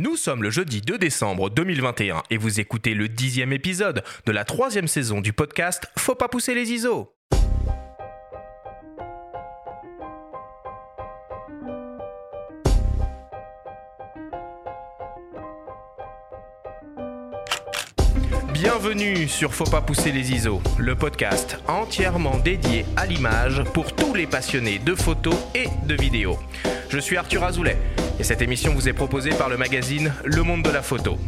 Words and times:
Nous 0.00 0.14
sommes 0.14 0.44
le 0.44 0.50
jeudi 0.50 0.80
2 0.80 0.96
décembre 0.96 1.50
2021 1.50 2.22
et 2.30 2.36
vous 2.36 2.60
écoutez 2.60 2.94
le 2.94 3.08
dixième 3.08 3.52
épisode 3.52 4.04
de 4.26 4.30
la 4.30 4.44
troisième 4.44 4.86
saison 4.86 5.20
du 5.20 5.32
podcast 5.32 5.88
Faut 5.98 6.14
pas 6.14 6.28
pousser 6.28 6.54
les 6.54 6.70
ISO. 6.70 7.12
Bienvenue 18.52 19.26
sur 19.26 19.52
Faut 19.52 19.64
pas 19.64 19.80
pousser 19.80 20.12
les 20.12 20.30
ISO, 20.30 20.62
le 20.78 20.94
podcast 20.94 21.58
entièrement 21.66 22.38
dédié 22.38 22.84
à 22.96 23.04
l'image 23.04 23.64
pour 23.74 23.96
tous 23.96 24.14
les 24.14 24.28
passionnés 24.28 24.78
de 24.78 24.94
photos 24.94 25.34
et 25.56 25.66
de 25.88 26.00
vidéos. 26.00 26.38
Je 26.88 27.00
suis 27.00 27.16
Arthur 27.16 27.42
Azoulay 27.42 27.76
et 28.18 28.24
cette 28.24 28.42
émission 28.42 28.74
vous 28.74 28.88
est 28.88 28.92
proposée 28.92 29.30
par 29.30 29.48
le 29.48 29.56
magazine 29.56 30.12
Le 30.24 30.42
Monde 30.42 30.62
de 30.62 30.70
la 30.70 30.82
Photo. 30.82 31.18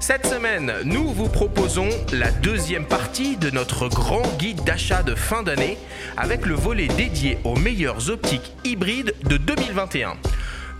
Cette 0.00 0.26
semaine, 0.26 0.72
nous 0.84 1.08
vous 1.08 1.28
proposons 1.28 1.88
la 2.12 2.30
deuxième 2.30 2.84
partie 2.84 3.36
de 3.36 3.50
notre 3.50 3.88
grand 3.88 4.22
guide 4.38 4.62
d'achat 4.64 5.02
de 5.02 5.14
fin 5.14 5.42
d'année 5.42 5.78
avec 6.16 6.46
le 6.46 6.54
volet 6.54 6.88
dédié 6.88 7.38
aux 7.44 7.56
meilleures 7.56 8.10
optiques 8.10 8.52
hybrides 8.64 9.14
de 9.28 9.36
2021. 9.36 10.14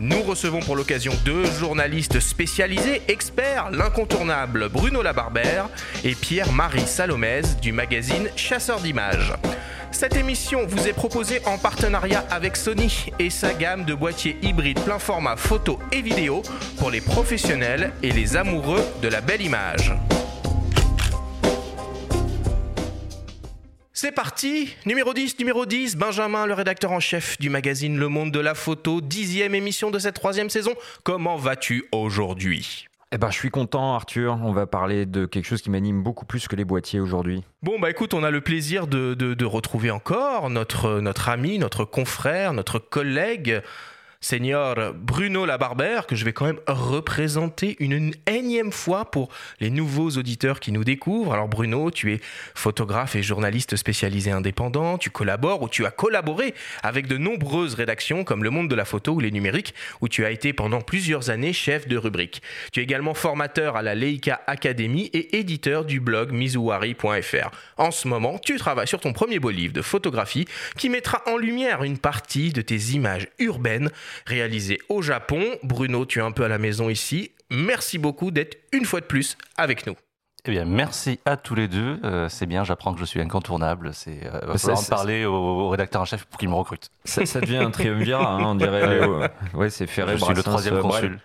Nous 0.00 0.22
recevons 0.22 0.60
pour 0.60 0.76
l'occasion 0.76 1.12
deux 1.24 1.44
journalistes 1.46 2.20
spécialisés, 2.20 3.00
experts, 3.08 3.70
l'incontournable 3.70 4.68
Bruno 4.68 5.02
Labarbère 5.02 5.68
et 6.02 6.14
Pierre-Marie 6.14 6.86
Salomez 6.86 7.42
du 7.62 7.72
magazine 7.72 8.28
Chasseur 8.34 8.80
d'images. 8.80 9.32
Cette 9.94 10.16
émission 10.16 10.66
vous 10.66 10.88
est 10.88 10.92
proposée 10.92 11.40
en 11.46 11.56
partenariat 11.56 12.26
avec 12.28 12.56
Sony 12.56 13.06
et 13.20 13.30
sa 13.30 13.54
gamme 13.54 13.84
de 13.84 13.94
boîtiers 13.94 14.36
hybrides 14.42 14.80
plein 14.80 14.98
format 14.98 15.36
photo 15.36 15.78
et 15.92 16.02
vidéo 16.02 16.42
pour 16.78 16.90
les 16.90 17.00
professionnels 17.00 17.92
et 18.02 18.10
les 18.10 18.36
amoureux 18.36 18.84
de 19.02 19.06
la 19.06 19.20
belle 19.20 19.40
image. 19.40 19.92
C'est 23.92 24.10
parti 24.10 24.74
Numéro 24.84 25.14
10, 25.14 25.38
numéro 25.38 25.64
10, 25.64 25.94
Benjamin, 25.94 26.46
le 26.46 26.54
rédacteur 26.54 26.90
en 26.90 26.98
chef 26.98 27.38
du 27.38 27.48
magazine 27.48 27.96
Le 27.96 28.08
Monde 28.08 28.32
de 28.32 28.40
la 28.40 28.56
Photo, 28.56 29.00
dixième 29.00 29.54
émission 29.54 29.92
de 29.92 30.00
cette 30.00 30.16
troisième 30.16 30.50
saison. 30.50 30.74
Comment 31.04 31.36
vas-tu 31.36 31.84
aujourd'hui? 31.92 32.88
Eh 33.14 33.18
ben, 33.18 33.30
je 33.30 33.36
suis 33.36 33.50
content, 33.50 33.94
Arthur. 33.94 34.40
On 34.42 34.50
va 34.50 34.66
parler 34.66 35.06
de 35.06 35.24
quelque 35.24 35.44
chose 35.44 35.62
qui 35.62 35.70
m'anime 35.70 36.02
beaucoup 36.02 36.26
plus 36.26 36.48
que 36.48 36.56
les 36.56 36.64
boîtiers 36.64 36.98
aujourd'hui. 36.98 37.44
Bon, 37.62 37.78
bah 37.78 37.88
écoute, 37.88 38.12
on 38.12 38.24
a 38.24 38.30
le 38.32 38.40
plaisir 38.40 38.88
de, 38.88 39.14
de, 39.14 39.44
retrouver 39.44 39.92
encore 39.92 40.50
notre, 40.50 40.98
notre 40.98 41.28
ami, 41.28 41.60
notre 41.60 41.84
confrère, 41.84 42.52
notre 42.54 42.80
collègue, 42.80 43.62
Seigneur 44.24 44.94
Bruno 44.94 45.44
Labarbère, 45.44 46.06
que 46.06 46.16
je 46.16 46.24
vais 46.24 46.32
quand 46.32 46.46
même 46.46 46.60
représenter 46.66 47.76
une 47.78 48.14
énième 48.26 48.72
fois 48.72 49.10
pour 49.10 49.28
les 49.60 49.68
nouveaux 49.68 50.08
auditeurs 50.12 50.60
qui 50.60 50.72
nous 50.72 50.82
découvrent. 50.82 51.34
Alors 51.34 51.46
Bruno, 51.46 51.90
tu 51.90 52.14
es 52.14 52.20
photographe 52.54 53.16
et 53.16 53.22
journaliste 53.22 53.76
spécialisé 53.76 54.30
indépendant, 54.30 54.96
tu 54.96 55.10
collabores 55.10 55.60
ou 55.60 55.68
tu 55.68 55.84
as 55.84 55.90
collaboré 55.90 56.54
avec 56.82 57.06
de 57.06 57.18
nombreuses 57.18 57.74
rédactions 57.74 58.24
comme 58.24 58.42
Le 58.42 58.48
Monde 58.48 58.70
de 58.70 58.74
la 58.74 58.86
Photo 58.86 59.12
ou 59.12 59.20
Les 59.20 59.30
Numériques, 59.30 59.74
où 60.00 60.08
tu 60.08 60.24
as 60.24 60.30
été 60.30 60.54
pendant 60.54 60.80
plusieurs 60.80 61.28
années 61.28 61.52
chef 61.52 61.86
de 61.86 61.98
rubrique. 61.98 62.40
Tu 62.72 62.80
es 62.80 62.82
également 62.82 63.12
formateur 63.12 63.76
à 63.76 63.82
la 63.82 63.94
Leica 63.94 64.40
Academy 64.46 65.10
et 65.12 65.36
éditeur 65.36 65.84
du 65.84 66.00
blog 66.00 66.32
mizuwari.fr. 66.32 67.50
En 67.76 67.90
ce 67.90 68.08
moment, 68.08 68.38
tu 68.38 68.56
travailles 68.56 68.88
sur 68.88 69.00
ton 69.00 69.12
premier 69.12 69.38
beau 69.38 69.50
livre 69.50 69.74
de 69.74 69.82
photographie 69.82 70.46
qui 70.78 70.88
mettra 70.88 71.20
en 71.26 71.36
lumière 71.36 71.82
une 71.82 71.98
partie 71.98 72.54
de 72.54 72.62
tes 72.62 72.94
images 72.94 73.28
urbaines 73.38 73.90
réalisé 74.26 74.78
au 74.88 75.02
Japon. 75.02 75.42
Bruno, 75.62 76.06
tu 76.06 76.18
es 76.18 76.22
un 76.22 76.32
peu 76.32 76.44
à 76.44 76.48
la 76.48 76.58
maison 76.58 76.88
ici. 76.88 77.32
Merci 77.50 77.98
beaucoup 77.98 78.30
d'être 78.30 78.58
une 78.72 78.84
fois 78.84 79.00
de 79.00 79.06
plus 79.06 79.36
avec 79.56 79.86
nous. 79.86 79.94
Eh 80.46 80.50
bien, 80.50 80.66
merci 80.66 81.20
à 81.24 81.38
tous 81.38 81.54
les 81.54 81.68
deux. 81.68 81.98
Euh, 82.04 82.28
c'est 82.28 82.44
bien, 82.44 82.64
j'apprends 82.64 82.92
que 82.92 83.00
je 83.00 83.06
suis 83.06 83.20
incontournable. 83.20 83.90
C'est 83.94 84.26
euh, 84.26 84.40
va 84.46 84.58
falloir 84.58 84.80
en 84.80 84.84
parler 84.84 85.24
au, 85.24 85.70
rédacteur 85.70 86.02
en 86.02 86.04
chef 86.04 86.26
pour 86.26 86.38
qu'il 86.38 86.50
me 86.50 86.54
recrute. 86.54 86.90
Ça, 87.04 87.24
ça 87.24 87.40
devient 87.40 87.56
un 87.56 87.70
triumvirat, 87.70 88.34
hein, 88.34 88.42
on 88.44 88.54
dirait. 88.54 89.30
ouais, 89.54 89.70
c'est 89.70 89.86
Ferré. 89.86 90.18
Je 90.18 90.24
suis 90.24 90.34
le 90.34 90.42
troisième 90.42 90.80
consul. 90.80 91.18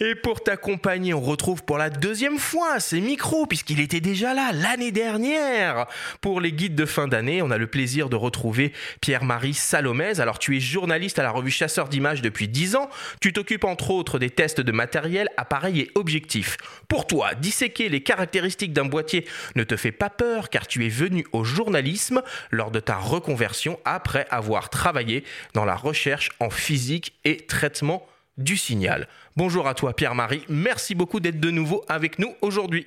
Et 0.00 0.14
pour 0.14 0.42
t'accompagner, 0.42 1.12
on 1.12 1.20
retrouve 1.20 1.64
pour 1.64 1.76
la 1.76 1.90
deuxième 1.90 2.38
fois 2.38 2.80
ces 2.80 3.00
micros, 3.00 3.46
puisqu'il 3.46 3.80
était 3.80 4.00
déjà 4.00 4.32
là 4.32 4.50
l'année 4.52 4.92
dernière. 4.92 5.86
Pour 6.20 6.40
les 6.40 6.52
guides 6.52 6.74
de 6.74 6.86
fin 6.86 7.08
d'année, 7.08 7.42
on 7.42 7.50
a 7.50 7.58
le 7.58 7.66
plaisir 7.66 8.08
de 8.08 8.16
retrouver 8.16 8.72
Pierre-Marie 9.00 9.54
Salomez. 9.54 10.20
Alors, 10.20 10.38
tu 10.38 10.56
es 10.56 10.60
journaliste 10.60 11.18
à 11.18 11.22
la 11.22 11.30
revue 11.30 11.50
Chasseur 11.50 11.88
d'images 11.88 12.22
depuis 12.22 12.48
10 12.48 12.76
ans. 12.76 12.88
Tu 13.20 13.32
t'occupes 13.32 13.64
entre 13.64 13.90
autres 13.90 14.18
des 14.18 14.30
tests 14.30 14.60
de 14.60 14.72
matériel, 14.72 15.28
appareils 15.36 15.80
et 15.80 15.90
objectifs. 15.94 16.56
Pour 16.88 17.06
toi, 17.06 17.34
disséquer 17.34 17.88
les 17.88 18.02
caractéristiques 18.02 18.72
d'un 18.72 18.86
boîtier 18.86 19.26
ne 19.56 19.64
te 19.64 19.76
fait 19.76 19.92
pas 19.92 20.10
peur, 20.10 20.48
car 20.48 20.66
tu 20.66 20.86
es 20.86 20.90
venu 20.90 21.26
au 21.32 21.44
journalisme 21.44 22.22
lors 22.50 22.70
de 22.70 22.80
ta 22.80 22.96
reconversion 22.96 23.78
après 23.84 24.26
avoir 24.30 24.70
travaillé 24.70 25.24
dans 25.54 25.64
la 25.64 25.76
recherche 25.76 26.30
en 26.40 26.50
physique 26.50 27.14
et 27.24 27.36
traitement 27.36 28.06
du 28.36 28.56
signal. 28.56 29.08
Bonjour 29.36 29.66
à 29.66 29.74
toi 29.74 29.92
Pierre-Marie, 29.92 30.44
merci 30.48 30.94
beaucoup 30.94 31.20
d'être 31.20 31.40
de 31.40 31.50
nouveau 31.50 31.84
avec 31.88 32.18
nous 32.18 32.34
aujourd'hui. 32.42 32.86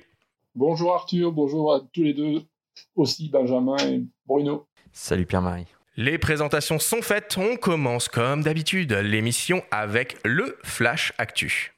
Bonjour 0.54 0.94
Arthur, 0.94 1.32
bonjour 1.32 1.72
à 1.74 1.80
tous 1.92 2.02
les 2.02 2.14
deux, 2.14 2.42
aussi 2.94 3.28
Benjamin 3.28 3.76
et 3.78 4.02
Bruno. 4.26 4.66
Salut 4.92 5.26
Pierre-Marie. 5.26 5.66
Les 5.96 6.18
présentations 6.18 6.78
sont 6.78 7.02
faites, 7.02 7.36
on 7.38 7.56
commence 7.56 8.08
comme 8.08 8.42
d'habitude 8.42 8.92
l'émission 8.92 9.62
avec 9.70 10.16
le 10.24 10.56
Flash 10.62 11.12
Actu. 11.18 11.72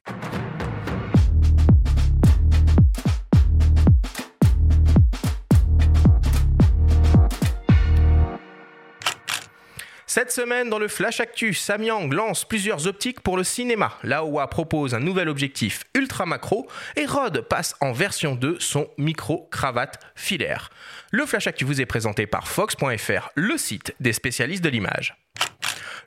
Cette 10.13 10.33
semaine, 10.33 10.69
dans 10.69 10.81
le 10.81 10.89
Flash 10.89 11.21
Actu, 11.21 11.55
Samyang 11.55 12.13
lance 12.13 12.45
plusieurs 12.45 12.89
optiques 12.89 13.21
pour 13.21 13.37
le 13.37 13.45
cinéma. 13.45 13.93
Laowa 14.03 14.49
propose 14.49 14.93
un 14.93 14.99
nouvel 14.99 15.29
objectif 15.29 15.85
ultra 15.95 16.27
macro 16.27 16.67
et 16.97 17.07
Rode 17.07 17.43
passe 17.43 17.77
en 17.81 17.93
version 17.93 18.35
2 18.35 18.59
son 18.59 18.89
micro-cravate 18.99 20.01
filaire. 20.17 20.71
Le 21.13 21.27
Flash 21.27 21.47
Actu 21.47 21.65
vous 21.65 21.81
est 21.81 21.87
présenté 21.87 22.27
par 22.27 22.49
Fox.fr, 22.49 23.29
le 23.37 23.57
site 23.57 23.95
des 24.01 24.13
spécialistes 24.13 24.65
de 24.65 24.69
l'image. 24.69 25.15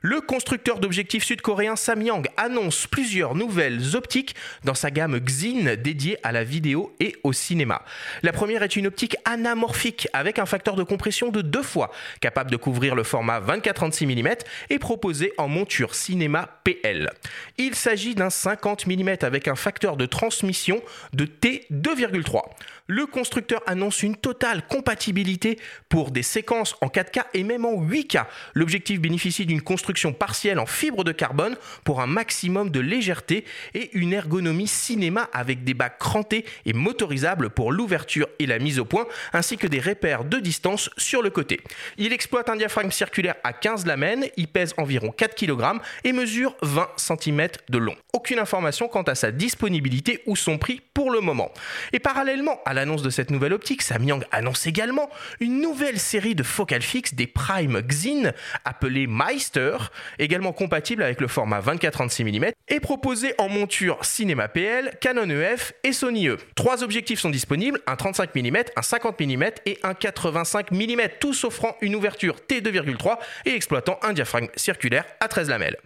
Le 0.06 0.20
constructeur 0.20 0.80
d'objectifs 0.80 1.24
sud-coréen 1.24 1.76
Samyang 1.76 2.28
annonce 2.36 2.86
plusieurs 2.86 3.34
nouvelles 3.34 3.96
optiques 3.96 4.34
dans 4.62 4.74
sa 4.74 4.90
gamme 4.90 5.18
Xin 5.18 5.76
dédiée 5.76 6.18
à 6.22 6.30
la 6.30 6.44
vidéo 6.44 6.94
et 7.00 7.16
au 7.24 7.32
cinéma. 7.32 7.80
La 8.22 8.34
première 8.34 8.62
est 8.62 8.76
une 8.76 8.86
optique 8.86 9.16
anamorphique 9.24 10.06
avec 10.12 10.38
un 10.38 10.44
facteur 10.44 10.76
de 10.76 10.82
compression 10.82 11.30
de 11.30 11.40
deux 11.40 11.62
fois, 11.62 11.90
capable 12.20 12.50
de 12.50 12.58
couvrir 12.58 12.94
le 12.94 13.02
format 13.02 13.40
24-36 13.40 14.04
mm 14.04 14.34
et 14.68 14.78
proposé 14.78 15.32
en 15.38 15.48
monture 15.48 15.94
cinéma 15.94 16.60
PL. 16.64 17.10
Il 17.56 17.74
s'agit 17.74 18.14
d'un 18.14 18.28
50 18.28 18.86
mm 18.86 19.16
avec 19.22 19.48
un 19.48 19.56
facteur 19.56 19.96
de 19.96 20.04
transmission 20.04 20.82
de 21.14 21.24
T2,3. 21.24 22.42
Le 22.88 23.06
constructeur 23.06 23.62
annonce 23.66 24.02
une 24.02 24.16
totale 24.16 24.66
compatibilité 24.68 25.58
pour 25.88 26.10
des 26.10 26.22
séquences 26.22 26.76
en 26.82 26.88
4K 26.88 27.22
et 27.32 27.42
même 27.42 27.64
en 27.64 27.82
8K. 27.82 28.26
L'objectif 28.52 29.00
bénéficie 29.00 29.46
d'une 29.46 29.62
construction 29.62 29.93
partielle 30.12 30.58
en 30.58 30.66
fibre 30.66 31.04
de 31.04 31.12
carbone 31.12 31.56
pour 31.84 32.00
un 32.00 32.06
maximum 32.06 32.70
de 32.70 32.80
légèreté 32.80 33.44
et 33.74 33.90
une 33.96 34.12
ergonomie 34.12 34.68
cinéma 34.68 35.28
avec 35.32 35.64
des 35.64 35.74
bacs 35.74 35.98
crantés 35.98 36.44
et 36.66 36.72
motorisables 36.72 37.50
pour 37.50 37.72
l'ouverture 37.72 38.28
et 38.38 38.46
la 38.46 38.58
mise 38.58 38.78
au 38.78 38.84
point, 38.84 39.06
ainsi 39.32 39.56
que 39.56 39.66
des 39.66 39.80
repères 39.80 40.24
de 40.24 40.38
distance 40.38 40.90
sur 40.96 41.22
le 41.22 41.30
côté. 41.30 41.60
Il 41.98 42.12
exploite 42.12 42.48
un 42.48 42.56
diaphragme 42.56 42.90
circulaire 42.90 43.36
à 43.44 43.52
15 43.52 43.86
lamelles, 43.86 44.30
il 44.36 44.48
pèse 44.48 44.74
environ 44.76 45.10
4 45.10 45.34
kg 45.34 45.80
et 46.04 46.12
mesure 46.12 46.56
20 46.62 46.88
cm 46.96 47.48
de 47.68 47.78
long. 47.78 47.96
Aucune 48.12 48.38
information 48.38 48.88
quant 48.88 49.02
à 49.02 49.14
sa 49.14 49.30
disponibilité 49.30 50.22
ou 50.26 50.36
son 50.36 50.58
prix 50.58 50.80
pour 50.94 51.10
le 51.10 51.20
moment. 51.20 51.50
Et 51.92 51.98
parallèlement 51.98 52.60
à 52.64 52.74
l'annonce 52.74 53.02
de 53.02 53.10
cette 53.10 53.30
nouvelle 53.30 53.52
optique, 53.52 53.82
Samyang 53.82 54.24
annonce 54.32 54.66
également 54.66 55.10
une 55.40 55.60
nouvelle 55.60 55.98
série 55.98 56.34
de 56.34 56.42
focales 56.42 56.82
fixes 56.82 57.14
des 57.14 57.26
Prime 57.26 57.82
Xin 57.82 58.32
appelée 58.64 59.06
Meister, 59.06 59.76
également 60.18 60.52
compatible 60.52 61.02
avec 61.02 61.20
le 61.20 61.28
format 61.28 61.60
24-36 61.60 62.24
mm 62.24 62.50
et 62.68 62.80
proposée 62.80 63.34
en 63.38 63.48
monture 63.48 64.04
Cinéma 64.04 64.48
PL, 64.48 64.92
Canon 65.00 65.28
EF 65.30 65.72
et 65.82 65.92
Sony 65.92 66.28
E. 66.28 66.38
Trois 66.54 66.82
objectifs 66.82 67.20
sont 67.20 67.30
disponibles, 67.30 67.80
un 67.86 67.96
35 67.96 68.34
mm, 68.34 68.56
un 68.76 68.82
50 68.82 69.20
mm 69.20 69.44
et 69.66 69.78
un 69.82 69.94
85 69.94 70.70
mm, 70.70 71.00
tous 71.20 71.44
offrant 71.44 71.76
une 71.80 71.94
ouverture 71.94 72.36
T2,3 72.48 73.18
et 73.46 73.54
exploitant 73.54 73.98
un 74.02 74.12
diaphragme 74.12 74.48
circulaire 74.56 75.04
à 75.20 75.28
13 75.28 75.48
lamelles. 75.48 75.76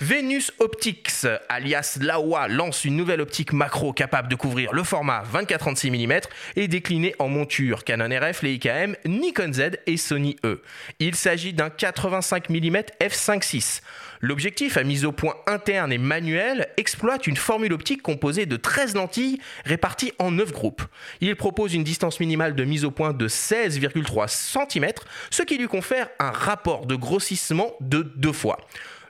Venus 0.00 0.52
Optics, 0.58 1.26
alias 1.48 1.98
Laowa, 2.00 2.48
lance 2.48 2.84
une 2.84 2.96
nouvelle 2.96 3.20
optique 3.20 3.52
macro 3.52 3.92
capable 3.92 4.28
de 4.28 4.34
couvrir 4.34 4.72
le 4.72 4.82
format 4.82 5.22
24-36 5.32 5.90
mm 5.90 6.20
et 6.56 6.66
décliné 6.66 7.14
en 7.20 7.28
monture 7.28 7.84
Canon 7.84 8.08
RF, 8.08 8.42
IKM, 8.42 8.96
Nikon 9.06 9.52
Z 9.52 9.78
et 9.86 9.96
Sony 9.96 10.34
E. 10.44 10.62
Il 10.98 11.14
s'agit 11.14 11.52
d'un 11.52 11.70
85 11.70 12.50
mm 12.50 12.76
f5.6. 13.00 13.82
L'objectif 14.20 14.76
à 14.76 14.82
mise 14.82 15.04
au 15.04 15.12
point 15.12 15.34
interne 15.46 15.92
et 15.92 15.98
manuel 15.98 16.66
exploite 16.76 17.28
une 17.28 17.36
formule 17.36 17.72
optique 17.72 18.02
composée 18.02 18.46
de 18.46 18.56
13 18.56 18.94
lentilles 18.94 19.38
réparties 19.64 20.12
en 20.18 20.32
9 20.32 20.50
groupes. 20.52 20.82
Il 21.20 21.36
propose 21.36 21.72
une 21.72 21.84
distance 21.84 22.18
minimale 22.18 22.56
de 22.56 22.64
mise 22.64 22.84
au 22.84 22.90
point 22.90 23.12
de 23.12 23.28
16,3 23.28 24.28
cm, 24.28 24.90
ce 25.30 25.42
qui 25.42 25.56
lui 25.56 25.68
confère 25.68 26.08
un 26.18 26.32
rapport 26.32 26.86
de 26.86 26.96
grossissement 26.96 27.74
de 27.80 28.02
deux 28.16 28.32
fois. 28.32 28.58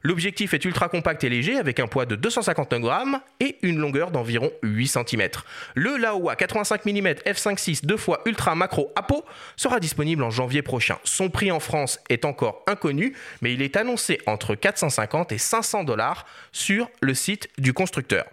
L'objectif 0.07 0.53
est 0.53 0.63
ultra 0.67 0.91
compact 0.91 1.25
et 1.25 1.31
léger 1.31 1.57
avec 1.57 1.81
un 1.81 1.87
poids 1.87 2.05
de 2.05 2.15
259 2.15 2.81
grammes 2.83 3.21
et 3.41 3.57
une 3.63 3.79
longueur 3.79 4.11
d'environ 4.11 4.53
8 4.63 4.87
cm. 4.87 5.29
Le 5.75 5.97
Laowa 5.97 6.37
85 6.37 6.85
mm 6.85 7.09
f5.6 7.27 7.87
2 7.87 7.97
fois 7.97 8.21
ultra 8.27 8.55
macro 8.55 8.93
Apo 8.97 9.25
sera 9.57 9.81
disponible 9.81 10.23
en 10.23 10.31
janvier 10.31 10.61
prochain. 10.61 10.99
Son 11.05 11.31
prix 11.31 11.51
en 11.51 11.59
France 11.59 12.01
est 12.11 12.27
encore 12.27 12.63
inconnu, 12.67 13.17
mais 13.41 13.55
il 13.55 13.63
est 13.63 13.77
annoncé 13.77 14.21
entre 14.27 14.55
450 14.55 15.33
et 15.33 15.39
500 15.39 15.85
dollars 15.85 16.27
sur 16.53 16.91
le 17.01 17.15
site 17.15 17.49
du 17.57 17.73
constructeur. 17.73 18.27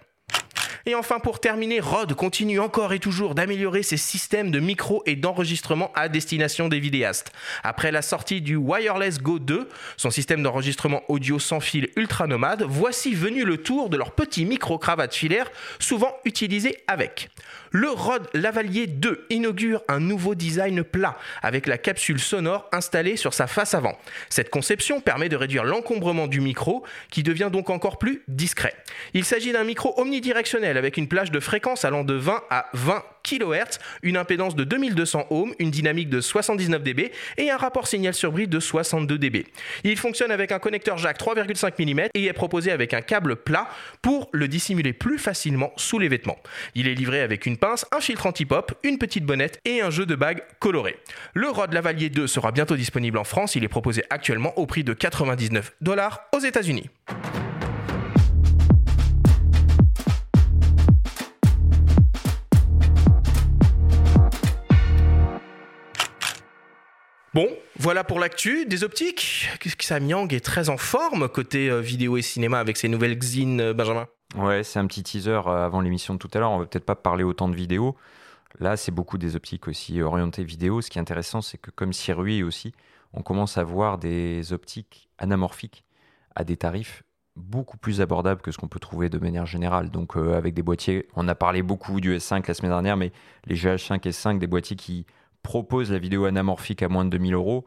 Et 0.85 0.95
enfin, 0.95 1.19
pour 1.19 1.39
terminer, 1.39 1.79
Rode 1.79 2.13
continue 2.15 2.59
encore 2.59 2.93
et 2.93 2.99
toujours 2.99 3.35
d'améliorer 3.35 3.83
ses 3.83 3.97
systèmes 3.97 4.51
de 4.51 4.59
micro 4.59 5.03
et 5.05 5.15
d'enregistrement 5.15 5.91
à 5.93 6.09
destination 6.09 6.69
des 6.69 6.79
vidéastes. 6.79 7.31
Après 7.63 7.91
la 7.91 8.01
sortie 8.01 8.41
du 8.41 8.55
Wireless 8.55 9.21
Go 9.21 9.39
2, 9.39 9.69
son 9.97 10.09
système 10.09 10.41
d'enregistrement 10.41 11.03
audio 11.07 11.39
sans 11.39 11.59
fil 11.59 11.89
ultra 11.95 12.25
nomade, 12.27 12.63
voici 12.67 13.13
venu 13.13 13.45
le 13.45 13.57
tour 13.57 13.89
de 13.89 13.97
leur 13.97 14.11
petit 14.11 14.45
micro-cravate 14.45 15.13
filaire, 15.13 15.51
souvent 15.79 16.15
utilisé 16.25 16.77
avec. 16.87 17.29
Le 17.73 17.89
Rode 17.89 18.27
Lavalier 18.33 18.85
2 18.85 19.27
inaugure 19.29 19.81
un 19.87 20.01
nouveau 20.01 20.35
design 20.35 20.83
plat 20.83 21.17
avec 21.41 21.67
la 21.67 21.77
capsule 21.77 22.19
sonore 22.19 22.67
installée 22.73 23.15
sur 23.15 23.33
sa 23.33 23.47
face 23.47 23.73
avant. 23.73 23.97
Cette 24.29 24.49
conception 24.49 24.99
permet 24.99 25.29
de 25.29 25.37
réduire 25.37 25.63
l'encombrement 25.63 26.27
du 26.27 26.41
micro 26.41 26.83
qui 27.09 27.23
devient 27.23 27.49
donc 27.51 27.69
encore 27.69 27.97
plus 27.97 28.23
discret. 28.27 28.75
Il 29.13 29.23
s'agit 29.23 29.53
d'un 29.53 29.63
micro 29.63 29.93
omnidirectionnel 29.97 30.77
avec 30.77 30.97
une 30.97 31.07
plage 31.07 31.31
de 31.31 31.39
fréquence 31.39 31.85
allant 31.85 32.03
de 32.03 32.13
20 32.13 32.43
à 32.49 32.65
20 32.73 33.03
kHz, 33.23 33.79
une 34.03 34.17
impédance 34.17 34.55
de 34.55 34.63
2200 34.63 35.27
ohms, 35.29 35.53
une 35.59 35.71
dynamique 35.71 36.09
de 36.09 36.21
79 36.21 36.83
dB 36.83 37.11
et 37.37 37.49
un 37.49 37.57
rapport 37.57 37.87
signal 37.87 38.13
sur 38.13 38.31
bris 38.31 38.47
de 38.47 38.59
62 38.59 39.17
dB. 39.17 39.45
Il 39.83 39.97
fonctionne 39.97 40.31
avec 40.31 40.51
un 40.51 40.59
connecteur 40.59 40.97
jack 40.97 41.19
3,5 41.19 41.73
mm 41.83 42.09
et 42.13 42.25
est 42.25 42.33
proposé 42.33 42.71
avec 42.71 42.93
un 42.93 43.01
câble 43.01 43.35
plat 43.35 43.67
pour 44.01 44.29
le 44.31 44.47
dissimuler 44.47 44.93
plus 44.93 45.17
facilement 45.17 45.71
sous 45.77 45.99
les 45.99 46.07
vêtements. 46.07 46.37
Il 46.75 46.87
est 46.87 46.95
livré 46.95 47.21
avec 47.21 47.45
une 47.45 47.57
pince, 47.57 47.85
un 47.91 47.99
filtre 47.99 48.25
anti-pop, 48.25 48.73
une 48.83 48.97
petite 48.97 49.25
bonnette 49.25 49.59
et 49.65 49.81
un 49.81 49.89
jeu 49.89 50.05
de 50.05 50.15
bagues 50.15 50.43
coloré. 50.59 50.97
Le 51.33 51.49
Rode 51.49 51.73
Lavalier 51.73 52.09
2 52.09 52.27
sera 52.27 52.51
bientôt 52.51 52.75
disponible 52.75 53.17
en 53.17 53.23
France, 53.23 53.55
il 53.55 53.63
est 53.63 53.69
proposé 53.69 54.03
actuellement 54.09 54.57
au 54.57 54.65
prix 54.65 54.83
de 54.83 54.93
99 54.93 55.73
dollars 55.81 56.21
aux 56.33 56.39
États-Unis. 56.39 56.89
Bon, 67.33 67.47
voilà 67.79 68.03
pour 68.03 68.19
l'actu 68.19 68.65
des 68.65 68.83
optiques. 68.83 69.47
Samyang 69.79 70.33
est 70.33 70.43
très 70.43 70.67
en 70.67 70.75
forme 70.75 71.29
côté 71.29 71.69
euh, 71.69 71.79
vidéo 71.79 72.17
et 72.17 72.21
cinéma 72.21 72.59
avec 72.59 72.75
ses 72.75 72.89
nouvelles 72.89 73.17
Xin, 73.17 73.59
euh, 73.59 73.73
Benjamin? 73.73 74.05
Ouais, 74.35 74.65
c'est 74.65 74.79
un 74.79 74.85
petit 74.85 75.01
teaser 75.01 75.39
euh, 75.47 75.65
avant 75.65 75.79
l'émission 75.79 76.13
de 76.15 76.19
tout 76.19 76.29
à 76.33 76.39
l'heure. 76.39 76.51
On 76.51 76.59
va 76.59 76.65
peut-être 76.65 76.83
pas 76.85 76.95
parler 76.95 77.23
autant 77.23 77.47
de 77.47 77.55
vidéos. 77.55 77.95
Là, 78.59 78.75
c'est 78.75 78.91
beaucoup 78.91 79.17
des 79.17 79.37
optiques 79.37 79.69
aussi 79.69 80.01
orientées 80.01 80.43
vidéo. 80.43 80.81
Ce 80.81 80.89
qui 80.89 80.97
est 80.97 81.01
intéressant, 81.01 81.41
c'est 81.41 81.57
que 81.57 81.71
comme 81.71 81.93
Sirui 81.93 82.43
aussi, 82.43 82.73
on 83.13 83.21
commence 83.21 83.57
à 83.57 83.63
voir 83.63 83.97
des 83.97 84.51
optiques 84.51 85.07
anamorphiques 85.17 85.85
à 86.35 86.43
des 86.43 86.57
tarifs 86.57 87.03
beaucoup 87.37 87.77
plus 87.77 88.01
abordables 88.01 88.41
que 88.41 88.51
ce 88.51 88.57
qu'on 88.57 88.67
peut 88.67 88.81
trouver 88.81 89.07
de 89.07 89.17
manière 89.19 89.45
générale. 89.45 89.89
Donc 89.89 90.17
avec 90.17 90.53
des 90.53 90.63
boîtiers, 90.63 91.07
on 91.15 91.29
a 91.29 91.35
parlé 91.35 91.63
beaucoup 91.63 92.01
du 92.01 92.13
S5 92.17 92.43
la 92.45 92.53
semaine 92.53 92.71
dernière, 92.71 92.97
mais 92.97 93.13
les 93.45 93.55
GH5 93.55 94.05
et 94.05 94.11
S5, 94.11 94.37
des 94.37 94.47
boîtiers 94.47 94.75
qui 94.75 95.05
propose 95.41 95.91
la 95.91 95.99
vidéo 95.99 96.25
anamorphique 96.25 96.83
à 96.83 96.89
moins 96.89 97.05
de 97.05 97.09
2000 97.09 97.33
euros, 97.33 97.65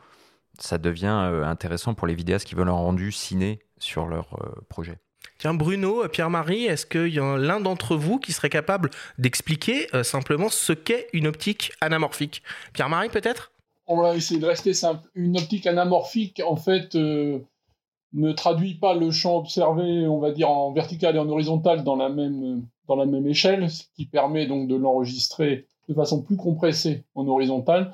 ça 0.58 0.78
devient 0.78 1.28
euh, 1.30 1.44
intéressant 1.44 1.94
pour 1.94 2.06
les 2.06 2.14
vidéastes 2.14 2.46
qui 2.46 2.54
veulent 2.54 2.68
un 2.68 2.72
rendu 2.72 3.12
ciné 3.12 3.60
sur 3.78 4.06
leur 4.06 4.34
euh, 4.40 4.60
projet. 4.68 4.98
Tiens, 5.38 5.54
Bruno, 5.54 6.04
euh, 6.04 6.08
Pierre-Marie, 6.08 6.64
est-ce 6.64 6.86
qu'il 6.86 7.12
y 7.12 7.18
a 7.18 7.36
l'un 7.36 7.60
d'entre 7.60 7.96
vous 7.96 8.18
qui 8.18 8.32
serait 8.32 8.50
capable 8.50 8.90
d'expliquer 9.18 9.88
simplement 10.02 10.48
ce 10.48 10.72
qu'est 10.72 11.08
une 11.12 11.26
optique 11.26 11.72
anamorphique? 11.80 12.42
Pierre-Marie, 12.72 13.08
peut-être? 13.08 13.52
On 13.86 14.00
va 14.00 14.16
essayer 14.16 14.40
de 14.40 14.46
rester 14.46 14.72
simple. 14.72 15.06
Une 15.14 15.36
optique 15.36 15.66
anamorphique, 15.66 16.40
en 16.46 16.56
fait, 16.56 16.94
ne 16.94 18.32
traduit 18.32 18.74
pas 18.74 18.94
le 18.94 19.10
champ 19.10 19.36
observé, 19.36 20.06
on 20.06 20.20
va 20.20 20.30
dire, 20.30 20.48
en 20.48 20.72
vertical 20.72 21.16
et 21.16 21.18
en 21.18 21.28
horizontal 21.28 21.84
dans 21.84 21.96
la 21.96 22.08
même, 22.08 22.64
dans 22.86 22.96
la 22.96 23.06
même 23.06 23.26
échelle, 23.26 23.70
ce 23.70 23.82
qui 23.94 24.06
permet 24.06 24.46
donc 24.46 24.68
de 24.68 24.76
l'enregistrer 24.76 25.66
de 25.88 25.94
façon 25.94 26.22
plus 26.22 26.36
compressée 26.36 27.04
en 27.14 27.26
horizontal 27.26 27.92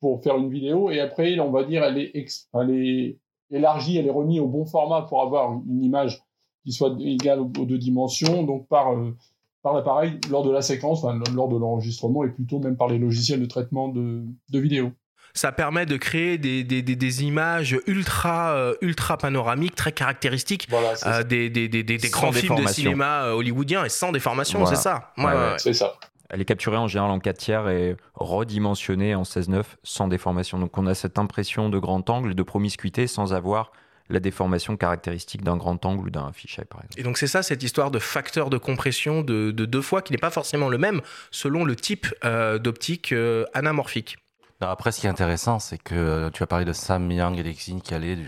pour 0.00 0.22
faire 0.22 0.36
une 0.36 0.50
vidéo. 0.50 0.90
Et 0.90 1.00
après, 1.00 1.38
on 1.40 1.50
va 1.50 1.64
dire, 1.64 1.82
elle 1.84 1.98
est, 1.98 2.12
elle 2.54 2.70
est 2.70 3.18
élargie, 3.50 3.96
elle 3.96 4.06
est 4.06 4.10
remise 4.10 4.40
au 4.40 4.46
bon 4.46 4.64
format 4.64 5.02
pour 5.02 5.22
avoir 5.22 5.52
une 5.68 5.82
image 5.82 6.22
qui 6.64 6.72
soit 6.72 6.94
égale 7.00 7.40
aux, 7.40 7.46
deux 7.46 7.78
dimensions, 7.78 8.42
donc 8.42 8.68
par, 8.68 8.92
euh, 8.92 9.16
par 9.62 9.74
l'appareil 9.74 10.18
lors 10.30 10.44
de 10.44 10.50
la 10.50 10.62
séquence, 10.62 11.02
enfin, 11.02 11.18
lors 11.34 11.48
de 11.48 11.56
l'enregistrement 11.56 12.24
et 12.24 12.28
plutôt 12.28 12.58
même 12.58 12.76
par 12.76 12.88
les 12.88 12.98
logiciels 12.98 13.40
de 13.40 13.46
traitement 13.46 13.88
de, 13.88 14.24
de 14.50 14.58
vidéo 14.58 14.92
ça 15.34 15.52
permet 15.52 15.86
de 15.86 15.96
créer 15.96 16.36
des, 16.38 16.64
des, 16.64 16.82
des, 16.82 17.22
images 17.22 17.78
ultra, 17.86 18.54
euh, 18.54 18.74
ultra 18.80 19.16
panoramiques, 19.16 19.76
très 19.76 19.92
caractéristiques 19.92 20.68
euh, 21.06 21.22
des, 21.22 21.48
des, 21.48 21.98
grands 22.10 22.32
films 22.32 22.56
de 22.56 22.66
cinéma 22.66 23.30
hollywoodiens 23.32 23.84
et 23.84 23.88
sans 23.88 24.10
déformation, 24.10 24.66
c'est 24.66 24.76
ça. 24.76 25.12
C'est 25.58 25.74
ça. 25.74 25.94
Elle 26.30 26.40
est 26.40 26.44
capturée 26.44 26.76
en 26.76 26.88
général 26.88 27.10
en 27.10 27.20
4 27.20 27.38
tiers 27.38 27.68
et 27.68 27.96
redimensionnée 28.14 29.14
en 29.14 29.22
16-9 29.22 29.64
sans 29.82 30.08
déformation. 30.08 30.58
Donc 30.58 30.76
on 30.76 30.86
a 30.86 30.94
cette 30.94 31.18
impression 31.18 31.68
de 31.70 31.78
grand 31.78 32.08
angle, 32.10 32.34
de 32.34 32.42
promiscuité 32.42 33.06
sans 33.06 33.32
avoir 33.32 33.72
la 34.10 34.20
déformation 34.20 34.76
caractéristique 34.76 35.42
d'un 35.42 35.56
grand 35.56 35.84
angle 35.84 36.06
ou 36.06 36.10
d'un 36.10 36.32
fichier, 36.32 36.64
par 36.64 36.80
exemple. 36.80 37.00
Et 37.00 37.02
donc 37.02 37.18
c'est 37.18 37.26
ça 37.26 37.42
cette 37.42 37.62
histoire 37.62 37.90
de 37.90 37.98
facteur 37.98 38.50
de 38.50 38.58
compression 38.58 39.22
de, 39.22 39.50
deux 39.50 39.82
fois 39.82 40.02
qui 40.02 40.12
n'est 40.12 40.18
pas 40.18 40.30
forcément 40.30 40.68
le 40.68 40.78
même 40.78 41.00
selon 41.30 41.64
le 41.64 41.76
type 41.76 42.06
euh, 42.24 42.58
d'optique 42.58 43.12
euh, 43.12 43.44
anamorphique. 43.54 44.16
après, 44.60 44.92
ce 44.92 45.00
qui 45.00 45.06
est 45.06 45.10
intéressant, 45.10 45.58
c'est 45.58 45.78
que 45.78 45.94
euh, 45.94 46.30
tu 46.30 46.42
as 46.42 46.46
parlé 46.46 46.64
de 46.64 46.72
Sam 46.72 47.10
Young 47.10 47.38
et 47.38 47.42
Lexine 47.42 47.82
qui 47.82 47.94
allaient 47.94 48.18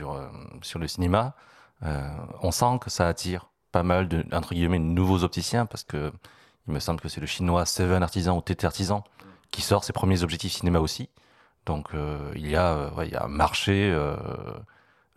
sur 0.63 0.79
le 0.79 0.89
cinéma. 0.89 1.35
on 2.43 2.51
sent 2.51 2.79
que 2.81 2.91
ça 2.91 3.09
attire 3.09 3.49
pas 3.73 3.83
mal 3.83 4.09
de 4.09 4.25
entre 4.33 4.55
guillemets 4.55 4.79
nouveaux 4.79 5.25
opticiens 5.25 5.65
parce 5.65 5.85
que 5.85 6.13
il 6.71 6.75
me 6.75 6.81
semble 6.81 7.01
que 7.01 7.09
c'est 7.09 7.21
le 7.21 7.27
chinois 7.27 7.67
Seven 7.67 8.03
Artisan 8.03 8.37
ou 8.37 8.41
TT 8.41 8.65
Artisan 8.65 9.03
qui 9.51 9.61
sort 9.61 9.83
ses 9.83 9.93
premiers 9.93 10.23
objectifs 10.23 10.53
cinéma 10.53 10.79
aussi. 10.79 11.11
Donc 11.67 11.89
euh, 11.95 12.31
il, 12.37 12.49
y 12.49 12.55
a, 12.57 12.75
euh, 12.75 13.05
il 13.05 13.11
y 13.11 13.17
a 13.17 13.25
un 13.25 13.29
marché 13.29 13.91
euh, 13.93 14.15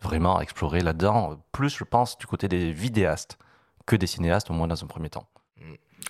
vraiment 0.02 0.38
à 0.38 0.42
explorer 0.42 0.80
là-dedans, 0.80 1.40
plus 1.52 1.70
je 1.76 1.84
pense 1.84 2.18
du 2.18 2.26
côté 2.26 2.48
des 2.48 2.72
vidéastes 2.72 3.38
que 3.86 3.94
des 3.94 4.08
cinéastes, 4.08 4.50
au 4.50 4.54
moins 4.54 4.66
dans 4.66 4.82
un 4.82 4.86
premier 4.86 5.10
temps. 5.10 5.28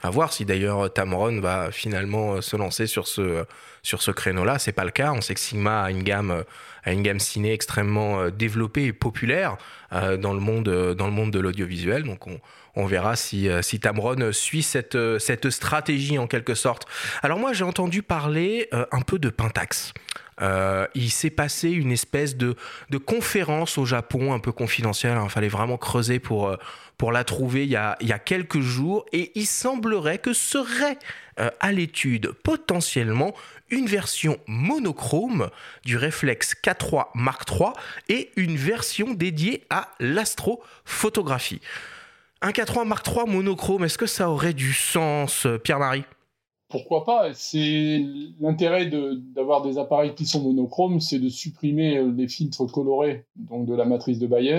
À 0.02 0.10
voir 0.10 0.32
si 0.32 0.44
d'ailleurs 0.44 0.92
Tamron 0.92 1.40
va 1.40 1.70
finalement 1.70 2.40
se 2.42 2.56
lancer 2.56 2.86
sur 2.86 3.06
ce, 3.06 3.46
sur 3.82 4.02
ce 4.02 4.10
créneau-là. 4.10 4.58
C'est 4.58 4.72
pas 4.72 4.84
le 4.84 4.90
cas. 4.90 5.12
On 5.12 5.20
sait 5.20 5.34
que 5.34 5.40
Sigma 5.40 5.84
a 5.84 5.90
une 5.90 6.02
gamme, 6.02 6.44
a 6.82 6.92
une 6.92 7.02
gamme 7.02 7.20
ciné 7.20 7.52
extrêmement 7.52 8.28
développée 8.28 8.86
et 8.86 8.92
populaire 8.92 9.56
dans, 9.92 10.34
le 10.34 10.40
monde, 10.40 10.68
dans 10.94 11.06
le 11.06 11.12
monde 11.12 11.30
de 11.30 11.38
l'audiovisuel. 11.38 12.02
Donc 12.02 12.26
on, 12.26 12.40
on 12.76 12.86
verra 12.86 13.16
si, 13.16 13.48
euh, 13.48 13.60
Tamron 13.80 14.32
suit 14.32 14.62
cette, 14.62 14.94
euh, 14.94 15.18
cette 15.18 15.50
stratégie 15.50 16.18
en 16.18 16.26
quelque 16.26 16.54
sorte. 16.54 16.86
Alors 17.22 17.38
moi 17.38 17.52
j'ai 17.52 17.64
entendu 17.64 18.02
parler 18.02 18.68
euh, 18.72 18.86
un 18.92 19.00
peu 19.00 19.18
de 19.18 19.30
Pentax. 19.30 19.92
il 20.94 21.10
s'est 21.10 21.30
passé 21.30 21.70
une 21.70 21.92
espèce 21.92 22.36
de, 22.36 22.56
conférence 23.06 23.78
au 23.78 23.84
Japon 23.84 24.32
un 24.32 24.40
peu 24.40 24.52
confidentielle. 24.52 25.18
Il 25.22 25.30
fallait 25.30 25.48
vraiment 25.48 25.76
creuser 25.76 26.18
pour, 26.18 26.56
la 27.12 27.24
trouver 27.24 27.64
il 27.64 27.70
y, 27.70 27.76
a, 27.76 27.96
il 28.00 28.08
y, 28.08 28.12
a, 28.12 28.18
quelques 28.18 28.60
jours. 28.60 29.06
Et 29.12 29.30
il 29.36 29.46
semblerait 29.46 30.18
que 30.18 30.32
serait 30.32 30.98
à 31.36 31.72
l'étude 31.72 32.32
potentiellement 32.42 33.34
une 33.70 33.86
version 33.86 34.38
monochrome 34.46 35.50
du 35.84 35.96
réflexe 35.96 36.54
K3 36.62 37.06
Mark 37.14 37.48
III 37.48 37.70
et 38.08 38.30
une 38.36 38.56
version 38.56 39.14
dédiée 39.14 39.64
à 39.70 39.90
l'astrophotographie. 40.00 41.60
Un 42.46 42.50
K3 42.50 42.86
Mark 42.86 43.06
III 43.08 43.24
monochrome, 43.26 43.84
est-ce 43.84 43.96
que 43.96 44.04
ça 44.04 44.28
aurait 44.28 44.52
du 44.52 44.74
sens, 44.74 45.46
euh, 45.46 45.56
Pierre-Marie? 45.56 46.04
Pourquoi 46.68 47.06
pas 47.06 47.32
C'est 47.32 48.04
l'intérêt 48.38 48.90
d'avoir 49.34 49.62
des 49.62 49.78
appareils 49.78 50.14
qui 50.14 50.26
sont 50.26 50.42
monochromes, 50.42 51.00
c'est 51.00 51.18
de 51.18 51.30
supprimer 51.30 51.96
euh, 51.96 52.12
les 52.14 52.28
filtres 52.28 52.70
colorés, 52.70 53.24
donc 53.36 53.64
de 53.64 53.74
la 53.74 53.86
matrice 53.86 54.18
de 54.18 54.26
Bayer, 54.26 54.58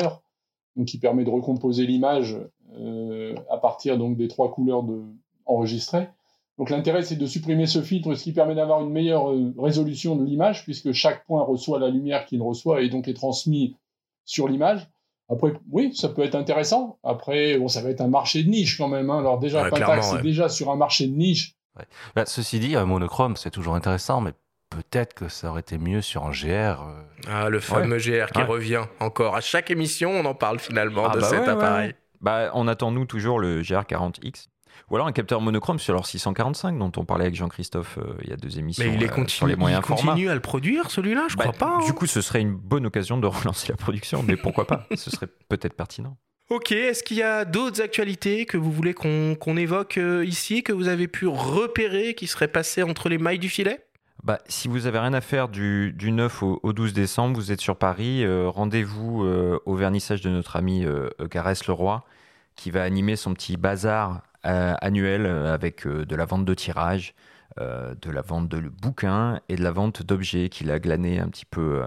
qui 0.88 0.98
permet 0.98 1.26
de 1.26 1.30
recomposer 1.30 1.86
l'image 1.86 2.40
à 3.52 3.58
partir 3.58 4.00
donc 4.00 4.18
des 4.18 4.28
trois 4.28 4.50
couleurs 4.50 4.84
enregistrées. 5.46 6.10
Donc 6.58 6.72
l'intérêt, 6.72 7.04
c'est 7.04 7.16
de 7.16 7.26
supprimer 7.28 7.68
ce 7.68 7.84
filtre, 7.84 8.16
ce 8.16 8.24
qui 8.24 8.34
permet 8.34 8.56
d'avoir 8.56 8.82
une 8.82 8.90
meilleure 8.90 9.32
résolution 9.60 10.16
de 10.16 10.26
l'image, 10.26 10.64
puisque 10.64 10.92
chaque 10.92 11.24
point 11.28 11.44
reçoit 11.44 11.78
la 11.78 11.90
lumière 11.90 12.26
qu'il 12.26 12.42
reçoit 12.42 12.82
et 12.82 12.90
donc 12.90 13.08
est 13.08 13.14
transmis 13.14 13.76
sur 14.26 14.48
l'image. 14.48 14.90
Après, 15.30 15.54
oui, 15.72 15.96
ça 15.96 16.10
peut 16.10 16.24
être 16.24 16.36
intéressant. 16.36 17.00
Après, 17.04 17.58
bon, 17.58 17.68
ça 17.68 17.82
va 17.82 17.90
être 17.90 18.02
un 18.02 18.08
marché 18.08 18.44
de 18.44 18.50
niche 18.50 18.78
quand 18.78 18.88
même. 18.88 19.10
Hein. 19.10 19.20
Alors 19.20 19.40
déjà, 19.40 19.64
ouais, 19.64 19.70
Pentax, 19.70 20.12
c'est 20.12 20.22
déjà 20.22 20.50
sur 20.50 20.70
un 20.70 20.76
marché 20.76 21.08
de 21.08 21.16
niche. 21.16 21.56
Bah, 22.16 22.26
ceci 22.26 22.60
dit, 22.60 22.76
un 22.76 22.86
monochrome, 22.86 23.36
c'est 23.36 23.52
toujours 23.52 23.76
intéressant, 23.76 24.22
mais 24.22 24.32
peut-être 24.70 25.14
que 25.14 25.28
ça 25.28 25.50
aurait 25.50 25.62
été 25.62 25.78
mieux 25.78 26.02
sur 26.02 26.26
un 26.26 26.32
GR. 26.32 26.48
Euh. 26.48 27.04
Ah, 27.28 27.50
le 27.50 27.60
fameux 27.60 27.98
GR 27.98 28.32
qui 28.32 28.42
revient 28.42 28.84
encore. 29.00 29.36
À 29.36 29.42
chaque 29.42 29.72
émission, 29.72 30.12
on 30.12 30.26
en 30.26 30.36
parle 30.36 30.60
finalement 30.60 31.08
ah, 31.10 31.16
de 31.16 31.22
bah 31.22 31.28
cet 31.28 31.48
appareil. 31.48 31.96
Bah, 32.22 32.52
on 32.54 32.68
attend, 32.68 32.92
nous, 32.92 33.06
toujours 33.06 33.40
le 33.40 33.62
GR40X. 33.62 34.48
Ou 34.90 34.96
alors 34.96 35.08
un 35.08 35.12
capteur 35.12 35.42
monochrome 35.42 35.80
sur 35.80 35.94
leur 35.94 36.06
645 36.06 36.78
dont 36.78 36.92
on 36.98 37.06
parlait 37.06 37.26
avec 37.26 37.36
Jean-Christophe 37.36 37.98
euh, 37.98 38.14
il 38.24 38.30
y 38.30 38.34
a 38.34 38.38
deux 38.38 38.60
émissions. 38.60 38.84
Mais 38.86 38.94
il 38.94 39.04
est 39.04 39.12
euh, 39.12 39.28
sur 39.28 39.48
les 39.48 39.56
moyens 39.56 39.84
il 39.84 39.88
continue 39.88 40.30
à 40.30 40.34
le 40.34 40.40
produire 40.40 40.92
celui-là, 40.92 41.26
je 41.30 41.36
bah, 41.36 41.46
crois 41.46 41.54
pas. 41.54 41.84
Du 41.84 41.92
hein. 41.92 41.94
coup, 41.94 42.06
ce 42.06 42.22
serait 42.22 42.42
une 42.42 42.56
bonne 42.56 42.86
occasion 42.86 43.18
de 43.18 43.28
relancer 43.28 43.70
la 43.70 43.78
production, 43.78 44.24
mais 44.24 44.36
pourquoi 44.36 44.66
pas 44.66 44.88
Ce 44.96 45.10
serait 45.10 45.28
peut-être 45.50 45.74
pertinent. 45.74 46.18
Ok, 46.50 46.72
est-ce 46.72 47.04
qu'il 47.04 47.18
y 47.18 47.24
a 47.24 47.44
d'autres 47.44 47.82
actualités 47.82 48.46
que 48.46 48.58
vous 48.58 48.72
voulez 48.72 48.94
qu'on 48.94 49.58
évoque 49.58 49.98
euh, 49.98 50.24
ici, 50.24 50.62
que 50.62 50.74
vous 50.74 50.88
avez 50.88 51.08
pu 51.08 51.26
repérer, 51.26 52.14
qui 52.14 52.28
seraient 52.28 52.48
passées 52.48 52.84
entre 52.84 53.10
les 53.10 53.18
mailles 53.18 53.40
du 53.40 53.50
filet? 53.50 53.84
Bah, 54.24 54.40
si 54.48 54.68
vous 54.68 54.86
avez 54.86 55.00
rien 55.00 55.14
à 55.14 55.22
faire 55.22 55.50
du, 55.50 55.96
9 56.00 56.44
au, 56.44 56.74
12 56.74 56.94
décembre, 56.94 57.36
vous 57.36 57.52
êtes 57.52 57.62
sur 57.62 57.78
Paris, 57.78 58.26
rendez-vous 58.48 59.24
au 59.66 59.76
vernissage 59.76 60.22
de 60.22 60.32
notre 60.32 60.56
ami 60.56 60.84
Caresse 61.30 61.68
Leroy, 61.68 62.04
qui 62.56 62.72
va 62.72 62.84
animer 62.84 63.16
son 63.16 63.34
petit 63.34 63.58
bazar 63.58 64.12
euh, 64.14 64.18
annuel 64.46 65.26
euh, 65.26 65.54
avec 65.54 65.86
euh, 65.86 66.06
de 66.06 66.16
la 66.16 66.26
vente 66.26 66.46
de 66.46 66.54
tirages, 66.54 67.14
de 67.58 68.12
la 68.12 68.22
vente 68.22 68.50
de 68.50 68.60
bouquins 68.60 69.40
et 69.48 69.56
de 69.56 69.64
la 69.64 69.72
vente 69.72 70.04
d'objets 70.04 70.50
qu'il 70.50 70.70
a 70.72 70.80
glané 70.80 71.22
un 71.22 71.30
petit 71.30 71.46
peu 71.46 71.86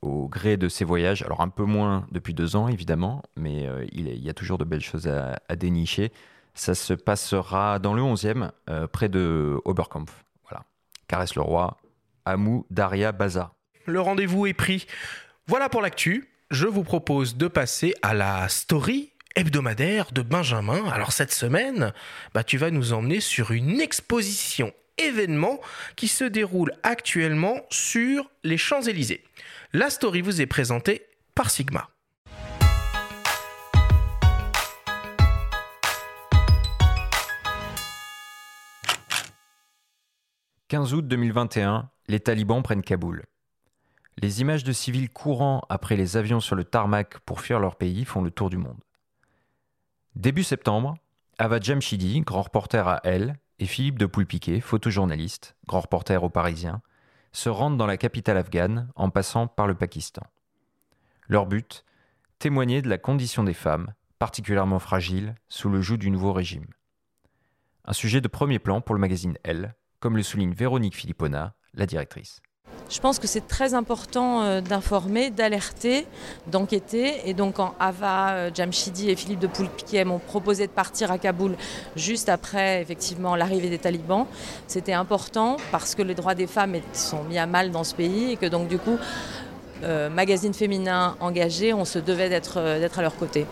au 0.00 0.28
gré 0.28 0.56
de 0.56 0.66
ses 0.66 0.86
voyages. 0.86 1.20
Alors 1.20 1.42
un 1.42 1.50
peu 1.50 1.64
moins 1.64 2.06
depuis 2.10 2.32
deux 2.32 2.56
ans 2.56 2.68
évidemment, 2.68 3.20
mais 3.36 3.68
il, 3.92 4.08
y 4.08 4.30
a 4.30 4.32
toujours 4.32 4.56
de 4.56 4.64
belles 4.64 4.80
choses 4.80 5.08
à, 5.08 5.56
dénicher. 5.56 6.10
Ça 6.54 6.74
se 6.74 6.94
passera 6.94 7.78
dans 7.78 7.92
le 7.92 8.00
11e, 8.00 8.50
près 8.86 9.10
de 9.10 9.60
Oberkampf. 9.66 10.24
Voilà. 10.48 10.64
Caresse 11.06 11.34
le 11.34 11.42
roi, 11.42 11.76
Amou 12.24 12.64
Daria 12.70 13.12
Baza. 13.12 13.52
Le 13.84 14.00
rendez-vous 14.00 14.46
est 14.46 14.54
pris. 14.54 14.86
Voilà 15.48 15.68
pour 15.68 15.82
l'actu. 15.82 16.30
Je 16.50 16.66
vous 16.66 16.82
propose 16.82 17.36
de 17.36 17.46
passer 17.46 17.94
à 18.00 18.14
la 18.14 18.48
story 18.48 19.12
hebdomadaire 19.36 20.12
de 20.12 20.22
Benjamin. 20.22 20.88
Alors 20.90 21.12
cette 21.12 21.32
semaine, 21.32 21.92
bah, 22.34 22.44
tu 22.44 22.58
vas 22.58 22.70
nous 22.70 22.92
emmener 22.92 23.20
sur 23.20 23.52
une 23.52 23.80
exposition 23.80 24.72
événement 24.98 25.60
qui 25.96 26.08
se 26.08 26.24
déroule 26.24 26.72
actuellement 26.82 27.60
sur 27.70 28.30
les 28.44 28.58
Champs-Élysées. 28.58 29.24
La 29.72 29.90
story 29.90 30.20
vous 30.20 30.40
est 30.40 30.46
présentée 30.46 31.06
par 31.34 31.50
Sigma. 31.50 31.88
«15 40.68 40.94
août 40.94 41.08
2021, 41.08 41.90
les 42.06 42.20
talibans 42.20 42.62
prennent 42.62 42.82
Kaboul. 42.82 43.24
Les 44.18 44.40
images 44.40 44.62
de 44.62 44.72
civils 44.72 45.10
courant 45.10 45.62
après 45.68 45.96
les 45.96 46.16
avions 46.16 46.38
sur 46.40 46.54
le 46.54 46.62
tarmac 46.62 47.18
pour 47.20 47.40
fuir 47.40 47.58
leur 47.58 47.74
pays 47.76 48.04
font 48.04 48.22
le 48.22 48.30
tour 48.30 48.50
du 48.50 48.56
monde. 48.56 48.78
Début 50.16 50.42
septembre, 50.42 50.96
Ava 51.38 51.60
Jamshidi, 51.60 52.20
grand 52.22 52.42
reporter 52.42 52.86
à 52.88 53.00
Elle, 53.04 53.38
et 53.60 53.66
Philippe 53.66 53.98
de 53.98 54.06
Poulpiquet, 54.06 54.60
photojournaliste, 54.60 55.54
grand 55.66 55.80
reporter 55.80 56.24
au 56.24 56.28
Parisien, 56.28 56.82
se 57.32 57.48
rendent 57.48 57.76
dans 57.76 57.86
la 57.86 57.96
capitale 57.96 58.36
afghane 58.36 58.90
en 58.96 59.10
passant 59.10 59.46
par 59.46 59.66
le 59.66 59.74
Pakistan. 59.74 60.22
Leur 61.28 61.46
but 61.46 61.84
Témoigner 62.40 62.82
de 62.82 62.88
la 62.88 62.98
condition 62.98 63.44
des 63.44 63.54
femmes, 63.54 63.92
particulièrement 64.18 64.78
fragiles, 64.78 65.34
sous 65.48 65.68
le 65.68 65.80
joug 65.80 65.98
du 65.98 66.10
nouveau 66.10 66.32
régime. 66.32 66.66
Un 67.84 67.92
sujet 67.92 68.20
de 68.20 68.28
premier 68.28 68.58
plan 68.58 68.80
pour 68.80 68.94
le 68.94 69.00
magazine 69.00 69.38
Elle, 69.44 69.74
comme 70.00 70.16
le 70.16 70.22
souligne 70.22 70.54
Véronique 70.54 70.96
Philippona, 70.96 71.54
la 71.74 71.86
directrice. 71.86 72.40
Je 72.90 72.98
pense 72.98 73.20
que 73.20 73.28
c'est 73.28 73.46
très 73.46 73.74
important 73.74 74.42
euh, 74.42 74.60
d'informer, 74.60 75.30
d'alerter, 75.30 76.06
d'enquêter. 76.48 77.28
Et 77.28 77.34
donc 77.34 77.54
quand 77.54 77.74
Ava 77.78 78.32
euh, 78.32 78.50
Jamshidi 78.52 79.10
et 79.10 79.16
Philippe 79.16 79.38
de 79.38 79.46
Poulpiquet 79.46 80.04
m'ont 80.04 80.18
proposé 80.18 80.66
de 80.66 80.72
partir 80.72 81.12
à 81.12 81.18
Kaboul 81.18 81.56
juste 81.94 82.28
après 82.28 82.82
effectivement 82.82 83.36
l'arrivée 83.36 83.70
des 83.70 83.78
talibans, 83.78 84.26
c'était 84.66 84.92
important 84.92 85.56
parce 85.70 85.94
que 85.94 86.02
les 86.02 86.14
droits 86.14 86.34
des 86.34 86.48
femmes 86.48 86.76
sont 86.92 87.22
mis 87.22 87.38
à 87.38 87.46
mal 87.46 87.70
dans 87.70 87.84
ce 87.84 87.94
pays 87.94 88.32
et 88.32 88.36
que 88.36 88.46
donc 88.46 88.66
du 88.66 88.78
coup, 88.78 88.98
euh, 89.84 90.10
magazine 90.10 90.52
féminin 90.52 91.16
engagé, 91.20 91.72
on 91.72 91.84
se 91.84 92.00
devait 92.00 92.28
d'être 92.28 92.58
à 92.58 93.02
leur 93.02 93.16
côté. 93.16 93.46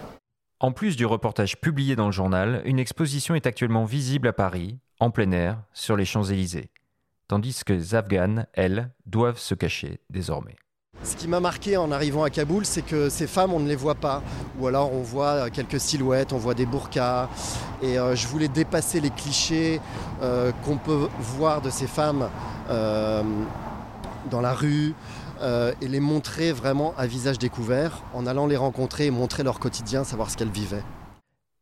En 0.59 0.73
plus 0.73 0.97
du 0.97 1.07
reportage 1.07 1.61
publié 1.61 1.95
dans 1.95 2.07
le 2.07 2.13
journal, 2.13 2.61
une 2.65 2.81
exposition 2.81 3.37
est 3.37 3.47
actuellement 3.47 3.85
visible 3.85 4.27
à 4.27 4.33
Paris, 4.33 4.79
en 4.99 5.11
plein 5.11 5.31
air, 5.31 5.59
sur 5.73 5.97
les 5.97 6.05
Champs-Élysées 6.05 6.71
tandis 7.29 7.63
que 7.65 7.73
les 7.73 7.95
Afghanes, 7.95 8.47
elles, 8.55 8.91
doivent 9.07 9.39
se 9.39 9.55
cacher 9.55 10.01
désormais. 10.11 10.57
Ce 11.05 11.15
qui 11.15 11.29
m'a 11.29 11.39
marqué 11.39 11.77
en 11.77 11.93
arrivant 11.93 12.25
à 12.25 12.31
Kaboul, 12.31 12.67
c'est 12.67 12.83
que 12.83 13.09
ces 13.09 13.29
femmes, 13.29 13.53
on 13.53 13.61
ne 13.61 13.69
les 13.69 13.77
voit 13.77 13.95
pas. 13.95 14.23
Ou 14.59 14.67
alors 14.67 14.93
on 14.93 15.03
voit 15.03 15.49
quelques 15.51 15.79
silhouettes, 15.79 16.33
on 16.33 16.39
voit 16.39 16.55
des 16.55 16.67
burqas. 16.67 17.29
Et 17.83 17.99
euh, 17.99 18.17
je 18.17 18.27
voulais 18.27 18.49
dépasser 18.49 19.01
les 19.01 19.11
clichés 19.11 19.81
euh, 20.23 20.51
qu'on 20.65 20.77
peut 20.77 21.09
voir 21.19 21.63
de 21.63 21.71
ces 21.71 21.87
femmes 21.87 22.29
euh, 22.69 23.23
dans 24.31 24.41
la 24.41 24.55
rue 24.55 24.95
et 25.81 25.87
les 25.87 26.01
montrer 26.01 26.51
vraiment 26.51 26.95
à 26.99 27.07
visage 27.07 27.39
découvert 27.39 28.03
en 28.13 28.27
allant 28.27 28.49
les 28.49 28.57
rencontrer 28.57 29.07
et 29.07 29.13
montrer 29.13 29.45
leur 29.45 29.61
quotidien, 29.61 30.03
savoir 30.03 30.31
ce 30.31 30.37
qu'elles 30.37 30.51
vivaient. 30.51 30.83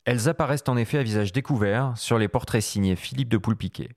Elles 0.07 0.31
apparaissent 0.31 0.65
en 0.69 0.79
effet 0.79 0.97
à 0.97 1.03
visage 1.03 1.31
découvert 1.31 1.93
sur 1.95 2.17
les 2.17 2.27
portraits 2.27 2.63
signés 2.63 2.97
Philippe 2.97 3.29
de 3.29 3.37
Poulpiquet 3.37 3.91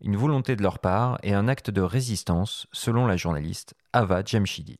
une 0.00 0.16
volonté 0.16 0.56
de 0.56 0.62
leur 0.62 0.78
part 0.78 1.18
et 1.22 1.34
un 1.34 1.48
acte 1.48 1.70
de 1.70 1.80
résistance, 1.80 2.66
selon 2.72 3.06
la 3.06 3.16
journaliste 3.16 3.74
Ava 3.92 4.22
Jamshidi. 4.24 4.78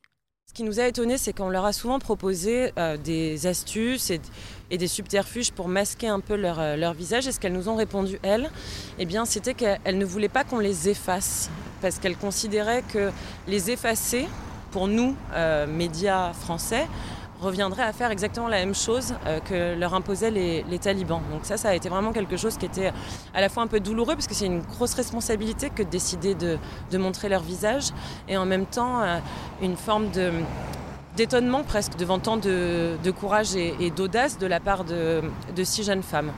Ce 0.49 0.53
qui 0.53 0.63
nous 0.63 0.79
a 0.79 0.87
étonné, 0.87 1.17
c'est 1.17 1.33
qu'on 1.33 1.49
leur 1.49 1.65
a 1.65 1.73
souvent 1.73 1.99
proposé 1.99 2.71
euh, 2.79 2.97
des 2.97 3.47
astuces 3.47 4.09
et, 4.09 4.77
des 4.77 4.87
subterfuges 4.87 5.51
pour 5.51 5.67
masquer 5.67 6.07
un 6.07 6.19
peu 6.19 6.35
leur, 6.35 6.59
euh, 6.59 6.75
leur 6.77 6.93
visage. 6.93 7.27
Et 7.27 7.31
ce 7.31 7.39
qu'elles 7.39 7.53
nous 7.53 7.69
ont 7.69 7.75
répondu, 7.75 8.17
elles, 8.23 8.49
eh 8.97 9.05
bien, 9.05 9.25
c'était 9.25 9.53
qu'elles 9.53 9.97
ne 9.97 10.05
voulaient 10.05 10.29
pas 10.29 10.43
qu'on 10.43 10.59
les 10.59 10.89
efface, 10.89 11.51
parce 11.81 11.99
qu'elles 11.99 12.17
considéraient 12.17 12.83
que 12.83 13.11
les 13.47 13.71
effacer, 13.71 14.27
pour 14.71 14.87
nous, 14.87 15.15
euh, 15.33 15.67
médias 15.67 16.33
français, 16.33 16.87
reviendrait 17.39 17.83
à 17.83 17.93
faire 17.93 18.11
exactement 18.11 18.47
la 18.47 18.57
même 18.57 18.75
chose 18.75 19.13
euh, 19.25 19.39
que 19.39 19.77
leur 19.77 19.93
imposaient 19.93 20.31
les, 20.31 20.79
talibans. 20.79 21.21
Donc 21.31 21.45
ça, 21.45 21.57
ça 21.57 21.69
a 21.69 21.73
été 21.73 21.89
vraiment 21.89 22.11
quelque 22.11 22.37
chose 22.37 22.57
qui 22.57 22.65
était 22.65 22.91
à 23.33 23.41
la 23.41 23.49
fois 23.49 23.63
un 23.63 23.67
peu 23.67 23.79
douloureux 23.79 24.15
parce 24.15 24.27
que 24.27 24.33
c'est 24.33 24.45
une 24.45 24.61
grosse 24.61 24.93
responsabilité 24.93 25.69
que 25.69 25.83
de 25.83 25.89
décider 25.89 26.35
de, 26.35 26.57
montrer 26.97 27.29
leur 27.29 27.41
visage 27.41 27.89
et 28.27 28.37
en 28.37 28.45
même 28.45 28.65
temps 28.65 29.01
euh, 29.01 29.19
une 29.61 29.75
forme 29.75 30.07
d'étonnement 31.15 31.63
presque 31.63 31.95
devant 31.95 32.19
tant 32.19 32.37
de, 32.37 33.11
courage 33.11 33.55
et, 33.55 33.91
d'audace 33.91 34.37
de 34.37 34.47
la 34.47 34.59
part 34.59 34.83
de, 34.83 35.21
de 35.55 35.63
six 35.63 35.83
jeunes 35.83 36.03
femmes. 36.03 36.31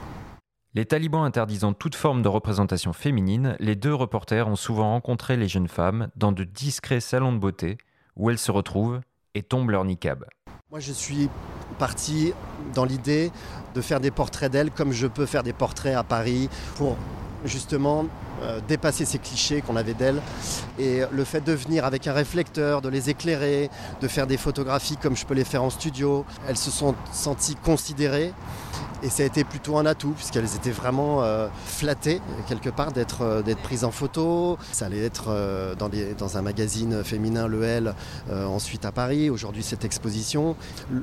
Les 0.74 0.84
talibans 0.84 1.24
interdisant 1.24 1.72
toute 1.72 1.96
forme 1.96 2.22
de 2.22 2.28
représentation 2.28 2.92
féminine, 2.92 3.56
les 3.58 3.74
deux 3.74 3.94
reporters 3.94 4.46
ont 4.46 4.56
souvent 4.56 4.90
rencontré 4.90 5.36
les 5.36 5.48
jeunes 5.48 5.66
femmes 5.66 6.08
dans 6.14 6.30
de 6.30 6.44
discrets 6.44 7.00
salons 7.00 7.32
de 7.32 7.38
beauté 7.38 7.76
où 8.16 8.30
elles 8.30 8.38
se 8.38 8.52
retrouvent 8.52 9.00
et 9.34 9.42
tombent 9.42 9.70
leur 9.70 9.84
niqab. 9.84 10.24
Moi, 10.70 10.78
je 10.78 10.92
suis 10.92 11.28
parti 11.80 12.32
dans 12.74 12.84
l'idée 12.84 13.32
de 13.74 13.80
faire 13.80 13.98
des 13.98 14.12
portraits 14.12 14.52
d'elles 14.52 14.70
comme 14.70 14.92
je 14.92 15.08
peux 15.08 15.26
faire 15.26 15.42
des 15.42 15.52
portraits 15.52 15.96
à 15.96 16.04
Paris 16.04 16.48
pour 16.76 16.96
justement 17.44 18.06
euh, 18.42 18.60
dépasser 18.68 19.04
ces 19.04 19.18
clichés 19.18 19.62
qu'on 19.62 19.74
avait 19.74 19.94
d'elles. 19.94 20.22
Et 20.78 21.02
le 21.10 21.24
fait 21.24 21.40
de 21.40 21.52
venir 21.52 21.84
avec 21.84 22.06
un 22.06 22.12
réflecteur, 22.12 22.82
de 22.82 22.88
les 22.88 23.10
éclairer, 23.10 23.68
de 24.00 24.06
faire 24.06 24.28
des 24.28 24.36
photographies 24.36 24.96
comme 24.96 25.16
je 25.16 25.26
peux 25.26 25.34
les 25.34 25.42
faire 25.42 25.64
en 25.64 25.70
studio, 25.70 26.24
elles 26.46 26.56
se 26.56 26.70
sont 26.70 26.94
senties 27.10 27.56
considérées 27.56 28.32
et 29.02 29.08
ça 29.08 29.22
a 29.22 29.26
été 29.26 29.44
plutôt 29.44 29.78
un 29.78 29.86
atout, 29.86 30.10
puisqu'elles 30.10 30.54
étaient 30.56 30.70
vraiment 30.70 31.22
euh, 31.22 31.48
flattées, 31.64 32.20
quelque 32.48 32.70
part, 32.70 32.92
d'être 32.92 33.22
euh, 33.22 33.42
d'être 33.42 33.60
prises 33.60 33.84
en 33.84 33.90
photo. 33.90 34.58
Ça 34.72 34.86
allait 34.86 35.04
être 35.04 35.26
euh, 35.28 35.74
dans, 35.74 36.36
un 36.36 36.42
magazine 36.42 37.02
féminin, 37.02 37.46
le 37.48 37.62
L, 37.62 37.94
ensuite 38.30 38.84
à 38.84 38.92
Paris. 38.92 39.30
Aujourd'hui, 39.30 39.62
cette 39.62 39.84
exposition. 39.84 40.54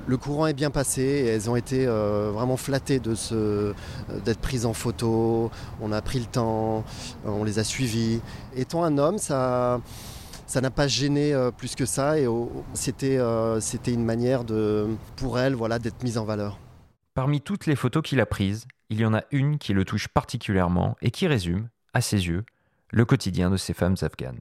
Le 0.07 0.17
courant 0.17 0.47
est 0.47 0.53
bien 0.53 0.69
passé 0.69 1.25
elles 1.27 1.49
ont 1.49 1.55
été 1.55 1.85
vraiment 1.85 2.55
flattées 2.55 2.99
d'être 2.99 4.39
prises 4.41 4.65
en 4.65 4.73
photo. 4.73 5.51
On 5.81 5.91
a 5.91 6.01
pris 6.01 6.19
le 6.19 6.25
temps, 6.25 6.83
on 7.25 7.43
les 7.43 7.59
a 7.59 7.63
suivies. 7.63 8.21
Étant 8.55 8.83
un 8.83 8.97
homme, 8.97 9.17
ça 9.17 9.81
n'a 10.55 10.71
pas 10.71 10.87
gêné 10.87 11.35
plus 11.57 11.75
que 11.75 11.85
ça 11.85 12.17
et 12.19 12.27
c'était 12.73 13.17
une 13.87 14.05
manière 14.05 14.43
pour 15.17 15.39
elle 15.39 15.55
voilà, 15.55 15.79
d'être 15.79 16.03
mise 16.03 16.17
en 16.17 16.25
valeur. 16.25 16.57
Parmi 17.17 17.41
toutes 17.41 17.65
les 17.65 17.75
photos 17.75 18.03
qu'il 18.03 18.19
a 18.19 18.27
prises, 18.27 18.67
il 18.91 18.99
y 18.99 19.05
en 19.05 19.15
a 19.15 19.23
une 19.31 19.57
qui 19.57 19.73
le 19.73 19.85
touche 19.85 20.07
particulièrement 20.07 20.95
et 21.01 21.09
qui 21.09 21.25
résume, 21.25 21.67
à 21.95 21.99
ses 21.99 22.27
yeux, 22.27 22.45
le 22.91 23.05
quotidien 23.05 23.49
de 23.49 23.57
ces 23.57 23.73
femmes 23.73 23.95
afghanes. 24.03 24.39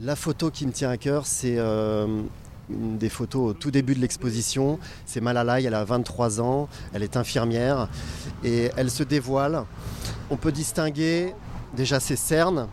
La 0.00 0.16
photo 0.16 0.50
qui 0.50 0.66
me 0.66 0.72
tient 0.72 0.88
à 0.88 0.96
cœur, 0.96 1.26
c'est 1.26 1.58
une 1.58 2.96
des 2.96 3.10
photos 3.10 3.50
au 3.50 3.52
tout 3.52 3.70
début 3.70 3.94
de 3.94 4.00
l'exposition. 4.00 4.78
C'est 5.04 5.20
Malala, 5.20 5.60
elle 5.60 5.74
a 5.74 5.84
23 5.84 6.40
ans, 6.40 6.70
elle 6.94 7.02
est 7.02 7.18
infirmière 7.18 7.90
et 8.42 8.70
elle 8.78 8.90
se 8.90 9.02
dévoile. 9.02 9.64
On 10.30 10.38
peut 10.38 10.50
distinguer 10.50 11.34
déjà 11.76 12.00
ses 12.00 12.16
cernes, 12.16 12.68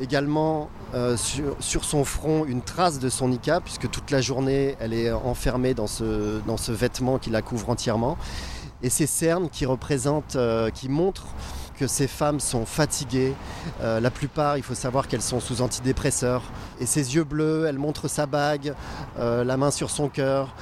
également 0.00 0.68
euh, 0.94 1.16
sur, 1.16 1.84
son 1.84 2.04
front 2.04 2.44
une 2.44 2.60
trace 2.60 2.98
de 2.98 3.08
son 3.08 3.28
niqab, 3.28 3.62
puisque 3.62 3.88
toute 3.88 4.10
la 4.10 4.20
journée 4.20 4.74
elle 4.80 4.92
est 4.92 5.12
enfermée 5.12 5.74
dans 5.74 5.86
ce 5.86 6.72
vêtement 6.72 7.18
qui 7.18 7.30
la 7.30 7.40
couvre 7.40 7.70
entièrement. 7.70 8.18
Et 8.82 8.90
ses 8.90 9.06
cernes 9.06 9.48
qui 9.50 9.66
représentent, 9.66 10.36
euh, 10.36 10.70
qui 10.70 10.88
montrent 10.88 11.28
que 11.78 11.86
ces 11.86 12.06
femmes 12.06 12.40
sont 12.40 12.66
fatiguées. 12.66 13.34
Euh, 13.80 14.00
la 14.00 14.10
plupart, 14.10 14.56
il 14.58 14.62
faut 14.62 14.74
savoir 14.74 15.08
qu'elles 15.08 15.22
sont 15.22 15.40
sous 15.40 15.62
antidépresseurs. 15.62 16.42
Et 16.78 16.86
ses 16.86 17.14
yeux 17.14 17.24
bleus, 17.24 17.66
elle 17.66 17.78
montre 17.78 18.08
sa 18.08 18.26
bague, 18.26 18.74
euh, 19.18 19.44
la 19.44 19.56
main 19.56 19.70
sur 19.70 19.90
son 19.90 20.08
cœur. 20.08 20.54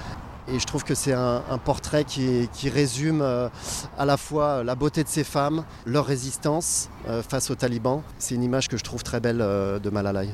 Et 0.50 0.58
je 0.58 0.66
trouve 0.66 0.82
que 0.82 0.94
c'est 0.94 1.12
un, 1.12 1.42
portrait 1.62 2.04
qui, 2.04 2.48
résume 2.70 3.20
à 3.20 4.04
la 4.06 4.16
fois 4.16 4.64
la 4.64 4.74
beauté 4.76 5.04
de 5.04 5.08
ces 5.08 5.22
femmes, 5.22 5.62
leur 5.84 6.06
résistance 6.06 6.88
face 7.28 7.50
aux 7.50 7.54
talibans. 7.54 8.00
C'est 8.18 8.34
une 8.34 8.42
image 8.42 8.68
que 8.68 8.78
je 8.78 8.82
trouve 8.82 9.02
très 9.02 9.20
belle 9.20 9.36
de 9.36 9.90
Malalai. 9.90 10.30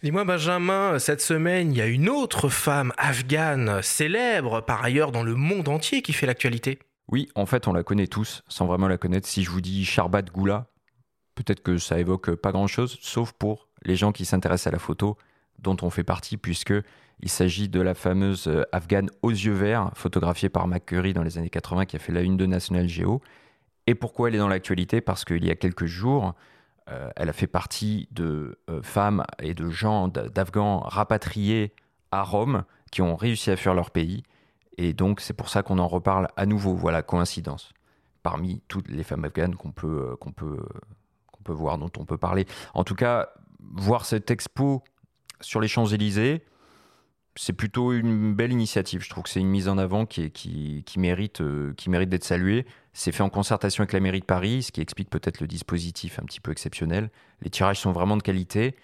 Dis-moi 0.00 0.22
Benjamin, 0.22 1.00
cette 1.00 1.20
semaine, 1.20 1.72
il 1.72 1.78
y 1.78 1.80
a 1.80 1.86
une 1.86 2.08
autre 2.08 2.48
femme 2.48 2.92
afghane 2.98 3.82
célèbre 3.82 4.60
par 4.60 4.84
ailleurs 4.84 5.10
dans 5.10 5.24
le 5.24 5.34
monde 5.34 5.68
entier 5.68 6.02
qui 6.02 6.12
fait 6.12 6.24
l'actualité. 6.24 6.78
Oui, 7.08 7.28
en 7.34 7.46
fait, 7.46 7.66
on 7.66 7.72
la 7.72 7.82
connaît 7.82 8.06
tous, 8.06 8.44
sans 8.46 8.66
vraiment 8.66 8.86
la 8.86 8.96
connaître. 8.96 9.26
Si 9.26 9.42
je 9.42 9.50
vous 9.50 9.60
dis 9.60 9.84
Sharbat 9.84 10.30
Goula, 10.30 10.68
peut-être 11.34 11.64
que 11.64 11.78
ça 11.78 11.98
évoque 11.98 12.36
pas 12.36 12.52
grand-chose, 12.52 12.96
sauf 13.00 13.32
pour 13.32 13.70
les 13.82 13.96
gens 13.96 14.12
qui 14.12 14.24
s'intéressent 14.24 14.68
à 14.68 14.70
la 14.70 14.78
photo, 14.78 15.16
dont 15.58 15.76
on 15.82 15.90
fait 15.90 16.04
partie, 16.04 16.36
puisque 16.36 16.74
il 17.18 17.28
s'agit 17.28 17.68
de 17.68 17.80
la 17.80 17.94
fameuse 17.94 18.46
euh, 18.46 18.62
afghane 18.70 19.10
aux 19.22 19.32
yeux 19.32 19.52
verts, 19.52 19.90
photographiée 19.94 20.48
par 20.48 20.68
McCurry 20.68 21.12
dans 21.12 21.24
les 21.24 21.38
années 21.38 21.50
80, 21.50 21.86
qui 21.86 21.96
a 21.96 21.98
fait 21.98 22.12
la 22.12 22.22
une 22.22 22.36
de 22.36 22.46
National 22.46 22.88
Geo. 22.88 23.20
Et 23.88 23.96
pourquoi 23.96 24.28
elle 24.28 24.36
est 24.36 24.38
dans 24.38 24.46
l'actualité? 24.46 25.00
Parce 25.00 25.24
qu'il 25.24 25.44
y 25.44 25.50
a 25.50 25.56
quelques 25.56 25.86
jours, 25.86 26.36
elle 27.16 27.28
a 27.28 27.32
fait 27.32 27.46
partie 27.46 28.08
de 28.10 28.58
euh, 28.70 28.82
femmes 28.82 29.24
et 29.40 29.54
de 29.54 29.68
gens 29.70 30.08
d'Afghans 30.08 30.80
rapatriés 30.80 31.74
à 32.10 32.22
Rome 32.22 32.64
qui 32.90 33.02
ont 33.02 33.16
réussi 33.16 33.50
à 33.50 33.56
fuir 33.56 33.74
leur 33.74 33.90
pays. 33.90 34.22
Et 34.78 34.94
donc, 34.94 35.20
c'est 35.20 35.34
pour 35.34 35.48
ça 35.48 35.62
qu'on 35.62 35.78
en 35.78 35.88
reparle 35.88 36.28
à 36.36 36.46
nouveau. 36.46 36.74
Voilà, 36.74 37.02
coïncidence. 37.02 37.72
Parmi 38.22 38.62
toutes 38.68 38.88
les 38.88 39.02
femmes 39.02 39.24
afghanes 39.24 39.54
qu'on 39.54 39.72
peut, 39.72 40.12
euh, 40.12 40.30
peut, 40.32 40.64
peut 41.44 41.52
voir, 41.52 41.78
dont 41.78 41.90
on 41.98 42.04
peut 42.04 42.18
parler. 42.18 42.46
En 42.74 42.84
tout 42.84 42.94
cas, 42.94 43.28
voir 43.60 44.04
cette 44.04 44.30
expo 44.30 44.82
sur 45.40 45.60
les 45.60 45.68
Champs-Élysées, 45.68 46.44
c'est 47.36 47.52
plutôt 47.52 47.92
une 47.92 48.34
belle 48.34 48.52
initiative. 48.52 49.02
Je 49.02 49.10
trouve 49.10 49.24
que 49.24 49.30
c'est 49.30 49.40
une 49.40 49.48
mise 49.48 49.68
en 49.68 49.78
avant 49.78 50.06
qui, 50.06 50.30
qui, 50.30 50.82
qui 50.84 50.98
mérite, 50.98 51.42
qui 51.76 51.90
mérite 51.90 52.08
d'être 52.08 52.24
saluée. 52.24 52.66
C'est 52.92 53.12
fait 53.12 53.22
en 53.22 53.30
concertation 53.30 53.82
avec 53.82 53.92
la 53.92 54.00
mairie 54.00 54.20
de 54.20 54.24
Paris, 54.24 54.64
ce 54.64 54.72
qui 54.72 54.80
explique 54.80 55.08
peut-être 55.08 55.40
le 55.40 55.46
dispositif 55.46 56.18
un 56.18 56.24
petit 56.24 56.40
peu 56.40 56.50
exceptionnel. 56.50 57.10
Les 57.42 57.50
tirages 57.50 57.78
sont 57.78 57.92
vraiment 57.92 58.16
de 58.16 58.22
qualité. 58.22 58.74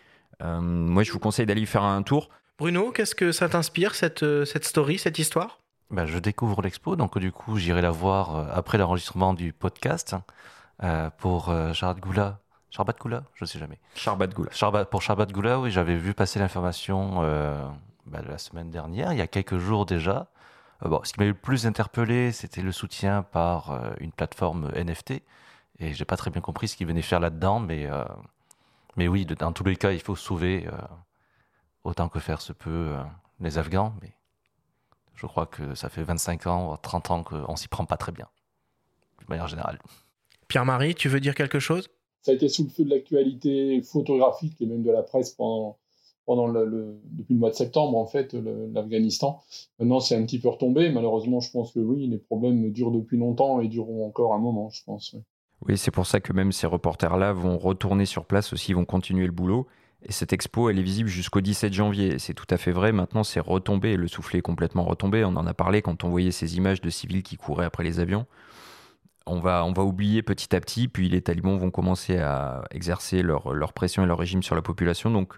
Euh, 0.43 0.61
moi, 0.61 1.03
je 1.03 1.13
vous 1.13 1.19
conseille 1.19 1.47
d'aller 1.47 1.63
y 1.63 1.67
faire 1.67 1.83
un 1.83 2.03
tour. 2.03 2.29
Bruno, 2.59 2.93
qu'est-ce 2.93 3.15
que 3.17 3.33
ça 3.33 3.49
t'inspire, 3.49 3.95
cette, 3.95 4.23
euh, 4.23 4.45
cette 4.45 4.65
story, 4.65 4.99
cette 4.99 5.19
histoire? 5.19 5.59
Ben, 5.91 6.07
Je 6.07 6.19
découvre 6.19 6.63
l'expo, 6.63 6.95
donc 6.97 7.19
du 7.19 7.33
coup, 7.33 7.57
j'irai 7.59 7.83
la 7.83 7.91
voir 7.91 8.37
euh, 8.37 8.47
après 8.53 8.79
l'enregistrement 8.79 9.35
du 9.35 9.53
podcast 9.53 10.15
pour 11.19 11.55
Charbat 11.73 12.01
Goula. 12.01 12.41
Charbat 12.71 12.95
Goula 13.01 13.23
Je 13.35 13.45
ne 13.45 13.47
sais 13.47 13.59
jamais. 13.59 13.79
Charbat 13.95 14.27
Goula. 14.27 14.85
pour 14.87 15.03
Charbat 15.03 15.27
Goula, 15.27 15.61
oui, 15.61 15.71
j'avais 15.71 15.97
vu 15.97 16.15
passer 16.15 16.39
l'information 16.41 17.23
ben, 18.07 18.23
la 18.29 18.39
semaine 18.39 18.71
dernière, 18.71 19.13
il 19.13 19.19
y 19.19 19.23
a 19.23 19.27
quelques 19.27 19.59
jours 19.59 19.87
déjà. 19.87 20.29
Euh, 20.85 20.99
ce 21.05 21.13
qui 21.13 21.21
m'a 21.21 21.27
le 21.27 21.35
plus 21.35 21.67
interpellé, 21.67 22.33
c'était 22.33 22.63
le 22.63 22.73
soutien 22.73 23.23
par 23.23 23.71
euh, 23.71 23.93
une 24.01 24.13
plateforme 24.13 24.71
NFT. 24.75 25.23
Et 25.81 25.93
j'ai 25.93 26.05
pas 26.05 26.17
très 26.17 26.31
bien 26.31 26.41
compris 26.41 26.69
ce 26.69 26.77
qu'ils 26.77 26.87
venaient 26.87 27.03
faire 27.03 27.21
là-dedans, 27.21 27.61
mais, 27.61 27.87
euh, 27.87 28.05
mais 28.97 29.09
oui, 29.09 29.27
dans 29.27 29.53
tous 29.53 29.65
les 29.65 29.77
cas, 29.77 29.93
il 29.93 30.01
faut 30.01 30.15
sauver 30.15 30.69
autant 31.83 32.09
que 32.09 32.21
faire 32.21 32.41
se 32.41 32.53
peut 32.53 32.95
les 33.41 33.59
Afghans. 33.59 33.93
Mais 34.01 34.13
je 35.17 35.27
crois 35.27 35.47
que 35.47 35.75
ça 35.75 35.89
fait 35.89 36.05
25 36.05 36.47
ans, 36.47 36.77
30 36.77 37.11
ans 37.11 37.23
qu'on 37.25 37.57
s'y 37.57 37.67
prend 37.67 37.87
pas 37.87 37.97
très 37.97 38.13
bien, 38.13 38.29
de 39.21 39.27
manière 39.29 39.49
générale. 39.49 39.81
Pierre-Marie, 40.47 40.95
tu 40.95 41.09
veux 41.09 41.19
dire 41.19 41.35
quelque 41.35 41.59
chose? 41.59 41.89
Ça 42.23 42.31
a 42.31 42.35
été 42.35 42.49
sous 42.49 42.63
le 42.63 42.71
feu 42.71 42.85
de 42.85 42.91
l'actualité 42.91 43.83
photographique 43.83 44.61
et 44.61 44.67
même 44.67 44.85
de 44.85 44.93
la 44.93 45.03
presse 45.03 45.31
pendant 45.31 45.77
pendant 46.27 46.47
le, 46.47 46.99
depuis 47.13 47.35
le 47.35 47.41
mois 47.41 47.51
de 47.51 47.55
septembre, 47.55 47.97
en 47.99 48.07
fait, 48.07 48.35
l'Afghanistan. 48.73 49.41
Maintenant, 49.79 50.01
c'est 50.01 50.17
un 50.17 50.25
petit 50.25 50.39
peu 50.39 50.49
retombé. 50.49 50.91
Malheureusement, 50.91 51.41
je 51.41 51.51
pense 51.51 51.73
que 51.73 51.81
oui, 51.81 52.07
les 52.07 52.19
problèmes 52.19 52.71
durent 52.73 52.91
depuis 52.91 53.19
longtemps 53.19 53.61
et 53.61 53.69
dureront 53.69 54.07
encore 54.07 54.35
un 54.35 54.39
moment, 54.39 54.71
je 54.71 54.83
pense. 54.85 55.17
Oui, 55.67 55.79
c'est 55.79 55.91
pour 55.91 56.07
ça 56.07 56.21
que 56.21 56.33
même 56.33 56.53
ces 56.53 56.67
reporters-là 56.67 57.33
vont 57.33 57.59
retourner 57.59 58.07
sur 58.07 58.27
place 58.27 58.53
aussi, 58.53 58.73
vont 58.73 58.85
continuer 58.85 59.27
le 59.27 59.33
boulot. 59.33 59.67
Et 60.07 60.13
cette 60.13 60.35
expo, 60.35 60.69
elle 60.69 60.79
est 60.79 60.83
visible 60.83 61.09
jusqu'au 61.09 61.41
17 61.41 61.73
janvier. 61.73 62.19
C'est 62.19 62.35
tout 62.35 62.47
à 62.51 62.59
fait 62.59 62.73
vrai. 62.73 62.93
Maintenant, 62.93 63.25
c'est 63.25 63.41
retombé. 63.41 63.97
Le 63.97 64.07
soufflet 64.07 64.41
est 64.41 64.43
complètement 64.43 64.85
retombé. 64.85 65.25
On 65.25 65.37
en 65.37 65.47
a 65.47 65.55
parlé 65.55 65.81
quand 65.81 66.05
on 66.05 66.11
voyait 66.11 66.31
ces 66.31 66.57
images 66.59 66.83
de 66.83 66.91
civils 66.91 67.23
qui 67.23 67.37
couraient 67.37 67.65
après 67.65 67.85
les 67.85 68.01
avions. 68.01 68.27
On 69.27 69.41
va, 69.41 69.65
on 69.65 69.73
va 69.73 69.83
oublier 69.83 70.23
petit 70.23 70.55
à 70.55 70.61
petit. 70.61 70.89
Puis 70.89 71.09
les 71.09 71.23
talibans 71.23 71.57
vont 71.57 71.71
commencer 71.71 72.19
à 72.19 72.65
exercer 72.71 73.23
leur, 73.23 73.55
leur 73.55 73.73
pression 73.73 74.05
et 74.05 74.07
leur 74.07 74.19
régime 74.19 74.43
sur 74.43 74.55
la 74.55 74.63
population. 74.63 75.11
Donc, 75.11 75.35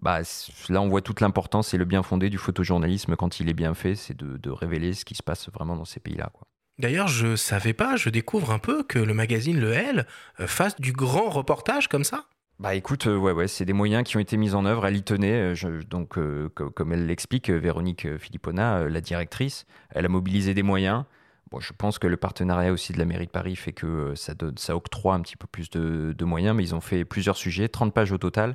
bah, 0.00 0.20
là, 0.68 0.80
on 0.80 0.88
voit 0.88 1.02
toute 1.02 1.20
l'importance 1.20 1.74
et 1.74 1.78
le 1.78 1.84
bien 1.84 2.02
fondé 2.02 2.30
du 2.30 2.38
photojournalisme 2.38 3.16
quand 3.16 3.40
il 3.40 3.48
est 3.48 3.54
bien 3.54 3.74
fait, 3.74 3.94
c'est 3.96 4.16
de, 4.16 4.50
révéler 4.50 4.94
ce 4.94 5.04
qui 5.04 5.14
se 5.14 5.22
passe 5.22 5.50
vraiment 5.50 5.76
dans 5.76 5.84
ces 5.84 6.00
pays-là. 6.00 6.30
D'ailleurs, 6.78 7.08
je 7.08 7.36
savais 7.36 7.72
pas, 7.72 7.96
je 7.96 8.08
découvre 8.08 8.52
un 8.52 8.58
peu 8.58 8.84
que 8.84 8.98
le 8.98 9.12
magazine 9.12 9.58
Le 9.58 9.72
L 9.72 10.06
euh, 10.40 10.46
fasse 10.46 10.80
du 10.80 10.92
grand 10.92 11.28
reportage 11.28 11.88
comme 11.88 12.04
ça? 12.04 12.24
Bah 12.60 12.74
écoute, 12.74 13.06
euh, 13.06 13.16
ouais, 13.16 13.32
ouais, 13.32 13.48
c'est 13.48 13.64
des 13.64 13.72
moyens 13.72 14.04
qui 14.04 14.16
ont 14.16 14.20
été 14.20 14.36
mis 14.36 14.54
en 14.54 14.64
œuvre. 14.64 14.86
Elle 14.86 14.96
y 14.96 15.02
tenait, 15.02 15.54
euh, 15.54 15.82
donc 15.88 16.18
comme 16.54 16.92
elle 16.92 17.06
l'explique, 17.06 17.50
Véronique 17.50 18.18
Philippona, 18.18 18.88
la 18.88 19.00
directrice, 19.00 19.66
elle 19.90 20.06
a 20.06 20.08
mobilisé 20.08 20.54
des 20.54 20.62
moyens. 20.62 21.04
Bon, 21.50 21.60
je 21.60 21.72
pense 21.72 21.98
que 21.98 22.06
le 22.06 22.16
partenariat 22.16 22.72
aussi 22.72 22.92
de 22.92 22.98
la 22.98 23.04
mairie 23.04 23.26
de 23.26 23.30
Paris 23.30 23.56
fait 23.56 23.72
que 23.72 24.14
ça, 24.14 24.34
donne, 24.34 24.58
ça 24.58 24.76
octroie 24.76 25.14
un 25.14 25.20
petit 25.22 25.36
peu 25.36 25.46
plus 25.46 25.70
de, 25.70 26.14
de 26.16 26.24
moyens, 26.24 26.54
mais 26.54 26.62
ils 26.62 26.74
ont 26.74 26.80
fait 26.80 27.04
plusieurs 27.04 27.36
sujets, 27.36 27.68
30 27.68 27.92
pages 27.92 28.12
au 28.12 28.18
total 28.18 28.54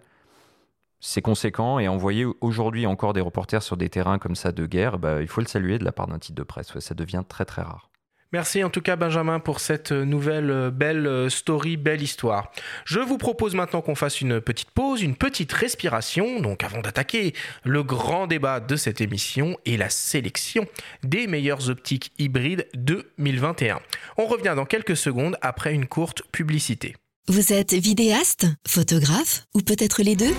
c'est 1.04 1.22
conséquent 1.22 1.80
et 1.80 1.88
envoyer 1.88 2.26
aujourd'hui 2.40 2.86
encore 2.86 3.14
des 3.14 3.22
reporters 3.22 3.62
sur 3.62 3.76
des 3.76 3.90
terrains 3.90 4.20
comme 4.20 4.36
ça 4.36 4.52
de 4.52 4.66
guerre, 4.66 4.98
bah, 4.98 5.22
il 5.22 5.28
faut 5.28 5.42
le 5.42 5.48
saluer 5.48 5.78
de 5.78 5.84
la 5.84 5.92
part 5.92 6.08
d'un 6.08 6.18
titre 6.18 6.36
de 6.36 6.44
presse. 6.44 6.80
ça 6.80 6.96
devient 6.96 7.24
très 7.28 7.46
très 7.46 7.62
rare. 7.62 7.90
Merci 8.32 8.64
en 8.64 8.72
tout 8.72 8.82
cas 8.82 8.96
Benjamin 8.96 9.40
pour 9.40 9.60
cette 9.60 9.92
nouvelle 9.92 10.50
euh, 10.50 10.72
belle 10.72 11.06
euh, 11.06 11.30
story, 11.30 11.78
belle 11.78 12.02
histoire. 12.02 12.52
Je 12.86 13.00
vous 13.00 13.20
propose 13.20 13.54
maintenant 13.54 13.82
qu'on 13.82 13.94
fasse 13.94 14.22
une 14.22 14.42
petite 14.42 14.72
pause, 14.72 15.04
une 15.04 15.16
petite 15.16 15.52
respiration, 15.52 16.40
donc 16.40 16.64
avant 16.64 16.80
d'attaquer 16.80 17.34
le 17.64 17.84
grand 17.84 18.26
débat 18.26 18.60
de 18.60 18.76
cette 18.76 19.02
émission 19.02 19.58
et 19.66 19.78
la 19.78 19.90
sélection 19.90 20.66
des 21.04 21.28
meilleures 21.28 21.70
optiques 21.70 22.12
hybrides 22.18 22.68
2021. 22.76 23.82
On 24.18 24.26
revient 24.26 24.54
dans 24.56 24.66
quelques 24.66 24.98
secondes 24.98 25.38
après 25.42 25.74
une 25.74 25.86
courte 25.86 26.24
publicité. 26.32 26.96
Vous 27.28 27.54
êtes 27.54 27.74
vidéaste, 27.74 28.48
photographe 28.68 29.46
ou 29.54 29.62
peut-être 29.62 30.02
les 30.02 30.16
deux? 30.16 30.34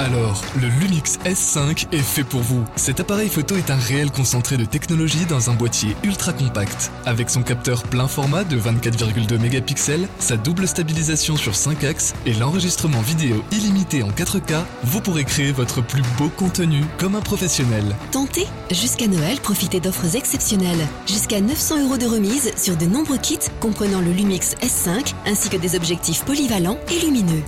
Alors, 0.00 0.42
le 0.58 0.68
Lumix 0.68 1.18
S5 1.26 1.86
est 1.92 1.98
fait 1.98 2.24
pour 2.24 2.40
vous. 2.40 2.64
Cet 2.74 3.00
appareil 3.00 3.28
photo 3.28 3.56
est 3.56 3.70
un 3.70 3.76
réel 3.76 4.10
concentré 4.10 4.56
de 4.56 4.64
technologie 4.64 5.26
dans 5.26 5.50
un 5.50 5.54
boîtier 5.54 5.94
ultra 6.02 6.32
compact. 6.32 6.90
Avec 7.04 7.28
son 7.28 7.42
capteur 7.42 7.82
plein 7.82 8.08
format 8.08 8.44
de 8.44 8.58
24,2 8.58 9.38
mégapixels, 9.38 10.08
sa 10.18 10.38
double 10.38 10.66
stabilisation 10.66 11.36
sur 11.36 11.54
5 11.54 11.84
axes 11.84 12.14
et 12.24 12.32
l'enregistrement 12.32 13.02
vidéo 13.02 13.44
illimité 13.52 14.02
en 14.02 14.08
4K, 14.08 14.62
vous 14.84 15.02
pourrez 15.02 15.24
créer 15.24 15.52
votre 15.52 15.82
plus 15.82 16.02
beau 16.16 16.30
contenu 16.30 16.82
comme 16.96 17.14
un 17.14 17.20
professionnel. 17.20 17.84
Tentez 18.10 18.46
Jusqu'à 18.70 19.06
Noël, 19.06 19.38
profitez 19.40 19.80
d'offres 19.80 20.16
exceptionnelles. 20.16 20.86
Jusqu'à 21.06 21.42
900 21.42 21.84
euros 21.84 21.98
de 21.98 22.06
remise 22.06 22.52
sur 22.56 22.76
de 22.76 22.86
nombreux 22.86 23.18
kits 23.18 23.38
comprenant 23.60 24.00
le 24.00 24.12
Lumix 24.12 24.54
S5 24.62 25.14
ainsi 25.26 25.50
que 25.50 25.58
des 25.58 25.76
objectifs 25.76 26.24
polyvalents 26.24 26.78
et 26.90 27.04
lumineux. 27.04 27.42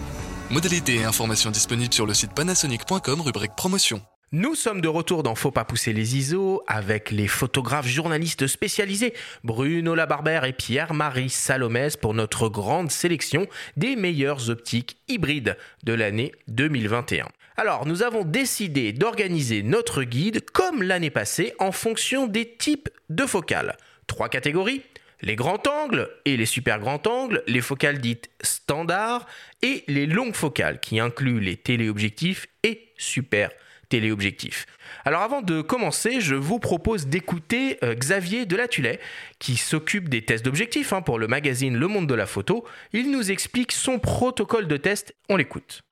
Modalités 0.53 0.97
et 0.97 1.05
informations 1.05 1.51
disponibles 1.51 1.95
sur 1.95 2.05
le 2.05 2.13
site 2.13 2.35
panasonic.com 2.35 3.23
rubrique 3.23 3.57
promotion. 3.57 4.03
Nous 4.33 4.55
sommes 4.55 4.83
de 4.83 4.89
retour 4.89 5.23
dans 5.23 5.35
Faut 5.35 5.51
pas 5.51 5.65
pousser 5.65 5.95
les 5.95 6.19
ISO 6.19 6.63
avec 6.67 7.11
les 7.11 7.27
photographes 7.27 7.87
journalistes 7.87 8.47
spécialisés 8.47 9.15
Bruno 9.45 9.95
Labarbère 9.95 10.45
et 10.45 10.53
Pierre-Marie 10.53 11.31
Salomès 11.31 11.97
pour 11.97 12.13
notre 12.13 12.51
grande 12.51 12.91
sélection 12.91 13.47
des 13.79 13.97
meilleures 13.97 14.51
optiques 14.51 14.99
hybrides 15.09 15.57
de 15.85 15.95
l'année 15.95 16.33
2021. 16.49 17.29
Alors, 17.57 17.87
nous 17.87 18.03
avons 18.03 18.25
décidé 18.25 18.93
d'organiser 18.93 19.63
notre 19.63 20.03
guide 20.03 20.45
comme 20.51 20.83
l'année 20.83 21.09
passée 21.09 21.55
en 21.61 21.73
fonction 21.73 22.27
des 22.27 22.57
types 22.57 22.91
de 23.09 23.25
focales. 23.25 23.79
Trois 24.07 24.29
catégories 24.29 24.83
les 25.23 25.37
grands 25.37 25.63
angles 25.69 26.11
et 26.25 26.37
les 26.37 26.47
super 26.47 26.81
grands 26.81 27.03
angles, 27.07 27.43
les 27.47 27.61
focales 27.61 28.01
dites 28.01 28.31
standards 28.43 29.27
et 29.63 29.85
les 29.87 30.07
longues 30.07 30.35
focales 30.35 30.81
qui 30.81 31.01
incluent 31.01 31.41
les 31.41 31.57
téléobjectifs 31.57 32.49
et 32.63 32.89
super 32.99 33.51
téléobjectifs. 33.89 34.67
Alors 35.05 35.23
avant 35.23 35.43
de 35.43 35.61
commencer, 35.61 36.21
je 36.21 36.35
vous 36.35 36.59
propose 36.59 37.07
d'écouter 37.07 37.79
euh, 37.85 37.95
Xavier 37.95 38.47
Delatullet 38.47 39.01
qui 39.39 39.57
s'occupe 39.57 40.09
des 40.09 40.25
tests 40.25 40.45
d'objectifs 40.45 40.93
hein, 40.93 41.03
pour 41.03 41.19
le 41.19 41.29
magazine 41.29 41.77
Le 41.77 41.89
Monde 41.89 42.07
de 42.07 42.15
la 42.15 42.27
Photo. 42.27 42.65
Il 42.93 43.11
nous 43.11 43.31
explique 43.31 43.73
son 43.73 43.99
protocole 43.99 44.67
de 44.67 44.77
test. 44.77 45.15
On 45.29 45.37
l'écoute. 45.37 45.83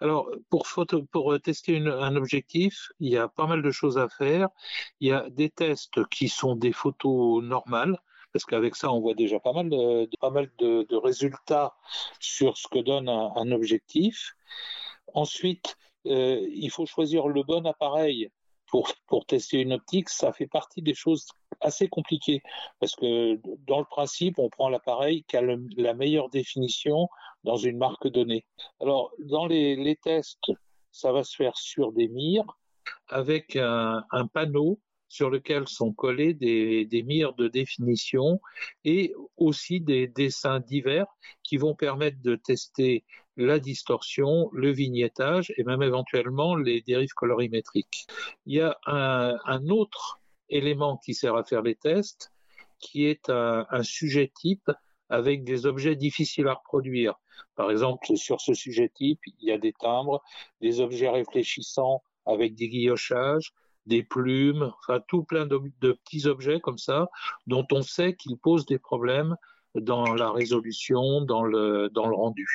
Alors, 0.00 0.28
pour, 0.50 0.66
pour 1.12 1.40
tester 1.40 1.78
un 1.78 2.16
objectif, 2.16 2.88
il 2.98 3.12
y 3.12 3.16
a 3.16 3.28
pas 3.28 3.46
mal 3.46 3.62
de 3.62 3.70
choses 3.70 3.96
à 3.96 4.08
faire. 4.08 4.48
Il 5.00 5.08
y 5.08 5.12
a 5.12 5.26
des 5.30 5.50
tests 5.50 6.04
qui 6.08 6.28
sont 6.28 6.56
des 6.56 6.72
photos 6.72 7.42
normales, 7.42 7.96
parce 8.34 8.44
qu'avec 8.44 8.74
ça, 8.74 8.92
on 8.92 9.00
voit 9.00 9.14
déjà 9.14 9.38
pas 9.38 9.52
mal 9.52 9.70
de, 9.70 10.10
pas 10.18 10.30
mal 10.30 10.50
de, 10.58 10.96
résultats 10.96 11.76
sur 12.18 12.58
ce 12.58 12.66
que 12.66 12.80
donne 12.80 13.08
un, 13.08 13.52
objectif. 13.52 14.34
Ensuite, 15.14 15.76
euh, 16.06 16.44
il 16.52 16.68
faut 16.70 16.84
choisir 16.84 17.28
le 17.28 17.44
bon 17.44 17.64
appareil 17.64 18.30
pour, 18.66 18.92
tester 19.28 19.60
une 19.60 19.72
optique. 19.72 20.08
Ça 20.08 20.32
fait 20.32 20.48
partie 20.48 20.82
des 20.82 20.94
choses 20.94 21.28
assez 21.60 21.86
compliquées, 21.86 22.42
parce 22.80 22.96
que 22.96 23.40
dans 23.68 23.78
le 23.78 23.84
principe, 23.84 24.40
on 24.40 24.48
prend 24.48 24.68
l'appareil 24.68 25.22
qui 25.28 25.36
a 25.36 25.42
la 25.76 25.94
meilleure 25.94 26.28
définition 26.28 27.08
dans 27.44 27.56
une 27.56 27.78
marque 27.78 28.08
donnée. 28.08 28.44
Alors, 28.80 29.12
dans 29.20 29.46
les, 29.46 29.96
tests, 30.02 30.50
ça 30.90 31.12
va 31.12 31.22
se 31.22 31.36
faire 31.36 31.56
sur 31.56 31.92
des 31.92 32.08
mires 32.08 32.58
avec 33.08 33.54
un 33.54 34.26
panneau 34.32 34.80
sur 35.14 35.30
lequel 35.30 35.68
sont 35.68 35.92
collés 35.92 36.34
des, 36.34 36.86
des 36.86 37.04
mires 37.04 37.34
de 37.34 37.46
définition 37.46 38.40
et 38.84 39.14
aussi 39.36 39.80
des 39.80 40.08
dessins 40.08 40.58
divers 40.58 41.06
qui 41.44 41.56
vont 41.56 41.76
permettre 41.76 42.20
de 42.20 42.34
tester 42.34 43.04
la 43.36 43.60
distorsion, 43.60 44.50
le 44.52 44.72
vignettage 44.72 45.52
et 45.56 45.62
même 45.62 45.84
éventuellement 45.84 46.56
les 46.56 46.80
dérives 46.80 47.14
colorimétriques. 47.14 48.08
Il 48.46 48.56
y 48.56 48.60
a 48.60 48.76
un, 48.86 49.68
autre 49.68 50.20
élément 50.48 50.96
qui 50.96 51.14
sert 51.14 51.36
à 51.36 51.44
faire 51.44 51.62
les 51.62 51.76
tests 51.76 52.32
qui 52.80 53.06
est 53.06 53.30
un 53.30 53.82
sujet 53.84 54.32
type 54.34 54.68
avec 55.10 55.44
des 55.44 55.64
objets 55.64 55.94
difficiles 55.94 56.48
à 56.48 56.54
reproduire. 56.54 57.14
Par 57.54 57.70
exemple, 57.70 58.16
sur 58.16 58.40
ce 58.40 58.52
sujet 58.52 58.90
type, 58.92 59.20
il 59.38 59.48
y 59.48 59.52
a 59.52 59.58
des 59.58 59.72
timbres, 59.72 60.24
des 60.60 60.80
objets 60.80 61.08
réfléchissants 61.08 62.02
avec 62.26 62.56
des 62.56 62.68
guillochages, 62.68 63.54
des 63.86 64.02
plumes, 64.02 64.72
enfin 64.78 65.00
tout 65.08 65.24
plein 65.24 65.46
de, 65.46 65.58
petits 65.80 66.26
objets 66.26 66.60
comme 66.60 66.78
ça, 66.78 67.08
dont 67.46 67.66
on 67.72 67.82
sait 67.82 68.14
qu'ils 68.14 68.38
posent 68.38 68.66
des 68.66 68.78
problèmes 68.78 69.36
dans 69.74 70.14
la 70.14 70.30
résolution, 70.30 71.22
dans 71.22 71.42
le, 71.42 71.90
dans 71.90 72.06
le 72.06 72.14
rendu. 72.14 72.48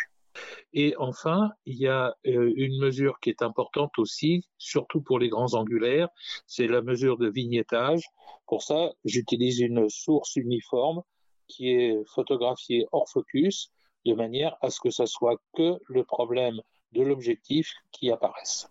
Et 0.73 0.95
enfin, 0.97 1.51
il 1.65 1.75
y 1.77 1.87
a 1.87 2.15
euh, 2.27 2.53
une 2.55 2.79
mesure 2.79 3.19
qui 3.19 3.29
est 3.29 3.41
importante 3.41 3.97
aussi, 3.97 4.45
surtout 4.57 5.01
pour 5.01 5.19
les 5.19 5.29
grands 5.29 5.53
angulaires, 5.53 6.09
c'est 6.47 6.67
la 6.67 6.81
mesure 6.81 7.17
de 7.17 7.29
vignettage. 7.29 8.03
Pour 8.47 8.61
ça, 8.61 8.91
j'utilise 9.03 9.59
une 9.59 9.89
source 9.89 10.35
uniforme 10.35 11.01
qui 11.47 11.71
est 11.71 11.97
photographiée 12.13 12.85
hors 12.91 13.09
focus, 13.09 13.71
de 14.05 14.13
manière 14.13 14.55
à 14.61 14.69
ce 14.69 14.79
que 14.79 14.91
ce 14.91 15.05
soit 15.05 15.37
que 15.55 15.77
le 15.87 16.03
problème 16.03 16.61
de 16.93 17.01
l'objectif 17.01 17.73
qui 17.91 18.11
apparaisse 18.11 18.69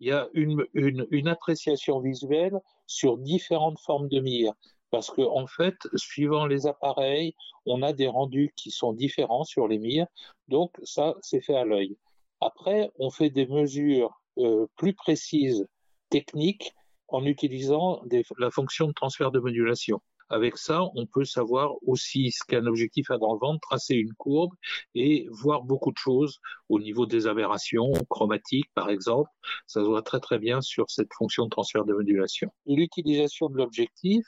il 0.00 0.08
y 0.08 0.12
a 0.12 0.28
une, 0.34 1.28
appréciation 1.28 2.00
visuelle 2.00 2.58
sur 2.86 3.18
différentes 3.18 3.78
formes 3.80 4.08
de 4.08 4.20
mire. 4.20 4.52
Parce 4.90 5.10
que, 5.10 5.20
en 5.20 5.46
fait, 5.46 5.76
suivant 5.96 6.46
les 6.46 6.66
appareils, 6.66 7.34
on 7.66 7.82
a 7.82 7.92
des 7.92 8.08
rendus 8.08 8.52
qui 8.56 8.70
sont 8.70 8.92
différents 8.92 9.44
sur 9.44 9.68
les 9.68 9.78
mires. 9.78 10.06
Donc, 10.48 10.72
ça, 10.82 11.14
c'est 11.20 11.42
fait 11.42 11.56
à 11.56 11.64
l'œil. 11.64 11.96
Après, 12.40 12.90
on 12.98 13.10
fait 13.10 13.30
des 13.30 13.46
mesures 13.46 14.18
euh, 14.38 14.66
plus 14.76 14.94
précises, 14.94 15.66
techniques, 16.08 16.72
en 17.08 17.24
utilisant 17.24 18.02
la 18.38 18.50
fonction 18.50 18.86
de 18.86 18.92
transfert 18.92 19.30
de 19.30 19.40
modulation. 19.40 20.00
Avec 20.30 20.58
ça, 20.58 20.82
on 20.94 21.06
peut 21.06 21.24
savoir 21.24 21.74
aussi 21.86 22.30
ce 22.30 22.44
qu'un 22.44 22.66
objectif 22.66 23.10
a 23.10 23.18
dans 23.18 23.32
le 23.32 23.38
ventre, 23.38 23.60
tracer 23.60 23.94
une 23.94 24.12
courbe 24.14 24.52
et 24.94 25.26
voir 25.30 25.62
beaucoup 25.62 25.90
de 25.92 25.96
choses 25.96 26.40
au 26.68 26.78
niveau 26.80 27.06
des 27.06 27.26
aberrations 27.26 27.92
chromatiques, 28.08 28.70
par 28.74 28.90
exemple. 28.90 29.30
Ça 29.66 29.80
se 29.80 29.86
voit 29.86 30.02
très 30.02 30.20
très 30.20 30.38
bien 30.38 30.60
sur 30.60 30.90
cette 30.90 31.12
fonction 31.14 31.44
de 31.44 31.50
transfert 31.50 31.84
de 31.84 31.94
modulation. 31.94 32.50
L'utilisation 32.66 33.48
de 33.48 33.56
l'objectif, 33.56 34.24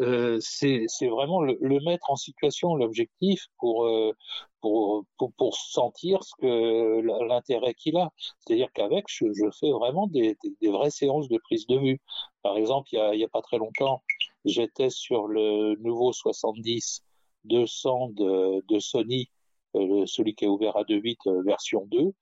euh, 0.00 0.38
c'est 0.40 0.86
vraiment 1.08 1.40
le, 1.42 1.56
mettre 1.84 2.10
en 2.10 2.16
situation, 2.16 2.74
l'objectif, 2.74 3.46
pour, 3.58 3.84
euh, 3.86 4.12
pour, 4.60 5.04
pour, 5.18 5.32
pour, 5.34 5.56
sentir 5.56 6.22
ce 6.24 6.32
que 6.40 7.00
l'intérêt 7.28 7.74
qu'il 7.74 7.96
a. 7.96 8.10
C'est-à-dire 8.40 8.68
qu'avec, 8.72 9.04
je, 9.08 9.26
je, 9.32 9.50
fais 9.60 9.70
vraiment 9.70 10.06
des, 10.08 10.36
des, 10.60 10.70
vraies 10.70 10.90
séances 10.90 11.28
de 11.28 11.38
prise 11.38 11.66
de 11.66 11.78
vue. 11.78 12.00
Par 12.42 12.56
exemple, 12.56 12.88
il 12.92 12.98
y 13.18 13.22
a, 13.22 13.26
a 13.26 13.28
pas 13.28 13.42
très 13.42 13.58
longtemps, 13.58 14.02
j'étais 14.44 14.90
sur 14.90 15.26
le 15.26 15.76
nouveau 15.76 16.12
70 16.12 17.04
200 17.44 18.10
de, 18.16 18.78
Sony, 18.78 19.28
euh, 19.76 20.04
celui 20.06 20.34
qui 20.34 20.44
est 20.44 20.48
ouvert 20.48 20.76
à 20.76 20.84
2.8 20.84 21.16
euh, 21.26 21.42
version 21.42 21.86
2. 21.86 22.12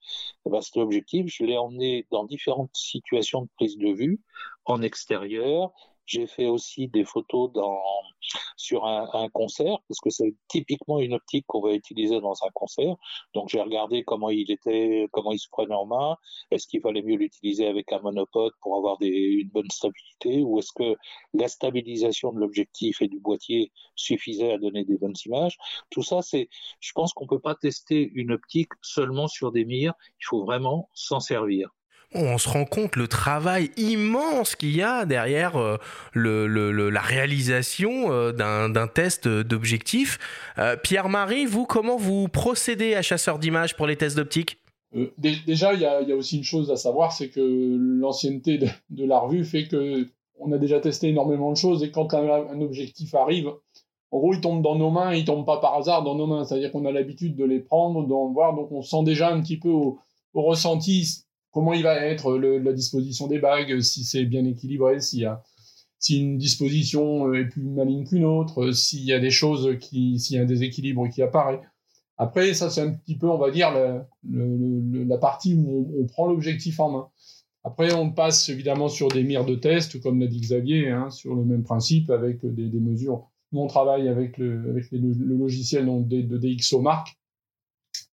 Eh 0.45 0.49
ben, 0.49 0.61
cet 0.61 0.77
objectif, 0.77 1.27
je 1.27 1.43
l'ai 1.45 1.57
emmené 1.57 2.05
dans 2.11 2.25
différentes 2.25 2.75
situations 2.75 3.43
de 3.43 3.49
prise 3.55 3.77
de 3.77 3.93
vue, 3.93 4.19
en 4.65 4.81
extérieur, 4.81 5.71
j'ai 6.05 6.27
fait 6.27 6.47
aussi 6.47 6.87
des 6.87 7.05
photos 7.05 7.51
dans, 7.53 7.79
sur 8.57 8.85
un, 8.85 9.09
un 9.13 9.29
concert, 9.29 9.77
parce 9.87 9.99
que 10.01 10.09
c'est 10.09 10.35
typiquement 10.47 10.99
une 10.99 11.13
optique 11.13 11.45
qu'on 11.47 11.61
va 11.61 11.73
utiliser 11.73 12.19
dans 12.19 12.33
un 12.43 12.49
concert. 12.53 12.95
Donc 13.33 13.49
j'ai 13.49 13.61
regardé 13.61 14.03
comment 14.03 14.29
il 14.29 14.51
était, 14.51 15.07
comment 15.11 15.31
il 15.31 15.39
se 15.39 15.49
prenait 15.49 15.75
en 15.75 15.85
main. 15.85 16.17
Est-ce 16.51 16.67
qu'il 16.67 16.81
fallait 16.81 17.01
mieux 17.01 17.15
l'utiliser 17.15 17.67
avec 17.67 17.91
un 17.91 17.99
monopode 17.99 18.53
pour 18.61 18.77
avoir 18.77 18.97
des, 18.97 19.07
une 19.07 19.49
bonne 19.49 19.69
stabilité, 19.71 20.41
ou 20.43 20.59
est-ce 20.59 20.71
que 20.75 20.95
la 21.33 21.47
stabilisation 21.47 22.31
de 22.33 22.39
l'objectif 22.39 23.01
et 23.01 23.07
du 23.07 23.19
boîtier 23.19 23.71
suffisait 23.95 24.53
à 24.53 24.57
donner 24.57 24.85
des 24.85 24.97
bonnes 24.97 25.15
images? 25.25 25.57
Tout 25.89 26.03
ça, 26.03 26.21
c'est, 26.21 26.49
je 26.79 26.91
pense 26.93 27.13
qu'on 27.13 27.27
peut 27.27 27.39
pas 27.39 27.55
tester 27.55 28.11
une 28.13 28.31
optique 28.31 28.71
seulement 28.81 29.27
sur 29.27 29.51
des 29.51 29.65
mires. 29.65 29.93
Il 30.19 30.25
faut 30.25 30.43
vraiment 30.43 30.89
s'en 30.93 31.19
servir 31.19 31.69
on 32.15 32.37
se 32.37 32.49
rend 32.49 32.65
compte 32.65 32.95
le 32.95 33.07
travail 33.07 33.71
immense 33.77 34.55
qu'il 34.55 34.75
y 34.75 34.81
a 34.81 35.05
derrière 35.05 35.57
euh, 35.57 35.77
le, 36.13 36.47
la 36.89 37.01
réalisation 37.01 38.11
euh, 38.11 38.31
d'un 38.31 38.87
test 38.87 39.27
d'objectif. 39.27 40.19
Euh, 40.57 40.75
Pierre-Marie, 40.75 41.45
vous, 41.45 41.65
comment 41.65 41.97
vous 41.97 42.27
procédez 42.27 42.95
à 42.95 43.01
chasseur 43.01 43.39
d'images 43.39 43.75
pour 43.75 43.87
les 43.87 43.95
tests 43.95 44.15
d'optique? 44.15 44.59
Déjà, 45.17 45.73
il 45.73 45.79
y, 45.79 45.85
a, 45.85 46.15
aussi 46.15 46.37
une 46.37 46.43
chose 46.43 46.69
à 46.69 46.75
savoir, 46.75 47.13
c'est 47.13 47.29
que 47.29 47.41
l'ancienneté 47.99 48.59
de, 48.59 49.05
la 49.05 49.17
revue 49.17 49.43
fait 49.43 49.67
que 49.67 50.07
on 50.37 50.51
a 50.51 50.57
déjà 50.59 50.79
testé 50.79 51.09
énormément 51.09 51.51
de 51.51 51.57
choses 51.57 51.83
et 51.83 51.89
quand 51.89 52.13
un, 52.13 52.61
objectif 52.61 53.15
arrive, 53.15 53.49
en 54.11 54.19
gros, 54.19 54.33
il 54.35 54.41
tombe 54.41 54.61
dans 54.61 54.75
nos 54.75 54.91
mains, 54.91 55.15
il 55.15 55.25
tombe 55.25 55.47
pas 55.47 55.57
par 55.57 55.75
hasard 55.75 56.03
dans 56.03 56.13
nos 56.13 56.27
mains. 56.27 56.43
C'est-à-dire 56.43 56.71
qu'on 56.71 56.85
a 56.85 56.91
l'habitude 56.91 57.35
de 57.35 57.43
les 57.43 57.59
prendre, 57.59 58.05
d'en 58.05 58.31
voir, 58.31 58.53
donc 58.53 58.71
on 58.71 58.83
sent 58.83 59.03
déjà 59.03 59.33
un 59.33 59.41
petit 59.41 59.57
peu 59.57 59.69
au, 59.69 59.97
au 60.35 60.43
ressenti 60.43 61.25
comment 61.53 61.71
il 61.71 61.83
va 61.83 61.95
être, 62.05 62.35
la 62.37 62.73
disposition 62.73 63.27
des 63.27 63.39
bagues, 63.39 63.79
si 63.79 64.03
c'est 64.03 64.25
bien 64.25 64.43
équilibré, 64.43 64.99
s'il 64.99 65.19
y 65.19 65.25
a 65.25 65.41
si 65.99 66.19
une 66.19 66.37
disposition 66.37 67.29
euh, 67.29 67.39
est 67.39 67.45
plus 67.45 67.63
maligne 67.63 68.03
qu'une 68.03 68.25
autre, 68.25 68.65
euh, 68.65 68.71
s'il 68.73 69.05
y 69.05 69.13
a 69.13 69.19
des 69.19 69.29
choses 69.29 69.77
qui, 69.79 70.19
s'il 70.19 70.35
y 70.35 70.39
a 70.39 70.41
un 70.41 70.45
déséquilibre 70.45 71.07
qui 71.07 71.21
apparaît. 71.21 71.61
Après, 72.17 72.53
ça 72.53 72.69
c'est 72.69 72.81
un 72.81 72.91
petit 72.93 73.17
peu, 73.17 73.29
on 73.29 73.37
va 73.37 73.51
dire, 73.51 73.71
la, 73.71 75.17
partie 75.17 75.55
où 75.55 75.93
on, 75.97 76.05
prend 76.05 76.27
l'objectif 76.27 76.81
en 76.81 76.91
main. 76.91 77.07
Après, 77.63 77.93
on 77.93 78.11
passe 78.11 78.49
évidemment 78.49 78.89
sur 78.89 79.07
des 79.07 79.23
mires 79.23 79.45
de 79.45 79.55
test, 79.55 80.01
comme 80.01 80.19
l'a 80.19 80.27
dit 80.27 80.41
Xavier, 80.41 80.89
hein, 80.89 81.09
sur 81.09 81.35
le 81.35 81.45
même 81.45 81.63
principe, 81.63 82.09
avec 82.09 82.45
des, 82.45 82.79
mesures. 82.79 83.29
Nous, 83.53 83.61
on 83.61 83.67
travaille 83.67 84.09
avec 84.09 84.37
le, 84.37 84.81
logiciel 84.91 85.85
donc, 85.85 86.07
de, 86.09 86.21
de 86.21 86.37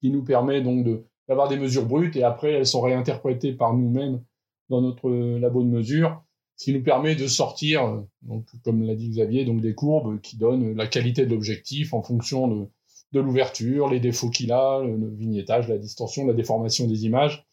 qui 0.02 0.12
nous 0.12 0.23
permet 0.23 0.62
donc 0.62 0.84
de, 0.84 1.06
d'avoir 1.27 1.47
des 1.47 1.57
mesures 1.57 1.85
brutes 1.85 2.15
et 2.15 2.23
après 2.23 2.51
elles 2.51 2.65
sont 2.65 2.81
réinterprétées 2.81 3.53
par 3.53 3.73
nous-mêmes 3.73 4.23
dans 4.69 4.81
notre 4.81 5.09
labo 5.09 5.63
de 5.63 5.69
mesure, 5.69 6.23
ce 6.55 6.65
qui 6.65 6.73
nous 6.73 6.83
permet 6.83 7.15
de 7.15 7.27
sortir, 7.27 8.03
donc, 8.23 8.45
comme 8.63 8.83
l'a 8.83 8.95
dit 8.95 9.09
Xavier, 9.09 9.45
donc 9.45 9.61
des 9.61 9.75
courbes 9.75 10.19
qui 10.21 10.37
donnent 10.37 10.75
la 10.75 10.87
qualité 10.87 11.25
de 11.25 11.31
l'objectif 11.31 11.93
en 11.93 12.01
fonction 12.01 12.47
de, 12.47 12.65
de 13.13 13.19
l'ouverture, 13.19 13.89
les 13.89 13.99
défauts 13.99 14.29
qu'il 14.29 14.51
a, 14.51 14.81
le 14.83 15.09
vignettage, 15.15 15.67
la 15.69 15.77
distorsion, 15.77 16.25
la 16.25 16.33
déformation 16.33 16.87
des 16.87 17.05
images, 17.05 17.45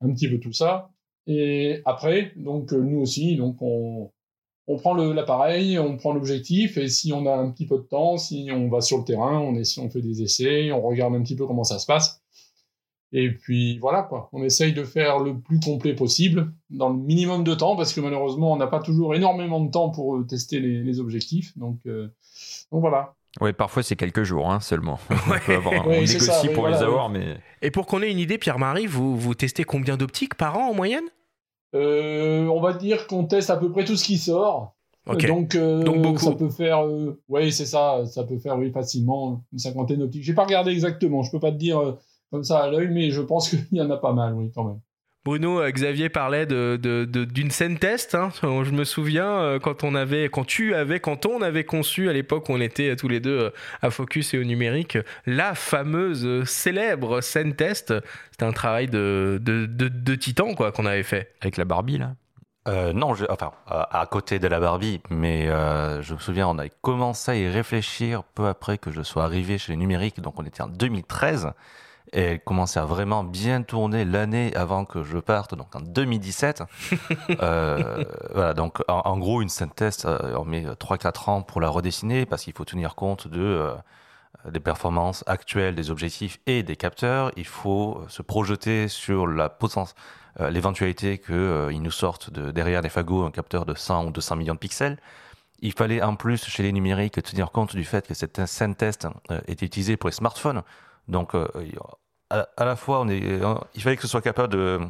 un 0.00 0.12
petit 0.12 0.28
peu 0.28 0.38
tout 0.38 0.52
ça. 0.52 0.90
Et 1.26 1.80
après, 1.84 2.32
donc 2.36 2.72
nous 2.72 3.00
aussi, 3.00 3.36
donc 3.36 3.56
on, 3.60 4.10
on 4.66 4.76
prend 4.76 4.94
l'appareil, 4.94 5.78
on 5.78 5.96
prend 5.96 6.12
l'objectif, 6.12 6.78
et 6.78 6.88
si 6.88 7.12
on 7.12 7.26
a 7.26 7.34
un 7.34 7.50
petit 7.50 7.66
peu 7.66 7.78
de 7.78 7.82
temps, 7.82 8.16
si 8.16 8.48
on 8.52 8.68
va 8.68 8.80
sur 8.80 8.98
le 8.98 9.04
terrain, 9.04 9.40
on, 9.40 9.54
on 9.54 9.90
fait 9.90 10.02
des 10.02 10.22
essais, 10.22 10.70
on 10.72 10.80
regarde 10.80 11.14
un 11.14 11.22
petit 11.22 11.36
peu 11.36 11.46
comment 11.46 11.64
ça 11.64 11.78
se 11.78 11.86
passe. 11.86 12.23
Et 13.16 13.30
puis 13.30 13.78
voilà 13.78 14.02
quoi, 14.02 14.28
on 14.32 14.42
essaye 14.42 14.72
de 14.72 14.82
faire 14.82 15.20
le 15.20 15.38
plus 15.38 15.60
complet 15.60 15.94
possible 15.94 16.52
dans 16.68 16.88
le 16.88 16.96
minimum 16.96 17.44
de 17.44 17.54
temps 17.54 17.76
parce 17.76 17.92
que 17.92 18.00
malheureusement 18.00 18.52
on 18.52 18.56
n'a 18.56 18.66
pas 18.66 18.80
toujours 18.80 19.14
énormément 19.14 19.60
de 19.60 19.70
temps 19.70 19.90
pour 19.90 20.16
euh, 20.16 20.24
tester 20.24 20.58
les, 20.58 20.98
objectifs. 20.98 21.56
Donc, 21.56 21.78
euh, 21.86 22.08
donc 22.72 22.80
voilà. 22.80 23.14
Oui, 23.40 23.52
parfois 23.52 23.84
c'est 23.84 23.94
quelques 23.94 24.24
jours 24.24 24.50
hein, 24.50 24.58
seulement. 24.58 24.98
on, 25.10 25.90
négocie 26.00 26.48
pour 26.48 26.66
les 26.66 26.78
avoir, 26.78 27.08
mais. 27.08 27.36
Et 27.62 27.70
pour 27.70 27.86
qu'on 27.86 28.02
ait 28.02 28.10
une 28.10 28.18
idée, 28.18 28.36
Pierre-Marie, 28.36 28.86
vous, 28.86 29.16
vous 29.16 29.34
testez 29.34 29.62
combien 29.62 29.96
d'optiques 29.96 30.34
par 30.34 30.58
an 30.58 30.70
en 30.70 30.74
moyenne? 30.74 31.04
Euh, 31.76 32.46
On 32.46 32.60
va 32.60 32.72
dire 32.72 33.06
qu'on 33.06 33.26
teste 33.26 33.48
à 33.48 33.56
peu 33.56 33.70
près 33.70 33.84
tout 33.84 33.96
ce 33.96 34.04
qui 34.04 34.18
sort. 34.18 34.74
Donc, 35.06 35.56
Donc 35.56 36.02
beaucoup. 36.02 36.18
ça 36.18 36.32
peut 36.32 36.50
faire, 36.50 36.84
oui 37.28 37.52
c'est 37.52 37.66
ça, 37.66 38.06
ça 38.06 38.24
peut 38.24 38.38
faire 38.38 38.58
oui 38.58 38.72
facilement 38.72 39.44
une 39.52 39.58
cinquantaine 39.60 40.00
d'optiques. 40.00 40.24
J'ai 40.24 40.34
pas 40.34 40.44
regardé 40.44 40.72
exactement, 40.72 41.22
je 41.22 41.30
peux 41.30 41.40
pas 41.40 41.52
te 41.52 41.58
dire 41.58 41.96
comme 42.34 42.42
ça 42.42 42.64
à 42.64 42.68
l'œil, 42.68 42.88
mais 42.88 43.12
je 43.12 43.20
pense 43.20 43.48
qu'il 43.48 43.64
y 43.70 43.80
en 43.80 43.88
a 43.90 43.96
pas 43.96 44.12
mal, 44.12 44.34
oui, 44.34 44.50
quand 44.52 44.64
même. 44.64 44.80
Bruno, 45.24 45.60
euh, 45.60 45.70
Xavier 45.70 46.08
parlait 46.08 46.46
d'une 46.46 46.76
de, 46.76 47.04
de, 47.06 47.50
scène 47.50 47.78
test. 47.78 48.16
Hein. 48.16 48.30
Je 48.42 48.72
me 48.72 48.82
souviens 48.82 49.30
euh, 49.30 49.58
quand 49.60 49.84
on 49.84 49.94
avait, 49.94 50.28
quand 50.28 50.44
tu 50.44 50.74
avais, 50.74 50.98
quand 50.98 51.26
on 51.26 51.40
avait 51.42 51.62
conçu 51.62 52.10
à 52.10 52.12
l'époque 52.12 52.48
où 52.48 52.52
on 52.52 52.60
était 52.60 52.90
euh, 52.90 52.96
tous 52.96 53.06
les 53.06 53.20
deux 53.20 53.52
à 53.80 53.90
Focus 53.90 54.34
et 54.34 54.38
au 54.38 54.44
numérique, 54.44 54.98
la 55.26 55.54
fameuse 55.54 56.44
célèbre 56.44 57.20
scène 57.20 57.54
test. 57.54 57.94
C'était 58.32 58.44
un 58.44 58.52
travail 58.52 58.88
de, 58.88 59.40
de, 59.40 60.14
titan 60.16 60.54
quoi 60.54 60.72
qu'on 60.72 60.86
avait 60.86 61.04
fait. 61.04 61.32
Avec 61.40 61.56
la 61.56 61.64
Barbie 61.64 61.98
là. 61.98 62.92
non, 62.92 63.14
je, 63.14 63.24
enfin 63.30 63.52
à 63.66 64.06
côté 64.10 64.40
de 64.40 64.48
la 64.48 64.58
Barbie, 64.58 65.00
mais 65.08 65.46
je 65.46 66.14
me 66.14 66.18
souviens, 66.18 66.48
on 66.48 66.58
avait 66.58 66.72
commencé 66.82 67.30
à 67.30 67.36
y 67.36 67.48
réfléchir 67.48 68.24
peu 68.24 68.46
après 68.46 68.76
que 68.76 68.90
je 68.90 69.02
sois 69.02 69.24
arrivé 69.24 69.56
chez 69.56 69.72
les 69.72 69.78
numériques, 69.78 70.20
donc 70.20 70.38
on 70.38 70.44
était 70.44 70.62
en 70.62 70.68
2013 70.68 71.52
et 72.14 72.20
elle 72.20 72.40
commençait 72.40 72.78
à 72.78 72.84
vraiment 72.84 73.24
bien 73.24 73.62
tourner 73.62 74.04
l'année 74.04 74.54
avant 74.54 74.84
que 74.84 75.02
je 75.02 75.18
parte, 75.18 75.54
donc 75.54 75.74
en 75.74 75.80
2017. 75.80 76.62
euh, 77.42 78.04
voilà, 78.32 78.54
donc 78.54 78.82
en, 78.88 79.18
gros, 79.18 79.42
une 79.42 79.48
synthèse, 79.48 80.04
euh, 80.06 80.36
on 80.38 80.44
met 80.44 80.64
3-4 80.64 81.30
ans 81.30 81.42
pour 81.42 81.60
la 81.60 81.68
redessiner 81.68 82.24
parce 82.24 82.44
qu'il 82.44 82.52
faut 82.52 82.64
tenir 82.64 82.94
compte 82.94 83.26
de, 83.26 83.40
euh, 83.40 83.74
des 84.48 84.60
performances 84.60 85.24
actuelles 85.26 85.74
des 85.74 85.90
objectifs 85.90 86.38
et 86.46 86.62
des 86.62 86.76
capteurs. 86.76 87.32
Il 87.36 87.46
faut 87.46 88.04
se 88.06 88.22
projeter 88.22 88.86
sur 88.86 89.26
la 89.26 89.48
potence, 89.48 89.96
euh, 90.38 90.50
l'éventualité 90.50 91.18
qu'ils 91.18 91.82
nous 91.82 91.90
sortent 91.90 92.30
de, 92.30 92.52
derrière 92.52 92.80
les 92.80 92.90
fagots 92.90 93.24
un 93.24 93.32
capteur 93.32 93.66
de 93.66 93.74
100 93.74 94.06
ou 94.06 94.10
200 94.12 94.36
millions 94.36 94.54
de 94.54 94.60
pixels. 94.60 94.98
Il 95.58 95.72
fallait 95.72 96.00
en 96.00 96.14
plus, 96.14 96.44
chez 96.44 96.62
les 96.62 96.72
numériques, 96.72 97.20
tenir 97.24 97.50
compte 97.50 97.74
du 97.74 97.84
fait 97.84 98.06
que 98.06 98.14
cette 98.14 98.46
synthèse 98.46 98.98
était 99.48 99.66
utilisée 99.66 99.96
pour 99.96 100.10
les 100.10 100.14
smartphones. 100.14 100.62
Donc, 101.08 101.34
à, 102.56 102.64
la 102.64 102.76
fois, 102.76 103.00
on 103.00 103.08
est, 103.08 103.40
il 103.74 103.82
fallait 103.82 103.96
que 103.96 104.02
ce 104.02 104.08
soit 104.08 104.22
capable 104.22 104.52
de, 104.52 104.80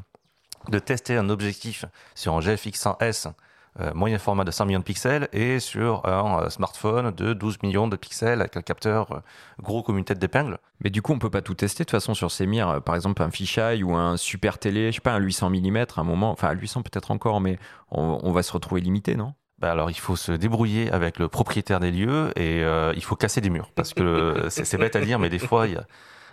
de 0.68 0.78
tester 0.78 1.16
un 1.16 1.28
objectif 1.28 1.84
sur 2.14 2.34
un 2.34 2.40
GFX 2.40 2.86
100S 2.86 3.32
euh, 3.80 3.90
moyen 3.92 4.18
format 4.18 4.44
de 4.44 4.52
100 4.52 4.66
millions 4.66 4.78
de 4.78 4.84
pixels 4.84 5.28
et 5.32 5.58
sur 5.58 6.06
un 6.06 6.44
euh, 6.44 6.48
smartphone 6.48 7.10
de 7.10 7.32
12 7.32 7.60
millions 7.64 7.88
de 7.88 7.96
pixels 7.96 8.40
avec 8.40 8.56
un 8.56 8.62
capteur 8.62 9.10
euh, 9.10 9.18
gros 9.60 9.82
comme 9.82 9.98
une 9.98 10.04
tête 10.04 10.20
d'épingle. 10.20 10.58
Mais 10.84 10.90
du 10.90 11.02
coup, 11.02 11.12
on 11.12 11.18
peut 11.18 11.30
pas 11.30 11.42
tout 11.42 11.54
tester 11.54 11.82
de 11.82 11.88
toute 11.88 11.90
façon 11.90 12.14
sur 12.14 12.30
ces 12.30 12.46
mires. 12.46 12.80
Par 12.82 12.94
exemple, 12.94 13.20
un 13.20 13.32
fisheye 13.32 13.82
ou 13.82 13.96
un 13.96 14.16
super 14.16 14.58
télé, 14.58 14.92
je 14.92 14.96
sais 14.96 15.00
pas, 15.00 15.12
un 15.12 15.18
800 15.18 15.50
mm 15.50 15.76
à 15.76 16.00
un 16.00 16.04
moment, 16.04 16.30
enfin 16.30 16.50
un 16.50 16.54
800 16.54 16.82
peut-être 16.82 17.10
encore, 17.10 17.40
mais 17.40 17.58
on, 17.90 18.30
va 18.30 18.44
se 18.44 18.52
retrouver 18.52 18.80
limité, 18.80 19.16
non? 19.16 19.34
Bah 19.58 19.72
alors 19.72 19.90
il 19.90 19.98
faut 19.98 20.16
se 20.16 20.32
débrouiller 20.32 20.90
avec 20.92 21.18
le 21.18 21.28
propriétaire 21.28 21.80
des 21.80 21.92
lieux 21.92 22.32
et 22.36 22.62
il 22.96 23.04
faut 23.04 23.14
casser 23.14 23.40
des 23.40 23.50
murs 23.50 23.70
parce 23.76 23.94
que 23.94 24.48
c'est 24.50 24.76
bête 24.76 24.96
à 24.96 25.00
dire 25.00 25.20
mais 25.20 25.28
des 25.28 25.38
fois 25.38 25.68
il 25.68 25.74
y 25.74 25.76
a 25.76 25.86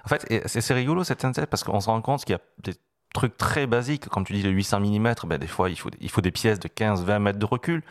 en 0.06 0.10
fait, 0.10 0.48
c'est 0.48 0.74
rigolo 0.74 1.04
cette 1.04 1.22
synthèse 1.22 1.46
parce 1.50 1.64
qu'on 1.64 1.80
se 1.80 1.88
rend 1.88 2.02
compte 2.02 2.26
qu'il 2.26 2.34
y 2.34 2.38
a 2.38 2.42
des 2.64 2.74
trucs 3.14 3.38
très 3.38 3.68
basiques, 3.68 4.08
comme 4.08 4.26
tu 4.26 4.34
dis 4.34 4.44
le 4.44 4.52
800 4.52 4.80
mm, 4.80 5.14
ben, 5.26 5.38
des 5.38 5.48
fois 5.48 5.70
il 5.70 5.78
faut, 5.78 5.90
il 6.00 6.10
faut 6.10 6.22
des 6.22 6.32
pièces 6.32 6.60
de 6.60 6.68
15-20 6.68 7.20
mètres 7.20 7.40
de 7.40 7.46
recul. 7.46 7.84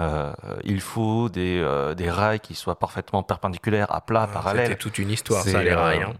Euh, 0.00 0.32
il 0.64 0.80
faut 0.80 1.28
des, 1.28 1.60
euh, 1.62 1.94
des, 1.94 2.10
rails 2.10 2.40
qui 2.40 2.54
soient 2.54 2.78
parfaitement 2.78 3.22
perpendiculaires, 3.22 3.94
à 3.94 4.00
plat, 4.00 4.26
parallèles. 4.26 4.68
C'est 4.68 4.76
toute 4.76 4.98
une 4.98 5.10
histoire, 5.10 5.42
ça, 5.42 5.62
les 5.62 5.74
rails. 5.74 6.02
Euh, 6.02 6.06
hein. 6.06 6.14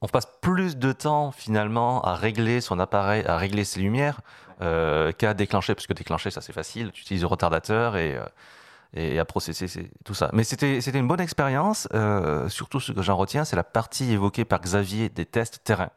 On 0.00 0.08
passe 0.08 0.26
plus 0.40 0.78
de 0.78 0.92
temps 0.92 1.30
finalement 1.30 2.02
à 2.02 2.14
régler 2.14 2.62
son 2.62 2.78
appareil, 2.78 3.24
à 3.26 3.36
régler 3.36 3.64
ses 3.64 3.80
lumières, 3.80 4.20
qu'à 4.60 5.34
déclencher, 5.34 5.74
parce 5.74 5.86
que 5.86 5.92
déclencher, 5.92 6.30
ça 6.30 6.40
c'est 6.40 6.52
facile. 6.52 6.90
Tu 6.92 7.02
utilises 7.02 7.22
le 7.22 7.28
retardateur 7.28 7.96
et 7.96 8.18
et 8.94 9.18
à 9.18 9.24
processer 9.24 9.90
tout 10.04 10.14
ça. 10.14 10.30
Mais 10.32 10.44
c'était 10.44 10.78
une 10.78 11.08
bonne 11.08 11.20
expérience. 11.20 11.88
Euh, 11.94 12.48
surtout 12.48 12.80
ce 12.80 12.92
que 12.92 13.02
j'en 13.02 13.16
retiens, 13.16 13.44
c'est 13.44 13.56
la 13.56 13.64
partie 13.64 14.12
évoquée 14.12 14.44
par 14.44 14.60
Xavier 14.60 15.08
des 15.08 15.26
tests 15.26 15.62
terrain. 15.64 15.90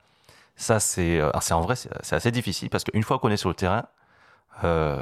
Ça 0.55 0.79
c'est 0.79 1.19
euh, 1.19 1.31
en 1.51 1.61
vrai 1.61 1.75
c'est 1.75 2.15
assez 2.15 2.31
difficile 2.31 2.69
parce 2.69 2.83
qu'une 2.83 3.03
fois 3.03 3.19
qu'on 3.19 3.29
est 3.29 3.37
sur 3.37 3.49
le 3.49 3.55
terrain, 3.55 3.85
euh, 4.63 5.01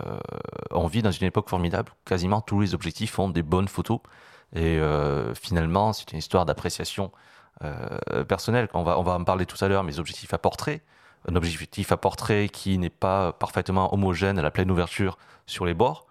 on 0.72 0.88
vit 0.88 1.02
dans 1.02 1.12
une 1.12 1.26
époque 1.26 1.50
formidable. 1.50 1.92
Quasiment 2.06 2.42
tous 2.42 2.62
les 2.62 2.76
objectifs 2.76 3.12
font 3.12 3.30
des 3.30 3.42
bonnes 3.44 3.68
photos 3.68 4.00
et 4.56 4.80
finalement 5.34 5.92
c'est 5.94 6.12
une 6.12 6.20
histoire 6.20 6.46
d'appréciation 6.46 7.12
personnelle. 8.28 8.70
On 8.74 8.84
va 8.84 9.00
on 9.00 9.04
va 9.04 9.14
en 9.14 9.24
parler 9.24 9.46
tout 9.46 9.64
à 9.64 9.68
l'heure. 9.68 9.84
Mes 9.84 10.00
objectifs 10.00 10.34
à 10.34 10.38
portrait 10.38 10.84
un 11.30 11.36
objectif 11.36 11.92
à 11.92 11.98
portrait 11.98 12.48
qui 12.48 12.78
n'est 12.78 12.90
pas 12.90 13.34
parfaitement 13.34 13.94
homogène 13.94 14.40
à 14.40 14.42
la 14.42 14.52
pleine 14.52 14.72
ouverture 14.72 15.18
sur 15.46 15.66
les 15.66 15.74
bords 15.74 16.07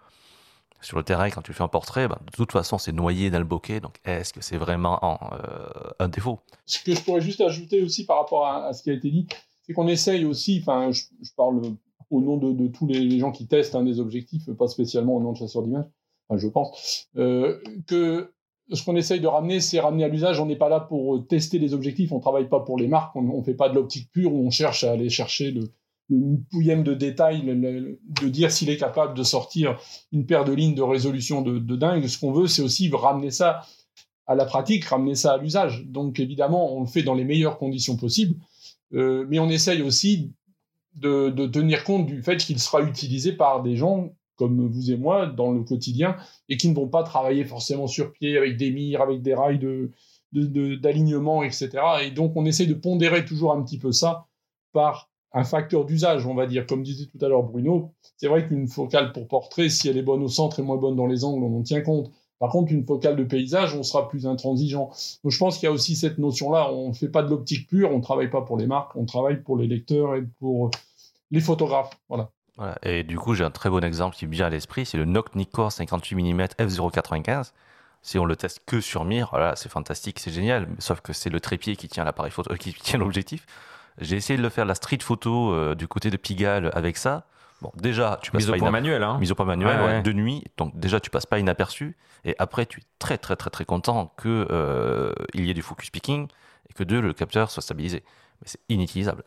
sur 0.81 0.97
le 0.97 1.03
terrain, 1.03 1.29
quand 1.29 1.41
tu 1.41 1.53
fais 1.53 1.63
un 1.63 1.67
portrait, 1.67 2.07
ben, 2.07 2.17
de 2.25 2.35
toute 2.35 2.51
façon, 2.51 2.77
c'est 2.77 2.91
noyé 2.91 3.29
dans 3.29 3.39
le 3.39 3.45
bokeh. 3.45 3.79
Donc, 3.79 3.97
est-ce 4.05 4.33
que 4.33 4.41
c'est 4.41 4.57
vraiment 4.57 4.99
euh, 5.03 5.67
un 5.99 6.07
défaut? 6.07 6.39
Ce 6.65 6.83
que 6.83 6.93
je 6.93 7.01
pourrais 7.01 7.21
juste 7.21 7.41
ajouter 7.41 7.81
aussi 7.81 8.05
par 8.05 8.17
rapport 8.17 8.45
à, 8.47 8.73
ce 8.73 8.83
qui 8.83 8.89
a 8.89 8.93
été 8.93 9.09
dit, 9.09 9.27
c'est 9.63 9.73
qu'on 9.73 9.87
essaye 9.87 10.25
aussi, 10.25 10.59
enfin, 10.61 10.91
je, 10.91 11.03
parle 11.35 11.61
au 12.09 12.21
nom 12.21 12.37
de, 12.37 12.67
tous 12.67 12.87
les, 12.87 13.19
gens 13.19 13.31
qui 13.31 13.47
testent 13.47 13.75
hein, 13.75 13.83
des 13.83 13.99
objectifs, 13.99 14.49
pas 14.51 14.67
spécialement 14.67 15.15
au 15.15 15.21
nom 15.21 15.33
de 15.33 15.37
chasseurs 15.37 15.63
d'images, 15.63 15.85
enfin, 16.29 16.37
je 16.37 16.47
pense, 16.47 17.09
euh, 17.17 17.59
que 17.87 18.33
ce 18.71 18.83
qu'on 18.83 18.95
essaye 18.95 19.19
de 19.19 19.27
ramener, 19.27 19.61
c'est 19.61 19.79
ramener 19.79 20.03
à 20.03 20.09
l'usage. 20.09 20.39
On 20.39 20.45
n'est 20.45 20.57
pas 20.57 20.69
là 20.69 20.81
pour 20.81 21.25
tester 21.27 21.57
les 21.57 21.73
objectifs, 21.73 22.11
on 22.11 22.19
travaille 22.19 22.49
pas 22.49 22.59
pour 22.59 22.77
les 22.77 22.87
marques, 22.87 23.15
on 23.15 23.21
ne 23.21 23.43
fait 23.43 23.53
pas 23.53 23.69
de 23.69 23.75
l'optique 23.75 24.11
pure 24.11 24.33
où 24.33 24.45
on 24.45 24.49
cherche 24.49 24.83
à 24.83 24.91
aller 24.91 25.09
chercher 25.09 25.51
le, 25.51 25.71
le 26.09 26.37
pouillème 26.51 26.83
de 26.83 26.93
détail, 26.93 27.43
de 27.43 28.27
dire 28.29 28.51
s'il 28.51 28.69
est 28.69 28.77
capable 28.77 29.13
de 29.13 29.23
sortir 29.23 29.77
une 30.11 30.25
paire 30.25 30.45
de 30.45 30.53
lignes 30.53 30.75
de 30.75 30.81
résolution 30.81 31.41
de, 31.41 31.75
dingue. 31.75 32.07
Ce 32.07 32.17
qu'on 32.17 32.31
veut, 32.31 32.47
c'est 32.47 32.61
aussi 32.61 32.89
ramener 32.93 33.31
ça 33.31 33.61
à 34.25 34.35
la 34.35 34.45
pratique, 34.45 34.85
ramener 34.85 35.15
ça 35.15 35.33
à 35.33 35.37
l'usage. 35.37 35.85
Donc 35.85 36.19
évidemment, 36.19 36.75
on 36.75 36.81
le 36.81 36.87
fait 36.87 37.03
dans 37.03 37.13
les 37.13 37.25
meilleures 37.25 37.57
conditions 37.57 37.97
possibles, 37.97 38.35
euh, 38.93 39.25
mais 39.29 39.39
on 39.39 39.49
essaye 39.49 39.81
aussi 39.81 40.31
de, 40.95 41.29
tenir 41.47 41.83
compte 41.83 42.05
du 42.05 42.23
fait 42.23 42.37
qu'il 42.37 42.59
sera 42.59 42.81
utilisé 42.81 43.33
par 43.33 43.61
des 43.61 43.75
gens 43.75 44.13
comme 44.35 44.67
vous 44.67 44.91
et 44.91 44.97
moi 44.97 45.25
dans 45.25 45.51
le 45.51 45.63
quotidien 45.63 46.15
et 46.47 46.57
qui 46.57 46.69
ne 46.69 46.75
vont 46.75 46.87
pas 46.87 47.03
travailler 47.03 47.43
forcément 47.43 47.87
sur 47.87 48.11
pied 48.13 48.37
avec 48.37 48.55
des 48.57 48.71
mires, 48.71 49.01
avec 49.01 49.21
des 49.21 49.33
rails 49.33 49.59
de 49.59 49.91
d'alignement, 50.33 51.41
etc. 51.41 51.69
Et 52.03 52.11
donc 52.11 52.33
on 52.35 52.45
essaye 52.45 52.67
de 52.67 52.73
pondérer 52.73 53.25
toujours 53.25 53.53
un 53.53 53.63
petit 53.63 53.79
peu 53.79 53.91
ça 53.91 54.27
par 54.73 55.09
un 55.33 55.43
facteur 55.43 55.85
d'usage, 55.85 56.25
on 56.25 56.33
va 56.33 56.45
dire. 56.45 56.65
Comme 56.65 56.83
disait 56.83 57.05
tout 57.05 57.23
à 57.23 57.29
l'heure 57.29 57.43
Bruno, 57.43 57.91
c'est 58.17 58.27
vrai 58.27 58.47
qu'une 58.47 58.67
focale 58.67 59.11
pour 59.11 59.27
portrait, 59.27 59.69
si 59.69 59.89
elle 59.89 59.97
est 59.97 60.03
bonne 60.03 60.23
au 60.23 60.27
centre 60.27 60.59
et 60.59 60.63
moins 60.63 60.77
bonne 60.77 60.95
dans 60.95 61.07
les 61.07 61.23
angles, 61.23 61.43
on 61.43 61.59
en 61.59 61.63
tient 61.63 61.81
compte. 61.81 62.11
Par 62.39 62.51
contre, 62.51 62.71
une 62.71 62.85
focale 62.85 63.15
de 63.15 63.23
paysage, 63.23 63.73
on 63.75 63.81
sera 63.81 64.07
plus 64.07 64.27
intransigeant. 64.27 64.91
Donc 65.23 65.31
je 65.31 65.37
pense 65.37 65.57
qu'il 65.57 65.65
y 65.65 65.69
a 65.69 65.71
aussi 65.71 65.95
cette 65.95 66.19
notion-là. 66.19 66.71
On 66.71 66.89
ne 66.89 66.93
fait 66.93 67.09
pas 67.09 67.23
de 67.23 67.29
l'optique 67.29 67.67
pure, 67.67 67.91
on 67.91 67.97
ne 67.97 68.03
travaille 68.03 68.29
pas 68.29 68.41
pour 68.41 68.57
les 68.57 68.67
marques, 68.67 68.95
on 68.95 69.05
travaille 69.05 69.41
pour 69.41 69.57
les 69.57 69.67
lecteurs 69.67 70.15
et 70.15 70.23
pour 70.39 70.69
les 71.31 71.39
photographes. 71.39 71.97
Voilà. 72.09 72.29
Et 72.83 73.03
du 73.03 73.17
coup, 73.17 73.33
j'ai 73.35 73.43
un 73.43 73.51
très 73.51 73.69
bon 73.69 73.83
exemple 73.83 74.15
qui 74.15 74.25
me 74.25 74.31
vient 74.31 74.47
à 74.47 74.49
l'esprit, 74.49 74.85
c'est 74.85 74.97
le 74.97 75.05
Noct 75.05 75.35
Nikkor 75.35 75.71
58 75.71 76.15
mm 76.15 76.41
f095. 76.59 77.51
Si 78.01 78.17
on 78.19 78.25
le 78.25 78.35
teste 78.35 78.61
que 78.65 78.81
sur 78.81 79.03
mire, 79.03 79.29
voilà, 79.31 79.55
c'est 79.55 79.69
fantastique, 79.69 80.19
c'est 80.19 80.31
génial. 80.31 80.67
Sauf 80.79 81.01
que 81.01 81.13
c'est 81.13 81.29
le 81.29 81.39
trépied 81.39 81.75
qui 81.75 81.87
tient 81.87 82.03
l'appareil 82.03 82.31
photo, 82.31 82.53
qui 82.55 82.73
tient 82.73 82.99
l'objectif. 82.99 83.45
J'ai 83.99 84.15
essayé 84.15 84.37
de 84.37 84.43
le 84.43 84.49
faire 84.49 84.65
la 84.65 84.75
street 84.75 84.99
photo 85.01 85.53
euh, 85.53 85.75
du 85.75 85.87
côté 85.87 86.09
de 86.09 86.17
Pigalle 86.17 86.71
avec 86.73 86.97
ça. 86.97 87.25
Bon, 87.61 87.71
déjà, 87.75 88.19
tu 88.21 88.31
passes 88.31 88.41
mise 88.41 88.51
pas 88.51 88.57
au 88.57 88.59
point 88.59 88.71
manuel, 88.71 89.01
hein. 89.01 89.17
Mise 89.17 89.31
au 89.31 89.35
point 89.35 89.45
manuel, 89.45 90.03
de 90.03 90.13
nuit. 90.13 90.43
Donc 90.57 90.77
déjà, 90.77 90.99
tu 90.99 91.09
passes 91.09 91.25
pas 91.25 91.39
inaperçu. 91.39 91.97
Et 92.23 92.35
après, 92.37 92.65
tu 92.65 92.79
es 92.81 92.83
très 92.99 93.17
très 93.17 93.35
très 93.35 93.49
très 93.49 93.65
content 93.65 94.13
que 94.17 94.47
euh, 94.51 95.13
il 95.33 95.45
y 95.45 95.49
ait 95.49 95.55
du 95.55 95.63
focus 95.63 95.89
picking 95.89 96.27
et 96.69 96.73
que 96.73 96.83
deux, 96.83 97.01
le 97.01 97.13
capteur 97.13 97.49
soit 97.49 97.63
stabilisé. 97.63 98.03
Mais 98.41 98.47
c'est 98.47 98.59
inutilisable. 98.69 99.23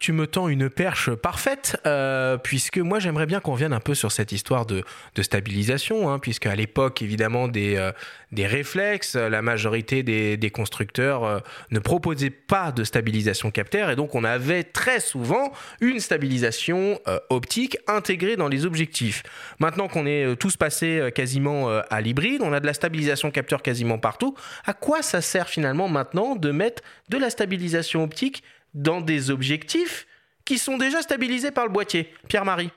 Tu 0.00 0.12
me 0.12 0.26
tends 0.26 0.48
une 0.48 0.68
perche 0.68 1.10
parfaite, 1.14 1.80
euh, 1.86 2.36
puisque 2.38 2.78
moi 2.78 2.98
j'aimerais 2.98 3.26
bien 3.26 3.38
qu'on 3.38 3.54
vienne 3.54 3.72
un 3.72 3.80
peu 3.80 3.94
sur 3.94 4.10
cette 4.10 4.32
histoire 4.32 4.66
de, 4.66 4.82
stabilisation, 5.20 6.10
hein, 6.10 6.18
puisque 6.18 6.46
à 6.46 6.56
l'époque 6.56 7.02
évidemment 7.02 7.46
des, 7.46 7.76
euh, 7.76 7.92
réflexes, 8.36 9.14
la 9.14 9.42
majorité 9.42 10.02
des, 10.02 10.50
constructeurs 10.50 11.24
euh, 11.24 11.38
ne 11.70 11.78
proposaient 11.78 12.30
pas 12.30 12.72
de 12.72 12.84
stabilisation 12.84 13.50
capteur, 13.50 13.90
et 13.90 13.96
donc 13.96 14.14
on 14.14 14.24
avait 14.24 14.64
très 14.64 15.00
souvent 15.00 15.52
une 15.80 16.00
stabilisation 16.00 17.00
euh, 17.06 17.18
optique 17.30 17.78
intégrée 17.86 18.36
dans 18.36 18.48
les 18.48 18.66
objectifs. 18.66 19.22
Maintenant 19.58 19.88
qu'on 19.88 20.06
est 20.06 20.24
euh, 20.24 20.34
tous 20.36 20.56
passés 20.56 20.98
euh, 20.98 21.10
quasiment 21.10 21.70
euh, 21.70 21.80
à 21.90 22.00
l'hybride, 22.00 22.42
on 22.42 22.52
a 22.52 22.60
de 22.60 22.66
la 22.66 22.74
stabilisation 22.74 23.30
capteur 23.30 23.62
quasiment 23.62 23.98
partout. 23.98 24.34
À 24.64 24.74
quoi 24.74 25.02
ça 25.02 25.20
sert 25.20 25.48
finalement 25.48 25.88
maintenant 25.88 26.36
de 26.36 26.50
mettre 26.50 26.82
de 27.08 27.16
la 27.16 27.30
stabilisation 27.30 28.02
optique 28.02 28.42
dans 28.76 29.00
des 29.00 29.30
objectifs 29.30 30.06
qui 30.44 30.58
sont 30.58 30.76
déjà 30.78 31.02
stabilisés 31.02 31.50
par 31.50 31.66
le 31.66 31.72
boîtier 31.72 32.08
Pierre-Marie 32.28 32.70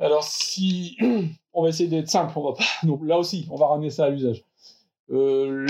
Alors, 0.00 0.24
si 0.24 0.96
on 1.52 1.62
va 1.62 1.68
essayer 1.68 1.88
d'être 1.88 2.08
simple, 2.08 2.32
on 2.36 2.42
va 2.50 2.56
pas. 2.56 2.64
Donc 2.86 3.00
là 3.04 3.18
aussi, 3.18 3.46
on 3.50 3.56
va 3.56 3.68
ramener 3.68 3.90
ça 3.90 4.06
à 4.06 4.10
l'usage. 4.10 4.42
Euh, 5.10 5.66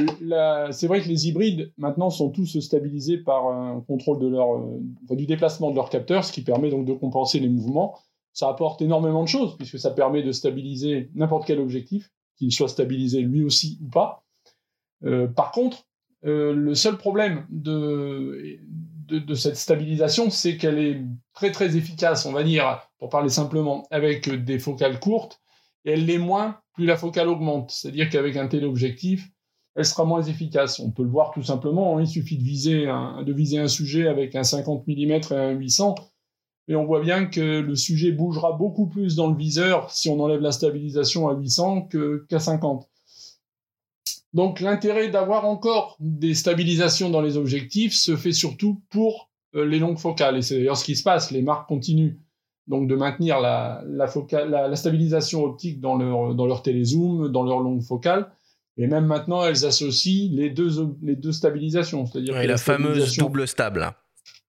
C'est 0.70 0.86
vrai 0.86 1.02
que 1.02 1.08
les 1.08 1.28
hybrides 1.28 1.72
maintenant 1.76 2.10
sont 2.10 2.30
tous 2.30 2.60
stabilisés 2.60 3.18
par 3.18 3.48
un 3.48 3.80
contrôle 3.80 4.20
de 4.20 4.28
leur, 4.28 4.54
euh, 4.54 4.80
du 5.10 5.26
déplacement 5.26 5.70
de 5.70 5.76
leur 5.76 5.90
capteur, 5.90 6.24
ce 6.24 6.32
qui 6.32 6.42
permet 6.42 6.70
donc 6.70 6.86
de 6.86 6.92
compenser 6.92 7.40
les 7.40 7.48
mouvements. 7.48 7.98
Ça 8.32 8.48
apporte 8.48 8.80
énormément 8.80 9.22
de 9.22 9.28
choses 9.28 9.56
puisque 9.56 9.78
ça 9.78 9.90
permet 9.90 10.22
de 10.22 10.32
stabiliser 10.32 11.10
n'importe 11.14 11.46
quel 11.46 11.60
objectif, 11.60 12.10
qu'il 12.36 12.52
soit 12.52 12.68
stabilisé 12.68 13.20
lui 13.20 13.42
aussi 13.44 13.78
ou 13.82 13.88
pas. 13.88 14.24
Euh, 15.04 15.26
par 15.26 15.50
contre, 15.50 15.86
le 16.24 16.74
seul 16.76 16.98
problème 16.98 17.44
de, 17.50 18.60
de, 19.06 19.34
cette 19.34 19.56
stabilisation, 19.56 20.30
c'est 20.30 20.56
qu'elle 20.56 20.78
est 20.78 21.02
très 21.34 21.50
très 21.50 21.76
efficace, 21.76 22.26
on 22.26 22.32
va 22.32 22.42
dire, 22.42 22.88
pour 22.98 23.08
parler 23.08 23.28
simplement, 23.28 23.86
avec 23.90 24.28
des 24.30 24.58
focales 24.58 25.00
courtes, 25.00 25.40
elle 25.84 26.06
l'est 26.06 26.18
moins 26.18 26.58
plus 26.74 26.86
la 26.86 26.96
focale 26.96 27.28
augmente. 27.28 27.70
C'est-à-dire 27.70 28.08
qu'avec 28.08 28.36
un 28.36 28.48
téléobjectif, 28.48 29.28
elle 29.74 29.84
sera 29.84 30.04
moins 30.04 30.22
efficace. 30.22 30.80
On 30.80 30.90
peut 30.90 31.02
le 31.02 31.08
voir 31.10 31.32
tout 31.32 31.42
simplement, 31.42 31.96
hein, 31.96 32.02
il 32.02 32.06
suffit 32.06 32.38
de 32.38 32.42
viser, 32.42 32.88
un, 32.88 33.22
de 33.22 33.32
viser 33.32 33.58
un 33.58 33.68
sujet 33.68 34.06
avec 34.06 34.34
un 34.34 34.44
50 34.44 34.86
mm 34.86 35.10
et 35.10 35.32
un 35.32 35.50
800, 35.50 35.94
et 36.68 36.76
on 36.76 36.84
voit 36.84 37.00
bien 37.00 37.26
que 37.26 37.60
le 37.60 37.74
sujet 37.74 38.12
bougera 38.12 38.52
beaucoup 38.52 38.86
plus 38.86 39.16
dans 39.16 39.28
le 39.28 39.36
viseur 39.36 39.90
si 39.90 40.08
on 40.08 40.20
enlève 40.20 40.40
la 40.40 40.52
stabilisation 40.52 41.28
à 41.28 41.34
800 41.34 41.82
que- 41.82 42.24
qu'à 42.28 42.38
50. 42.38 42.88
Donc 44.32 44.60
l'intérêt 44.60 45.08
d'avoir 45.08 45.44
encore 45.44 45.96
des 46.00 46.34
stabilisations 46.34 47.10
dans 47.10 47.20
les 47.20 47.36
objectifs 47.36 47.92
se 47.94 48.16
fait 48.16 48.32
surtout 48.32 48.80
pour 48.90 49.30
euh, 49.54 49.66
les 49.66 49.78
longues 49.78 49.98
focales. 49.98 50.38
Et 50.38 50.42
c'est 50.42 50.56
d'ailleurs 50.56 50.76
ce 50.78 50.84
qui 50.84 50.96
se 50.96 51.02
passe. 51.02 51.30
Les 51.30 51.42
marques 51.42 51.68
continuent 51.68 52.16
donc 52.66 52.88
de 52.88 52.94
maintenir 52.94 53.40
la, 53.40 53.82
la, 53.86 54.06
focale, 54.06 54.48
la, 54.50 54.68
la 54.68 54.76
stabilisation 54.76 55.44
optique 55.44 55.80
dans 55.80 55.96
leur, 55.96 56.34
dans 56.34 56.46
leur 56.46 56.62
télézoom, 56.62 57.28
dans 57.30 57.42
leur 57.42 57.60
longue 57.60 57.82
focale. 57.82 58.30
Et 58.78 58.86
même 58.86 59.04
maintenant, 59.04 59.44
elles 59.44 59.66
associent 59.66 60.30
les 60.32 60.48
deux, 60.48 60.78
ob- 60.78 60.96
les 61.02 61.16
deux 61.16 61.32
stabilisations. 61.32 62.06
C'est-à-dire 62.06 62.34
la 62.42 62.56
fameuse 62.56 63.16
double 63.18 63.46
stable. 63.46 63.90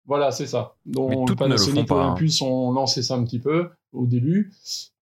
voilà, 0.06 0.32
c'est 0.32 0.48
ça. 0.48 0.76
Donc 0.86 1.36
Panasonic 1.36 1.90
et 1.90 1.94
hein. 1.94 1.98
Olympus 1.98 2.42
ont 2.42 2.72
lancé 2.72 3.04
ça 3.04 3.16
un 3.16 3.24
petit 3.26 3.40
peu 3.40 3.70
au 3.94 4.06
début, 4.06 4.52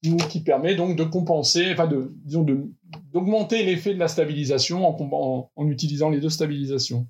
ou 0.06 0.18
qui 0.18 0.42
permet 0.42 0.76
donc 0.76 0.96
de 0.96 1.04
compenser, 1.04 1.72
enfin 1.72 1.88
de, 1.88 2.14
disons 2.26 2.44
de 2.44 2.70
d'augmenter 3.14 3.64
l'effet 3.64 3.94
de 3.94 4.00
la 4.00 4.08
stabilisation 4.08 4.86
en, 4.88 4.98
en, 5.14 5.52
en 5.56 5.68
utilisant 5.68 6.10
les 6.10 6.20
deux 6.20 6.30
stabilisations. 6.30 7.08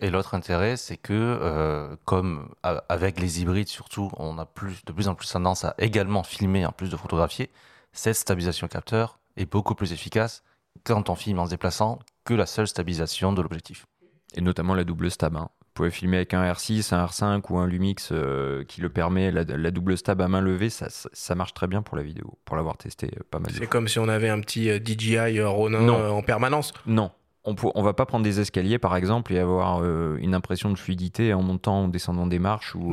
Et 0.00 0.10
l'autre 0.10 0.34
intérêt, 0.34 0.76
c'est 0.76 0.98
que, 0.98 1.12
euh, 1.12 1.96
comme 2.04 2.54
avec 2.62 3.18
les 3.18 3.40
hybrides 3.40 3.68
surtout, 3.68 4.10
on 4.18 4.38
a 4.38 4.44
plus, 4.44 4.84
de 4.84 4.92
plus 4.92 5.08
en 5.08 5.14
plus 5.14 5.30
tendance 5.30 5.64
à 5.64 5.74
également 5.78 6.22
filmer 6.22 6.66
en 6.66 6.72
plus 6.72 6.90
de 6.90 6.96
photographier, 6.96 7.50
cette 7.92 8.16
stabilisation 8.16 8.68
capteur 8.68 9.18
est 9.36 9.50
beaucoup 9.50 9.74
plus 9.74 9.92
efficace 9.92 10.42
quand 10.84 11.08
on 11.08 11.14
filme 11.14 11.38
en 11.38 11.46
se 11.46 11.50
déplaçant 11.50 11.98
que 12.24 12.34
la 12.34 12.44
seule 12.44 12.68
stabilisation 12.68 13.32
de 13.32 13.40
l'objectif. 13.40 13.86
Et 14.34 14.42
notamment 14.42 14.74
la 14.74 14.84
double 14.84 15.10
stab. 15.10 15.36
hein. 15.36 15.48
Vous 15.76 15.82
pouvez 15.82 15.90
filmer 15.90 16.16
avec 16.16 16.32
un 16.32 16.42
R6, 16.42 16.94
un 16.94 17.04
R5 17.04 17.42
ou 17.50 17.58
un 17.58 17.66
Lumix 17.66 18.08
euh, 18.10 18.64
qui 18.64 18.80
le 18.80 18.88
permet. 18.88 19.30
La, 19.30 19.44
la 19.44 19.70
double 19.70 19.98
stab 19.98 20.22
à 20.22 20.26
main 20.26 20.40
levée, 20.40 20.70
ça, 20.70 20.86
ça, 20.88 21.34
marche 21.34 21.52
très 21.52 21.66
bien 21.66 21.82
pour 21.82 21.98
la 21.98 22.02
vidéo, 22.02 22.38
pour 22.46 22.56
l'avoir 22.56 22.78
testé 22.78 23.10
euh, 23.14 23.20
pas 23.30 23.40
mal 23.40 23.50
C'est 23.52 23.66
comme 23.66 23.86
si 23.86 23.98
on 23.98 24.08
avait 24.08 24.30
un 24.30 24.40
petit 24.40 24.70
euh, 24.70 24.78
DJI 24.82 25.42
Ronin 25.42 25.82
Non. 25.82 26.16
en 26.16 26.22
permanence. 26.22 26.72
Non. 26.86 27.10
On 27.44 27.52
ne 27.52 27.82
va 27.82 27.92
pas 27.92 28.06
prendre 28.06 28.24
des 28.24 28.40
escaliers, 28.40 28.78
par 28.78 28.96
exemple, 28.96 29.34
et 29.34 29.38
avoir 29.38 29.80
euh, 29.82 30.16
une 30.18 30.34
impression 30.34 30.70
de 30.70 30.78
fluidité 30.78 31.34
en 31.34 31.42
montant 31.42 31.84
ou 31.84 31.88
descendant 31.88 32.26
des 32.26 32.38
marches, 32.38 32.74
ou, 32.74 32.90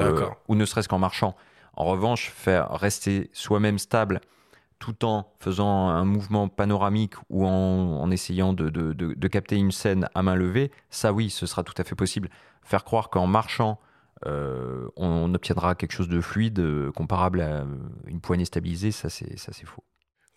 ou 0.49 0.55
ne 0.55 0.65
serait-ce 0.65 0.89
qu'en 0.89 0.99
marchant. 0.99 1.37
En 1.77 1.85
revanche, 1.85 2.33
faire 2.35 2.69
rester 2.71 3.29
soi-même 3.31 3.79
stable 3.79 4.19
tout 4.83 5.05
en 5.05 5.31
faisant 5.39 5.87
un 5.87 6.03
mouvement 6.03 6.49
panoramique 6.49 7.13
ou 7.29 7.45
en, 7.45 8.11
essayant 8.11 8.51
de, 8.51 9.27
capter 9.29 9.55
une 9.55 9.71
scène 9.71 10.09
à 10.13 10.23
main 10.23 10.35
levée, 10.35 10.71
ça 10.89 11.13
oui, 11.13 11.29
ce 11.29 11.45
sera 11.45 11.63
tout 11.63 11.73
à 11.77 11.85
fait 11.85 11.95
possible. 11.95 12.29
Faire 12.63 12.83
croire 12.83 13.09
qu'en 13.09 13.25
marchant, 13.25 13.79
euh, 14.25 14.89
on 14.97 15.33
obtiendra 15.33 15.75
quelque 15.75 15.93
chose 15.93 16.09
de 16.09 16.19
fluide, 16.19 16.59
euh, 16.59 16.91
comparable 16.91 17.39
à 17.39 17.61
euh, 17.61 17.65
une 18.07 18.19
poignée 18.19 18.43
stabilisée, 18.43 18.91
ça, 18.91 19.07
c'est 19.07 19.65
faux. 19.65 19.85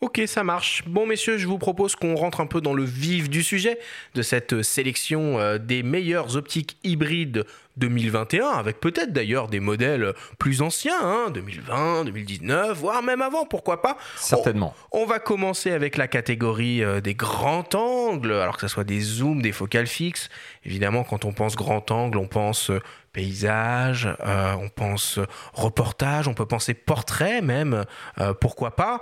Ok, 0.02 0.20
ça 0.26 0.44
marche. 0.44 0.84
Bon, 0.86 1.06
messieurs, 1.06 1.38
je 1.38 1.46
vous 1.46 1.56
propose 1.56 1.96
qu'on 1.96 2.16
rentre 2.16 2.40
un 2.40 2.46
peu 2.46 2.60
dans 2.60 2.74
le 2.74 2.84
vif 2.84 3.30
du 3.30 3.42
sujet 3.42 3.78
de 4.14 4.20
cette 4.20 4.62
sélection 4.62 5.38
euh, 5.38 5.56
des 5.56 5.82
meilleures 5.82 6.36
optiques 6.36 6.76
hybrides 6.84 7.46
2021, 7.76 8.46
avec 8.46 8.80
peut-être 8.80 9.12
d'ailleurs 9.12 9.48
des 9.48 9.60
modèles 9.60 10.12
plus 10.38 10.62
anciens, 10.62 11.00
hein, 11.00 11.30
2020, 11.30 12.04
2019, 12.04 12.76
voire 12.76 13.02
même 13.02 13.22
avant, 13.22 13.44
pourquoi 13.44 13.82
pas. 13.82 13.96
Certainement. 14.16 14.74
On 14.92 15.06
va 15.06 15.18
commencer 15.18 15.70
avec 15.72 15.96
la 15.96 16.08
catégorie 16.08 16.82
euh, 16.82 17.00
des 17.00 17.14
grands 17.14 17.64
angles, 17.74 18.32
alors 18.32 18.56
que 18.56 18.62
ce 18.62 18.68
soit 18.68 18.84
des 18.84 19.00
zooms, 19.00 19.42
des 19.42 19.52
focales 19.52 19.86
fixes. 19.86 20.28
Évidemment, 20.64 21.04
quand 21.04 21.24
on 21.24 21.32
pense 21.32 21.56
grand 21.56 21.90
angle, 21.90 22.18
on 22.18 22.28
pense 22.28 22.70
euh, 22.70 22.80
paysage, 23.12 24.08
euh, 24.26 24.52
on 24.60 24.68
pense 24.68 25.20
reportage, 25.54 26.28
on 26.28 26.34
peut 26.34 26.46
penser 26.46 26.74
portrait 26.74 27.40
même, 27.40 27.84
pourquoi 28.40 28.76
pas. 28.76 29.00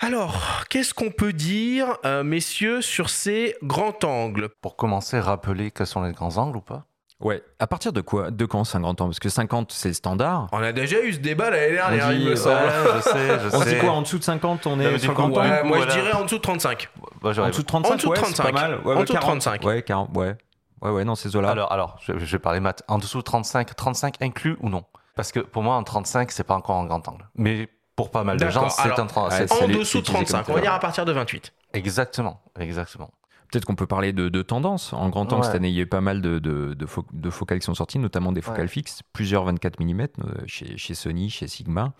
Alors, 0.00 0.64
qu'est-ce 0.68 0.92
qu'on 0.92 1.10
peut 1.10 1.32
dire, 1.32 1.96
euh, 2.04 2.22
messieurs, 2.22 2.82
sur 2.82 3.08
ces 3.08 3.56
grands 3.62 3.94
angles? 4.04 4.50
Pour 4.60 4.76
commencer, 4.76 5.18
rappeler 5.18 5.70
quels 5.70 5.86
sont 5.86 6.02
les 6.02 6.12
grands 6.12 6.36
angles 6.36 6.58
ou 6.58 6.60
pas? 6.60 6.84
Ouais. 7.18 7.42
À 7.58 7.66
partir 7.66 7.94
de 7.94 8.02
quoi 8.02 8.30
De 8.30 8.44
quand 8.44 8.62
50 8.64 9.00
ans 9.00 9.06
Parce 9.06 9.20
que 9.20 9.30
50, 9.30 9.72
c'est 9.72 9.88
le 9.88 9.94
standard. 9.94 10.48
On 10.52 10.58
a 10.62 10.72
déjà 10.72 11.00
eu 11.02 11.14
ce 11.14 11.18
débat 11.18 11.48
l'année 11.48 11.72
dernière, 11.72 12.12
il 12.12 12.28
me 12.28 12.36
semble. 12.36 12.60
je 12.96 13.00
sais, 13.00 13.40
je 13.40 13.48
On 13.56 13.62
sais. 13.62 13.74
dit 13.74 13.80
quoi 13.80 13.92
En 13.92 14.02
dessous 14.02 14.18
de 14.18 14.24
50, 14.24 14.66
on 14.66 14.76
Non, 14.76 14.82
est 14.82 14.98
du 14.98 15.06
le 15.06 15.14
coup, 15.14 15.22
grand 15.22 15.30
ouais, 15.30 15.62
moi, 15.64 15.78
je 15.78 15.84
voilà. 15.86 15.94
dirais 15.94 16.12
en 16.12 16.24
dessous 16.24 16.36
de 16.36 16.42
35. 16.42 16.90
Bah, 17.22 17.30
En 17.38 17.48
dessous 17.48 17.62
de 17.62 17.66
35, 17.66 17.90
En 17.92 17.96
dessous 17.96 18.06
de 18.08 18.10
ouais, 18.10 18.16
c'est 18.18 18.22
35. 18.34 18.42
pas 18.44 18.52
mal. 18.52 18.80
Ouais, 18.84 18.92
En 18.92 18.96
ouais, 18.98 19.02
dessous 19.04 19.14
de 19.14 19.18
40. 19.18 19.40
35. 19.40 19.64
Ouais, 19.64 19.82
40, 19.82 20.14
ouais. 20.14 20.36
Ouais, 20.82 20.90
ouais, 20.90 21.04
non, 21.04 21.14
c'est 21.14 21.30
Zola. 21.30 21.48
Alors, 21.52 21.72
alors, 21.72 21.96
je, 22.02 22.18
je 22.18 22.32
vais 22.32 22.38
parler 22.38 22.60
maths. 22.60 22.82
En 22.86 22.98
dessous 22.98 23.16
de 23.18 23.22
35, 23.22 23.74
35 23.74 24.16
inclus 24.20 24.58
ou 24.60 24.68
non? 24.68 24.84
Parce 25.14 25.32
que 25.32 25.40
pour 25.40 25.62
moi, 25.62 25.76
en 25.76 25.82
35, 25.84 26.30
c'est 26.30 26.44
pas 26.44 26.54
encore 26.54 26.76
un 26.76 26.84
grand 26.84 27.08
angle. 27.08 27.26
Mais 27.34 27.70
pour 27.96 28.10
pas 28.10 28.22
mal 28.24 28.38
de 28.38 28.48
gens, 28.50 28.68
c'est 28.68 28.90
un 28.90 29.06
30. 29.06 29.30
ouais, 29.30 29.36
c'est- 29.38 29.46
c'est 29.48 29.64
En 29.64 29.66
dessous 29.68 29.98
de 29.98 30.02
utilisé 30.02 30.24
comme 30.24 30.24
35, 30.42 30.48
on 30.50 30.54
va 30.54 30.60
dire 30.60 30.72
à 30.72 30.78
partir 30.78 31.04
de 31.04 31.12
28. 31.12 31.52
Exactement, 31.72 32.40
exactement. 32.60 33.10
Peut-être 33.50 33.64
qu'on 33.64 33.76
peut 33.76 33.86
parler 33.86 34.12
de, 34.12 34.28
de 34.28 34.42
tendance. 34.42 34.92
En 34.92 35.08
grand 35.08 35.32
angle, 35.32 35.36
Ouais. 35.42 35.46
cette 35.46 35.54
année, 35.54 35.68
il 35.68 35.74
y 35.74 35.78
a 35.78 35.82
eu 35.82 35.86
pas 35.86 36.00
mal 36.00 36.20
de, 36.20 36.40
de, 36.40 36.74
de, 36.74 36.86
fo- 36.86 37.04
de 37.12 37.30
focales 37.30 37.60
qui 37.60 37.64
sont 37.64 37.74
sorties, 37.74 38.00
notamment 38.00 38.32
des 38.32 38.42
focales 38.42 38.62
Ouais. 38.62 38.68
fixes, 38.68 39.02
plusieurs 39.12 39.44
24 39.44 39.78
mm 39.80 40.00
euh, 40.00 40.06
chez, 40.46 40.76
chez 40.76 40.94
Sony, 40.94 41.30
chez 41.30 41.46
Sigma. 41.46 41.94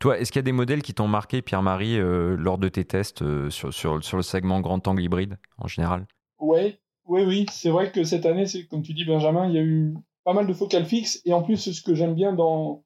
Toi, 0.00 0.18
est-ce 0.18 0.32
qu'il 0.32 0.40
y 0.40 0.42
a 0.42 0.42
des 0.42 0.50
modèles 0.52 0.82
qui 0.82 0.94
t'ont 0.94 1.06
marqué, 1.06 1.40
Pierre-Marie, 1.40 1.98
euh, 2.00 2.34
lors 2.36 2.58
de 2.58 2.68
tes 2.68 2.84
tests 2.84 3.22
euh, 3.22 3.48
sur, 3.48 3.72
sur, 3.72 4.02
sur 4.02 4.16
le 4.16 4.24
segment 4.24 4.60
grand 4.60 4.86
angle 4.88 5.02
hybride 5.02 5.38
en 5.58 5.68
général? 5.68 6.04
Ouais, 6.40 6.80
oui, 7.04 7.22
oui, 7.24 7.46
c'est 7.52 7.70
vrai 7.70 7.92
que 7.92 8.02
cette 8.02 8.26
année, 8.26 8.46
c'est 8.46 8.66
comme 8.66 8.82
tu 8.82 8.92
dis, 8.92 9.04
Benjamin, 9.04 9.46
il 9.46 9.54
y 9.54 9.58
a 9.58 9.62
eu 9.62 9.94
pas 10.24 10.32
mal 10.32 10.48
de 10.48 10.52
focales 10.52 10.84
fixes. 10.84 11.20
Et 11.24 11.32
en 11.32 11.42
plus, 11.42 11.70
ce 11.72 11.80
que 11.80 11.94
j'aime 11.94 12.14
bien 12.16 12.32
dans, 12.32 12.82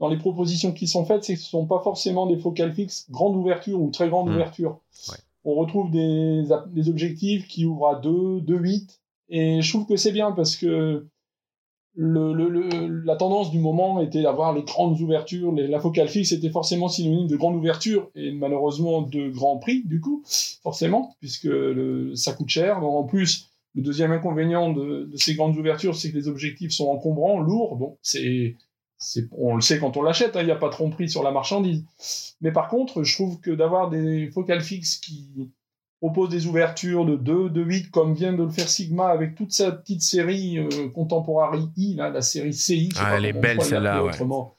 dans 0.00 0.08
les 0.08 0.16
propositions 0.16 0.72
qui 0.72 0.86
sont 0.88 1.04
faites, 1.04 1.24
c'est 1.24 1.34
que 1.34 1.40
ce 1.40 1.46
ne 1.46 1.62
sont 1.62 1.66
pas 1.66 1.80
forcément 1.80 2.26
des 2.26 2.38
focales 2.38 2.72
fixes 2.74 3.06
grande 3.10 3.36
ouverture 3.36 3.80
ou 3.80 3.90
très 3.90 4.08
grande 4.08 4.28
Mm. 4.30 4.34
ouverture. 4.34 4.78
Ouais. 5.10 5.16
On 5.44 5.54
retrouve 5.54 5.90
des, 5.90 6.88
objectifs 6.88 7.46
qui 7.48 7.64
ouvrent 7.66 7.88
à 7.88 7.94
2, 8.00 8.40
2, 8.40 8.56
8. 8.58 9.00
Et 9.28 9.62
je 9.62 9.68
trouve 9.70 9.86
que 9.86 9.96
c'est 9.96 10.12
bien 10.12 10.32
parce 10.32 10.56
que 10.56 11.06
le, 11.94 12.32
le- 12.32 12.48
le- 12.48 12.86
la 13.04 13.16
tendance 13.16 13.50
du 13.50 13.58
moment 13.58 14.00
était 14.00 14.22
d'avoir 14.22 14.54
les 14.54 14.62
grandes 14.62 15.00
ouvertures. 15.00 15.52
Les- 15.52 15.66
la 15.66 15.80
focale 15.80 16.08
fixe 16.08 16.32
était 16.32 16.50
forcément 16.50 16.88
synonyme 16.88 17.26
de 17.26 17.36
grande 17.36 17.56
ouverture 17.56 18.10
et 18.14 18.32
malheureusement 18.32 19.02
de 19.02 19.28
grand 19.28 19.58
prix, 19.58 19.82
du 19.84 20.00
coup, 20.00 20.22
forcément, 20.62 21.14
puisque 21.20 21.48
ça 22.14 22.32
coûte 22.32 22.48
cher. 22.48 22.80
Donc, 22.80 22.94
en 22.94 23.04
plus, 23.04 23.48
le 23.74 23.82
deuxième 23.82 24.12
inconvénient 24.12 24.72
de, 24.72 25.08
de 25.12 25.16
ces 25.16 25.34
grandes 25.34 25.56
ouvertures, 25.56 25.94
c'est 25.96 26.10
que 26.10 26.16
les 26.16 26.28
objectifs 26.28 26.70
sont 26.72 26.88
encombrants, 26.88 27.38
lourds. 27.40 27.76
Donc, 27.76 27.96
c'est, 28.02 28.54
on 29.32 29.54
le 29.54 29.60
sait 29.60 29.78
quand 29.78 29.96
on 29.96 30.02
l'achète, 30.02 30.36
hein, 30.36 30.40
il 30.40 30.46
n'y 30.46 30.52
a 30.52 30.56
pas 30.56 30.68
trop 30.68 30.88
de 30.88 30.94
prix 30.94 31.08
sur 31.08 31.22
la 31.22 31.30
marchandise. 31.30 31.84
Mais 32.40 32.52
par 32.52 32.68
contre, 32.68 33.02
je 33.02 33.14
trouve 33.14 33.40
que 33.40 33.50
d'avoir 33.50 33.90
des 33.90 34.30
focales 34.30 34.60
fixes 34.60 34.98
qui 34.98 35.50
proposent 36.00 36.30
des 36.30 36.46
ouvertures 36.46 37.04
de 37.04 37.16
2, 37.16 37.50
de 37.50 37.62
8, 37.62 37.90
comme 37.90 38.14
vient 38.14 38.32
de 38.32 38.42
le 38.42 38.50
faire 38.50 38.68
Sigma 38.68 39.08
avec 39.08 39.34
toute 39.34 39.52
sa 39.52 39.70
petite 39.72 40.02
série 40.02 40.58
euh, 40.58 40.88
Contemporary 40.94 41.68
I, 41.76 41.94
là, 41.94 42.08
la 42.08 42.22
série 42.22 42.54
CI. 42.54 42.88
Ah, 42.96 43.16
elle 43.16 43.26
est 43.26 43.32
belle, 43.34 43.60
celle-là, 43.60 44.02
ouais. 44.02 44.08
autrement. 44.08 44.54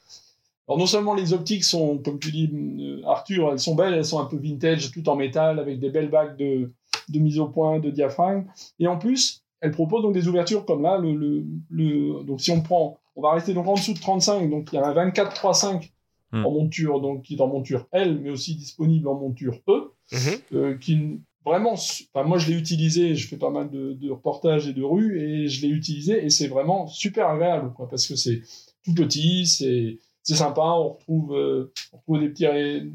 Alors 0.68 0.78
non 0.78 0.86
seulement 0.86 1.14
les 1.14 1.32
optiques 1.32 1.64
sont, 1.64 1.98
comme 1.98 2.20
tu 2.20 2.30
dis 2.30 2.48
euh, 2.52 3.02
Arthur, 3.06 3.50
elles 3.50 3.58
sont 3.58 3.74
belles, 3.74 3.94
elles 3.94 4.04
sont 4.04 4.20
un 4.20 4.26
peu 4.26 4.36
vintage, 4.36 4.92
tout 4.92 5.08
en 5.08 5.16
métal, 5.16 5.58
avec 5.58 5.80
des 5.80 5.90
belles 5.90 6.10
bagues 6.10 6.36
de, 6.36 6.70
de 7.08 7.18
mise 7.18 7.40
au 7.40 7.48
point, 7.48 7.80
de 7.80 7.90
diaphragme. 7.90 8.44
Et 8.78 8.86
en 8.86 8.96
plus, 8.96 9.42
elles 9.60 9.72
proposent 9.72 10.02
donc 10.02 10.14
des 10.14 10.28
ouvertures 10.28 10.64
comme 10.64 10.82
là. 10.82 10.96
Le, 10.98 11.14
le, 11.14 11.44
le, 11.70 12.22
donc 12.22 12.40
si 12.40 12.52
on 12.52 12.60
prend, 12.60 12.98
on 13.16 13.22
va 13.22 13.32
rester 13.32 13.54
donc 13.54 13.66
en 13.68 13.74
dessous 13.74 13.94
de 13.94 13.98
35, 14.00 14.48
donc 14.50 14.68
il 14.72 14.76
y 14.76 14.78
a 14.78 14.86
un 14.86 14.94
24-3.5 14.94 15.90
Hmm. 16.34 16.46
en 16.46 16.50
monture, 16.50 17.02
donc 17.02 17.24
qui 17.24 17.34
est 17.34 17.40
en 17.42 17.46
monture 17.46 17.86
L, 17.92 18.18
mais 18.22 18.30
aussi 18.30 18.54
disponible 18.54 19.06
en 19.06 19.16
monture 19.16 19.58
E, 19.68 19.92
Mhm. 20.12 20.38
euh, 20.54 20.78
qui 20.78 21.20
vraiment, 21.44 21.72
enfin, 21.74 22.26
moi 22.26 22.38
je 22.38 22.50
l'ai 22.50 22.56
utilisé, 22.56 23.14
je 23.16 23.28
fais 23.28 23.36
pas 23.36 23.50
mal 23.50 23.68
de, 23.68 23.92
de 23.92 24.10
reportages 24.10 24.66
et 24.66 24.72
de 24.72 24.82
rues, 24.82 25.20
et 25.20 25.48
je 25.48 25.60
l'ai 25.60 25.68
utilisé, 25.70 26.24
et 26.24 26.30
c'est 26.30 26.48
vraiment 26.48 26.86
super 26.86 27.28
agréable, 27.28 27.74
quoi, 27.74 27.86
parce 27.86 28.06
que 28.06 28.16
c'est 28.16 28.40
tout 28.82 28.94
petit, 28.94 29.44
c'est 29.46 29.98
c'est 30.22 30.36
sympa, 30.36 30.62
on 30.62 30.90
retrouve, 30.90 31.34
euh, 31.36 31.70
on 31.92 31.96
retrouve 31.98 32.20
des, 32.20 32.28
petits, 32.30 32.46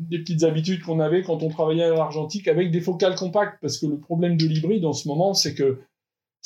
des 0.09 0.19
petites 0.19 0.43
habitudes 0.43 0.81
qu'on 0.81 0.99
avait 1.01 1.21
quand 1.23 1.43
on 1.43 1.49
travaillait 1.49 1.83
à 1.83 1.89
l'argentique 1.93 2.47
avec 2.47 2.71
des 2.71 2.81
focales 2.81 3.15
compactes, 3.15 3.59
parce 3.61 3.77
que 3.77 3.85
le 3.85 3.99
problème 3.99 4.35
de 4.37 4.45
l'hybride 4.47 4.85
en 4.85 4.93
ce 4.93 5.07
moment, 5.09 5.35
c'est 5.35 5.53
que 5.53 5.77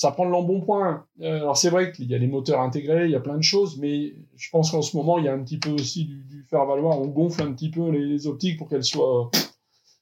ça 0.02 0.10
prend 0.10 0.26
de 0.26 0.32
l'embonpoint. 0.32 1.06
Euh, 1.22 1.41
alors 1.41 1.56
c'est 1.56 1.70
vrai 1.70 1.91
qu'il 1.91 2.10
y 2.10 2.16
a 2.16 2.18
les 2.18 2.26
moteurs 2.26 2.60
intégrés, 2.60 3.06
il 3.06 3.12
y 3.12 3.16
a 3.16 3.20
plein 3.20 3.38
de 3.38 3.43
choses, 3.43 3.78
mais 3.78 4.16
je 4.36 4.49
pense 4.49 4.72
qu'en 4.72 4.82
ce 4.82 4.97
moment, 4.97 5.20
il 5.20 5.26
y 5.26 5.28
a 5.28 5.34
un 5.34 5.43
petit 5.43 5.60
peu 5.60 5.70
aussi 5.70 6.06
du, 6.06 6.43
faire 6.49 6.66
valoir. 6.66 6.99
On 6.99 7.06
gonfle 7.06 7.43
un 7.43 7.54
petit 7.54 7.70
peu 7.70 7.91
les, 7.91 8.26
optiques 8.26 8.58
pour 8.58 8.68
qu'elles 8.68 8.84
soient, 8.84 9.30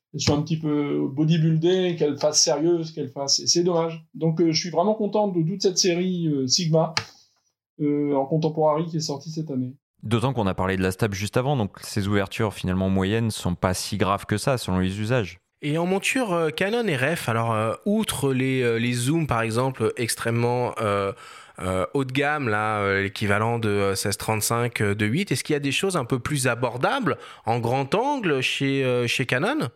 qu'elles 0.09 0.21
soient 0.21 0.37
un 0.37 0.41
petit 0.41 0.57
peu 0.57 1.05
bodybuildées, 1.11 1.97
qu'elles 1.99 2.17
fassent 2.17 2.41
sérieuses, 2.41 2.93
qu'elles 2.93 3.09
fassent. 3.09 3.41
Et 3.41 3.47
c'est 3.47 3.63
dommage. 3.63 4.05
Donc 4.13 4.39
euh, 4.39 4.53
je 4.53 4.57
suis 4.61 4.69
vraiment 4.69 4.95
content 4.95 5.27
de 5.27 5.43
toute 5.43 5.61
cette 5.61 5.77
série 5.77 6.27
euh, 6.27 6.47
Sigma 6.47 6.95
en 7.81 8.25
contemporary 8.25 8.85
qui 8.85 8.97
est 8.97 9.01
sortie 9.01 9.31
cette 9.31 9.51
année. 9.51 9.75
D'autant 10.03 10.31
qu'on 10.31 10.47
a 10.47 10.53
parlé 10.53 10.77
de 10.77 10.81
la 10.81 10.91
stab 10.91 11.13
juste 11.13 11.35
avant, 11.35 11.57
donc 11.57 11.77
ces 11.81 12.07
ouvertures 12.07 12.53
finalement 12.53 12.89
moyennes 12.89 13.31
sont 13.31 13.55
pas 13.55 13.73
si 13.73 13.97
graves 13.97 14.25
que 14.25 14.37
ça 14.37 14.57
selon 14.57 14.79
les 14.79 14.97
usages. 15.01 15.39
Et 15.61 15.77
en 15.77 15.85
monture 15.85 16.31
euh, 16.33 16.49
Canon 16.51 16.83
RF, 16.85 17.27
alors 17.27 17.53
euh, 17.53 17.73
outre 17.85 18.33
les, 18.33 18.61
euh, 18.61 18.77
les 18.77 18.93
zooms 18.93 19.27
par 19.27 19.41
exemple 19.41 19.93
extrêmement 19.97 20.73
haut 21.93 22.05
de 22.05 22.11
gamme, 22.13 22.47
là, 22.47 23.01
l'équivalent 23.01 23.59
de 23.59 23.67
euh, 23.69 23.89
1635 23.89 24.81
euh, 24.81 24.95
de 24.95 25.05
8, 25.05 25.31
est-ce 25.31 25.43
qu'il 25.43 25.53
y 25.53 25.57
a 25.57 25.59
des 25.59 25.73
choses 25.73 25.97
un 25.97 26.05
peu 26.05 26.19
plus 26.19 26.47
abordables 26.47 27.17
en 27.45 27.59
grand 27.59 27.93
angle 27.95 28.39
chez, 28.41 29.05
chez 29.07 29.25
Canon? 29.25 29.69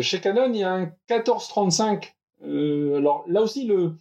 Chez 0.00 0.20
Canon, 0.20 0.50
il 0.52 0.58
y 0.58 0.62
a 0.64 0.72
un 0.72 0.80
1435. 1.08 2.14
Euh, 2.44 2.96
alors 2.96 3.24
là 3.28 3.42
aussi, 3.42 3.66
le, 3.66 3.92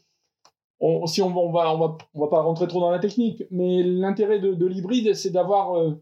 on, 0.79 1.05
si 1.05 1.21
on, 1.21 1.29
va- 1.29 1.41
on 1.71 1.77
va, 1.77 1.97
on 2.13 2.21
va, 2.21 2.27
pas 2.27 2.41
rentrer 2.41 2.67
trop 2.67 2.79
dans 2.79 2.91
la 2.91 2.99
technique, 2.99 3.43
mais 3.51 3.83
l'intérêt 3.83 4.39
de, 4.39 4.53
de 4.53 4.65
l'hybride, 4.65 5.13
c'est 5.13 5.29
d'avoir 5.29 5.93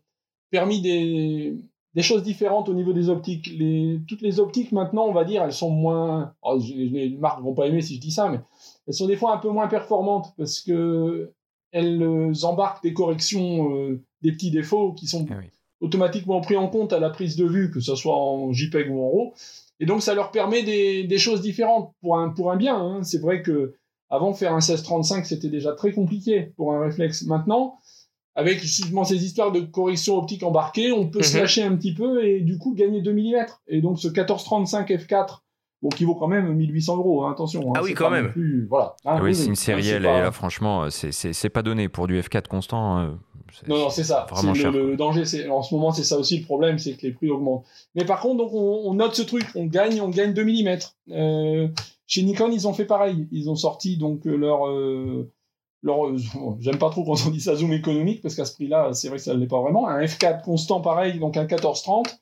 permis 0.49 0.81
des, 0.81 1.55
des 1.95 2.01
choses 2.03 2.21
différentes 2.23 2.69
au 2.69 2.73
niveau 2.73 2.93
des 2.93 3.09
optiques. 3.09 3.49
Les, 3.57 3.99
toutes 4.07 4.21
les 4.21 4.39
optiques 4.39 4.71
maintenant, 4.71 5.05
on 5.07 5.13
va 5.13 5.23
dire, 5.23 5.43
elles 5.43 5.53
sont 5.53 5.69
moins. 5.71 6.33
oh, 6.43 6.59
les 6.75 7.09
marques 7.19 7.41
vont 7.41 7.53
pas 7.53 7.67
aimer 7.67 7.81
si 7.81 7.95
je 7.95 8.01
dis 8.01 8.11
ça, 8.11 8.29
mais 8.29 8.39
elles 8.87 8.93
sont 8.93 9.07
des 9.07 9.15
fois 9.15 9.33
un 9.33 9.37
peu 9.37 9.49
moins 9.49 9.67
performantes 9.67 10.33
parce 10.37 10.59
que 10.61 11.31
elles 11.71 12.01
euh, 12.01 12.31
embarquent 12.43 12.83
des 12.83 12.93
corrections, 12.93 13.73
euh, 13.75 14.01
des 14.21 14.31
petits 14.31 14.51
défauts 14.51 14.93
qui 14.93 15.07
sont 15.07 15.25
Eh 15.29 15.33
oui. 15.33 15.45
automatiquement 15.81 16.39
pris 16.41 16.55
en 16.55 16.67
compte 16.69 16.93
à 16.93 16.99
la 16.99 17.09
prise 17.09 17.35
de 17.35 17.45
vue, 17.45 17.71
que 17.71 17.79
ce 17.79 17.95
soit 17.95 18.15
en 18.15 18.51
JPEG 18.53 18.89
ou 18.91 19.01
en 19.03 19.09
RAW. 19.09 19.33
Et 19.79 19.85
donc, 19.85 20.01
ça 20.01 20.15
leur 20.15 20.31
permet 20.31 20.63
des, 20.63 21.03
des 21.03 21.17
choses 21.19 21.41
différentes 21.41 21.93
pour 22.01 22.17
un, 22.17 22.29
pour 22.29 22.51
un 22.51 22.55
bien. 22.55 22.77
hein. 22.77 23.03
C'est 23.03 23.19
vrai 23.21 23.41
que 23.43 23.75
avant, 24.09 24.33
faire 24.33 24.51
un 24.53 24.57
1635, 24.59 25.25
c'était 25.25 25.49
déjà 25.49 25.73
très 25.73 25.91
compliqué 25.91 26.53
pour 26.55 26.73
un 26.73 26.79
réflexe. 26.81 27.25
Maintenant, 27.25 27.77
avec 28.37 28.59
justement 28.61 29.03
ces 29.03 29.25
histoires 29.25 29.51
de 29.51 29.59
correction 29.61 30.17
optique 30.17 30.43
embarquée, 30.43 30.91
on 30.91 31.07
peut 31.07 31.23
se 31.23 31.35
Mhm. 31.35 31.41
lâcher 31.41 31.63
un 31.63 31.75
petit 31.75 31.93
peu 31.93 32.23
et 32.23 32.39
du 32.41 32.57
coup 32.57 32.73
gagner 32.75 33.01
2 33.01 33.11
mm. 33.11 33.45
Et 33.67 33.81
donc, 33.81 33.99
ce 33.99 34.07
1435 34.07 34.89
F4, 34.91 35.43
bon, 35.81 35.89
qui 35.89 36.05
vaut 36.05 36.15
quand 36.15 36.27
même 36.27 36.53
1800 36.53 36.97
euros, 36.97 37.23
hein, 37.25 37.31
attention. 37.31 37.61
hein, 37.69 37.73
Ah 37.77 37.81
oui, 37.83 37.93
quand 37.93 38.09
même. 38.11 38.31
plus- 38.31 38.67
voilà. 38.69 38.95
Ah, 39.05 39.19
oui, 39.21 39.33
c'est 39.35 39.45
une 39.47 39.51
hein, 39.51 39.55
sérielle 39.55 40.03
et 40.03 40.07
pas- 40.07 40.21
là 40.21 40.31
franchement 40.31 40.89
c'est- 40.89 41.49
pas 41.49 41.63
donné 41.63 41.89
pour 41.89 42.05
du 42.07 42.17
F4 42.21 42.47
constant. 42.47 43.15
c'est- 43.53 43.67
Non, 43.67 43.77
non, 43.79 43.89
c'est 43.89 44.03
ça. 44.03 44.27
Vraiment 44.29 44.53
cher. 44.53 44.71
le, 44.71 44.89
le 44.91 44.97
danger, 44.97 45.23
c'est 45.25 45.49
en 45.49 45.63
ce 45.63 45.73
moment, 45.73 45.91
c'est 45.91 46.03
ça 46.03 46.17
aussi 46.19 46.37
le 46.37 46.45
problème, 46.45 46.77
c'est 46.77 46.93
que 46.95 47.07
les 47.07 47.13
prix 47.13 47.29
augmentent. 47.31 47.63
Mais 47.95 48.05
par 48.05 48.19
contre, 48.19 48.37
donc 48.37 48.53
on, 48.53 48.81
on 48.85 48.93
note 48.93 49.15
ce 49.15 49.21
truc, 49.23 49.45
on 49.55 49.65
gagne, 49.65 49.99
on 50.01 50.09
gagne 50.09 50.33
2 50.33 50.43
mm. 50.43 50.77
Euh, 51.11 51.67
chez 52.05 52.21
Nikon, 52.23 52.51
ils 52.51 52.67
ont 52.67 52.73
fait 52.73 52.85
pareil. 52.85 53.27
Ils 53.31 53.49
ont 53.49 53.55
sorti 53.55 53.97
donc 53.97 54.27
euh, 54.27 54.35
leur 54.35 54.67
euh, 54.67 55.31
leur. 55.83 56.07
euh, 56.07 56.17
J'aime 56.59 56.77
pas 56.77 56.89
trop 56.89 57.03
quand 57.03 57.15
on 57.27 57.29
dit 57.31 57.41
ça 57.41 57.55
zoom 57.55 57.73
économique 57.73 58.21
parce 58.21 58.35
qu'à 58.35 58.45
ce 58.45 58.53
prix-là, 58.55 58.93
c'est 58.93 59.07
vrai 59.09 59.17
que 59.17 59.23
ça 59.23 59.33
ne 59.33 59.39
l'est 59.39 59.47
pas 59.47 59.61
vraiment. 59.61 59.87
Un 59.87 60.01
F4 60.01 60.43
constant 60.43 60.81
pareil, 60.81 61.19
donc 61.19 61.37
un 61.37 61.41
1430. 61.41 62.19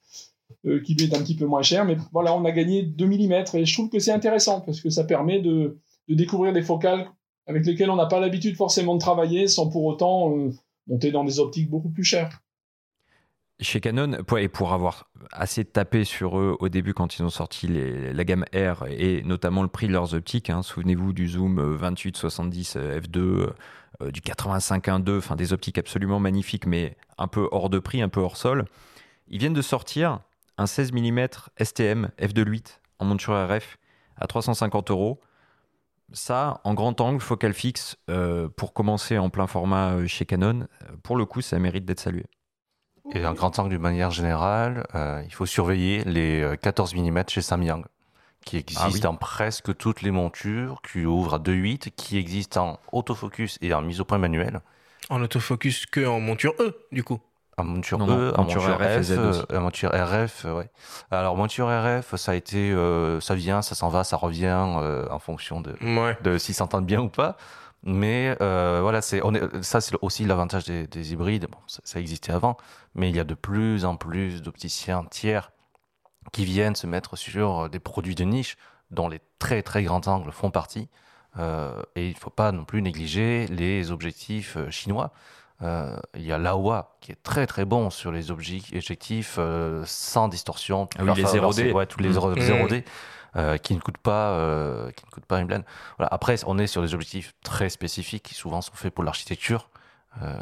euh, 0.66 0.82
qui 0.82 0.94
lui 0.96 1.06
est 1.06 1.16
un 1.16 1.22
petit 1.22 1.36
peu 1.36 1.46
moins 1.46 1.62
cher, 1.64 1.86
mais 1.86 1.98
voilà, 2.12 2.34
on 2.36 2.46
a 2.46 2.52
gagné 2.52 2.84
2 2.84 3.06
mm 3.08 3.34
et 3.56 3.66
je 3.66 3.74
trouve 3.74 3.90
que 3.90 4.00
c'est 4.00 4.12
intéressant 4.12 4.62
parce 4.62 4.82
que 4.82 4.90
ça 4.90 5.04
permet 5.04 5.40
de, 5.42 5.80
de 6.08 6.16
découvrir 6.16 6.54
des 6.54 6.62
focales 6.62 7.08
avec 7.48 7.66
lesquelles 7.66 7.90
on 7.90 7.96
n'a 7.96 8.06
pas 8.08 8.20
l'habitude 8.20 8.56
forcément 8.56 8.96
de 8.96 9.00
travailler 9.00 9.48
sans 9.48 9.70
pour 9.70 9.86
autant 9.86 10.36
euh, 10.38 10.52
monter 10.88 11.12
dans 11.12 11.24
des 11.24 11.40
optiques 11.40 11.70
beaucoup 11.70 11.90
plus 11.90 12.04
chères. 12.04 12.42
Chez 13.62 13.80
Canon, 13.80 14.18
et 14.38 14.50
pour 14.50 14.74
avoir 14.74 15.10
assez 15.32 15.64
tapé 15.64 16.04
sur 16.04 16.38
eux 16.38 16.58
au 16.60 16.68
début 16.68 16.94
quand 16.94 17.18
ils 17.18 17.24
ont 17.24 17.30
sorti 17.30 17.70
la 17.70 18.24
gamme 18.26 18.44
R 18.54 18.86
et 18.90 19.24
notamment 19.24 19.62
le 19.62 19.70
prix 19.70 19.88
de 19.88 19.94
leurs 19.94 20.14
optiques, 20.14 20.50
hein, 20.50 20.62
souvenez-vous 20.62 21.14
du 21.14 21.30
zoom 21.30 21.60
euh, 21.60 21.78
28-70 21.78 22.74
euh, 22.76 23.00
f2, 23.00 23.18
euh, 23.18 24.12
du 24.12 24.20
85-1.2, 24.20 25.18
enfin 25.20 25.38
des 25.38 25.54
optiques 25.54 25.78
absolument 25.78 26.20
magnifiques 26.20 26.66
mais 26.66 26.98
un 27.18 27.28
peu 27.28 27.48
hors 27.52 27.70
de 27.70 27.80
prix, 27.80 28.02
un 28.02 28.10
peu 28.10 28.20
hors 28.20 28.36
sol. 28.36 28.66
Ils 29.30 29.40
viennent 29.40 29.54
de 29.54 29.62
sortir 29.62 30.20
un 30.58 30.68
16 30.68 30.92
mm 30.92 31.28
STM 31.62 32.10
f2.8 32.20 32.80
en 33.00 33.06
monture 33.06 33.34
RF 33.34 33.78
à 34.18 34.28
350 34.28 34.92
euros. 34.92 35.22
Ça, 36.14 36.62
en 36.64 36.74
grand 36.74 37.02
angle, 37.02 37.20
focal 37.20 37.54
fixe, 37.54 37.98
euh, 38.10 38.48
pour 38.48 38.74
commencer 38.74 39.18
en 39.18 39.30
plein 39.30 39.48
format 39.48 39.94
euh, 39.94 40.08
chez 40.08 40.26
Canon, 40.26 40.62
euh, 40.62 40.96
pour 41.02 41.16
le 41.16 41.26
coup, 41.26 41.42
ça 41.42 41.58
mérite 41.58 41.86
d'être 41.86 42.00
salué. 42.00 42.26
Et 43.14 43.24
un 43.24 43.34
grand 43.34 43.58
angle 43.60 43.70
d'une 43.70 43.82
manière 43.82 44.12
générale, 44.12 44.86
euh, 44.96 45.22
il 45.26 45.34
faut 45.34 45.46
surveiller 45.46 46.04
les 46.06 46.42
euh, 46.42 46.56
14 46.56 46.96
mm 46.96 47.24
chez 47.30 47.42
Samyang, 47.42 47.84
qui 48.46 48.58
existent 48.58 48.84
Ah 48.88 48.92
oui. 48.92 49.00
dans 49.00 49.16
presque 49.16 49.76
toutes 49.78 50.02
les 50.02 50.12
montures, 50.12 50.82
qui 50.82 51.06
ouvrent 51.06 51.36
à 51.36 51.40
2.8, 51.40 51.92
qui 51.96 52.18
existent 52.18 52.68
en 52.68 52.80
autofocus 52.98 53.58
et 53.62 53.74
en 53.74 53.82
mise 53.82 54.02
au 54.02 54.06
point 54.06 54.18
manuel. 54.18 54.60
En 55.10 55.22
autofocus 55.22 55.86
que 55.86 56.06
en 56.06 56.20
monture 56.20 56.54
E, 56.60 56.76
du 56.92 57.04
coup. 57.04 57.20
En 57.58 57.64
monture 57.64 58.00
Non, 58.00 58.08
E, 58.08 58.10
non, 58.32 58.34
en 58.40 58.44
monture 58.44 58.62
monture, 58.64 58.76
RF 58.80 59.10
euh, 59.12 59.44
en 59.58 59.62
monture 59.62 59.92
RF, 59.94 60.46
euh, 60.46 60.58
ouais. 60.58 60.70
Alors 61.12 61.38
monture 61.38 61.68
RF, 61.70 62.16
ça 62.16 62.32
a 62.34 62.36
été, 62.36 62.72
euh, 62.72 63.22
ça 63.22 63.34
vient, 63.36 63.62
ça 63.62 63.76
s'en 63.76 63.88
va, 63.90 64.04
ça 64.04 64.18
revient 64.18 64.58
euh, 64.78 65.08
en 65.10 65.20
fonction 65.20 65.62
de, 65.62 65.74
Ouais. 65.82 66.18
de 66.24 66.38
s'ils 66.38 66.56
s'entendent 66.56 66.86
bien 66.88 67.00
ou 67.02 67.08
pas. 67.10 67.38
Mais 67.88 68.36
euh, 68.42 68.80
voilà, 68.82 69.02
c'est 69.02 69.22
on 69.24 69.34
est, 69.36 69.62
ça 69.64 69.80
c'est 69.80 69.96
aussi 70.02 70.26
l'avantage 70.26 70.66
des, 70.66 70.88
des 70.88 71.14
hybrides. 71.14 71.48
Bon, 71.52 71.58
ça, 71.68 71.82
ça 71.84 72.00
existait 72.00 72.32
avant, 72.32 72.58
mais 72.96 73.10
il 73.10 73.16
y 73.16 73.20
a 73.20 73.24
de 73.24 73.36
plus 73.36 73.86
en 73.86 73.96
plus 73.96 74.42
d'opticiens 74.42 75.04
tiers 75.06 75.52
qui 76.34 76.46
viennent 76.46 76.76
se 76.76 76.88
mettre 76.88 77.16
sur 77.16 77.70
des 77.70 77.80
produits 77.80 78.16
de 78.16 78.24
niche 78.24 78.58
dont 78.90 79.08
les 79.08 79.20
très 79.38 79.62
très 79.62 79.84
grands 79.84 80.02
angles 80.08 80.32
font 80.32 80.50
partie. 80.50 80.90
Euh, 81.38 81.82
et 81.96 82.08
il 82.08 82.14
ne 82.14 82.18
faut 82.20 82.30
pas 82.32 82.52
non 82.52 82.66
plus 82.66 82.82
négliger 82.82 83.46
les 83.48 83.92
objectifs 83.92 84.58
euh, 84.58 84.72
chinois. 84.72 85.12
Euh, 85.62 85.96
il 86.16 86.24
y 86.24 86.32
a 86.32 86.38
Laowa 86.38 86.98
qui 87.02 87.12
est 87.12 87.22
très 87.24 87.46
très 87.46 87.66
bon 87.66 87.90
sur 87.90 88.12
les 88.12 88.32
obje- 88.32 88.76
objectifs 88.76 89.36
euh, 89.38 89.84
sans 89.86 90.28
distorsion. 90.28 90.88
Ah 90.98 91.04
oui, 91.04 91.12
les 91.16 91.24
0D. 91.24 91.72
Ouais, 91.72 91.86
tous 91.86 92.00
les 92.00 92.10
Mm. 92.10 92.14
0- 92.14 92.36
Mm. 92.36 92.68
0D. 92.68 92.84
Euh, 93.36 93.58
qui 93.58 93.76
ne 93.76 93.80
coûtent 93.80 93.98
pas, 93.98 94.32
euh, 94.32 94.92
qui 94.92 95.06
ne 95.06 95.12
coûtent 95.12 95.26
pas 95.26 95.40
une 95.40 95.48
blende. 95.48 95.64
Voilà. 95.98 96.10
Après, 96.14 96.36
on 96.48 96.58
est 96.58 96.68
sur 96.68 96.82
des 96.82 96.94
objectifs 96.94 97.34
très 97.44 97.70
spécifiques 97.70 98.24
qui 98.24 98.34
souvent 98.34 98.62
sont 98.62 98.74
faits 98.76 98.94
pour 98.94 99.04
l'architecture. 99.04 99.70
Euh, 100.24 100.38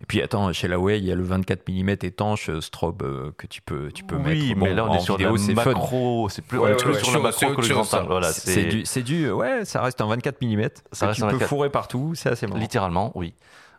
Et 0.00 0.06
puis 0.06 0.20
attends, 0.20 0.52
chez 0.52 0.66
Huawei, 0.66 0.98
il 0.98 1.04
y 1.04 1.12
a 1.12 1.14
le 1.14 1.22
24 1.22 1.68
mm 1.68 1.90
étanche 2.02 2.50
strobe 2.58 3.02
euh, 3.02 3.30
que 3.38 3.46
tu 3.46 3.62
peux, 3.62 3.92
tu 3.92 4.02
peux 4.02 4.16
mettre. 4.16 4.30
oui, 4.40 4.54
Bon, 4.54 4.64
mais 4.64 4.74
là 4.74 4.84
on 4.84 4.92
est 4.94 4.98
sur 4.98 5.16
vidéo, 5.16 5.36
la 5.36 5.64
macro, 5.64 6.28
c'est 6.28 6.42
plus, 6.42 6.58
Ouais, 6.58 6.70
on 6.70 6.72
est 6.72 6.76
plus 6.82 6.92
ouais, 6.94 6.98
sur 6.98 7.08
ouais, 7.10 7.14
le 7.14 7.22
macro 7.22 7.54
que 7.54 7.60
le. 7.60 8.06
Voilà, 8.08 8.32
C'est 8.32 8.52
c'est 8.52 8.64
du, 8.64 8.84
c'est 8.84 9.02
du, 9.02 9.30
ouais, 9.30 9.64
ça 9.64 9.80
reste 9.82 10.00
un 10.00 10.06
24 10.08 10.42
mm. 10.42 10.68
Ça 10.90 11.06
reste 11.06 11.18
tu 11.18 11.22
un 11.24 11.28
peux 11.28 11.32
24. 11.34 11.48
fourrer 11.48 11.70
partout, 11.70 12.14
c'est 12.16 12.30
assez 12.30 12.48
marrant. 12.48 12.58
littéralement, 12.58 13.12
oui. 13.14 13.34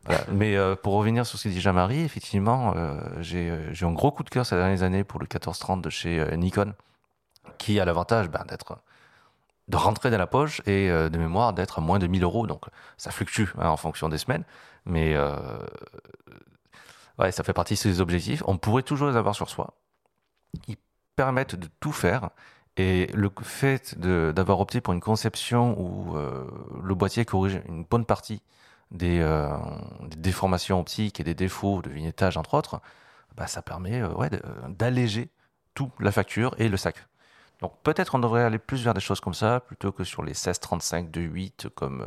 Voilà. 0.05 0.21
Mais 0.31 0.55
euh, 0.55 0.75
pour 0.81 0.93
revenir 0.93 1.25
sur 1.25 1.37
ce 1.37 1.43
que 1.43 1.49
dit 1.49 1.59
Jean-Marie, 1.59 2.03
effectivement, 2.03 2.73
euh, 2.77 2.97
j'ai 3.19 3.49
euh, 3.49 3.73
j'ai 3.73 3.85
eu 3.85 3.89
un 3.89 3.91
gros 3.91 4.11
coup 4.11 4.23
de 4.23 4.29
cœur 4.29 4.45
ces 4.45 4.55
dernières 4.55 4.83
années 4.83 5.03
pour 5.03 5.19
le 5.19 5.25
1430 5.25 5.81
de 5.81 5.89
chez 5.89 6.21
euh, 6.21 6.37
Nikon, 6.37 6.73
qui 7.57 7.79
a 7.79 7.85
l'avantage 7.85 8.29
ben, 8.29 8.43
d'être 8.47 8.77
de 9.71 9.77
rentrer 9.77 10.11
dans 10.11 10.17
la 10.17 10.27
poche 10.27 10.61
et 10.67 10.89
euh, 10.89 11.09
de 11.09 11.17
mémoire 11.17 11.53
d'être 11.53 11.79
à 11.79 11.81
moins 11.81 11.97
de 11.97 12.05
1000 12.05 12.23
euros. 12.23 12.45
Donc 12.45 12.65
ça 12.97 13.09
fluctue 13.09 13.45
hein, 13.57 13.69
en 13.69 13.77
fonction 13.77 14.09
des 14.09 14.17
semaines, 14.17 14.43
mais 14.85 15.15
euh, 15.15 15.35
ouais, 17.17 17.31
ça 17.31 17.43
fait 17.43 17.53
partie 17.53 17.73
de 17.75 17.79
ces 17.79 18.01
objectifs. 18.01 18.43
On 18.45 18.57
pourrait 18.57 18.83
toujours 18.83 19.09
les 19.09 19.15
avoir 19.15 19.33
sur 19.33 19.49
soi. 19.49 19.73
Ils 20.67 20.77
permettent 21.15 21.55
de 21.55 21.67
tout 21.79 21.93
faire. 21.93 22.29
Et 22.77 23.07
le 23.13 23.29
fait 23.41 23.99
d'avoir 23.99 24.61
opté 24.61 24.79
pour 24.79 24.93
une 24.93 25.01
conception 25.01 25.77
où 25.77 26.15
euh, 26.15 26.45
le 26.81 26.95
boîtier 26.95 27.25
corrige 27.25 27.61
une 27.67 27.83
bonne 27.83 28.05
partie 28.05 28.41
des, 28.91 29.19
des 30.03 30.15
déformations 30.15 30.79
optiques 30.79 31.19
et 31.19 31.23
des 31.23 31.33
défauts 31.33 31.81
de 31.81 31.89
vignettage, 31.89 32.37
entre 32.37 32.53
autres, 32.53 32.81
bah, 33.35 33.47
ça 33.47 33.61
permet 33.61 34.03
ouais, 34.03 34.29
d'alléger 34.69 35.29
tout 35.73 35.91
la 35.99 36.13
facture 36.13 36.55
et 36.59 36.69
le 36.69 36.77
sac. 36.77 36.95
Donc 37.61 37.73
peut-être 37.83 38.15
on 38.15 38.19
devrait 38.19 38.43
aller 38.43 38.59
plus 38.59 38.83
vers 38.83 38.93
des 38.93 39.01
choses 39.01 39.19
comme 39.19 39.33
ça 39.33 39.59
plutôt 39.59 39.91
que 39.91 40.03
sur 40.03 40.23
les 40.23 40.33
16-35 40.33 41.11
de 41.11 41.21
8 41.21 41.67
comme, 41.75 42.05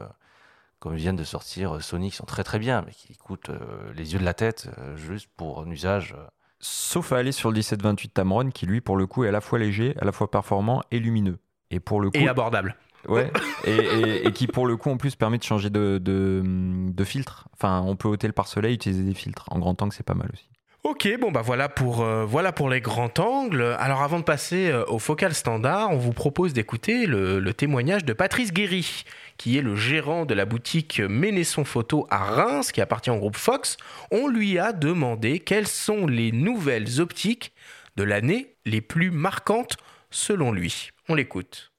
comme 0.81 0.95
viennent 0.95 1.17
de 1.17 1.25
sortir 1.25 1.81
Sony 1.81 2.11
qui 2.11 2.17
sont 2.17 2.27
très 2.27 2.45
très 2.45 2.59
bien 2.59 2.83
mais 2.85 2.93
qui 2.93 3.17
coûtent 3.17 3.53
les 3.95 4.13
yeux 4.13 4.19
de 4.19 4.25
la 4.25 4.35
tête 4.35 4.69
juste 4.97 5.29
pour 5.37 5.61
un 5.61 5.71
usage. 5.71 6.17
Sauf 6.59 7.13
à 7.13 7.19
aller 7.19 7.33
sur 7.33 7.51
le 7.51 7.61
17-28 7.61 8.09
Tamron 8.11 8.51
qui 8.51 8.67
lui 8.67 8.81
pour 8.81 8.97
le 8.97 9.07
coup 9.07 9.25
est 9.25 9.29
à 9.29 9.33
la 9.33 9.41
fois 9.41 9.59
léger, 9.59 9.95
à 10.01 10.05
la 10.05 10.13
fois 10.13 10.31
performant 10.31 10.83
et 10.91 10.99
lumineux. 10.99 11.39
Et 11.71 11.81
pour 11.81 12.01
le 12.01 12.11
coup. 12.11 12.19
Et 12.19 12.29
abordable. 12.29 12.77
Ouais, 13.09 13.31
et, 13.67 14.33
qui 14.33 14.47
pour 14.47 14.67
le 14.67 14.77
coup 14.77 14.91
en 14.91 14.97
plus 14.97 15.15
permet 15.17 15.39
de 15.39 15.43
changer 15.43 15.71
de, 15.71 15.99
de, 16.03 16.43
de 16.45 17.05
filtre. 17.05 17.49
Enfin, 17.53 17.83
on 17.83 17.97
peut 17.97 18.09
ôter 18.09 18.27
le 18.27 18.33
pare-soleil, 18.33 18.75
utiliser 18.75 19.03
des 19.03 19.15
filtres. 19.15 19.45
En 19.51 19.59
grand 19.59 19.81
angle, 19.83 19.93
c'est 19.93 20.07
pas 20.07 20.15
mal 20.15 20.31
aussi. 20.33 20.49
Ok, 20.87 21.09
bon 21.19 21.33
bah 21.33 21.41
voilà 21.41 21.71
pour, 21.71 22.03
euh, 22.03 22.27
voilà 22.27 22.53
pour 22.53 22.69
les 22.69 22.83
grands 22.83 23.11
angles. 23.19 23.75
Alors 23.79 24.03
avant 24.03 24.19
de 24.19 24.25
passer 24.25 24.69
euh, 24.69 24.85
au 24.89 24.99
focal 24.99 25.33
standard, 25.33 25.91
on 25.91 25.97
vous 25.97 26.13
propose 26.13 26.53
d'écouter 26.53 27.07
le, 27.07 27.41
témoignage 27.55 28.05
de 28.05 28.13
Patrice 28.13 28.53
Guéry, 28.53 29.05
qui 29.39 29.57
est 29.57 29.63
le 29.63 29.77
gérant 29.77 30.27
de 30.27 30.35
la 30.35 30.45
boutique 30.45 31.01
Ménesson 31.01 31.65
Photo 31.65 32.07
à 32.11 32.19
Reims, 32.19 32.71
qui 32.71 32.83
appartient 32.83 33.09
au 33.09 33.17
groupe 33.17 33.39
Fox. 33.39 33.79
On 34.11 34.29
lui 34.29 34.59
a 34.59 34.75
demandé 34.75 35.39
quelles 35.39 35.69
sont 35.69 36.07
les 36.07 36.33
nouvelles 36.33 37.01
optiques 37.01 37.55
de 37.97 38.03
l'année 38.03 38.55
les 38.67 38.83
plus 38.83 39.11
marquantes 39.11 39.79
selon 40.11 40.53
lui. 40.53 40.91
On 41.09 41.15
l'écoute. 41.15 41.74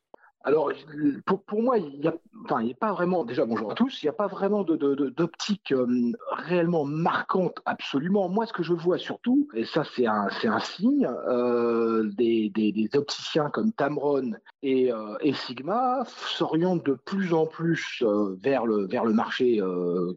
Alors, 0.45 0.71
pour, 1.25 1.63
moi, 1.63 1.79
il 1.79 2.01
n'y 2.01 2.07
a, 2.07 2.13
enfin, 2.43 2.63
a 2.63 2.73
pas 2.75 2.93
vraiment, 2.93 3.25
déjà 3.25 3.45
bonjour 3.45 3.71
à 3.71 3.73
tous, 3.73 4.03
il 4.03 4.05
n'y 4.05 4.09
a 4.09 4.13
pas 4.13 4.27
vraiment 4.27 4.63
d'optique 4.63 5.71
euh, 5.71 6.11
réellement 6.29 6.85
marquante, 6.85 7.57
absolument. 7.65 8.29
Moi, 8.29 8.45
ce 8.45 8.53
que 8.53 8.61
je 8.61 8.73
vois 8.73 8.99
surtout, 8.99 9.47
et 9.55 9.65
ça 9.65 9.83
c'est 9.95 10.05
un, 10.05 10.27
un 10.43 10.59
signe, 10.59 11.09
euh, 11.27 12.11
des, 12.15 12.51
des, 12.51 12.89
opticiens 12.93 13.49
comme 13.49 13.71
Tamron 13.71 14.33
et, 14.61 14.93
euh, 14.93 15.17
et 15.21 15.33
Sigma 15.33 16.03
s'orientent 16.05 16.85
de 16.85 16.93
plus 16.93 17.33
en 17.33 17.47
plus 17.47 18.03
vers, 18.39 18.67
le, 18.67 18.85
vers 18.85 19.03
le 19.03 19.13
marché 19.13 19.59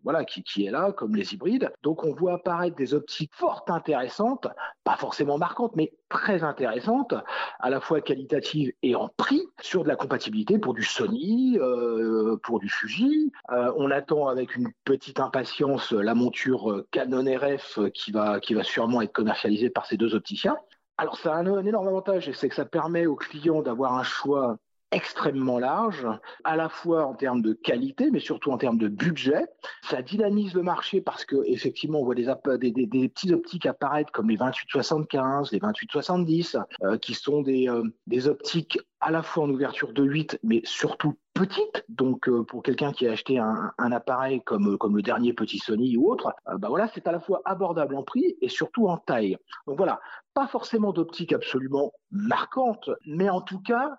voilà, 0.05 0.27
qui, 0.27 0.43
qui 0.43 0.67
est 0.67 0.71
là, 0.71 0.93
comme 0.93 1.17
les 1.17 1.33
hybrides. 1.33 1.73
Donc, 1.83 2.05
on 2.05 2.13
voit 2.13 2.35
apparaître 2.35 2.77
des 2.77 2.93
optiques 2.93 3.33
fort 3.35 3.65
intéressantes, 3.69 4.47
pas 4.85 4.97
forcément 4.97 5.39
marquantes, 5.39 5.75
mais 5.75 5.95
très 6.09 6.43
intéressantes, 6.43 7.15
à 7.61 7.71
la 7.71 7.81
fois 7.81 8.01
qualitatives 8.01 8.73
et 8.83 8.95
en 8.95 9.09
prix, 9.17 9.43
sur 9.61 9.83
de 9.83 9.89
la 9.89 9.97
compatibilité 9.97 10.59
pour 10.59 10.75
du 10.75 10.83
Sony, 10.83 11.59
euh, 11.61 12.37
pour 12.43 12.59
du 12.61 12.69
Fuji. 12.69 13.33
Euh, 13.51 13.73
on 13.77 13.91
attend 13.91 14.29
avec 14.29 14.57
une 14.57 14.71
petite 14.85 15.21
impatience 15.21 15.93
la 15.93 16.15
monture 16.15 16.85
Canon 16.91 17.25
RF 17.25 17.79
qui 17.93 18.13
va, 18.13 18.41
qui 18.41 18.55
va 18.55 18.63
sûrement 18.63 19.03
être 19.03 19.13
commercialisée 19.13 19.71
par 19.71 19.87
ces 19.87 19.97
deux 19.97 20.15
opticiens. 20.15 20.57
Alors 20.97 21.17
ça 21.17 21.35
a 21.35 21.39
un, 21.39 21.47
un 21.47 21.65
énorme 21.65 21.89
avantage, 21.89 22.31
c'est 22.33 22.49
que 22.49 22.55
ça 22.55 22.65
permet 22.65 23.07
aux 23.07 23.17
clients 23.17 23.63
d'avoir 23.63 23.95
un 23.95 24.03
choix 24.03 24.59
extrêmement 24.91 25.59
large, 25.59 26.07
à 26.45 26.57
la 26.57 26.69
fois 26.69 27.07
en 27.07 27.15
termes 27.15 27.43
de 27.43 27.53
qualité, 27.53 28.11
mais 28.11 28.21
surtout 28.21 28.51
en 28.53 28.59
termes 28.59 28.79
de 28.79 28.89
budget. 28.89 29.47
Ça 29.83 30.03
dynamise 30.03 30.55
le 30.55 30.63
marché 30.63 31.01
parce 31.01 31.25
que 31.25 31.37
effectivement, 31.47 32.01
on 32.01 32.05
voit 32.05 32.15
des, 32.15 32.27
des, 32.59 32.71
des, 32.71 32.87
des 32.87 33.09
petits 33.09 33.33
optiques 33.33 33.67
apparaître 33.67 34.13
comme 34.13 34.31
les 34.31 34.37
2875, 34.37 35.53
les 35.53 35.59
2870, 35.59 36.57
euh, 36.83 36.97
qui 36.99 37.15
sont 37.15 37.43
des, 37.43 37.69
euh, 37.69 37.83
des 38.07 38.29
optiques 38.29 38.79
à 39.01 39.11
la 39.11 39.23
fois 39.23 39.45
en 39.45 39.51
ouverture 39.51 39.93
de 39.93 40.03
8, 40.03 40.41
mais 40.43 40.61
surtout 40.65 41.17
petite. 41.35 41.85
Donc, 41.89 42.29
euh, 42.29 42.43
pour 42.43 42.63
quelqu'un 42.63 42.93
qui 42.93 43.07
a 43.07 43.13
acheté 43.13 43.39
un, 43.39 43.73
appareil 43.79 44.43
comme, 44.43 44.77
comme 44.77 44.97
le 44.97 45.03
dernier 45.03 45.33
petit 45.33 45.59
Sony 45.59 45.97
ou 45.97 46.11
autre, 46.11 46.35
euh, 46.49 46.59
bah 46.59 46.69
voilà, 46.69 46.89
c'est 46.89 47.07
à 47.07 47.13
la 47.13 47.21
fois 47.21 47.41
abordable 47.45 47.95
en 47.95 48.03
prix 48.03 48.37
et 48.41 48.49
surtout 48.49 48.89
en 48.89 48.97
taille. 48.97 49.37
Donc 49.67 49.77
voilà, 49.77 50.01
pas 50.39 50.47
forcément 50.47 50.93
d'optique 50.93 51.33
absolument 51.33 51.93
marquante, 52.13 52.91
mais 53.07 53.29
en 53.29 53.41
tout 53.41 53.61
cas, 53.61 53.97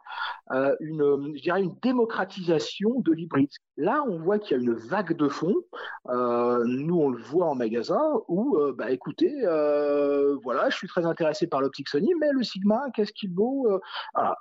euh, 0.52 0.74
une, 0.80 1.34
je 1.36 1.42
dirais 1.42 1.62
une 1.62 1.76
démocratisation 1.82 3.02
de 3.02 3.12
l'hybride. 3.12 3.50
Là, 3.76 4.04
on 4.08 4.20
voit 4.20 4.40
qu'il 4.40 4.58
y 4.58 4.60
a 4.60 4.64
une 4.64 4.74
vague 4.74 5.18
de 5.18 5.28
fond. 5.28 5.54
Euh, 6.08 6.64
nous, 6.66 6.98
on 6.98 7.10
le 7.10 7.22
voit 7.22 7.48
en 7.48 7.56
magasin 7.56 8.02
où, 8.30 8.56
euh, 8.56 8.74
bah, 8.74 8.90
écoutez, 8.92 9.34
euh, 9.44 10.38
voilà, 10.42 10.70
je 10.70 10.78
suis 10.78 10.88
très 10.88 11.06
intéressé 11.06 11.46
par 11.46 11.60
l'optique 11.60 11.90
Sony, 11.90 12.14
mais 12.20 12.32
le 12.32 12.44
Sigma, 12.44 12.86
qu'est-ce 12.94 13.12
qu'il 13.12 13.34
vaut 13.34 13.68
euh, 13.70 13.80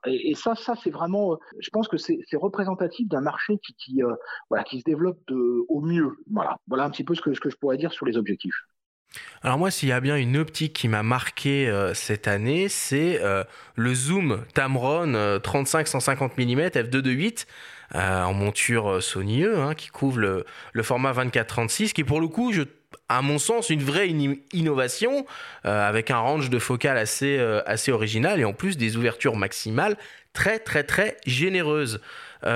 et, 0.07 0.37
ça, 0.37 0.48
ça, 0.55 0.75
c'est 0.83 0.91
vraiment, 0.91 1.39
je 1.59 1.71
pense 1.71 1.89
que 1.89 1.97
c'est 1.97 2.19
représentatif 2.35 3.09
d'un 3.09 3.21
marché 3.21 3.59
qui, 3.59 3.75
qui 3.75 4.01
voilà, 4.49 4.65
qui 4.65 4.81
se 4.81 4.85
développe 4.85 5.19
au 5.31 5.81
mieux. 5.81 6.17
Voilà, 6.31 6.59
voilà 6.67 6.85
un 6.85 6.91
petit 6.91 7.05
peu 7.05 7.15
ce 7.15 7.21
que, 7.21 7.33
je 7.33 7.57
pourrais 7.57 7.77
dire 7.77 7.93
sur 7.93 8.07
les 8.07 8.17
objectifs. 8.17 8.55
Alors 9.43 9.59
moi, 9.59 9.71
s'il 9.71 9.89
y 9.89 9.93
a 9.93 10.01
bien 10.01 10.17
une 10.17 10.37
optique 10.37 10.73
qui 10.73 10.89
m'a 10.89 11.03
marqué 11.03 11.69
euh, 11.69 11.95
cette 11.95 12.29
année, 12.29 12.69
c'est 12.69 13.21
euh, 13.23 13.45
le 13.75 13.95
zoom 13.95 14.45
Tamron 14.55 15.15
euh, 15.15 15.39
35-150 15.39 16.33
mm 16.37 16.69
f2.2.8 16.69 17.47
en 17.95 18.35
monture 18.35 19.03
Sony 19.03 19.45
E, 19.45 19.59
hein, 19.59 19.75
qui 19.75 19.89
couvre 19.89 20.19
le, 20.19 20.83
format 20.83 21.13
24-36, 21.13 21.95
qui 21.95 22.05
pour 22.05 22.21
le 22.21 22.29
coup, 22.29 22.53
à 23.09 23.23
mon 23.23 23.39
sens, 23.39 23.71
une 23.71 23.83
vraie 23.83 24.11
in 24.11 24.35
innovation, 24.53 25.25
avec 25.65 26.11
un 26.11 26.19
range 26.19 26.51
de 26.51 26.59
focale 26.59 26.99
assez, 26.99 27.39
assez 27.65 27.91
original 27.91 28.41
et 28.41 28.45
en 28.45 28.53
plus 28.53 28.77
des 28.77 28.99
ouvertures 28.99 29.37
maximales 29.37 29.97
très 30.39 30.61
très 30.61 30.85
très 30.85 31.17
généreuses. 31.27 32.01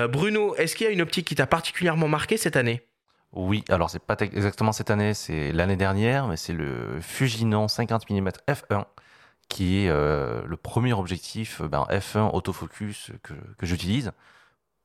Bruno, 0.09 0.55
est-ce 0.55 0.77
qu'il 0.77 0.85
y 0.85 0.89
a 0.89 0.93
une 0.93 1.01
optique 1.01 1.27
qui 1.27 1.35
t'a 1.35 1.45
particulièrement 1.45 2.07
marqué 2.07 2.37
cette 2.37 2.55
année? 2.55 2.87
Oui, 3.33 3.65
alors 3.67 3.89
c'est 3.89 4.01
pas 4.01 4.15
exactement 4.21 4.71
cette 4.71 4.89
année, 4.89 5.13
c'est 5.13 5.51
l'année 5.51 5.75
dernière, 5.75 6.27
mais 6.27 6.37
c'est 6.37 6.53
le 6.53 6.99
Fujinon 7.01 7.67
50 7.67 8.09
mm 8.09 8.29
f1 8.47 8.85
qui 9.49 9.79
est 9.79 9.89
euh, 9.89 10.41
le 10.45 10.57
premier 10.57 10.93
objectif 10.93 11.61
ben, 11.61 11.85
f1 11.89 12.33
autofocus 12.33 13.11
que, 13.21 13.33
que 13.57 13.65
j'utilise. 13.65 14.11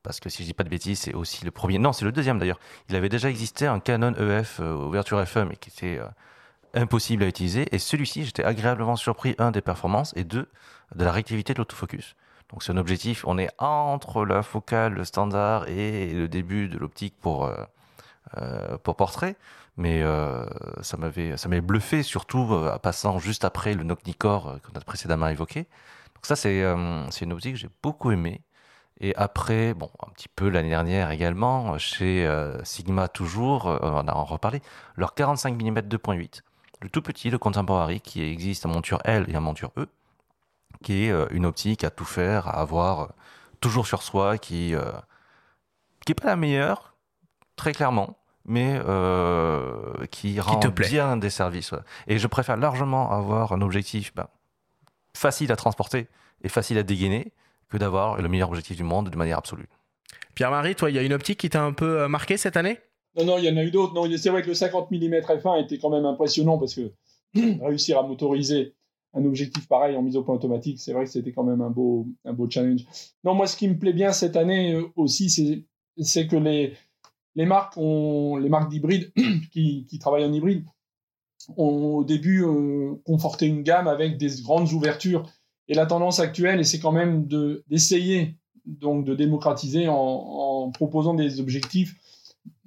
Parce 0.03 0.21
que 0.21 0.29
si 0.29 0.43
je 0.43 0.49
dis 0.49 0.55
pas 0.55 0.65
de 0.65 0.69
bêtises, 0.69 1.01
c'est 1.01 1.15
aussi 1.15 1.45
le 1.45 1.51
premier. 1.51 1.79
Non, 1.79 1.93
c'est 1.93 2.05
le 2.05 2.13
deuxième 2.13 2.39
d'ailleurs. 2.39 2.61
Il 2.89 2.97
avait 2.97 3.09
déjà 3.09 3.31
existé 3.31 3.67
un 3.67 3.81
Canon 3.81 4.15
EF 4.15 4.61
euh, 4.61 4.75
ouverture 4.75 5.23
f1, 5.23 5.45
mais 5.49 5.57
qui 5.57 5.71
était 5.71 5.99
euh, 5.99 6.09
impossible 6.75 7.25
à 7.25 7.29
utiliser. 7.29 7.67
Et 7.73 7.79
celui-ci, 7.79 8.25
j'étais 8.25 8.45
agréablement 8.45 8.97
surpris, 8.97 9.35
un, 9.39 9.51
des 9.51 9.61
performances, 9.61 10.13
et 10.17 10.25
deux, 10.25 10.49
de 10.95 11.05
la 11.05 11.13
réactivité 11.13 11.53
de 11.53 11.59
l'autofocus. 11.59 12.17
Donc 12.51 12.63
c'est 12.63 12.73
un 12.73 12.77
objectif, 12.79 13.25
on 13.27 13.39
est 13.39 13.51
entre 13.59 14.25
la 14.25 14.43
focale 14.43 15.05
standard 15.05 15.69
et 15.69 16.13
le 16.13 16.29
début 16.29 16.69
de 16.69 16.79
l'optique 16.79 17.15
pour 17.21 17.45
euh, 17.45 17.55
euh, 18.39 18.79
pour 18.79 18.97
portrait, 18.97 19.37
mais 19.77 20.03
euh, 20.03 20.45
ça 20.83 20.97
m'avait 20.97 21.61
bluffé, 21.61 22.03
surtout 22.03 22.53
euh, 22.53 22.79
passant 22.79 23.19
juste 23.19 23.45
après 23.45 23.75
le 23.75 23.85
Nocnicor 23.85 24.59
qu'on 24.63 24.79
a 24.79 24.81
précédemment 24.83 25.29
évoqué. 25.29 25.67
Donc 26.15 26.27
ça, 26.27 26.37
c'est 26.37 26.63
une 26.63 27.33
optique 27.33 27.55
que 27.55 27.59
j'ai 27.59 27.71
beaucoup 27.83 28.11
aimé. 28.11 28.43
Et 29.01 29.15
après, 29.17 29.75
bon, 29.75 29.91
un 30.05 30.11
petit 30.11 30.29
peu 30.29 30.49
l'année 30.49 30.71
dernière 30.71 31.11
également, 31.11 31.79
chez 31.79 32.27
euh, 32.27 32.63
Sigma 32.65 33.07
toujours, 33.09 33.69
euh, 33.69 33.79
on 33.83 34.09
a 34.09 34.13
en 34.13 34.25
reparlé, 34.25 34.61
leur 34.97 35.15
45 35.15 35.55
mm 35.55 35.79
2.8, 35.79 36.43
le 36.81 36.91
tout 36.91 37.03
petit, 37.03 37.31
le 37.31 37.39
contemporary, 37.39 38.01
qui 38.01 38.23
existe 38.23 38.67
en 38.67 38.71
monture 38.71 39.01
L 39.05 39.27
et 39.29 39.37
en 39.37 39.41
monture 39.41 39.71
E, 39.77 39.87
qui 40.83 41.07
est 41.07 41.11
euh, 41.11 41.27
une 41.31 41.47
optique 41.47 41.85
à 41.85 41.91
tout 41.91 42.05
faire, 42.05 42.49
à 42.49 42.61
avoir 42.61 43.15
toujours 43.61 43.87
sur 43.87 44.03
soi, 44.03 44.39
qui 44.39 44.75
qui 46.07 46.13
est 46.13 46.15
pas 46.15 46.29
la 46.29 46.37
meilleure, 46.37 46.95
très 47.57 47.73
clairement, 47.73 48.17
mais 48.47 48.81
euh, 48.87 50.07
qui 50.11 50.41
rend 50.41 50.59
qui 50.59 50.69
bien 50.69 51.19
des 51.19 51.29
services. 51.29 51.73
Ouais. 51.73 51.81
Et 52.07 52.19
je 52.19 52.27
préfère 52.27 52.57
largement 52.57 53.13
avoir 53.13 53.53
un 53.53 53.61
objectif 53.61 54.15
ben, 54.15 54.27
facile 55.15 55.53
à 55.53 55.57
transporter 55.57 56.09
et 56.43 56.49
facile 56.49 56.79
à 56.79 56.83
dégainer 56.83 57.33
que 57.69 57.77
d'avoir 57.77 58.21
le 58.21 58.29
meilleur 58.29 58.49
objectif 58.49 58.77
du 58.77 58.85
monde 58.85 59.11
de 59.11 59.17
manière 59.17 59.37
absolue. 59.37 59.69
Pierre-Marie, 60.35 60.75
toi, 60.75 60.91
il 60.91 60.97
y 60.97 60.99
a 60.99 61.03
une 61.03 61.13
optique 61.13 61.39
qui 61.39 61.51
t'a 61.51 61.63
un 61.63 61.75
peu 61.75 62.01
euh, 62.01 62.09
marqué 62.09 62.39
cette 62.39 62.57
année? 62.57 62.79
Non, 63.17 63.27
non, 63.27 63.39
il 63.39 63.45
y 63.45 63.51
en 63.51 63.57
a 63.59 63.63
eu 63.63 63.71
d'autres. 63.71 63.93
Non, 63.93 64.09
c'est 64.17 64.31
vrai 64.31 64.41
que 64.41 64.49
le 64.49 64.55
50 64.55 64.91
mm 64.91 65.21
f1 65.21 65.63
était 65.63 65.79
quand 65.79 65.91
même 65.91 66.07
impressionnant 66.07 66.57
parce 66.57 66.75
que 66.75 66.93
réussir 67.61 67.99
à 67.99 68.03
motoriser 68.03 68.75
un 69.15 69.25
objectif 69.25 69.67
pareil 69.69 69.97
en 69.97 70.03
mise 70.03 70.17
au 70.17 70.23
point 70.23 70.35
automatique, 70.35 70.81
c'est 70.81 70.93
vrai 70.93 71.05
que 71.05 71.11
c'était 71.11 71.33
quand 71.33 71.45
même 71.45 71.61
un 71.61 71.71
beau, 71.71 72.07
un 72.25 72.33
beau 72.33 72.49
challenge. 72.49 72.85
Non, 73.25 73.35
moi, 73.35 73.47
ce 73.47 73.57
qui 73.57 73.69
me 73.69 73.79
plaît 73.79 73.93
bien 73.93 74.13
cette 74.13 74.37
année 74.37 74.75
euh, 74.75 74.85
aussi, 74.97 75.31
c'est 76.01 76.27
que 76.27 76.37
les, 76.37 76.75
les 77.35 77.47
marques 77.47 77.77
ont, 77.77 78.37
les 78.37 78.49
marques 78.49 78.71
d'hybride 78.71 79.13
qui, 79.53 79.87
travaillent 80.01 80.25
en 80.25 80.33
hybride 80.33 80.65
ont 81.57 81.97
au 81.97 82.05
début 82.05 82.45
euh, 82.45 82.95
conforté 83.05 83.47
une 83.47 83.63
gamme 83.63 83.89
avec 83.89 84.19
des 84.19 84.43
grandes 84.43 84.73
ouvertures. 84.73 85.29
Et 85.69 85.75
la 85.75 85.87
tendance 85.87 86.21
actuelle, 86.21 86.65
c'est 86.65 86.81
quand 86.81 86.93
même 86.93 87.27
de, 87.27 87.65
d'essayer 87.69 88.37
donc 88.67 89.05
de 89.05 89.15
démocratiser 89.15 89.89
en, 89.89 89.95
en 89.95 90.71
proposant 90.71 91.15
des 91.15 91.41
objectifs 91.41 91.97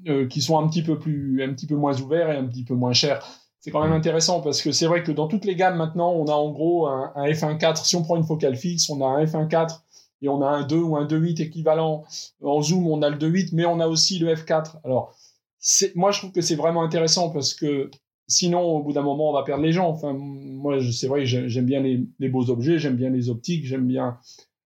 euh, 0.08 0.28
qui 0.28 0.42
sont 0.42 0.58
un 0.58 0.68
petit 0.68 0.82
peu 0.82 0.98
plus, 0.98 1.44
un 1.44 1.54
petit 1.54 1.68
peu 1.68 1.76
moins 1.76 2.00
ouverts 2.02 2.32
et 2.32 2.36
un 2.36 2.46
petit 2.46 2.64
peu 2.64 2.74
moins 2.74 2.94
chers. 2.94 3.41
C'est 3.62 3.72
quand 3.72 3.82
même 3.84 3.94
intéressant 3.94 4.42
parce 4.42 4.62
que 4.62 4.72
c'est 4.72 4.88
vrai 4.88 5.04
que 5.04 5.12
dans 5.12 5.28
toutes 5.28 5.46
les 5.46 5.56
gammes 5.56 5.78
maintenant, 5.78 6.12
on 6.12 6.26
a 6.26 6.34
en 6.34 6.52
gros 6.52 6.88
un, 6.88 7.12
un 7.16 7.26
f1.4. 7.28 7.86
Si 7.86 7.96
on 7.96 8.04
prend 8.04 8.18
une 8.18 8.26
focale 8.26 8.56
fixe, 8.56 8.90
on 8.90 9.02
a 9.02 9.06
un 9.06 9.24
f1.4 9.24 9.82
et 10.22 10.30
on 10.30 10.42
a 10.42 10.48
un 10.48 10.64
2 10.64 10.78
ou 10.78 10.98
un 10.98 11.06
2.8 11.06 11.42
équivalent. 11.42 12.04
En 12.44 12.62
zoom, 12.62 12.88
on 12.88 13.02
a 13.02 13.10
le 13.10 13.18
2.8, 13.18 13.50
mais 13.54 13.66
on 13.66 13.80
a 13.80 13.88
aussi 13.88 14.20
le 14.20 14.34
f4. 14.34 14.78
Alors, 14.84 15.16
moi, 15.96 16.12
je 16.12 16.20
trouve 16.20 16.32
que 16.32 16.42
c'est 16.42 16.56
vraiment 16.56 16.84
intéressant 16.84 17.30
parce 17.30 17.54
que 17.54 17.90
sinon, 18.28 18.62
au 18.62 18.84
bout 18.84 18.94
d'un 18.94 19.02
moment, 19.02 19.30
on 19.30 19.34
va 19.34 19.44
perdre 19.44 19.64
les 19.64 19.72
gens. 19.72 19.90
Enfin, 19.90 20.14
moi, 20.14 20.78
c'est 20.92 21.08
vrai, 21.08 21.26
j'aime 21.26 21.66
bien 21.66 21.82
les, 21.82 22.30
beaux 22.30 22.50
objets, 22.50 22.80
j'aime 22.80 22.96
bien 22.96 23.10
les 23.10 23.30
optiques, 23.30 23.66
j'aime 23.66 23.88
bien 23.88 24.18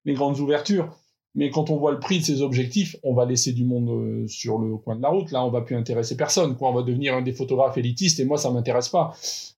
les 0.04 0.14
grandes 0.14 0.40
ouvertures. 0.40 0.98
Mais 1.36 1.50
quand 1.50 1.70
on 1.70 1.76
voit 1.76 1.92
le 1.92 2.00
prix 2.00 2.20
de 2.20 2.24
ces 2.24 2.42
objectifs, 2.42 2.96
on 3.04 3.14
va 3.14 3.26
laisser 3.26 3.52
du 3.52 3.66
monde 3.66 3.90
euh, 3.90 4.28
sur 4.28 4.58
le 4.58 4.78
coin 4.78 4.96
de 4.96 5.02
la 5.02 5.10
route. 5.10 5.32
Là, 5.32 5.46
on 5.46 5.50
va 5.50 5.62
plus 5.62 5.76
intéresser 5.76 6.16
personne. 6.16 6.56
Quoi. 6.56 6.70
On 6.70 6.74
va 6.74 6.82
devenir 6.82 7.14
un 7.14 7.22
des 7.22 7.34
photographes 7.34 7.78
élitistes 7.78 8.22
et 8.22 8.26
moi, 8.26 8.38
ça 8.38 8.52
m'intéresse 8.52 8.88
pas. 8.88 9.14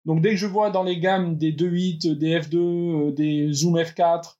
Donc, 0.05 0.21
dès 0.21 0.31
que 0.31 0.37
je 0.37 0.47
vois 0.47 0.71
dans 0.71 0.83
les 0.83 0.99
gammes 0.99 1.37
des 1.37 1.53
2.8, 1.53 2.15
des 2.17 2.39
F2, 2.39 2.55
euh, 2.57 3.11
des 3.11 3.53
Zoom 3.53 3.77
F4, 3.77 4.37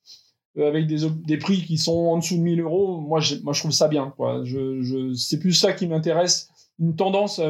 euh, 0.57 0.67
avec 0.67 0.87
des, 0.87 1.07
des, 1.27 1.37
prix 1.37 1.61
qui 1.61 1.77
sont 1.77 2.07
en 2.07 2.17
dessous 2.17 2.37
de 2.37 2.41
1000 2.41 2.61
euros, 2.61 2.99
moi, 2.99 3.19
moi, 3.43 3.53
je 3.53 3.59
trouve 3.59 3.71
ça 3.71 3.87
bien. 3.87 4.11
Quoi. 4.17 4.41
Je, 4.43 4.81
je, 4.81 5.13
c'est 5.13 5.39
plus 5.39 5.53
ça 5.53 5.73
qui 5.73 5.85
m'intéresse. 5.85 6.49
Une 6.79 6.95
tendance, 6.95 7.41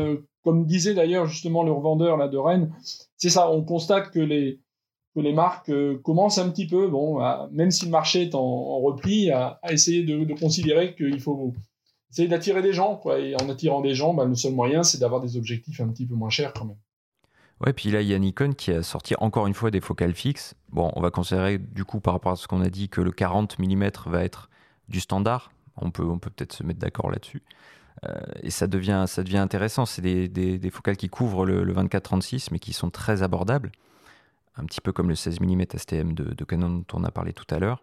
comme 0.43 0.65
disait 0.65 0.93
d'ailleurs 0.93 1.25
justement 1.25 1.63
le 1.63 1.71
revendeur 1.73 2.15
là, 2.15 2.29
de 2.29 2.37
Rennes, 2.37 2.71
c'est 3.17 3.29
ça. 3.29 3.51
On 3.51 3.61
constate 3.61 4.09
que 4.11 4.19
les, 4.19 4.61
les 5.21 5.33
marques 5.33 5.69
euh, 5.69 5.97
commencent 6.03 6.37
un 6.37 6.49
petit 6.49 6.67
peu, 6.67 6.87
bon, 6.87 7.19
même 7.51 7.71
si 7.71 7.85
le 7.85 7.91
marché 7.91 8.23
est 8.23 8.35
en, 8.35 8.79
repli, 8.79 9.31
à, 9.31 9.59
essayer 9.69 10.03
de, 10.03 10.33
considérer 10.39 10.95
qu'il 10.95 11.19
faut 11.19 11.53
essayer 12.11 12.27
d'attirer 12.27 12.61
des 12.61 12.73
gens. 12.73 13.01
Et 13.17 13.35
en 13.35 13.49
attirant 13.49 13.81
des 13.81 13.93
gens, 13.93 14.13
bah, 14.13 14.25
le 14.25 14.35
seul 14.35 14.53
moyen, 14.53 14.83
c'est 14.83 14.97
d'avoir 14.97 15.21
des 15.21 15.37
objectifs 15.37 15.79
un 15.81 15.87
petit 15.89 16.05
peu 16.05 16.15
moins 16.15 16.29
chers 16.29 16.53
quand 16.53 16.65
même. 16.65 16.77
Ouais, 17.65 17.73
puis 17.73 17.89
là, 17.89 18.01
il 18.01 18.07
y 18.07 18.13
a 18.13 18.19
Nikon 18.19 18.53
qui 18.53 18.71
a 18.71 18.83
sorti 18.83 19.15
encore 19.17 19.47
une 19.47 19.55
fois 19.55 19.71
des 19.71 19.81
focales 19.81 20.13
fixes. 20.13 20.53
Bon, 20.69 20.91
on 20.95 21.01
va 21.01 21.09
considérer 21.09 21.57
du 21.57 21.85
coup, 21.85 21.99
par 21.99 22.13
rapport 22.13 22.33
à 22.33 22.35
ce 22.35 22.47
qu'on 22.47 22.61
a 22.61 22.69
dit, 22.69 22.87
que 22.87 23.01
le 23.01 23.11
40 23.11 23.57
mm 23.57 23.89
va 24.05 24.23
être 24.23 24.49
du 24.89 24.99
standard. 24.99 25.51
On 25.75 25.89
peut 25.89 26.03
on 26.03 26.19
peut 26.19 26.29
peut-être 26.29 26.53
se 26.53 26.63
mettre 26.63 26.79
d'accord 26.79 27.09
là-dessus. 27.09 27.41
Euh, 28.05 28.19
et 28.43 28.51
ça 28.51 28.67
devient, 28.67 29.05
ça 29.07 29.23
devient 29.23 29.37
intéressant. 29.37 29.87
C'est 29.87 30.03
des, 30.03 30.27
des, 30.27 30.69
focales 30.69 30.97
qui 30.97 31.09
couvrent 31.09 31.45
le, 31.45 31.63
le 31.63 31.73
24-36, 31.73 32.49
mais 32.51 32.59
qui 32.59 32.73
sont 32.73 32.91
très 32.91 33.23
abordables 33.23 33.71
un 34.57 34.65
petit 34.65 34.81
peu 34.81 34.91
comme 34.91 35.09
le 35.09 35.15
16 35.15 35.39
mm 35.39 35.63
STM 35.77 36.13
de, 36.13 36.43
Canon 36.45 36.69
dont 36.69 36.85
on 36.93 37.03
a 37.03 37.11
parlé 37.11 37.33
tout 37.33 37.45
à 37.49 37.59
l'heure. 37.59 37.81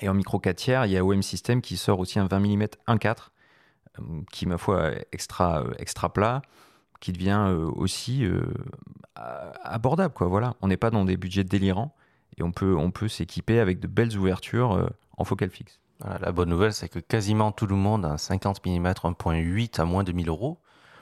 Et 0.00 0.08
en 0.08 0.14
micro 0.14 0.38
4 0.38 0.56
tiers, 0.56 0.86
il 0.86 0.92
y 0.92 0.96
a 0.96 1.04
OM 1.04 1.22
System 1.22 1.62
qui 1.62 1.76
sort 1.76 1.98
aussi 2.00 2.18
un 2.18 2.26
20 2.26 2.40
mm 2.40 2.66
1.4, 2.88 3.30
qui, 4.30 4.46
ma 4.46 4.58
foi, 4.58 4.92
extra, 5.12 5.62
euh, 5.62 5.72
extra 5.78 6.12
plat, 6.12 6.42
qui 7.00 7.12
devient 7.12 7.46
euh, 7.48 7.70
aussi 7.74 8.24
euh, 8.24 8.42
abordable. 9.14 10.12
Quoi, 10.12 10.26
voilà. 10.26 10.54
On 10.60 10.68
n'est 10.68 10.76
pas 10.76 10.90
dans 10.90 11.04
des 11.04 11.16
budgets 11.16 11.44
délirants 11.44 11.94
et 12.36 12.42
on 12.42 12.52
peut, 12.52 12.76
on 12.76 12.90
peut 12.90 13.08
s'équiper 13.08 13.58
avec 13.58 13.80
de 13.80 13.86
belles 13.86 14.16
ouvertures 14.16 14.90
en 15.16 15.24
focale 15.24 15.48
fixe. 15.48 15.80
la 16.04 16.32
bonne 16.32 16.50
nouvelle, 16.50 16.74
c'est 16.74 16.90
que 16.90 16.98
quasiment 16.98 17.50
tout 17.50 17.66
le 17.66 17.76
monde 17.76 18.04
a 18.04 18.10
un 18.10 18.18
50 18.18 18.64
mm 18.66 18.86
1.8 18.86 19.80
à 19.80 19.86
moins 19.86 20.04
de 20.04 20.12
1000 20.12 20.28
euros 20.28 20.58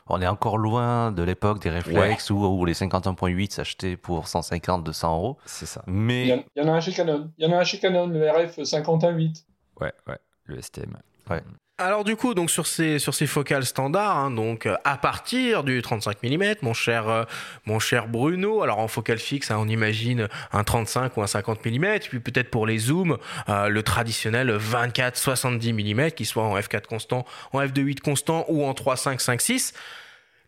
on 0.07 0.21
est 0.21 0.27
encore 0.27 0.59
loin 0.59 1.13
de 1.13 1.23
l'époque 1.23 1.63
des 1.63 1.71
réflexes 1.71 2.31
où, 2.31 2.65
les 2.65 2.75
51.8 2.75 3.51
s'achetaient 3.51 3.97
pour 3.97 4.29
150, 4.29 4.85
200 4.85 5.17
euros. 5.17 5.39
C'est 5.47 5.67
ça. 5.67 5.83
Mais 5.87 6.45
il 6.57 6.63
y, 6.63 6.65
en 6.65 6.69
a 6.69 6.73
un 6.73 6.81
chez 6.81 6.93
Canon. 6.93 7.31
Il 7.39 7.47
y 7.47 7.51
en 7.51 7.57
a 7.57 7.61
un 7.61 7.65
chez 7.65 7.79
Canon, 7.79 8.07
le 8.07 8.31
RF 8.31 8.59
51.8. 8.59 9.45
Ouais, 9.81 9.93
ouais, 10.07 10.19
le 10.45 10.61
STM. 10.61 10.97
Ouais. 11.31 11.43
Alors 11.77 12.05
du 12.05 12.15
coup, 12.15 12.35
donc 12.35 12.53
sur 12.53 12.69
ces 12.69 13.01
sur 13.01 13.15
ces 13.15 13.27
focales 13.27 13.65
standards, 13.65 14.17
hein, 14.17 14.31
donc 14.31 14.65
euh, 14.67 14.77
à 14.85 14.97
partir 14.97 15.65
du 15.65 15.83
35 15.83 16.23
mm, 16.23 16.55
mon 16.63 16.73
cher 16.73 17.09
euh, 17.09 17.25
mon 17.67 17.81
cher 17.81 18.07
Bruno. 18.07 18.63
Alors 18.63 18.79
en 18.79 18.87
focale 18.87 19.19
fixe, 19.19 19.51
hein, 19.51 19.57
on 19.59 19.67
imagine 19.67 20.29
un 20.53 20.63
35 20.63 21.17
ou 21.17 21.23
un 21.23 21.27
50 21.27 21.67
mm, 21.67 21.99
puis 22.09 22.21
peut-être 22.21 22.49
pour 22.49 22.69
les 22.69 22.79
zooms, 22.79 23.19
euh, 23.49 23.69
le 23.69 23.83
traditionnel 23.83 24.53
24 24.53 25.17
70 25.17 25.73
mm, 25.73 26.11
qui 26.13 26.27
soit 26.27 26.45
en 26.45 26.57
f4 26.57 26.83
constant, 26.87 27.25
en 27.53 27.61
f2.8 27.61 27.99
constant 27.99 28.45
ou 28.47 28.65
en 28.65 28.71
3.5 28.71 29.19
5.6. 29.19 29.73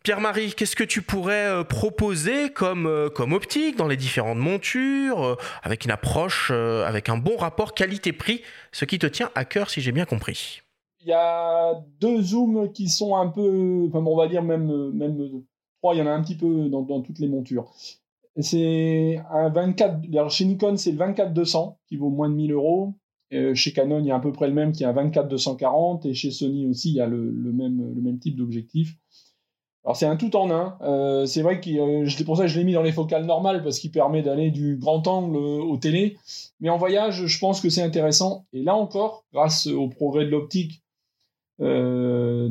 Pierre-Marie, 0.04 0.54
qu'est-ce 0.54 0.76
que 0.76 0.84
tu 0.84 1.02
pourrais 1.02 1.64
proposer 1.64 2.52
comme, 2.52 3.10
comme 3.12 3.32
optique 3.32 3.74
dans 3.74 3.88
les 3.88 3.96
différentes 3.96 4.38
montures, 4.38 5.36
avec 5.64 5.84
une 5.84 5.90
approche, 5.90 6.52
avec 6.52 7.08
un 7.08 7.16
bon 7.16 7.36
rapport 7.36 7.74
qualité-prix, 7.74 8.42
ce 8.70 8.84
qui 8.84 9.00
te 9.00 9.08
tient 9.08 9.32
à 9.34 9.44
cœur 9.44 9.68
si 9.68 9.80
j'ai 9.80 9.90
bien 9.90 10.04
compris? 10.04 10.62
Il 11.06 11.10
y 11.10 11.12
a 11.12 11.80
deux 12.00 12.20
zooms 12.20 12.72
qui 12.72 12.88
sont 12.88 13.14
un 13.14 13.28
peu, 13.28 13.86
enfin, 13.86 14.04
on 14.04 14.16
va 14.16 14.26
dire 14.26 14.42
même, 14.42 14.90
même 14.90 15.44
trois, 15.80 15.94
il 15.94 15.98
y 15.98 16.02
en 16.02 16.06
a 16.08 16.10
un 16.10 16.20
petit 16.20 16.34
peu 16.34 16.68
dans, 16.68 17.00
toutes 17.00 17.20
les 17.20 17.28
montures. 17.28 17.72
C'est 18.40 19.20
un 19.30 19.48
24, 19.48 20.00
alors 20.12 20.30
chez 20.30 20.44
Nikon, 20.44 20.76
c'est 20.76 20.90
le 20.90 20.98
24-200 20.98 21.76
qui 21.86 21.96
vaut 21.96 22.10
moins 22.10 22.28
de 22.28 22.34
1000 22.34 22.52
euros. 22.52 22.94
Euh, 23.32 23.54
chez 23.54 23.72
Canon, 23.72 24.00
il 24.00 24.06
y 24.06 24.10
a 24.10 24.16
à 24.16 24.20
peu 24.20 24.32
près 24.32 24.48
le 24.48 24.54
même 24.54 24.72
qui 24.72 24.82
est 24.82 24.86
un 24.86 24.92
24-240 24.92 26.08
et 26.08 26.14
chez 26.14 26.32
Sony 26.32 26.66
aussi, 26.66 26.90
il 26.90 26.96
y 26.96 27.00
a 27.00 27.06
le, 27.06 27.30
même, 27.52 28.18
type 28.18 28.36
d'objectif. 28.36 28.96
Alors 29.84 29.96
c'est 29.96 30.06
un 30.06 30.16
tout 30.16 30.34
en 30.34 30.50
un. 30.50 30.76
Euh, 30.82 31.24
c'est 31.26 31.42
vrai 31.42 31.60
que 31.60 31.70
euh, 31.70 32.24
pour 32.24 32.36
ça 32.36 32.42
que 32.42 32.48
je 32.48 32.58
l'ai 32.58 32.64
mis 32.64 32.72
dans 32.72 32.82
les 32.82 32.90
focales 32.90 33.24
normales 33.24 33.62
parce 33.62 33.78
qu'il 33.78 33.92
permet 33.92 34.22
d'aller 34.22 34.50
du 34.50 34.76
grand 34.76 35.06
angle 35.06 35.36
au 35.36 35.76
télé. 35.76 36.16
Mais 36.58 36.68
en 36.68 36.76
voyage, 36.76 37.26
je 37.26 37.38
pense 37.38 37.60
que 37.60 37.70
c'est 37.70 37.82
intéressant. 37.82 38.46
Et 38.52 38.64
là 38.64 38.74
encore, 38.74 39.24
grâce 39.32 39.68
au 39.68 39.88
progrès 39.88 40.24
de 40.24 40.30
l'optique 40.30 40.82
euh, 41.60 42.50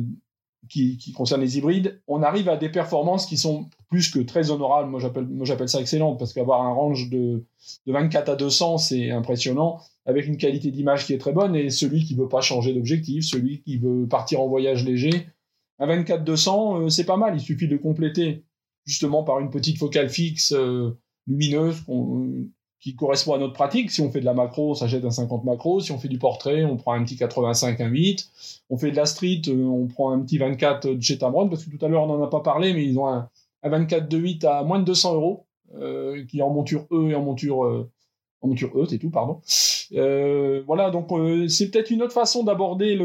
qui, 0.68 1.12
concerne 1.12 1.40
les 1.40 1.58
hybrides, 1.58 2.00
on 2.08 2.22
arrive 2.22 2.48
à 2.48 2.56
des 2.56 2.68
performances 2.68 3.26
qui 3.26 3.36
sont 3.36 3.68
plus 3.88 4.10
que 4.10 4.18
très 4.18 4.50
honorables. 4.50 4.90
Moi, 4.90 5.00
j'appelle, 5.00 5.68
ça 5.68 5.80
excellent 5.80 6.16
parce 6.16 6.32
qu'avoir 6.32 6.62
un 6.62 6.72
range 6.72 7.08
de, 7.10 7.44
de 7.86 7.92
24 7.92 8.28
à 8.30 8.36
200, 8.36 8.78
c'est 8.78 9.10
impressionnant, 9.10 9.80
avec 10.06 10.26
une 10.26 10.36
qualité 10.36 10.70
d'image 10.70 11.06
qui 11.06 11.12
est 11.12 11.18
très 11.18 11.32
bonne. 11.32 11.54
Et 11.54 11.70
celui 11.70 12.04
qui 12.04 12.14
veut 12.14 12.28
pas 12.28 12.40
changer 12.40 12.74
d'objectif, 12.74 13.24
celui 13.24 13.62
qui 13.62 13.78
veut 13.78 14.06
partir 14.08 14.40
en 14.40 14.48
voyage 14.48 14.84
léger, 14.84 15.26
un 15.78 15.86
24-200, 15.86 16.84
euh, 16.84 16.88
c'est 16.88 17.04
pas 17.04 17.16
mal. 17.16 17.34
Il 17.36 17.40
suffit 17.40 17.68
de 17.68 17.76
compléter 17.76 18.44
justement 18.84 19.22
par 19.22 19.40
une 19.40 19.50
petite 19.50 19.78
focale 19.78 20.08
fixe 20.08 20.52
euh, 20.52 20.96
lumineuse 21.26 21.82
qui 22.80 22.94
correspond 22.94 23.34
à 23.34 23.38
notre 23.38 23.54
pratique. 23.54 23.90
Si 23.90 24.00
on 24.00 24.10
fait 24.10 24.20
de 24.20 24.24
la 24.24 24.34
macro, 24.34 24.70
on 24.70 24.74
s'achète 24.74 25.04
un 25.04 25.10
50 25.10 25.44
macro. 25.44 25.80
Si 25.80 25.92
on 25.92 25.98
fait 25.98 26.08
du 26.08 26.18
portrait, 26.18 26.64
on 26.64 26.76
prend 26.76 26.92
un 26.92 27.02
petit 27.04 27.16
85, 27.16 27.80
un 27.80 27.88
8. 27.88 28.28
On 28.70 28.76
fait 28.76 28.90
de 28.90 28.96
la 28.96 29.06
street, 29.06 29.42
euh, 29.48 29.64
on 29.64 29.86
prend 29.86 30.12
un 30.12 30.20
petit 30.20 30.38
24 30.38 30.88
de 30.88 31.02
chez 31.02 31.18
Tamron, 31.18 31.48
parce 31.48 31.64
que 31.64 31.70
tout 31.74 31.84
à 31.84 31.88
l'heure, 31.88 32.04
on 32.04 32.06
n'en 32.06 32.22
a 32.22 32.28
pas 32.28 32.40
parlé, 32.40 32.74
mais 32.74 32.84
ils 32.84 32.98
ont 32.98 33.08
un, 33.08 33.28
24 33.62 34.08
de 34.08 34.18
8 34.18 34.44
à 34.44 34.62
moins 34.62 34.78
de 34.78 34.84
200 34.84 35.14
euros, 35.14 35.46
euh, 35.74 36.24
qui 36.26 36.38
est 36.38 36.42
en 36.42 36.50
monture 36.50 36.86
E 36.92 37.10
et 37.10 37.14
en 37.16 37.22
monture, 37.22 37.64
euh, 37.64 37.90
en 38.40 38.48
monture 38.48 38.70
E, 38.78 38.86
c'est 38.88 38.98
tout, 38.98 39.10
pardon. 39.10 39.40
voilà, 40.66 40.90
donc 40.90 41.08
c'est 41.48 41.70
peut-être 41.70 41.90
une 41.90 42.02
autre 42.02 42.12
façon 42.12 42.44
d'aborder 42.44 42.96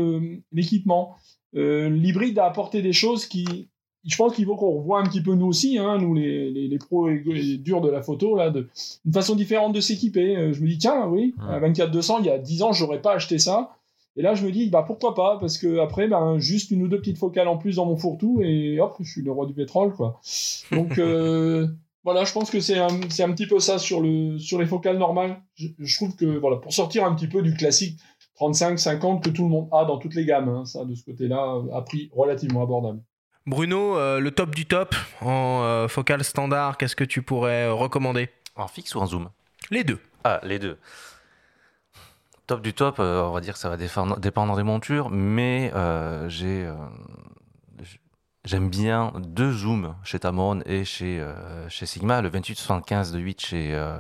l'équipement. 0.52 1.16
L'hybride 1.54 2.38
a 2.38 2.46
apporté 2.46 2.84
des 2.84 2.94
choses 2.94 3.26
qui, 3.26 3.70
je 4.04 4.16
pense 4.16 4.36
qu'il 4.36 4.46
faut 4.46 4.56
qu'on 4.56 4.80
revoie 4.80 5.00
un 5.00 5.04
petit 5.04 5.22
peu 5.22 5.36
nous 5.36 5.48
aussi, 5.48 5.78
hein, 5.78 5.98
nous 6.00 6.14
les, 6.14 6.50
les, 6.50 6.68
les 6.68 6.78
pros 6.78 7.10
et, 7.10 7.58
durs 7.58 7.82
de 7.82 7.90
la 7.90 8.02
photo, 8.02 8.36
là, 8.36 8.50
de, 8.50 8.68
une 9.06 9.14
façon 9.14 9.36
différente 9.36 9.74
de 9.74 9.80
s'équiper. 9.80 10.36
Euh, 10.36 10.54
je 10.54 10.62
me 10.62 10.68
dis, 10.68 10.78
tiens, 10.78 11.08
oui, 11.08 11.36
à 11.40 11.60
24-200, 11.60 12.18
il 12.20 12.26
y 12.26 12.30
a 12.30 12.38
10 12.38 12.64
ans, 12.64 12.72
j'aurais 12.74 13.02
pas 13.02 13.14
acheté 13.14 13.38
ça. 13.38 13.76
Et 14.18 14.22
là, 14.22 14.34
je 14.34 14.46
me 14.46 14.52
dis, 14.52 14.70
bah 14.70 14.84
pourquoi 14.86 15.16
pas 15.16 15.38
Parce 15.40 15.58
que 15.58 15.80
après, 15.80 16.08
ben, 16.08 16.38
juste 16.38 16.72
une 16.72 16.84
ou 16.84 16.88
deux 16.88 16.98
petites 16.98 17.18
focales 17.18 17.48
en 17.48 17.58
plus 17.58 17.78
dans 17.78 17.86
mon 17.86 17.96
fourre-tout, 17.96 18.42
et 18.44 18.80
hop, 18.80 18.96
je 19.00 19.10
suis 19.10 19.22
le 19.22 19.32
roi 19.32 19.46
du 19.46 19.54
pétrole, 19.54 19.94
quoi. 19.94 20.20
Donc, 20.72 20.98
euh, 20.98 21.68
voilà, 22.04 22.26
je 22.26 22.34
pense 22.34 22.50
que 22.50 22.60
c'est 22.60 22.80
un, 22.80 22.90
c'est 23.10 23.24
un 23.24 23.32
petit 23.32 23.48
peu 23.48 23.60
ça 23.60 23.78
sur, 23.78 24.02
le, 24.02 24.38
sur 24.38 24.60
les 24.60 24.66
focales 24.66 24.98
normales. 24.98 25.42
Je, 25.56 25.68
je, 25.80 25.96
trouve 25.96 26.16
que, 26.16 26.26
voilà, 26.26 26.58
pour 26.58 26.74
sortir 26.74 27.06
un 27.06 27.16
petit 27.16 27.28
peu 27.28 27.42
du 27.42 27.54
classique 27.54 28.00
35, 28.36 28.80
50 28.80 29.24
que 29.24 29.30
tout 29.30 29.44
le 29.44 29.50
monde 29.50 29.70
a 29.72 29.86
dans 29.86 29.98
toutes 29.98 30.16
les 30.16 30.26
gammes, 30.26 30.50
hein, 30.50 30.66
ça, 30.66 30.84
de 30.84 30.96
ce 30.96 31.06
côté-là, 31.06 31.62
à 31.74 31.82
prix 31.82 32.10
relativement 32.12 32.64
abordable. 32.64 33.02
Bruno, 33.48 33.98
euh, 33.98 34.20
le 34.20 34.32
top 34.32 34.54
du 34.54 34.66
top 34.68 34.96
en 35.22 35.62
euh, 35.64 35.88
focal 35.88 36.24
standard, 36.24 36.78
qu'est-ce 36.78 36.96
que 36.96 37.04
tu 37.04 37.24
pourrais 37.24 37.66
euh, 37.66 37.74
recommander? 37.74 38.30
En 38.56 38.68
fixe 38.68 38.94
ou 38.94 39.00
en 39.00 39.08
zoom? 39.08 39.30
Les 39.72 39.84
deux. 39.84 40.00
Ah, 40.24 40.40
les 40.44 40.60
deux. 40.60 40.78
Top 42.46 42.62
du 42.62 42.74
top, 42.74 43.00
on 43.00 43.32
va 43.32 43.42
dire 43.42 43.54
que 43.54 43.60
ça 43.60 43.70
va 43.70 43.78
dépendre 43.78 44.56
des 44.58 44.64
montures, 44.64 45.10
mais 45.10 45.72
j'ai 46.28 46.70
J'aime 48.44 48.70
bien 48.72 49.14
deux 49.18 49.52
zooms 49.52 49.94
chez 50.04 50.18
Tamron 50.18 50.62
et 50.66 50.84
chez, 50.84 51.20
euh, 51.20 51.70
chez 51.70 51.86
Sigma, 51.86 52.22
le 52.22 52.30
28-75 52.32 53.12
de 53.12 53.20
8 53.20 53.40
chez, 53.40 53.76
euh, 53.76 53.96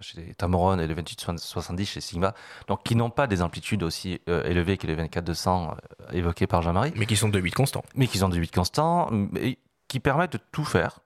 chez 0.00 0.32
Tamron 0.38 0.78
et 0.78 0.86
le 0.86 0.94
28-70 0.94 1.84
chez 1.84 2.00
Sigma, 2.00 2.32
donc 2.66 2.82
qui 2.82 2.96
n'ont 2.96 3.10
pas 3.10 3.26
des 3.26 3.42
amplitudes 3.42 3.82
aussi 3.82 4.22
euh, 4.30 4.42
élevées 4.44 4.78
que 4.78 4.86
les 4.86 4.96
24-200 4.96 5.76
évoqués 6.12 6.46
par 6.46 6.62
Jean-Marie. 6.62 6.94
Mais 6.96 7.04
qui 7.04 7.16
sont 7.16 7.28
de 7.28 7.38
8 7.38 7.50
constants. 7.50 7.84
Mais 7.94 8.06
qui 8.06 8.16
sont 8.16 8.30
de 8.30 8.38
8 8.38 8.52
constants, 8.52 9.10
et 9.36 9.58
qui 9.88 10.00
permettent 10.00 10.32
de 10.32 10.40
tout 10.50 10.64
faire, 10.64 11.00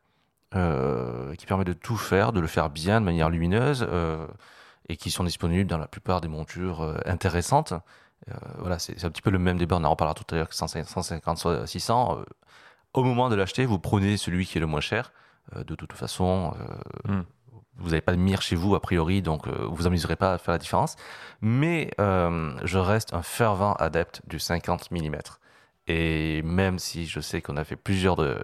qui 0.52 1.46
permettent 1.46 1.66
de 1.66 1.72
tout 1.72 1.96
faire, 1.96 2.32
de 2.32 2.38
le 2.38 2.46
faire 2.46 2.70
bien, 2.70 3.00
de 3.00 3.04
manière 3.04 3.28
lumineuse, 3.28 3.88
et 4.88 4.96
qui 4.96 5.10
sont 5.10 5.24
disponibles 5.24 5.68
dans 5.68 5.78
la 5.78 5.88
plupart 5.88 6.20
des 6.20 6.28
montures 6.28 6.96
intéressantes. 7.06 7.74
voilà, 8.58 8.78
c'est 8.78 9.04
un 9.04 9.10
petit 9.10 9.22
peu 9.22 9.30
le 9.30 9.40
même 9.40 9.58
débat, 9.58 9.78
on 9.80 9.84
en 9.84 9.90
reparlera 9.90 10.14
tout 10.14 10.32
à 10.32 10.38
l'heure 10.38 10.48
que 10.48 10.54
150, 10.54 11.66
600 11.66 12.24
au 12.94 13.04
moment 13.04 13.28
de 13.28 13.34
l'acheter, 13.34 13.66
vous 13.66 13.78
prenez 13.78 14.16
celui 14.16 14.46
qui 14.46 14.58
est 14.58 14.60
le 14.60 14.66
moins 14.66 14.80
cher. 14.80 15.12
Euh, 15.56 15.64
de 15.64 15.74
toute 15.74 15.92
façon, 15.92 16.54
euh, 17.08 17.12
hmm. 17.12 17.24
vous 17.76 17.90
n'avez 17.90 18.00
pas 18.00 18.12
de 18.12 18.18
mire 18.18 18.42
chez 18.42 18.56
vous, 18.56 18.74
a 18.74 18.80
priori, 18.80 19.22
donc 19.22 19.46
euh, 19.46 19.66
vous 19.70 19.86
amuserez 19.86 20.16
pas 20.16 20.34
à 20.34 20.38
faire 20.38 20.52
la 20.52 20.58
différence. 20.58 20.96
Mais 21.40 21.90
je 21.98 22.78
reste 22.78 23.14
un 23.14 23.22
fervent 23.22 23.74
adepte 23.74 24.22
du 24.26 24.38
50 24.38 24.90
mm. 24.90 25.16
Et 25.90 26.42
même 26.42 26.78
si 26.78 27.06
je 27.06 27.20
sais 27.20 27.40
qu'on 27.40 27.56
a 27.56 27.64
fait 27.64 27.76
plusieurs, 27.76 28.16
de, 28.16 28.36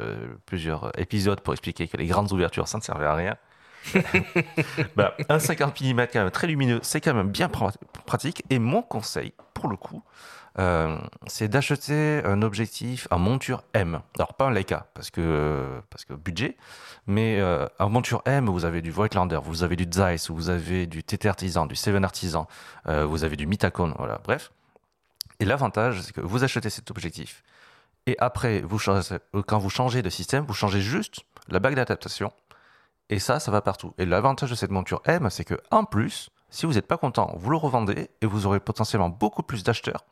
plusieurs 0.46 0.98
épisodes 0.98 1.40
pour 1.40 1.52
expliquer 1.52 1.88
que 1.88 1.98
les 1.98 2.06
grandes 2.06 2.32
ouvertures, 2.32 2.68
ça 2.68 2.78
ne 2.78 2.82
servait 2.82 3.04
à 3.04 3.14
rien. 3.14 3.36
bah, 4.96 5.14
un 5.28 5.38
50 5.38 5.78
mm 5.82 6.06
quand 6.10 6.20
même 6.20 6.30
très 6.30 6.46
lumineux, 6.46 6.80
c'est 6.82 7.02
quand 7.02 7.12
même 7.12 7.28
bien 7.28 7.50
pratique. 8.06 8.42
Et 8.48 8.58
mon 8.58 8.80
conseil, 8.80 9.34
pour 9.52 9.68
le 9.68 9.76
coup, 9.76 10.02
euh, 10.58 10.96
c'est 11.26 11.48
d'acheter 11.48 12.22
un 12.24 12.42
objectif 12.42 13.08
en 13.10 13.18
monture 13.18 13.64
M. 13.72 14.00
Alors 14.16 14.34
pas 14.34 14.46
un 14.46 14.52
Leica, 14.52 14.86
parce 14.94 15.10
que, 15.10 15.80
parce 15.90 16.04
que 16.04 16.14
budget, 16.14 16.56
mais 17.06 17.40
euh, 17.40 17.66
monture 17.80 18.22
M, 18.24 18.48
vous 18.48 18.64
avez 18.64 18.80
du 18.80 18.92
Voigtlander, 18.92 19.40
vous 19.42 19.64
avez 19.64 19.74
du 19.74 19.86
Zeiss, 19.90 20.30
vous 20.30 20.50
avez 20.50 20.86
du 20.86 21.02
TT 21.02 21.28
Artisan, 21.28 21.66
du 21.66 21.74
Seven 21.74 22.04
Artisan, 22.04 22.46
euh, 22.86 23.04
vous 23.04 23.24
avez 23.24 23.36
du 23.36 23.46
Mitacone, 23.46 23.94
voilà, 23.98 24.20
bref. 24.22 24.52
Et 25.40 25.44
l'avantage, 25.44 26.02
c'est 26.02 26.12
que 26.12 26.20
vous 26.20 26.44
achetez 26.44 26.70
cet 26.70 26.90
objectif. 26.90 27.42
Et 28.06 28.16
après, 28.18 28.62
quand 29.46 29.58
vous 29.58 29.70
changez 29.70 30.02
de 30.02 30.10
système, 30.10 30.44
vous 30.44 30.54
changez 30.54 30.80
juste 30.80 31.22
la 31.48 31.58
bague 31.58 31.74
d'adaptation. 31.74 32.32
Et 33.10 33.18
ça, 33.18 33.40
ça 33.40 33.50
va 33.50 33.60
partout. 33.60 33.94
Et 33.98 34.06
l'avantage 34.06 34.50
de 34.50 34.54
cette 34.54 34.70
monture 34.70 35.02
M, 35.06 35.28
c'est 35.30 35.44
que 35.44 35.60
en 35.70 35.84
plus, 35.84 36.30
si 36.50 36.66
vous 36.66 36.74
n'êtes 36.74 36.86
pas 36.86 36.96
content, 36.96 37.34
vous 37.36 37.50
le 37.50 37.56
revendez 37.56 38.10
et 38.20 38.26
vous 38.26 38.46
aurez 38.46 38.60
potentiellement 38.60 39.08
beaucoup 39.08 39.42
plus 39.42 39.64
d'acheteurs 39.64 40.04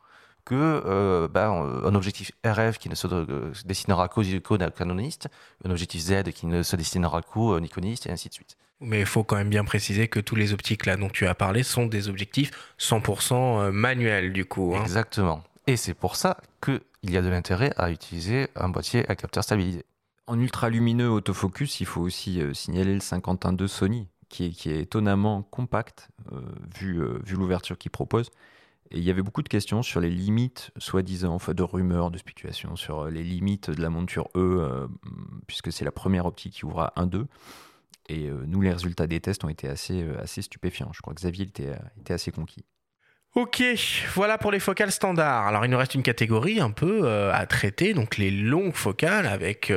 que 0.45 0.55
euh, 0.55 1.29
ben, 1.29 1.51
un 1.85 1.95
objectif 1.95 2.33
RF 2.45 2.79
qui 2.79 2.89
ne 2.89 2.95
se 2.95 3.07
euh, 3.07 3.53
dessinera 3.65 4.09
qu'aux 4.09 4.23
canonistes, 4.75 5.29
un 5.65 5.71
objectif 5.71 6.01
Z 6.01 6.33
qui 6.33 6.47
ne 6.47 6.63
se 6.63 6.77
dessinera 6.77 7.23
qu'aux 7.23 7.59
niconistes 7.61 8.07
et 8.07 8.11
ainsi 8.11 8.29
de 8.29 8.35
suite. 8.35 8.57
Mais 8.83 8.99
il 9.01 9.07
faut 9.07 9.23
quand 9.23 9.37
même 9.37 9.49
bien 9.49 9.65
préciser 9.65 10.09
que 10.09 10.19
tous 10.19 10.35
les 10.35 10.53
optiques 10.53 10.87
là 10.87 10.97
dont 10.97 11.09
tu 11.09 11.27
as 11.29 11.37
parlé 11.37 11.63
sont 11.63 11.87
des 11.87 12.09
objectifs 12.09 12.51
100% 12.81 13.35
euh, 13.35 13.73
manuels 13.73 14.33
du 14.33 14.45
coup. 14.45 14.75
Hein. 14.77 14.83
Exactement. 14.83 15.45
Et 15.69 15.77
c'est 15.77 15.95
pour 15.95 16.17
ça 16.17 16.39
qu'il 16.61 16.81
y 17.05 17.17
a 17.17 17.23
de 17.23 17.29
l'intérêt 17.29 17.73
à 17.77 17.93
utiliser 17.93 18.49
un 18.57 18.69
boîtier 18.69 19.09
à 19.09 19.15
capteur 19.15 19.45
stabilisé. 19.45 19.85
En 20.27 20.39
ultra 20.39 20.69
lumineux 20.69 21.09
autofocus, 21.09 21.81
il 21.81 21.87
faut 21.87 22.01
aussi 22.01 22.41
euh, 22.41 22.55
signaler 22.55 22.95
le 22.95 23.01
51.2 23.01 23.69
Sony, 23.69 24.09
qui 24.29 24.47
est, 24.47 24.51
qui 24.51 24.71
est, 24.71 24.81
étonnamment 24.81 25.43
compact 25.43 26.09
euh, 26.33 26.41
vu, 26.77 27.01
vu 27.25 27.37
l'ouverture 27.37 27.79
qu'il 27.79 27.93
propose. 27.93 28.31
Et 28.93 28.99
il 28.99 29.05
y 29.05 29.11
avait 29.11 29.23
beaucoup 29.23 29.43
de 29.43 29.49
questions 29.49 29.83
sur 29.83 30.01
les 30.01 30.11
limites, 30.11 30.71
soi-disant, 30.77 31.35
enfin, 31.35 31.55
de 31.55 31.63
rumeurs, 31.63 32.11
de 32.11 32.19
spéculations, 32.19 32.77
sur 32.77 33.07
les 33.07 33.23
limites 33.23 33.71
de 33.71 33.81
la 33.81 33.91
monture 33.91 34.29
E, 34.37 34.87
puisque 35.47 35.73
c'est 35.73 35.85
la 35.85 35.93
première 35.93 36.27
optique 36.27 36.53
qui 36.53 36.65
ouvre 36.65 36.81
à 36.81 36.93
1.2. 36.97 37.27
Et 38.09 38.29
euh, 38.29 38.45
nous, 38.47 38.61
les 38.61 38.73
résultats 38.73 39.07
des 39.07 39.21
tests 39.21 39.45
ont 39.45 39.49
été 39.49 39.69
assez, 39.69 40.03
euh, 40.03 40.25
stupéfiants. 40.27 40.91
Je 40.93 41.01
crois 41.01 41.15
que 41.15 41.21
Xavier 41.21 41.49
euh, 41.61 41.77
était 42.01 42.15
assez 42.15 42.33
conquis. 42.33 42.65
Ok, 43.35 43.63
voilà 44.15 44.37
pour 44.37 44.53
les 44.53 44.61
focales 44.61 44.93
standards. 44.93 45.47
Alors 45.47 45.65
il 45.65 45.71
nous 45.71 45.79
reste 45.79 45.95
une 45.95 46.03
catégorie 46.03 46.61
un 46.61 46.71
peu 46.71 47.09
à 47.33 47.47
traiter, 47.47 47.95
donc 47.95 48.19
les 48.19 48.31
longues 48.31 48.75
focales 48.75 49.27
avec 49.27 49.73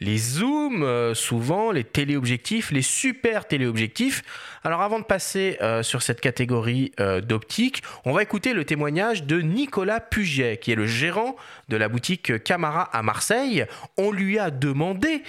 les 0.00 0.18
zooms, 0.18 1.14
souvent 1.14 1.70
les 1.70 1.84
téléobjectifs, 1.84 2.72
les 2.72 2.82
super 2.82 3.46
téléobjectifs. 3.46 4.24
Alors 4.64 4.82
avant 4.82 4.98
de 4.98 5.04
passer 5.04 5.56
sur 5.82 6.02
cette 6.02 6.20
catégorie 6.20 6.90
d'optique, 7.22 7.84
on 8.04 8.12
va 8.12 8.24
écouter 8.24 8.52
le 8.54 8.64
témoignage 8.64 9.22
de 9.22 9.40
Nicolas 9.40 10.00
Puget, 10.00 10.56
qui 10.56 10.72
est 10.72 10.76
le 10.76 10.88
gérant 10.88 11.36
de 11.68 11.76
la 11.76 11.88
boutique 11.88 12.42
Camara 12.42 12.82
à 12.92 13.02
Marseille. 13.02 13.66
On 13.96 14.10
lui 14.10 14.40
a 14.40 14.50
demandé 14.50 15.22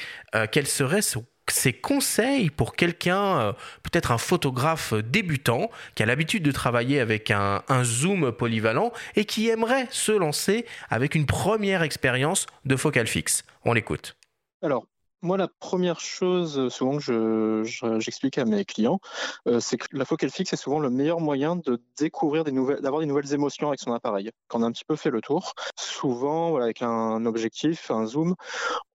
quel 0.51 0.65
serait 0.65 1.03
son 1.03 1.25
ses 1.51 1.73
conseils 1.73 2.49
pour 2.49 2.75
quelqu'un, 2.75 3.39
euh, 3.39 3.53
peut-être 3.83 4.11
un 4.11 4.17
photographe 4.17 4.93
débutant, 4.93 5.69
qui 5.95 6.03
a 6.03 6.05
l'habitude 6.05 6.43
de 6.43 6.51
travailler 6.51 6.99
avec 6.99 7.31
un, 7.31 7.63
zoom 7.83 8.31
polyvalent 8.31 8.91
et 9.15 9.25
qui 9.25 9.49
aimerait 9.49 9.87
se 9.91 10.11
lancer 10.11 10.65
avec 10.89 11.15
une 11.15 11.25
première 11.25 11.83
expérience 11.83 12.47
de 12.65 12.75
focal 12.75 13.07
fixe. 13.07 13.43
On 13.65 13.73
l'écoute. 13.73 14.15
Alors, 14.61 14.85
moi, 15.21 15.37
la 15.37 15.47
première 15.47 15.99
chose, 15.99 16.59
euh, 16.59 16.69
souvent 16.69 16.97
que 16.99 17.63
j'explique 17.99 18.37
à 18.37 18.45
mes 18.45 18.65
clients, 18.65 18.99
euh, 19.47 19.59
c'est 19.59 19.77
que 19.77 19.87
la 19.91 20.05
focale 20.05 20.29
fixe 20.29 20.53
est 20.53 20.57
souvent 20.57 20.79
le 20.79 20.89
meilleur 20.91 21.19
moyen 21.19 21.55
de 21.55 21.81
découvrir 21.97 22.43
des 22.43 22.51
nouvelles, 22.51 22.81
d'avoir 22.81 23.01
des 23.01 23.07
nouvelles 23.07 23.33
émotions 23.33 23.69
avec 23.69 23.79
son 23.79 23.93
appareil. 23.93 24.29
Quand 24.47 24.59
on 24.59 24.63
a 24.63 24.67
un 24.67 24.71
petit 24.71 24.85
peu 24.85 24.95
fait 24.95 25.09
le 25.09 25.21
tour, 25.21 25.53
souvent, 25.75 26.57
avec 26.57 26.81
un 26.83 27.25
objectif, 27.25 27.89
un 27.89 28.05
zoom, 28.05 28.35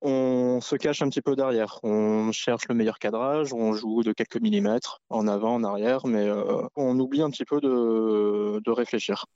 on 0.00 0.60
se 0.60 0.76
cache 0.76 1.02
un 1.02 1.08
petit 1.08 1.22
peu 1.22 1.34
derrière. 1.34 1.80
On 1.82 2.30
cherche 2.30 2.68
le 2.68 2.74
meilleur 2.74 2.98
cadrage, 3.00 3.52
on 3.52 3.72
joue 3.72 4.02
de 4.02 4.12
quelques 4.12 4.40
millimètres 4.40 5.00
en 5.10 5.26
avant, 5.26 5.54
en 5.54 5.64
arrière, 5.64 6.06
mais 6.06 6.26
euh, 6.28 6.62
on 6.76 6.98
oublie 7.00 7.22
un 7.22 7.30
petit 7.30 7.44
peu 7.44 7.60
de, 7.60 8.60
de 8.64 8.70
réfléchir. 8.70 9.26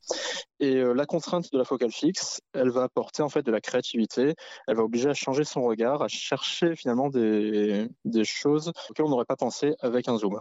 Et 0.61 0.77
la 0.83 1.05
contrainte 1.05 1.53
de 1.53 1.59
la 1.59 1.65
focale 1.65 1.93
fixe, 1.93 2.41
elle 2.55 2.71
va 2.71 2.85
apporter 2.85 3.23
en 3.23 3.29
fait 3.29 3.43
de 3.43 3.53
la 3.53 3.61
créativité. 3.61 4.35
Elle 4.67 4.77
va 4.77 4.85
obliger 4.85 5.11
à 5.11 5.15
changer 5.15 5.45
son 5.45 5.63
regard, 5.63 6.03
à 6.03 6.09
chercher 6.09 6.76
finalement 6.77 7.09
des, 7.09 7.89
choses 8.25 8.73
auxquelles 8.91 9.07
on 9.07 9.11
n'aurait 9.11 9.25
pas 9.25 9.37
pensé 9.37 9.75
avec 9.81 10.09
un 10.09 10.17
zoom. 10.17 10.41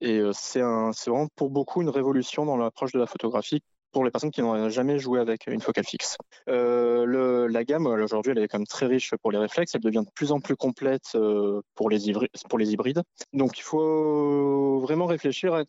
Et 0.00 0.18
euh, 0.18 0.32
c'est 0.32 0.60
vraiment 0.60 1.28
pour 1.36 1.50
beaucoup 1.50 1.82
une 1.82 1.90
révolution 1.90 2.46
dans 2.46 2.56
l'approche 2.56 2.92
de 2.92 2.98
la 2.98 3.06
photographie 3.06 3.62
pour 3.92 4.04
les 4.04 4.10
personnes 4.10 4.30
qui 4.30 4.40
n'ont 4.40 4.68
jamais 4.68 4.98
joué 4.98 5.18
avec 5.18 5.48
une 5.48 5.60
focale 5.60 5.84
fixe. 5.84 6.16
Euh, 6.48 7.48
la 7.48 7.64
gamme, 7.64 7.86
aujourd'hui, 7.86 8.32
elle 8.32 8.38
est 8.38 8.48
quand 8.48 8.58
même 8.58 8.66
très 8.66 8.86
riche 8.86 9.12
pour 9.20 9.32
les 9.32 9.38
réflexes. 9.38 9.74
Elle 9.74 9.80
devient 9.80 10.04
de 10.06 10.12
plus 10.14 10.30
en 10.30 10.40
plus 10.40 10.54
complète 10.54 11.10
euh, 11.16 11.60
pour, 11.74 11.90
les 11.90 12.08
hybrides. 12.08 13.02
Donc, 13.32 13.58
il 13.58 13.62
faut 13.62 14.78
vraiment 14.80 15.06
réfléchir 15.06 15.54
à 15.54 15.64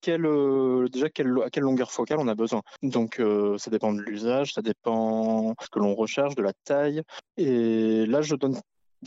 quelle, 0.00 0.22
déjà 0.90 1.06
à 1.06 1.10
quelle 1.50 1.62
longueur 1.62 1.90
focale 1.90 2.18
on 2.20 2.28
a 2.28 2.34
besoin. 2.34 2.62
Donc 2.82 3.22
ça 3.58 3.70
dépend 3.70 3.92
de 3.92 4.00
l'usage, 4.00 4.52
ça 4.54 4.60
dépend 4.60 5.50
de 5.50 5.54
ce 5.62 5.68
que 5.70 5.78
l'on 5.78 5.94
recherche, 5.94 6.34
de 6.34 6.42
la 6.42 6.52
taille. 6.64 7.02
Et 7.36 8.04
là, 8.06 8.20
je 8.20 8.34
donne 8.34 8.60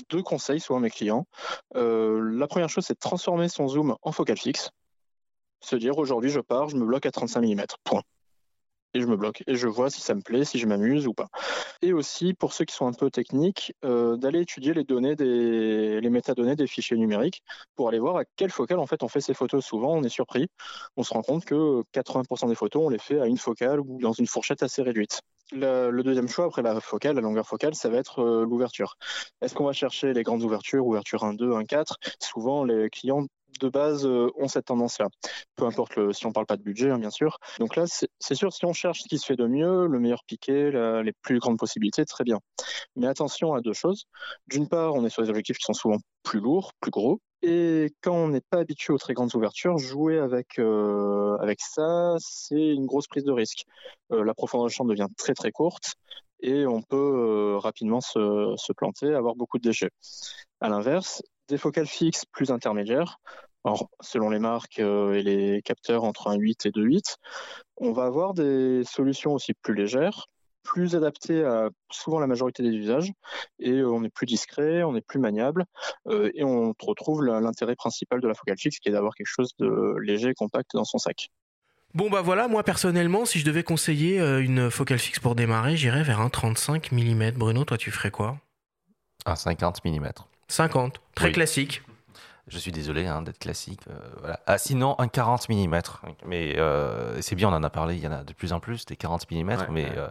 deux 0.09 0.21
conseils 0.21 0.59
souvent 0.59 0.79
à 0.79 0.81
mes 0.81 0.89
clients. 0.89 1.27
Euh, 1.75 2.21
la 2.33 2.47
première 2.47 2.69
chose, 2.69 2.85
c'est 2.85 2.93
de 2.93 2.99
transformer 2.99 3.49
son 3.49 3.67
zoom 3.67 3.95
en 4.01 4.11
focale 4.11 4.37
fixe. 4.37 4.71
Se 5.61 5.75
dire 5.75 5.97
aujourd'hui, 5.97 6.29
je 6.29 6.39
pars, 6.39 6.69
je 6.69 6.77
me 6.77 6.85
bloque 6.85 7.05
à 7.05 7.11
35 7.11 7.41
mm. 7.41 7.65
Point 7.83 8.03
et 8.95 9.01
je 9.01 9.07
me 9.07 9.17
bloque 9.17 9.43
et 9.45 9.55
je 9.55 9.67
vois 9.67 9.89
si 9.89 10.01
ça 10.01 10.15
me 10.15 10.21
plaît, 10.21 10.45
si 10.45 10.57
je 10.57 10.65
m'amuse 10.65 11.05
ou 11.05 11.13
pas. 11.13 11.27
Et 11.81 11.93
aussi 11.93 12.33
pour 12.33 12.53
ceux 12.53 12.65
qui 12.65 12.73
sont 12.73 12.87
un 12.87 12.93
peu 12.93 13.11
techniques, 13.11 13.73
euh, 13.83 14.15
d'aller 14.15 14.41
étudier 14.41 14.73
les 14.73 14.83
données 14.83 15.15
des 15.15 15.99
les 16.01 16.09
métadonnées 16.09 16.55
des 16.55 16.67
fichiers 16.67 16.97
numériques 16.97 17.43
pour 17.75 17.89
aller 17.89 17.99
voir 17.99 18.17
à 18.17 18.23
quelle 18.37 18.51
focale 18.51 18.79
en 18.79 18.87
fait 18.87 19.03
on 19.03 19.07
fait 19.09 19.21
ces 19.21 19.33
photos. 19.33 19.65
Souvent 19.65 19.93
on 19.93 20.03
est 20.03 20.09
surpris, 20.09 20.47
on 20.95 21.03
se 21.03 21.13
rend 21.13 21.21
compte 21.21 21.45
que 21.45 21.83
80% 21.93 22.47
des 22.47 22.55
photos 22.55 22.83
on 22.85 22.89
les 22.89 22.99
fait 22.99 23.19
à 23.19 23.27
une 23.27 23.37
focale 23.37 23.79
ou 23.81 23.99
dans 24.01 24.13
une 24.13 24.27
fourchette 24.27 24.63
assez 24.63 24.81
réduite. 24.81 25.21
Le, 25.51 26.01
deuxième 26.01 26.27
choix 26.27 26.45
après 26.45 26.61
la 26.61 26.79
focale, 26.79 27.15
la 27.15 27.21
longueur 27.21 27.47
focale, 27.47 27.75
ça 27.75 27.89
va 27.89 27.97
être 27.97 28.19
euh, 28.19 28.45
l'ouverture. 28.45 28.97
Est-ce 29.41 29.53
qu'on 29.53 29.65
va 29.65 29.73
chercher 29.73 30.13
les 30.13 30.23
grandes 30.23 30.43
ouvertures, 30.43 30.85
ouverture 30.85 31.23
1, 31.23 31.33
2, 31.35 31.53
1, 31.53 31.65
4 31.65 31.97
Souvent 32.19 32.63
les 32.63 32.89
clients 32.89 33.27
de 33.59 33.69
base 33.69 34.05
euh, 34.05 34.31
ont 34.37 34.47
cette 34.47 34.65
tendance-là. 34.65 35.07
Peu 35.55 35.65
importe 35.65 36.13
si 36.13 36.25
on 36.25 36.31
parle 36.31 36.47
pas 36.47 36.57
de 36.57 36.63
budget, 36.63 36.89
hein, 36.89 36.97
bien 36.97 37.11
sûr. 37.11 37.37
Donc 37.59 37.75
là, 37.75 37.85
c'est 37.87 38.35
sûr, 38.35 38.51
si 38.51 38.65
on 38.65 38.73
cherche 38.73 39.01
ce 39.03 39.07
qui 39.07 39.19
se 39.19 39.25
fait 39.25 39.35
de 39.35 39.45
mieux, 39.45 39.87
le 39.87 39.99
meilleur 39.99 40.23
piqué, 40.25 40.71
les 41.03 41.13
plus 41.21 41.39
grandes 41.39 41.57
possibilités, 41.57 42.05
très 42.05 42.23
bien. 42.23 42.39
Mais 42.95 43.07
attention 43.07 43.53
à 43.53 43.61
deux 43.61 43.73
choses. 43.73 44.05
D'une 44.47 44.67
part, 44.67 44.93
on 44.95 45.05
est 45.05 45.09
sur 45.09 45.23
des 45.23 45.29
objectifs 45.29 45.57
qui 45.57 45.65
sont 45.65 45.73
souvent 45.73 45.97
plus 46.23 46.39
lourds, 46.39 46.71
plus 46.81 46.91
gros. 46.91 47.19
Et 47.41 47.93
quand 48.01 48.15
on 48.15 48.27
n'est 48.29 48.41
pas 48.41 48.59
habitué 48.59 48.93
aux 48.93 48.97
très 48.97 49.13
grandes 49.13 49.35
ouvertures, 49.35 49.77
jouer 49.77 50.17
avec, 50.19 50.57
euh, 50.57 51.37
avec 51.39 51.59
ça, 51.61 52.15
c'est 52.19 52.73
une 52.73 52.85
grosse 52.85 53.07
prise 53.07 53.23
de 53.23 53.31
risque. 53.31 53.65
Euh, 54.11 54.23
la 54.23 54.33
profondeur 54.33 54.65
de 54.67 54.71
champ 54.71 54.85
devient 54.85 55.07
très 55.17 55.33
très 55.33 55.51
courte 55.51 55.95
et 56.39 56.65
on 56.65 56.81
peut 56.81 57.55
rapidement 57.57 58.01
se, 58.01 58.53
se 58.57 58.73
planter, 58.73 59.13
avoir 59.13 59.35
beaucoup 59.35 59.57
de 59.57 59.63
déchets. 59.63 59.91
À 60.59 60.69
l'inverse, 60.69 61.21
des 61.47 61.57
focales 61.57 61.87
fixes 61.87 62.25
plus 62.25 62.51
intermédiaires, 62.51 63.19
selon 64.01 64.29
les 64.29 64.39
marques 64.39 64.79
euh, 64.79 65.13
et 65.13 65.23
les 65.23 65.61
capteurs 65.61 66.03
entre 66.03 66.29
1.8 66.29 66.67
et 66.67 66.71
2.8, 66.71 67.15
on 67.77 67.91
va 67.91 68.05
avoir 68.05 68.33
des 68.33 68.83
solutions 68.83 69.33
aussi 69.33 69.53
plus 69.53 69.73
légères, 69.73 70.27
plus 70.65 70.95
adaptées 70.95 71.45
à 71.45 71.69
souvent 71.89 72.19
la 72.19 72.27
majorité 72.27 72.63
des 72.63 72.75
usages, 72.75 73.11
et 73.59 73.71
euh, 73.71 73.89
on 73.89 74.03
est 74.03 74.09
plus 74.09 74.25
discret, 74.25 74.83
on 74.83 74.95
est 74.95 75.05
plus 75.05 75.19
maniable, 75.19 75.65
euh, 76.07 76.31
et 76.35 76.43
on 76.43 76.73
retrouve 76.81 77.23
l'intérêt 77.23 77.75
principal 77.75 78.19
de 78.19 78.27
la 78.27 78.33
focale 78.33 78.57
fixe, 78.57 78.79
qui 78.79 78.89
est 78.89 78.91
d'avoir 78.91 79.15
quelque 79.15 79.27
chose 79.27 79.51
de 79.59 79.95
léger 80.01 80.29
et 80.29 80.33
compact 80.33 80.71
dans 80.73 80.83
son 80.83 80.97
sac. 80.97 81.29
Bon 81.93 82.09
bah 82.09 82.21
voilà, 82.21 82.49
moi 82.49 82.63
personnellement, 82.63 83.23
si 83.23 83.39
je 83.39 83.45
devais 83.45 83.63
conseiller 83.63 84.19
une 84.19 84.69
focale 84.69 84.99
fixe 84.99 85.19
pour 85.19 85.33
démarrer, 85.33 85.77
j'irais 85.77 86.03
vers 86.03 86.19
un 86.19 86.29
35 86.29 86.91
mm. 86.91 87.31
Bruno, 87.37 87.63
toi 87.63 87.77
tu 87.77 87.89
ferais 87.89 88.11
quoi? 88.11 88.37
Un 89.25 89.35
50 89.35 89.85
mm. 89.85 90.09
50, 90.49 91.01
très 91.15 91.31
classique. 91.31 91.81
Je 92.47 92.59
suis 92.59 92.71
désolé 92.71 93.07
hein, 93.07 93.23
d'être 93.23 93.39
classique. 93.39 93.81
Euh, 93.89 93.97
voilà. 94.19 94.39
Ah, 94.45 94.57
sinon, 94.57 94.95
un 94.99 95.07
40 95.07 95.49
mm. 95.49 95.81
Mais 96.25 96.57
euh, 96.57 97.19
c'est 97.21 97.35
bien, 97.35 97.49
on 97.49 97.53
en 97.53 97.63
a 97.63 97.69
parlé, 97.69 97.95
il 97.95 98.03
y 98.03 98.07
en 98.07 98.11
a 98.11 98.23
de 98.23 98.33
plus 98.33 98.53
en 98.53 98.59
plus, 98.59 98.85
des 98.85 98.95
40 98.95 99.29
mm, 99.31 99.67
mais 99.71 99.89
euh, 99.97 100.07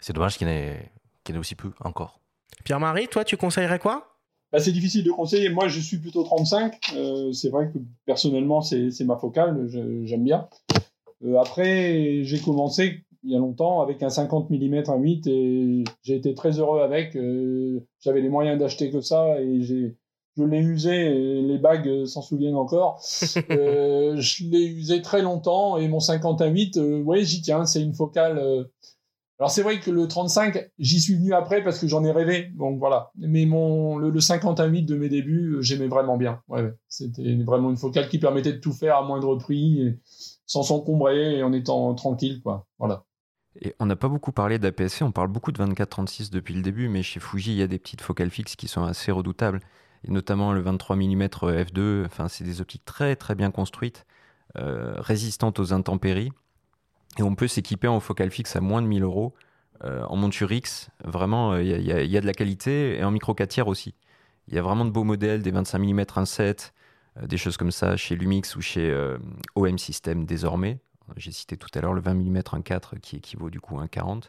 c'est 0.00 0.12
dommage 0.12 0.38
qu'il 0.38 0.48
y, 0.48 0.50
en 0.50 0.54
ait, 0.54 1.38
aussi 1.38 1.54
peu 1.54 1.70
encore. 1.80 2.20
Pierre-Marie, 2.64 3.08
toi, 3.08 3.24
tu 3.24 3.36
conseillerais 3.36 3.78
quoi? 3.78 4.18
Bah, 4.52 4.58
C'est 4.58 4.72
difficile 4.72 5.04
de 5.04 5.10
conseiller. 5.10 5.48
Moi, 5.48 5.68
je 5.68 5.80
suis 5.80 5.98
plutôt 5.98 6.22
35. 6.22 6.78
c'est 7.32 7.50
vrai 7.50 7.70
que 7.72 7.78
personnellement, 8.04 8.60
c'est 8.62 9.04
ma 9.04 9.16
focale, 9.16 9.68
j'aime 10.04 10.24
bien. 10.24 10.48
après, 11.38 12.22
j'ai 12.24 12.40
commencé 12.40 13.04
il 13.22 13.32
y 13.32 13.36
a 13.36 13.38
longtemps 13.38 13.82
avec 13.82 14.02
un 14.02 14.08
50 14.08 14.48
mm 14.48 14.80
1.8 14.80 15.28
et 15.28 15.84
j'ai 16.02 16.16
été 16.16 16.34
très 16.34 16.58
heureux 16.58 16.80
avec. 16.80 17.16
J'avais 18.00 18.22
les 18.22 18.28
moyens 18.28 18.58
d'acheter 18.58 18.90
que 18.90 19.00
ça 19.00 19.40
et 19.40 19.62
j'ai 19.62 19.96
je 20.36 20.44
l'ai 20.44 20.58
usé, 20.58 20.90
et 20.90 21.42
les 21.42 21.58
bagues 21.58 22.04
s'en 22.06 22.22
souviennent 22.22 22.56
encore. 22.56 23.02
euh, 23.50 24.16
je 24.16 24.44
l'ai 24.44 24.64
usé 24.64 25.02
très 25.02 25.22
longtemps 25.22 25.76
et 25.76 25.88
mon 25.88 26.00
58, 26.00 26.76
euh, 26.76 27.02
ouais, 27.02 27.24
j'y 27.24 27.42
tiens, 27.42 27.64
c'est 27.66 27.82
une 27.82 27.94
focale. 27.94 28.38
Alors 29.40 29.50
c'est 29.50 29.62
vrai 29.62 29.80
que 29.80 29.90
le 29.90 30.06
35, 30.06 30.70
j'y 30.78 31.00
suis 31.00 31.16
venu 31.16 31.32
après 31.32 31.64
parce 31.64 31.78
que 31.78 31.88
j'en 31.88 32.04
ai 32.04 32.12
rêvé, 32.12 32.52
donc 32.54 32.78
voilà. 32.78 33.10
Mais 33.16 33.46
mon 33.46 33.96
le, 33.96 34.10
le 34.10 34.20
58 34.20 34.82
de 34.82 34.94
mes 34.94 35.08
débuts, 35.08 35.54
euh, 35.54 35.62
j'aimais 35.62 35.88
vraiment 35.88 36.16
bien. 36.16 36.42
C'était 36.88 37.34
vraiment 37.42 37.70
une 37.70 37.76
focale 37.76 38.08
qui 38.08 38.18
permettait 38.18 38.52
de 38.52 38.58
tout 38.58 38.72
faire 38.72 38.96
à 38.96 39.02
moindre 39.02 39.36
prix, 39.36 39.98
sans 40.46 40.62
s'encombrer 40.62 41.38
et 41.38 41.42
en 41.42 41.52
étant 41.52 41.94
tranquille, 41.94 42.40
quoi. 42.42 42.66
Voilà. 42.78 43.04
Et 43.60 43.74
on 43.80 43.86
n'a 43.86 43.96
pas 43.96 44.08
beaucoup 44.08 44.30
parlé 44.30 44.58
d'APS-C, 44.58 45.02
on 45.02 45.10
parle 45.10 45.28
beaucoup 45.28 45.50
de 45.50 45.60
24-36 45.60 46.30
depuis 46.30 46.54
le 46.54 46.62
début, 46.62 46.88
mais 46.88 47.02
chez 47.02 47.18
Fuji, 47.18 47.50
il 47.50 47.56
y 47.56 47.62
a 47.62 47.66
des 47.66 47.80
petites 47.80 48.00
focales 48.00 48.30
fixes 48.30 48.54
qui 48.54 48.68
sont 48.68 48.84
assez 48.84 49.10
redoutables 49.10 49.60
notamment 50.08 50.52
le 50.52 50.60
23 50.60 50.96
mm 50.96 51.22
f2. 51.24 52.06
Enfin, 52.06 52.28
c'est 52.28 52.44
des 52.44 52.60
optiques 52.60 52.84
très 52.84 53.16
très 53.16 53.34
bien 53.34 53.50
construites, 53.50 54.06
euh, 54.56 54.94
résistantes 54.98 55.58
aux 55.58 55.72
intempéries. 55.72 56.32
Et 57.18 57.22
on 57.22 57.34
peut 57.34 57.48
s'équiper 57.48 57.88
en 57.88 58.00
focale 58.00 58.30
fixe 58.30 58.56
à 58.56 58.60
moins 58.60 58.82
de 58.82 58.86
1000 58.86 59.02
euros. 59.02 59.34
Euh, 59.84 60.04
en 60.04 60.16
monture 60.16 60.52
X, 60.52 60.90
vraiment, 61.04 61.56
il 61.56 61.66
y, 61.66 61.72
y, 61.72 62.16
a 62.16 62.20
de 62.20 62.26
la 62.26 62.34
qualité 62.34 62.98
et 62.98 63.04
en 63.04 63.10
micro 63.10 63.34
4 63.34 63.48
tiers 63.48 63.68
aussi. 63.68 63.94
Il 64.48 64.54
y 64.54 64.58
a 64.58 64.62
vraiment 64.62 64.84
de 64.84 64.90
beaux 64.90 65.04
modèles, 65.04 65.42
des 65.42 65.50
25 65.50 65.78
mm 65.78 66.00
1.7, 66.00 66.72
euh, 67.18 67.26
des 67.26 67.36
choses 67.36 67.56
comme 67.56 67.70
ça 67.70 67.96
chez 67.96 68.16
Lumix 68.16 68.56
ou 68.56 68.60
chez 68.60 68.90
euh, 68.90 69.18
OM 69.54 69.78
System 69.78 70.26
désormais. 70.26 70.78
J'ai 71.16 71.32
cité 71.32 71.56
tout 71.56 71.68
à 71.74 71.80
l'heure 71.80 71.92
le 71.92 72.00
20 72.00 72.14
mm 72.14 72.38
1.4 72.38 73.00
qui 73.00 73.16
équivaut 73.16 73.50
du 73.50 73.60
coup 73.60 73.78
à 73.78 73.84
1.40. 73.84 74.24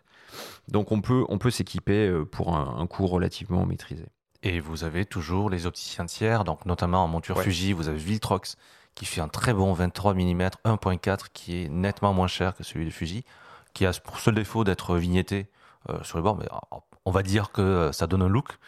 Donc 0.67 0.91
on 0.91 1.01
peut, 1.01 1.25
on 1.29 1.37
peut 1.37 1.51
s'équiper 1.51 2.07
euh, 2.07 2.25
pour 2.25 2.55
un, 2.55 2.77
un 2.79 2.87
coût 2.87 3.07
relativement 3.07 3.65
maîtrisé. 3.65 4.05
Et 4.43 4.59
vous 4.59 4.83
avez 4.83 5.05
toujours 5.05 5.51
les 5.51 5.67
opticiens 5.67 6.05
tiers, 6.05 6.43
donc 6.43 6.65
notamment 6.65 7.03
en 7.03 7.07
monture 7.07 7.37
Ouais. 7.37 7.43
Fuji, 7.43 7.73
vous 7.73 7.87
avez 7.87 7.99
Viltrox 7.99 8.57
qui 9.01 9.07
fait 9.07 9.21
un 9.21 9.29
très 9.29 9.51
bon 9.51 9.73
23 9.73 10.13
mm 10.13 10.49
1.4 10.63 11.25
qui 11.33 11.63
est 11.63 11.69
nettement 11.69 12.13
moins 12.13 12.27
cher 12.27 12.55
que 12.55 12.63
celui 12.63 12.85
de 12.85 12.91
Fuji, 12.91 13.25
qui 13.73 13.87
a 13.87 13.93
pour 13.93 14.19
seul 14.19 14.35
défaut 14.35 14.63
d'être 14.63 14.95
vignetté 14.95 15.47
euh, 15.89 16.03
sur 16.03 16.19
le 16.19 16.23
bord, 16.23 16.37
mais 16.37 16.45
euh, 16.45 16.77
on 17.05 17.09
va 17.09 17.23
dire 17.23 17.51
que 17.51 17.89
ça 17.93 18.05
donne 18.05 18.21
un 18.21 18.29
look. 18.29 18.59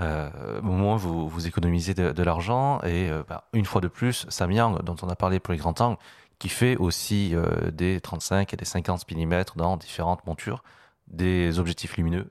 Euh, 0.00 0.60
au 0.60 0.62
moins, 0.62 0.96
vous, 0.96 1.28
vous 1.28 1.46
économisez 1.46 1.92
de, 1.92 2.22
l'argent. 2.22 2.80
Et 2.84 3.10
euh, 3.10 3.22
bah, 3.28 3.44
une 3.52 3.66
fois 3.66 3.82
de 3.82 3.88
plus, 3.88 4.24
Samyang, 4.30 4.82
dont 4.82 4.96
on 5.02 5.10
a 5.10 5.14
parlé 5.14 5.40
pour 5.40 5.52
les 5.52 5.58
grands 5.58 5.78
angles, 5.78 5.98
qui 6.38 6.48
fait 6.48 6.78
aussi 6.78 7.32
euh, 7.34 7.70
des 7.70 8.00
35 8.00 8.54
et 8.54 8.56
des 8.56 8.64
50 8.64 9.04
mm 9.10 9.44
dans 9.56 9.76
différentes 9.76 10.24
montures, 10.26 10.62
des 11.06 11.58
objectifs 11.58 11.98
lumineux, 11.98 12.30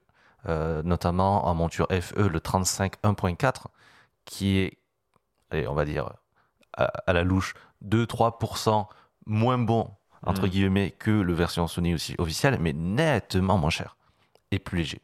euh, 0.50 0.82
notamment 0.82 1.46
en 1.46 1.54
monture 1.54 1.86
FE, 1.92 2.28
le 2.28 2.40
35 2.40 2.96
1.4, 3.04 3.66
qui 4.26 4.58
est, 4.58 4.80
allez, 5.52 5.68
on 5.68 5.76
va 5.76 5.86
dire, 5.86 6.12
à, 6.78 6.86
à 6.86 7.14
la 7.14 7.24
louche, 7.24 7.54
2-3% 7.86 8.88
moins 9.26 9.58
bon, 9.58 9.90
entre 10.24 10.44
Mhm. 10.44 10.50
guillemets, 10.50 10.92
que 10.92 11.12
le 11.12 11.34
version 11.34 11.68
Sony 11.68 11.94
aussi 11.94 12.16
officielle, 12.18 12.58
mais 12.60 12.74
nettement 12.74 13.58
moins 13.58 13.70
cher 13.70 13.98
et 14.52 14.60
plus 14.60 14.78
léger. 14.80 15.02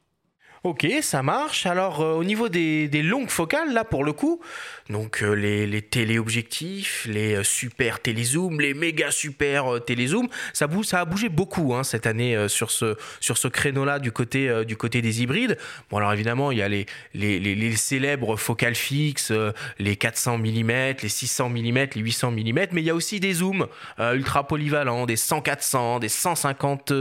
Ok, 0.63 0.87
ça 1.01 1.23
marche. 1.23 1.65
Alors, 1.65 2.01
euh, 2.01 2.13
au 2.13 2.23
niveau 2.23 2.49
des, 2.49 2.87
des 2.87 3.03
longues 3.03 3.29
focales, 3.29 3.73
là, 3.73 3.83
pour 3.83 4.03
le 4.03 4.13
coup, 4.13 4.41
donc 4.89 5.21
euh, 5.21 5.33
les, 5.33 5.81
téléobjectifs, 5.81 7.05
les 7.09 7.35
euh, 7.35 7.43
super 7.43 7.99
télézooms, 7.99 8.59
les 8.59 8.73
méga 8.73 9.11
super 9.11 9.83
télézooms, 9.85 10.27
ça, 10.53 10.67
bouge, 10.67 10.85
ça 10.87 11.01
a 11.01 11.05
bougé 11.05 11.29
beaucoup 11.29 11.73
hein, 11.73 11.83
cette 11.83 12.07
année 12.07 12.47
sur 12.49 12.71
ce, 12.71 12.95
sur 13.19 13.37
ce 13.37 13.47
créneau-là 13.47 13.99
du, 13.99 14.11
côté 14.11 14.65
du 14.65 14.75
côté 14.77 15.01
des 15.01 15.21
hybrides. 15.21 15.57
Bon, 15.89 15.97
alors 15.97 16.13
évidemment, 16.13 16.51
il 16.51 16.57
y 16.57 16.61
a 16.61 16.67
les, 16.67 16.85
les, 17.13 17.39
les, 17.39 17.75
célèbres 17.75 18.35
focales 18.35 18.75
fixes, 18.75 19.31
les 19.79 19.95
400 19.95 20.37
mm, 20.39 20.71
les 21.01 21.09
600 21.09 21.49
mm, 21.49 21.77
les 21.95 22.01
800 22.01 22.31
mm, 22.31 22.35
mais 22.71 22.81
il 22.81 22.85
y 22.85 22.89
a 22.89 22.95
aussi 22.95 23.19
des 23.19 23.33
zooms 23.33 23.67
ultra 23.99 24.47
polyvalents, 24.47 25.05
des 25.05 25.15
100-400, 25.15 25.99
des 25.99 26.09
150 26.09 26.91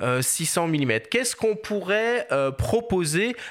euh, 0.00 0.22
600 0.22 0.68
mm. 0.68 1.00
Qu'est-ce 1.10 1.34
qu'on 1.36 1.56
pourrait 1.56 2.26
euh, 2.32 2.50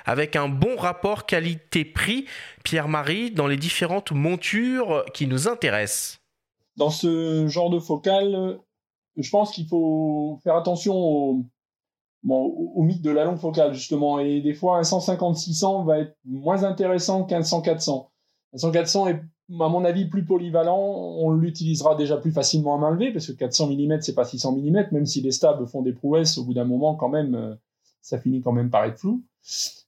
avec 0.05 0.35
un 0.35 0.49
bon 0.49 0.75
rapport 0.75 1.25
qualité-prix, 1.25 2.25
Pierre-Marie, 2.63 3.31
dans 3.31 3.47
les 3.47 3.57
différentes 3.57 4.11
montures 4.11 5.05
qui 5.13 5.27
nous 5.27 5.47
intéressent 5.47 6.19
Dans 6.75 6.89
ce 6.89 7.47
genre 7.47 7.69
de 7.69 7.79
focale, 7.79 8.59
je 9.17 9.29
pense 9.29 9.51
qu'il 9.51 9.67
faut 9.67 10.39
faire 10.43 10.55
attention 10.55 10.95
au, 10.95 12.83
mythe 12.83 13.01
de 13.01 13.11
la 13.11 13.25
longue 13.25 13.39
focale, 13.39 13.73
justement. 13.73 14.19
Et 14.19 14.41
des 14.41 14.53
fois, 14.53 14.77
un 14.77 14.81
150-600 14.81 15.85
va 15.85 15.99
être 15.99 16.15
moins 16.25 16.63
intéressant 16.63 17.23
qu'un 17.23 17.41
100-400. 17.41 18.07
Un 18.53 18.57
100-400 18.57 19.09
est, 19.09 19.21
à 19.59 19.69
mon 19.69 19.85
avis, 19.85 20.05
plus 20.05 20.25
polyvalent. 20.25 20.77
On 20.77 21.31
l'utilisera 21.31 21.95
déjà 21.95 22.17
plus 22.17 22.31
facilement 22.31 22.75
à 22.75 22.77
main 22.77 22.91
levée, 22.91 23.11
parce 23.11 23.27
que 23.27 23.33
400 23.33 23.69
mm, 23.71 24.01
c'est 24.01 24.15
pas 24.15 24.25
600 24.25 24.57
mm, 24.57 24.87
même 24.91 25.05
si 25.05 25.21
les 25.21 25.31
stabs 25.31 25.65
font 25.67 25.81
des 25.81 25.93
prouesses, 25.93 26.37
au 26.37 26.43
bout 26.43 26.53
d'un 26.53 26.65
moment, 26.65 26.95
quand 26.95 27.09
même, 27.09 27.35
euh, 27.35 27.55
ça 28.07 28.19
finit 28.19 28.41
quand 28.41 28.53
même 28.53 28.69
par 28.69 28.85
être 28.85 28.99
flou. 28.99 29.23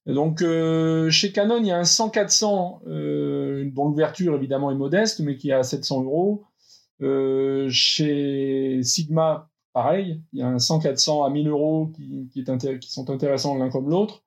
Donc, 0.06 0.42
euh, 0.42 1.10
chez 1.10 1.32
Canon, 1.32 1.58
il 1.60 1.68
y 1.68 1.72
a 1.72 1.78
un 1.78 1.84
100-400, 1.84 2.82
euh, 2.88 3.70
dont 3.74 3.86
l'ouverture, 3.86 4.36
évidemment, 4.36 4.72
est 4.72 4.76
modeste, 4.76 5.22
mais 5.22 5.38
qui 5.38 5.52
est 5.52 5.54
à 5.54 5.64
700 5.64 6.04
euros. 6.04 6.44
Euh, 7.02 7.70
chez 7.70 8.82
Sigma, 8.84 9.50
pareil, 9.72 10.22
il 10.34 10.40
y 10.40 10.42
a 10.42 10.48
un 10.48 10.58
100-400 10.58 11.26
à 11.26 11.30
1000 11.30 11.48
euros 11.48 11.92
qui, 11.96 12.44
sont 12.82 13.10
intéressants 13.10 13.56
l'un 13.56 13.70
comme 13.70 13.90
l'autre. 13.90 14.24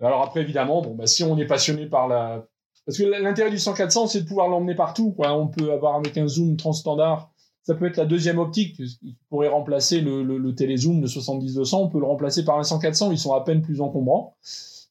Alors 0.00 0.22
après, 0.22 0.40
évidemment, 0.40 0.80
bon, 0.80 0.94
bah, 0.94 1.06
si 1.06 1.22
on 1.22 1.36
est 1.36 1.46
passionné 1.46 1.86
par 1.86 2.08
la... 2.08 2.46
Parce 2.86 2.98
que 2.98 3.04
l'intérêt 3.04 3.50
du 3.50 3.56
100-400, 3.56 4.08
c'est 4.08 4.22
de 4.22 4.26
pouvoir 4.26 4.48
l'emmener 4.48 4.74
partout. 4.74 5.14
On 5.18 5.48
peut 5.48 5.70
avoir 5.72 5.96
avec 5.96 6.16
un 6.16 6.26
zoom 6.26 6.56
transstandard, 6.56 7.30
ça 7.62 7.74
peut 7.74 7.86
être 7.86 7.96
la 7.96 8.06
deuxième 8.06 8.38
optique 8.38 8.76
qui 8.76 9.16
pourrait 9.28 9.48
remplacer 9.48 10.00
le, 10.00 10.54
télézoom 10.54 11.00
de 11.00 11.06
70-200. 11.06 11.76
On 11.76 11.88
peut 11.88 12.00
le 12.00 12.06
remplacer 12.06 12.44
par 12.44 12.58
un 12.58 12.62
100-400, 12.62 13.12
ils 13.12 13.18
sont 13.18 13.32
à 13.32 13.42
peine 13.42 13.62
plus 13.62 13.80
encombrants. 13.80 14.36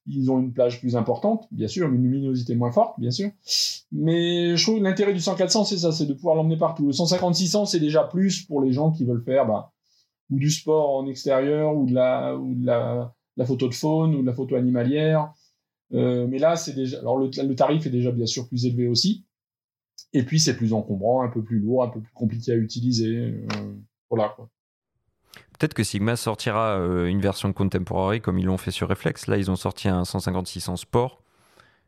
Ils 0.07 0.31
ont 0.31 0.39
une 0.39 0.51
plage 0.51 0.79
plus 0.79 0.95
importante, 0.95 1.47
bien 1.51 1.67
sûr, 1.67 1.87
une 1.87 2.01
luminosité 2.01 2.55
moins 2.55 2.71
forte, 2.71 2.99
bien 2.99 3.11
sûr. 3.11 3.29
Mais 3.91 4.57
je 4.57 4.63
trouve 4.63 4.79
que 4.79 4.83
l'intérêt 4.83 5.13
du 5.13 5.19
100-400, 5.19 5.65
c'est 5.65 5.77
ça, 5.77 5.91
c'est 5.91 6.07
de 6.07 6.13
pouvoir 6.13 6.35
l'emmener 6.35 6.57
partout. 6.57 6.87
Le 6.87 6.91
150-600, 6.91 7.67
c'est 7.67 7.79
déjà 7.79 8.03
plus 8.03 8.41
pour 8.43 8.61
les 8.61 8.71
gens 8.71 8.91
qui 8.91 9.05
veulent 9.05 9.23
faire 9.23 9.45
bah, 9.45 9.71
ou 10.31 10.39
du 10.39 10.49
sport 10.49 10.95
en 10.95 11.07
extérieur, 11.07 11.75
ou 11.75 11.85
de 11.85 11.93
la, 11.93 12.35
ou 12.35 12.55
de 12.55 12.65
la, 12.65 13.13
la 13.37 13.45
photo 13.45 13.67
de 13.67 13.73
faune, 13.73 14.15
ou 14.15 14.21
de 14.21 14.25
la 14.25 14.33
photo 14.33 14.55
animalière. 14.55 15.31
Euh, 15.93 16.25
mais 16.27 16.39
là, 16.39 16.55
c'est 16.55 16.73
déjà. 16.73 16.99
Alors, 16.99 17.17
le, 17.17 17.55
tarif 17.55 17.85
est 17.85 17.89
déjà 17.89 18.11
bien 18.11 18.25
sûr 18.25 18.47
plus 18.47 18.65
élevé 18.65 18.87
aussi. 18.87 19.25
Et 20.13 20.23
puis, 20.23 20.39
c'est 20.39 20.57
plus 20.57 20.73
encombrant, 20.73 21.23
un 21.23 21.29
peu 21.29 21.43
plus 21.43 21.59
lourd, 21.59 21.83
un 21.83 21.87
peu 21.89 22.01
plus 22.01 22.13
compliqué 22.13 22.51
à 22.51 22.55
utiliser. 22.55 23.15
Euh, 23.17 23.73
voilà, 24.09 24.29
quoi. 24.35 24.49
Peut-être 25.57 25.73
que 25.73 25.83
Sigma 25.83 26.15
sortira 26.15 26.77
euh, 26.79 27.05
une 27.05 27.21
version 27.21 27.53
contemporary 27.53 28.19
comme 28.19 28.39
ils 28.39 28.45
l'ont 28.45 28.57
fait 28.57 28.71
sur 28.71 28.89
Reflex. 28.89 29.27
Là, 29.27 29.37
ils 29.37 29.49
ont 29.51 29.55
sorti 29.55 29.87
un 29.87 30.03
156 30.03 30.75
sport. 30.75 31.21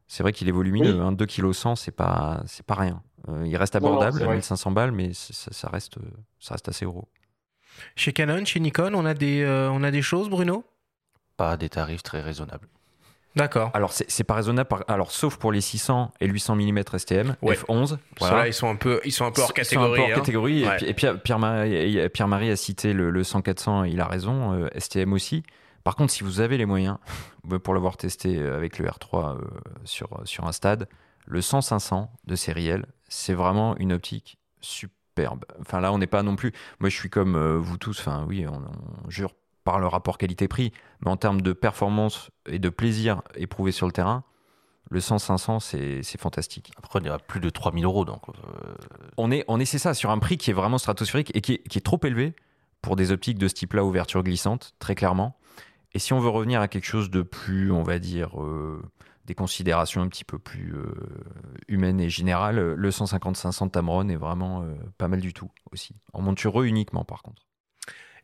C'est 0.07 0.21
vrai 0.21 0.32
qu'il 0.32 0.47
est 0.47 0.51
volumineux, 0.51 0.93
Oui. 0.95 1.01
hein, 1.01 1.11
2 1.11 1.26
kg 1.26 1.51
100, 1.53 1.76
c'est 1.76 1.91
pas 1.91 2.43
c'est 2.45 2.65
pas 2.65 2.76
rien. 2.76 3.01
Euh, 3.30 3.47
il 3.47 3.55
reste 3.57 3.74
Non, 3.76 3.82
non, 3.82 3.88
abordable, 3.95 4.19
vrai. 4.24 4.34
1500 4.36 4.71
balles, 4.71 4.91
mais 4.91 5.11
ça, 5.13 5.51
ça 5.51 5.69
reste 5.69 5.95
ça 6.39 6.53
reste 6.53 6.69
assez 6.69 6.86
gros. 6.86 7.07
Chez 7.95 8.13
Canon, 8.13 8.45
chez 8.45 8.59
Nikon, 8.59 8.93
on 8.93 9.05
a 9.05 9.13
des, 9.15 9.41
euh, 9.41 9.71
on 9.71 9.82
a 9.82 9.89
des 9.91 10.03
choses, 10.03 10.30
Bruno? 10.30 10.63
Pas 11.36 11.57
des 11.57 11.69
tarifs 11.69 12.03
très 12.03 12.21
raisonnables. 12.21 12.67
D'accord. 13.36 13.71
Alors 13.73 13.91
c'est 13.93 14.23
pas 14.23 14.36
raisonnable, 14.36 14.67
par- 14.67 14.84
alors 14.88 15.11
sauf 15.11 15.38
pour 15.38 15.51
les 15.51 15.61
600 15.61 16.11
et 16.19 16.27
800 16.27 16.55
mm 16.55 16.84
STM, 16.97 17.36
Ouais. 17.41 17.55
f11. 17.55 17.97
Ceux-là, 18.19 18.47
ils 18.47 18.53
sont 18.53 18.69
un 18.69 18.75
peu, 18.75 19.01
ils 19.05 19.11
sont 19.11 19.25
un 19.25 19.31
peu 19.31 19.41
hors 19.41 19.53
peu 19.53 19.61
hein. 19.61 20.15
catégorie. 20.15 20.63
Et 20.63 20.67
Ouais. 20.67 21.19
Pierre-Marie 22.09 22.51
a 22.51 22.55
cité 22.55 22.93
le, 22.93 23.09
le 23.09 23.23
100-400, 23.23 23.89
il 23.89 23.99
a 24.01 24.05
raison, 24.05 24.53
euh, 24.53 24.67
STM 24.77 25.13
aussi. 25.13 25.43
Par 25.84 25.95
contre, 25.95 26.13
si 26.13 26.23
vous 26.23 26.39
avez 26.41 26.57
les 26.57 26.65
moyens, 26.65 26.97
pour 27.63 27.73
l'avoir 27.73 27.97
testé 27.97 28.38
euh, 28.38 28.55
avec 28.55 28.77
le 28.77 28.88
R3 28.88 29.36
euh, 29.38 29.41
sur, 29.84 30.09
sur 30.25 30.45
un 30.45 30.51
stade, 30.51 30.88
le 31.25 31.39
100-500 31.39 32.07
de 32.25 32.36
série 32.36 32.67
L, 32.67 32.86
c'est 33.09 33.34
vraiment 33.34 33.75
une 33.77 33.93
optique 33.93 34.38
superbe. 34.61 35.45
Enfin 35.59 35.79
là, 35.81 35.91
on 35.91 35.97
n'est 35.97 36.07
pas 36.07 36.21
non 36.23 36.36
plus. 36.36 36.51
Moi, 36.79 36.89
je 36.89 36.95
suis 36.95 37.09
comme 37.09 37.36
euh, 37.36 37.57
vous 37.57 37.77
tous. 37.77 37.99
Enfin, 37.99 38.25
oui, 38.27 38.45
on, 38.47 38.61
on 39.05 39.09
jure 39.09 39.34
par 39.64 39.80
le 39.80 39.88
rapport 39.88 40.18
qualité-prix, 40.18 40.72
mais 41.01 41.11
en 41.11 41.18
termes 41.18 41.41
de 41.41 41.53
performance 41.53 42.32
et 42.47 42.59
de 42.59 42.70
plaisir 42.70 43.22
éprouvé 43.36 43.72
sur 43.72 43.86
le 43.86 43.91
terrain, 43.91 44.24
le 44.89 44.99
100-500, 44.99 45.59
c'est 45.59 46.03
c'est 46.03 46.20
fantastique. 46.20 46.72
Après, 46.78 46.99
on 47.01 47.05
est 47.05 47.09
à 47.09 47.18
plus 47.18 47.39
de 47.39 47.49
3000 47.49 47.86
euros, 47.86 48.05
donc 48.05 48.22
euh, 48.30 48.34
On 49.18 49.32
est, 49.32 49.43
on 49.47 49.59
est 49.59 49.66
c'est 49.66 49.80
ça, 49.80 49.93
sur 49.93 50.11
un 50.11 50.20
prix 50.20 50.38
qui 50.38 50.51
est 50.51 50.53
vraiment 50.53 50.78
stratosphérique 50.78 51.36
et 51.36 51.41
qui 51.41 51.53
est, 51.53 51.68
qui 51.68 51.78
est 51.78 51.82
trop 51.82 51.99
élevé 52.03 52.36
pour 52.82 52.95
des 52.95 53.11
optiques 53.11 53.38
de 53.38 53.47
ce 53.47 53.53
type-là, 53.53 53.84
ouverture 53.84 54.24
glissante, 54.24 54.76
très 54.80 54.93
clairement. 54.93 55.38
Et 55.93 55.99
si 55.99 56.14
on 56.14 56.20
veut 56.20 56.30
revenir 56.30 56.59
à 56.59 56.68
quelque 56.68 56.86
chose 56.86 57.09
de 57.09 57.22
plus, 57.22 57.72
on 57.72 57.84
va 57.84 57.97
dire, 57.99 58.41
euh, 58.41 58.84
des 59.26 59.36
considérations 59.36 60.01
un 60.01 60.09
petit 60.09 60.26
peu 60.26 60.38
plus 60.38 60.76
euh, 60.76 60.93
humaines 61.68 62.01
et 62.01 62.09
générales, 62.09 62.74
le 62.74 62.89
150-500 62.89 63.72
Tamron 63.72 64.09
est 64.09 64.16
vraiment 64.16 64.66
pas 64.97 65.07
mal 65.07 65.22
du 65.22 65.34
tout 65.34 65.49
aussi. 65.72 65.95
En 66.11 66.22
montureux 66.22 66.66
uniquement, 66.66 67.05
par 67.05 67.22
contre. 67.24 67.43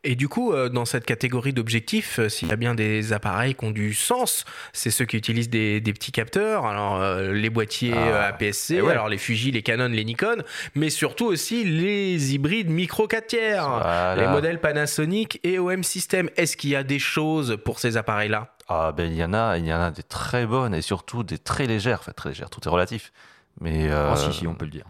Et 0.06 0.16
du 0.16 0.30
coup, 0.30 0.54
euh, 0.54 0.70
dans 0.70 0.86
cette 0.86 1.06
catégorie 1.06 1.52
d'objectifs, 1.52 2.20
euh, 2.20 2.30
s'il 2.30 2.48
y 2.48 2.52
a 2.52 2.56
bien 2.56 2.74
des 2.74 3.12
appareils 3.12 3.54
qui 3.54 3.66
ont 3.66 3.72
du 3.72 3.94
sens, 3.94 4.46
c'est 4.72 4.92
ceux 4.92 5.04
qui 5.06 5.18
utilisent 5.18 5.50
des, 5.50 5.82
des 5.82 5.92
petits 5.92 6.14
capteurs, 6.14 6.66
alors 6.66 7.02
euh, 7.02 7.34
les 7.34 7.50
boîtiers 7.50 7.94
Ah, 7.94 8.28
APS-C, 8.28 8.80
ouais. 8.82 8.92
alors 8.92 9.10
les 9.10 9.18
Fuji, 9.18 9.52
les 9.52 9.62
Canon, 9.62 9.90
les 9.90 10.06
Nikon, 10.06 10.38
mais 10.74 10.90
surtout 10.90 11.26
aussi 11.26 11.66
les 11.66 12.34
hybrides 12.34 12.70
micro 12.70 13.08
4 13.08 13.28
tiers, 13.28 13.68
Voilà. 13.70 14.16
les 14.16 14.28
modèles 14.28 14.62
Panasonic 14.62 15.40
et 15.44 15.60
OM 15.60 15.84
System. 15.84 16.30
Est-ce 16.38 16.56
qu'il 16.56 16.70
y 16.70 16.76
a 16.78 16.84
des 16.84 17.00
choses 17.00 17.58
pour 17.66 17.80
ces 17.80 17.98
appareils-là? 17.98 18.56
Ah 18.70 18.94
ben 18.96 19.12
il 19.12 19.18
y 19.18 19.24
en 19.24 19.34
a, 19.34 19.58
il 19.58 19.66
y 19.66 19.74
en 19.74 19.82
a 19.82 19.92
des 19.92 20.04
très 20.04 20.46
bonnes 20.46 20.74
et 20.76 20.82
surtout 20.82 21.24
des 21.24 21.40
très 21.40 21.66
légères. 21.66 22.00
Enfin 22.02 22.12
très 22.16 22.30
légères, 22.30 22.50
tout 22.50 22.62
est 22.66 22.70
relatif. 22.72 23.12
Mais 23.60 23.90
euh, 23.90 24.12
Ah, 24.14 24.16
si, 24.16 24.32
si, 24.32 24.48
on 24.48 24.54
peut 24.56 24.66
le 24.66 24.72
dire. 24.72 24.86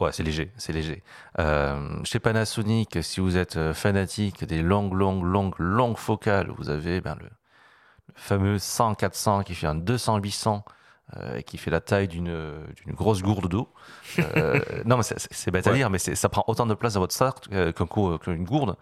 Ouais. 0.00 0.12
C'est 0.12 0.22
léger, 0.22 0.52
c'est 0.56 0.72
léger. 0.72 1.02
Euh, 1.38 1.98
chez 2.04 2.20
Panasonic, 2.20 2.98
si 3.02 3.20
vous 3.20 3.36
êtes 3.36 3.56
euh, 3.56 3.74
fanatique 3.74 4.44
des 4.44 4.62
longues, 4.62 4.94
longues, 4.94 5.24
longues, 5.24 5.54
longues 5.58 5.96
focales, 5.96 6.50
vous 6.56 6.70
avez 6.70 7.00
ben, 7.00 7.16
le, 7.20 7.24
le 7.26 8.14
fameux 8.14 8.56
100-400 8.56 9.44
qui 9.44 9.54
fait 9.54 9.66
un 9.66 9.74
200-800 9.76 10.62
euh, 11.16 11.36
et 11.38 11.42
qui 11.42 11.58
fait 11.58 11.70
la 11.70 11.80
taille 11.80 12.06
d'une 12.08 12.64
grosse 12.88 13.22
gourde 13.22 13.48
d'eau. 13.48 13.72
Euh, 14.36 14.60
non, 14.84 14.98
mais 14.98 15.02
c'est- 15.02 15.50
bête 15.50 15.66
à 15.66 15.72
dire, 15.72 15.90
mais 15.90 15.98
ça 15.98 16.28
prend 16.28 16.44
autant 16.46 16.66
de 16.66 16.74
place 16.74 16.94
dans 16.94 17.00
votre 17.00 17.14
sac 17.14 17.48
qu'une 17.48 18.44
gourde 18.44 18.76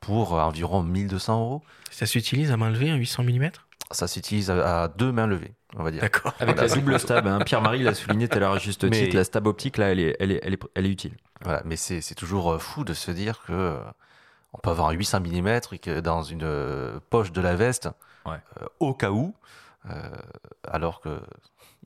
pour 0.00 0.34
environ 0.34 0.82
1200 0.82 1.40
euros. 1.40 1.62
Ça 1.90 2.06
s'utilise 2.06 2.52
à 2.52 2.56
main 2.56 2.70
levée, 2.70 2.90
un 2.90 2.96
800 2.96 3.24
mm 3.24 3.50
Ça 3.90 4.06
s'utilise 4.06 4.50
à, 4.50 4.82
à 4.84 4.88
deux 4.88 5.12
mains 5.12 5.26
levées, 5.26 5.54
on 5.74 5.82
va 5.82 5.90
dire. 5.90 6.00
D'accord. 6.02 6.32
Avec 6.38 6.56
la 6.60 6.68
double 6.68 6.98
stab, 7.00 7.26
hein. 7.26 7.40
Pierre-Marie 7.44 7.82
l'a 7.82 7.94
souligné 7.94 8.28
tout 8.28 8.36
à 8.36 8.40
l'heure 8.40 8.52
à 8.52 8.58
juste 8.58 8.84
Mais- 8.84 8.90
titre, 9.04 9.16
la 9.16 9.24
stab 9.24 9.46
optique, 9.46 9.78
là, 9.78 9.86
elle 9.92 10.00
est, 10.00 10.16
elle 10.20 10.32
est, 10.32 10.40
elle 10.42 10.54
est, 10.54 10.60
elle 10.74 10.86
est 10.86 10.90
utile. 10.90 11.16
Voilà, 11.42 11.62
mais 11.64 11.76
c'est 11.76 12.00
c'est 12.00 12.14
toujours 12.14 12.52
euh, 12.52 12.58
fou 12.58 12.84
de 12.84 12.94
se 12.94 13.10
dire 13.10 13.42
que 13.46 13.52
euh, 13.52 13.78
on 14.52 14.58
peut 14.58 14.70
avoir 14.70 14.88
un 14.88 14.92
800 14.92 15.20
mm 15.20 15.48
et 15.72 15.78
que 15.78 16.00
dans 16.00 16.22
une 16.22 16.44
euh, 16.44 16.98
poche 17.10 17.32
de 17.32 17.40
la 17.40 17.56
veste, 17.56 17.88
Ouais. 18.24 18.38
euh, 18.62 18.66
au 18.80 18.94
cas 18.94 19.10
où, 19.10 19.34
euh, 19.90 19.92
alors 20.68 21.00
que 21.00 21.20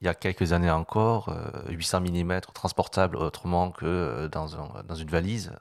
il 0.00 0.06
y 0.06 0.08
a 0.08 0.14
quelques 0.14 0.52
années 0.54 0.70
encore, 0.70 1.28
euh, 1.28 1.70
800 1.70 2.00
mm 2.00 2.40
transportable 2.54 3.16
autrement 3.16 3.70
que 3.70 4.28
dans, 4.28 4.56
un- 4.56 4.82
dans 4.88 4.94
une 4.94 5.10
valise, 5.10 5.52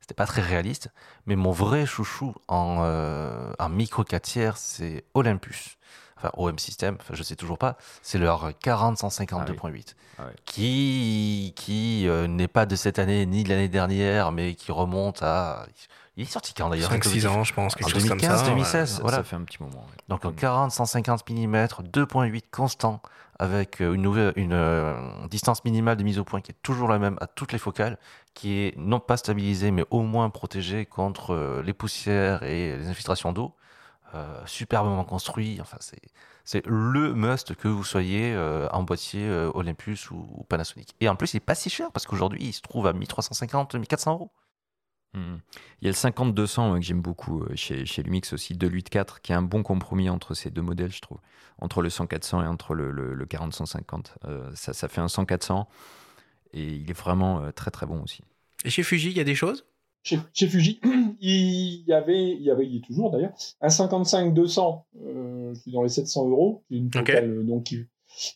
c'était 0.00 0.14
pas 0.14 0.24
très 0.26 0.40
réaliste. 0.40 0.88
Mais 1.26 1.36
mon 1.36 1.50
vrai 1.50 1.84
chouchou 1.84 2.34
en, 2.48 2.78
euh, 2.80 3.52
en 3.58 3.68
micro 3.68 4.02
4 4.04 4.22
tiers, 4.22 4.56
c'est 4.56 5.04
Olympus. 5.14 5.76
Enfin, 6.22 6.30
OM 6.36 6.58
System, 6.58 6.96
enfin, 7.00 7.14
je 7.14 7.22
sais 7.22 7.34
toujours 7.34 7.58
pas, 7.58 7.76
c'est 8.02 8.18
leur 8.18 8.50
40-152.8 8.64 9.94
Ah 10.18 10.22
ouais. 10.26 10.32
qui, 10.44 11.52
qui 11.56 12.06
euh, 12.08 12.26
n'est 12.28 12.48
pas 12.48 12.66
de 12.66 12.76
cette 12.76 12.98
année 12.98 13.26
ni 13.26 13.44
de 13.44 13.48
l'année 13.48 13.68
dernière, 13.68 14.32
mais 14.32 14.54
qui 14.54 14.70
remonte 14.72 15.22
à. 15.22 15.66
Il 16.16 16.24
est 16.24 16.30
sorti 16.30 16.52
quand 16.54 16.68
d'ailleurs? 16.68 16.92
5-6 16.92 17.26
ans, 17.26 17.42
je 17.42 17.54
pense, 17.54 17.74
quelque 17.74 17.86
En 17.86 17.90
chose 17.90 18.06
comme 18.08 18.18
2015, 18.18 18.40
ça. 18.40 18.46
2016, 18.50 18.90
Ça, 18.96 19.02
voilà. 19.02 19.16
ça 19.18 19.24
fait 19.24 19.36
un 19.36 19.42
petit 19.42 19.62
moment. 19.62 19.78
ouais. 19.78 19.96
Donc 20.08 20.24
en 20.26 20.30
40-150 20.32 21.32
mm, 21.32 21.56
2.8 21.90 22.42
constant, 22.50 23.00
avec 23.38 23.80
euh, 23.80 23.94
une, 23.94 24.02
nouvelle, 24.02 24.32
une 24.36 24.52
euh, 24.52 24.94
distance 25.30 25.64
minimale 25.64 25.96
de 25.96 26.04
mise 26.04 26.18
au 26.18 26.24
point 26.24 26.40
qui 26.42 26.52
est 26.52 26.56
toujours 26.62 26.88
la 26.88 26.98
même 26.98 27.16
à 27.20 27.26
toutes 27.26 27.52
les 27.52 27.58
focales, 27.58 27.96
qui 28.34 28.58
est 28.58 28.74
non 28.76 29.00
pas 29.00 29.16
stabilisée, 29.16 29.70
mais 29.70 29.84
au 29.90 30.02
moins 30.02 30.28
protégée 30.30 30.84
contre 30.86 31.32
euh, 31.32 31.62
les 31.64 31.72
poussières 31.72 32.42
et 32.42 32.76
les 32.76 32.88
infiltrations 32.88 33.32
d'eau. 33.32 33.54
Euh, 34.14 34.42
superbement 34.46 35.04
construit, 35.04 35.58
enfin 35.60 35.78
c'est 35.80 36.00
c'est 36.44 36.66
le 36.66 37.14
must 37.14 37.54
que 37.54 37.68
vous 37.68 37.84
soyez 37.84 38.34
euh, 38.34 38.68
en 38.72 38.82
boîtier 38.82 39.26
euh, 39.26 39.50
Olympus 39.54 40.10
ou, 40.10 40.26
ou 40.36 40.44
Panasonic. 40.44 40.94
Et 41.00 41.08
en 41.08 41.16
plus, 41.16 41.34
il 41.34 41.36
est 41.38 41.40
pas 41.40 41.54
si 41.54 41.70
cher 41.70 41.92
parce 41.92 42.06
qu'aujourd'hui, 42.06 42.44
il 42.44 42.52
se 42.52 42.60
trouve 42.60 42.86
à 42.86 42.92
1350, 42.92 43.76
1400 43.76 44.12
euros. 44.12 44.30
Mhm. 45.14 45.40
Il 45.80 45.84
y 45.84 45.88
a 45.88 45.90
le 45.90 45.96
50-200 45.96 46.72
ouais, 46.72 46.80
que 46.80 46.86
j'aime 46.86 47.02
beaucoup 47.02 47.42
euh, 47.42 47.54
chez, 47.54 47.84
chez 47.86 48.02
Lumix 48.02 48.32
aussi, 48.32 48.54
de 48.54 48.68
8.4, 48.68 49.20
qui 49.20 49.32
est 49.32 49.34
un 49.34 49.42
bon 49.42 49.62
compromis 49.62 50.08
entre 50.08 50.34
ces 50.34 50.50
deux 50.50 50.62
modèles, 50.62 50.92
je 50.92 51.00
trouve. 51.00 51.18
Entre 51.58 51.82
le 51.82 51.90
100-400 51.90 52.44
et 52.44 52.46
entre 52.46 52.74
le, 52.74 52.90
le, 52.90 53.14
le 53.14 53.26
40-150. 53.26 54.14
Euh, 54.24 54.50
ça, 54.54 54.72
ça 54.72 54.88
fait 54.88 55.00
un 55.00 55.06
100-400 55.06 55.66
et 56.54 56.64
il 56.64 56.90
est 56.90 56.98
vraiment 56.98 57.40
euh, 57.40 57.50
très 57.50 57.70
très 57.70 57.86
bon 57.86 58.02
aussi. 58.02 58.22
Et 58.64 58.70
chez 58.70 58.82
Fuji, 58.82 59.10
il 59.10 59.16
y 59.16 59.20
a 59.20 59.24
des 59.24 59.34
choses? 59.34 59.66
Chez, 60.04 60.18
chez 60.32 60.46
Fuji, 60.48 60.80
il 61.20 61.84
y 61.86 61.92
avait, 61.92 62.32
il 62.32 62.42
y 62.42 62.50
avait, 62.50 62.66
il 62.66 62.74
y 62.74 62.78
a 62.78 62.80
toujours 62.80 63.10
d'ailleurs, 63.10 63.32
un 63.60 63.68
55-200 63.68 64.82
euh, 65.06 65.54
qui 65.62 65.70
est 65.70 65.72
dans 65.72 65.82
les 65.82 65.88
700 65.88 66.28
euros, 66.28 66.62
qui 66.68 66.74
est 66.74 66.78
une 66.78 66.86
Ok. 66.86 66.92
focale, 66.98 67.30
euh, 67.30 67.42
donc 67.44 67.64
qui- 67.64 67.76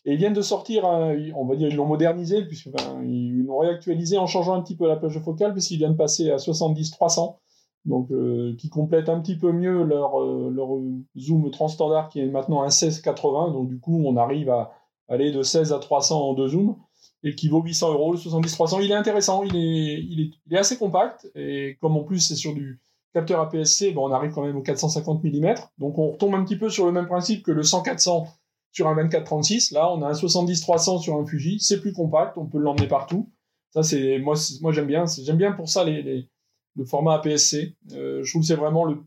Et 0.05 0.13
ils 0.13 0.17
viennent 0.17 0.33
de 0.33 0.41
sortir, 0.41 0.85
un- 0.85 1.15
on 1.35 1.45
va 1.45 1.55
dire, 1.55 1.67
ils 1.67 1.75
l'ont 1.75 1.85
modernisé, 1.85 2.43
puisque 2.45 2.69
ben, 2.69 3.03
ils 3.05 3.43
l'ont 3.43 3.59
réactualisé 3.59 4.17
en 4.17 4.25
changeant 4.27 4.53
un 4.55 4.61
petit 4.61 4.75
peu 4.75 4.87
la 4.87 4.95
plage 4.95 5.13
de 5.15 5.19
focale, 5.19 5.53
puisqu'ils 5.53 5.77
viennent 5.77 5.97
passer 5.97 6.31
à 6.31 6.37
70-300, 6.39 7.37
donc 7.85 8.09
euh, 8.11 8.55
qui 8.57 8.69
complète 8.69 9.07
un 9.09 9.19
petit 9.19 9.35
peu 9.37 9.51
mieux 9.51 9.83
leur, 9.83 10.19
euh, 10.21 10.49
leur 10.53 10.69
zoom 11.17 11.51
transstandard 11.51 12.09
qui 12.09 12.19
est 12.21 12.27
maintenant 12.27 12.63
un 12.63 12.69
16-80, 12.69 13.51
donc 13.51 13.67
du 13.69 13.79
coup 13.79 14.01
on 14.05 14.17
arrive 14.17 14.49
à 14.49 14.71
aller 15.09 15.31
de 15.31 15.43
16 15.43 15.71
à 15.73 15.79
300 15.79 16.21
en 16.29 16.33
deux 16.33 16.47
zooms 16.49 16.75
et 17.23 17.35
qui 17.35 17.49
vaut 17.49 17.61
800 17.61 17.93
euros, 17.93 18.13
le 18.13 18.17
70-300. 18.17 18.83
Il 18.83 18.91
est 18.91 18.95
intéressant, 18.95 19.43
il 19.43 19.55
est, 19.55 19.99
il, 20.01 20.33
est, 20.51 20.57
assez 20.57 20.77
compact, 20.77 21.29
et 21.35 21.77
comme 21.81 21.97
en 21.97 22.03
plus 22.03 22.19
c'est 22.19 22.35
sur 22.35 22.53
du 22.53 22.79
capteur 23.13 23.39
APS-C, 23.41 23.91
ben, 23.91 24.01
on 24.01 24.11
arrive 24.11 24.31
quand 24.31 24.43
même 24.43 24.55
au 24.55 24.61
450 24.61 25.23
mm, 25.23 25.55
donc 25.79 25.97
on 25.97 26.11
retombe 26.11 26.35
un 26.35 26.43
petit 26.43 26.57
peu 26.57 26.69
sur 26.69 26.85
le 26.85 26.91
même 26.91 27.07
principe 27.07 27.43
que 27.43 27.51
le 27.51 27.63
100-400 27.63 28.27
sur 28.71 28.87
un 28.87 28.95
24-36. 28.95 29.73
Là, 29.73 29.91
on 29.91 30.01
a 30.03 30.07
un 30.07 30.11
70-300 30.11 31.01
sur 31.01 31.15
un 31.15 31.25
Fuji, 31.25 31.59
c'est 31.59 31.81
plus 31.81 31.93
compact, 31.93 32.37
on 32.37 32.45
peut 32.45 32.59
l'emmener 32.59 32.87
partout. 32.87 33.31
Ça, 33.71 33.81
c'est 33.83 34.19
moi, 34.19 34.35
moi 34.61 34.71
j'aime 34.71 34.85
bien, 34.85 35.05
j'aime 35.05 35.37
bien 35.37 35.51
pour 35.51 35.67
ça 35.67 35.83
les, 35.83 36.29
le 36.75 36.85
format 36.85 37.15
APS-C. 37.15 37.75
Euh, 37.93 38.23
je 38.23 38.29
trouve 38.29 38.41
que 38.41 38.47
c'est 38.47 38.55
vraiment 38.55 38.85
le, 38.85 38.97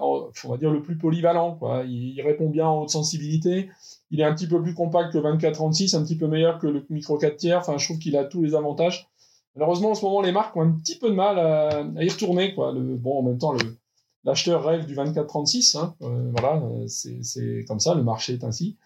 on 0.00 0.48
va 0.48 0.56
dire 0.56 0.70
le 0.70 0.82
plus 0.82 0.96
polyvalent. 0.96 1.56
Quoi. 1.56 1.84
Il, 1.86 2.14
il 2.14 2.22
répond 2.22 2.48
bien 2.48 2.66
en 2.66 2.82
haute 2.82 2.90
sensibilité. 2.90 3.70
Il 4.14 4.20
est 4.20 4.24
un 4.24 4.32
petit 4.32 4.46
peu 4.46 4.62
plus 4.62 4.74
compact 4.74 5.12
que 5.12 5.18
le 5.18 5.28
24-36, 5.28 5.96
un 5.96 6.04
petit 6.04 6.14
peu 6.14 6.28
meilleur 6.28 6.60
que 6.60 6.68
le 6.68 6.86
micro 6.88 7.18
4 7.18 7.36
tiers. 7.36 7.58
Enfin, 7.58 7.78
je 7.78 7.84
trouve 7.84 7.98
qu'il 7.98 8.16
a 8.16 8.22
tous 8.22 8.44
les 8.44 8.54
avantages. 8.54 9.10
Malheureusement, 9.56 9.90
en 9.90 9.94
ce 9.96 10.04
moment, 10.04 10.22
les 10.22 10.30
marques 10.30 10.56
ont 10.56 10.60
un 10.60 10.70
petit 10.70 10.96
peu 11.00 11.10
de 11.10 11.16
mal 11.16 11.36
à, 11.36 11.82
y 12.00 12.08
retourner. 12.08 12.54
Quoi. 12.54 12.70
Le, 12.70 12.94
bon, 12.94 13.18
en 13.18 13.22
même 13.24 13.38
temps, 13.38 13.56
l'acheteur 14.22 14.64
rêve 14.64 14.86
du 14.86 14.94
24-36. 14.94 15.76
Hein. 15.76 15.96
Euh, 16.02 16.30
voilà, 16.30 16.62
c'est, 16.86 17.64
comme 17.66 17.80
ça, 17.80 17.96
le 17.96 18.04
marché 18.04 18.34
est 18.34 18.44
ainsi. 18.44 18.76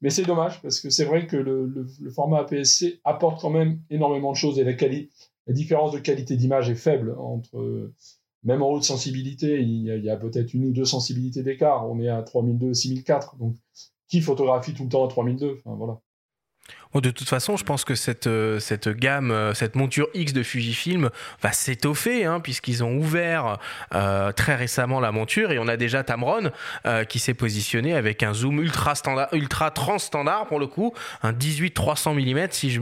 Mais 0.00 0.08
c'est 0.08 0.22
dommage 0.22 0.62
parce 0.62 0.80
que 0.80 0.88
c'est 0.88 1.04
vrai 1.04 1.26
que 1.26 1.36
le, 1.36 1.86
format 2.14 2.38
APS-C 2.40 3.02
apporte 3.04 3.42
quand 3.42 3.50
même 3.50 3.80
énormément 3.90 4.32
de 4.32 4.38
choses 4.38 4.58
et 4.58 4.64
la, 4.64 4.72
la 4.72 5.52
différence 5.52 5.92
de 5.92 5.98
qualité 5.98 6.34
d'image 6.38 6.70
est 6.70 6.76
faible 6.76 7.14
entre. 7.18 7.92
même 8.42 8.62
en 8.62 8.70
haute 8.70 8.84
sensibilité, 8.84 9.60
il 9.60 9.82
y 9.82 10.08
a, 10.08 10.16
peut-être 10.16 10.54
une 10.54 10.64
ou 10.64 10.72
deux 10.72 10.86
sensibilités 10.86 11.42
d'écart. 11.42 11.86
On 11.90 12.00
est 12.00 12.08
à 12.08 12.22
3002, 12.22 12.72
6004. 12.72 13.36
Donc, 13.36 13.54
qui 14.08 14.20
photographie 14.20 14.74
tout 14.74 14.84
le 14.84 14.88
temps 14.88 15.04
à 15.04 15.08
3002 15.08 15.60
enfin, 15.64 15.76
voilà. 15.76 16.00
Bon, 16.94 17.00
de 17.00 17.10
toute 17.10 17.28
façon, 17.28 17.58
je 17.58 17.64
pense 17.64 17.84
que 17.84 17.94
cette, 17.94 18.26
euh, 18.26 18.58
gamme, 18.86 19.30
euh, 19.30 19.52
cette 19.52 19.76
monture 19.76 20.08
X 20.14 20.32
de 20.32 20.42
Fujifilm 20.42 21.10
va 21.42 21.52
s'étoffer, 21.52 22.24
hein, 22.24 22.40
puisqu'ils 22.40 22.82
ont 22.82 22.96
ouvert 22.96 23.58
euh, 23.94 24.32
très 24.32 24.54
récemment 24.54 24.98
la 24.98 25.12
monture 25.12 25.52
et 25.52 25.58
on 25.58 25.68
a 25.68 25.76
déjà 25.76 26.02
Tamron 26.02 26.50
qui 27.08 27.18
s'est 27.18 27.34
positionné 27.34 27.94
avec 27.94 28.22
un 28.22 28.32
zoom 28.32 28.60
ultra 28.60 28.94
standard, 28.94 29.28
ultra 29.32 29.70
transstandard 29.70 30.46
pour 30.46 30.58
le 30.58 30.66
coup, 30.66 30.94
un 31.22 31.32
18-300 31.32 32.14
mm 32.14 32.48
si 32.50 32.70
je 32.70 32.80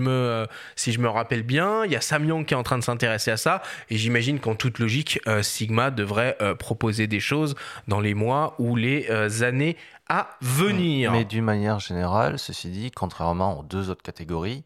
me 1.01 1.09
rappelle 1.09 1.43
bien. 1.43 1.85
Il 1.85 1.93
y 1.93 1.97
a 1.97 2.01
Samyang 2.01 2.45
qui 2.45 2.55
est 2.55 2.57
en 2.57 2.63
train 2.63 2.79
de 2.79 2.85
s'intéresser 2.85 3.31
à 3.31 3.37
ça 3.37 3.63
et 3.91 3.97
j'imagine 3.97 4.39
qu'en 4.39 4.55
toute 4.55 4.79
logique, 4.79 5.21
Sigma 5.43 5.91
devrait 5.91 6.37
proposer 6.59 7.07
des 7.07 7.21
choses 7.21 7.55
dans 7.89 8.01
les 8.01 8.15
mois 8.15 8.55
ou 8.59 8.77
les 8.77 9.11
années 9.43 9.77
à 10.09 10.29
venir. 10.41 11.13
Mais 11.13 11.25
d'une 11.25 11.45
manière 11.45 11.79
générale, 11.81 12.39
ceci 12.39 12.71
dit, 12.71 12.91
contrairement 12.91 13.59
aux 13.59 13.63
deux 13.63 13.91
autres 13.91 14.03
catégories, 14.03 14.65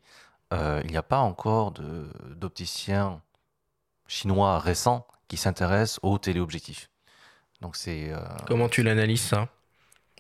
euh, 0.53 0.81
il 0.85 0.91
n'y 0.91 0.97
a 0.97 1.03
pas 1.03 1.19
encore 1.19 1.73
d'opticiens 1.73 3.21
chinois 4.07 4.59
récents 4.59 5.07
qui 5.29 5.37
s'intéressent 5.37 6.01
aux 6.03 6.19
téléobjectifs. 6.19 6.91
Donc 7.61 7.77
c'est 7.77 8.13
euh, 8.13 8.19
Comment 8.47 8.69
tu 8.69 8.83
l'analyses 8.83 9.23
ça? 9.23 9.49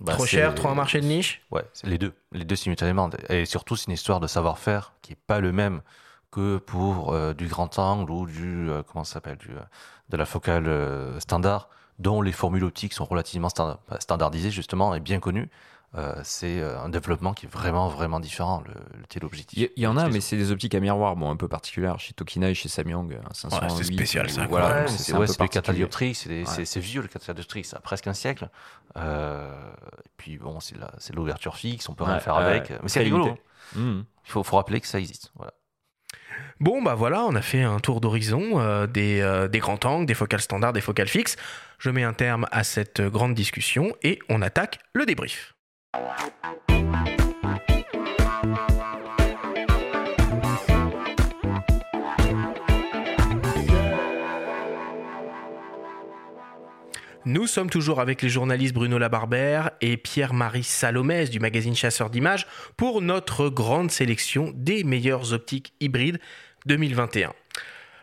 bah, 0.01 0.13
Trop 0.15 0.27
cher, 0.27 0.55
trop 0.55 0.69
un 0.69 0.75
marché 0.75 1.01
de 1.01 1.07
niche? 1.07 1.43
Ouais, 1.51 1.65
c'est 1.73 1.87
les 1.89 1.99
deux, 1.99 2.15
les 2.33 2.45
deux 2.45 2.57
simultanément. 2.57 3.11
Et 3.29 3.45
surtout, 3.45 3.77
c'est 3.77 3.87
une 3.87 3.95
histoire 3.95 4.21
de 4.21 4.27
savoir-faire 4.27 4.93
qui 5.03 5.13
est 5.13 5.19
pas 5.27 5.41
le 5.41 5.53
même 5.53 5.83
que 6.31 6.59
pour 6.59 7.13
euh, 7.13 7.35
du 7.35 7.49
grand 7.49 7.77
angle 7.79 8.11
ou 8.13 8.27
du 8.27 8.69
comment 8.87 9.05
s'appelle, 9.05 9.39
de 10.11 10.17
la 10.17 10.27
focale 10.27 10.71
standard, 11.19 11.69
dont 12.01 12.21
les 12.23 12.33
formules 12.33 12.65
optiques 12.65 12.93
sont 12.95 13.05
relativement 13.05 13.49
sta- 13.49 13.79
standardisées 14.01 14.51
justement 14.51 14.95
et 14.95 15.01
bien 15.01 15.21
connues. 15.21 15.49
Euh, 15.97 16.15
c'est 16.23 16.61
euh, 16.61 16.79
un 16.81 16.89
développement 16.89 17.35
qui 17.35 17.47
est 17.47 17.49
vraiment 17.49 17.89
vraiment 17.89 18.21
différent 18.21 18.63
le, 18.65 18.75
le 19.01 19.07
téléobjectif. 19.09 19.71
Il 19.77 19.83
y, 19.83 19.87
en 19.89 19.97
a, 19.97 20.07
Les 20.07 20.13
mais 20.15 20.21
c'est 20.21 20.37
des 20.37 20.53
optiques 20.53 20.77
à 20.77 20.81
miroir, 20.81 21.17
bon, 21.17 21.29
un 21.33 21.37
peu 21.37 21.49
particulières 21.49 21.99
chez 21.99 22.13
Tokina 22.13 22.49
et 22.49 22.55
chez 22.55 22.69
Samyang. 22.69 23.13
un 23.29 23.35
508, 23.35 23.71
c'est 23.77 23.85
spécial, 23.93 24.31
ça. 24.31 24.47
Voilà, 24.47 24.83
Ouais, 24.83 24.89
c'est 24.89 25.13
ouais, 25.15 25.19
peu 25.19 25.27
c'est 25.27 25.33
le 25.33 25.39
particulier. 25.39 25.49
catadioptrique, 25.49 26.15
c'est 26.17 26.45
Ouais. 26.77 26.81
vieux 26.81 27.03
le 27.03 27.09
catadioptrique, 27.09 27.67
ça 27.67 27.79
a 27.79 27.81
presque 27.81 28.07
un 28.07 28.15
siècle. 28.15 28.49
Euh, 28.97 29.53
et 30.05 30.09
puis 30.17 30.39
bon, 30.39 30.61
c'est 30.61 30.79
la- 30.79 30.93
c'est 30.99 31.13
l'ouverture 31.15 31.57
fixe, 31.57 31.89
on 31.89 31.95
peut 31.95 32.05
rien 32.05 32.15
Ouais, 32.15 32.21
faire 32.21 32.37
ouais, 32.37 32.45
avec. 32.45 32.71
ouais. 32.71 32.79
Mais 32.85 32.89
c'est 32.89 33.01
rigolo. 33.01 33.25
limité. 33.25 33.43
Mhm. 33.75 34.05
Il 34.27 34.31
faut, 34.31 34.45
faut 34.45 34.57
rappeler 34.57 34.81
que 34.81 34.87
ça 34.87 35.01
existe. 35.01 35.33
Voilà. 35.35 35.53
Bon, 36.61 36.83
bah 36.83 36.95
voilà, 36.95 37.25
on 37.25 37.35
a 37.35 37.43
fait 37.43 37.63
un 37.63 37.79
tour 37.79 38.01
d'horizon 38.01 38.61
euh, 38.61 38.87
des, 38.87 39.21
euh, 39.21 39.49
des 39.49 39.59
grands 39.59 39.79
angles, 39.85 40.07
des 40.07 40.15
focales 40.15 40.41
standards, 40.41 40.73
des 40.73 40.81
focales 40.81 41.09
fixes. 41.09 41.37
Je 41.79 41.91
mets 41.91 42.05
un 42.05 42.13
terme 42.13 42.47
à 42.51 42.65
cette 42.65 43.01
grande 43.01 43.35
discussion 43.35 43.95
et 44.03 44.19
on 44.29 44.43
attaque 44.43 44.79
le 44.93 45.07
débrief. 45.07 45.55
Nous 57.27 57.47
sommes 57.47 57.69
toujours 57.69 58.01
avec 58.01 58.23
les 58.23 58.31
journalistes 58.31 58.73
Bruno 58.73 58.97
Labarbère 58.97 59.73
et 59.83 59.99
Pierre-Marie 59.99 60.65
Salomès 60.65 61.29
du 61.29 61.39
magazine 61.39 61.75
Chasseur 61.75 62.09
d'images 62.09 62.47
pour 62.79 63.03
notre 63.03 63.51
grande 63.51 63.91
sélection 63.91 64.53
des 64.55 64.85
meilleures 64.85 65.35
optiques 65.35 65.75
hybrides 65.81 66.19
2021. 66.65 67.35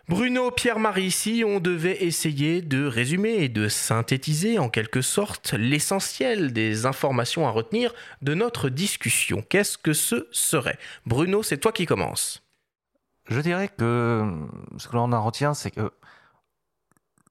Bruno, 0.08 0.52
Pierre-Marie, 0.52 1.10
si 1.10 1.44
on 1.44 1.60
devait 1.60 2.04
essayer 2.04 2.62
de 2.62 2.86
résumer 2.86 3.38
et 3.38 3.50
de 3.50 3.68
synthétiser 3.68 4.60
en 4.60 4.70
quelque 4.70 5.02
sorte 5.02 5.54
l'essentiel 5.54 6.54
des 6.54 6.86
informations 6.86 7.48
à 7.48 7.50
retenir 7.50 7.96
de 8.22 8.36
notre 8.36 8.70
discussion, 8.70 9.42
qu'est-ce 9.42 9.80
que 9.80 9.94
ce 9.94 10.28
serait? 10.32 10.78
Bruno, 11.08 11.42
c'est 11.42 11.58
toi 11.58 11.72
qui 11.72 11.88
commences. 11.88 12.44
Je 13.30 13.40
dirais 13.40 13.68
que 13.76 14.32
ce 14.78 14.88
que 14.88 14.96
l'on 14.96 15.12
en 15.12 15.26
retient, 15.26 15.56
c'est 15.56 15.72
que 15.72 15.92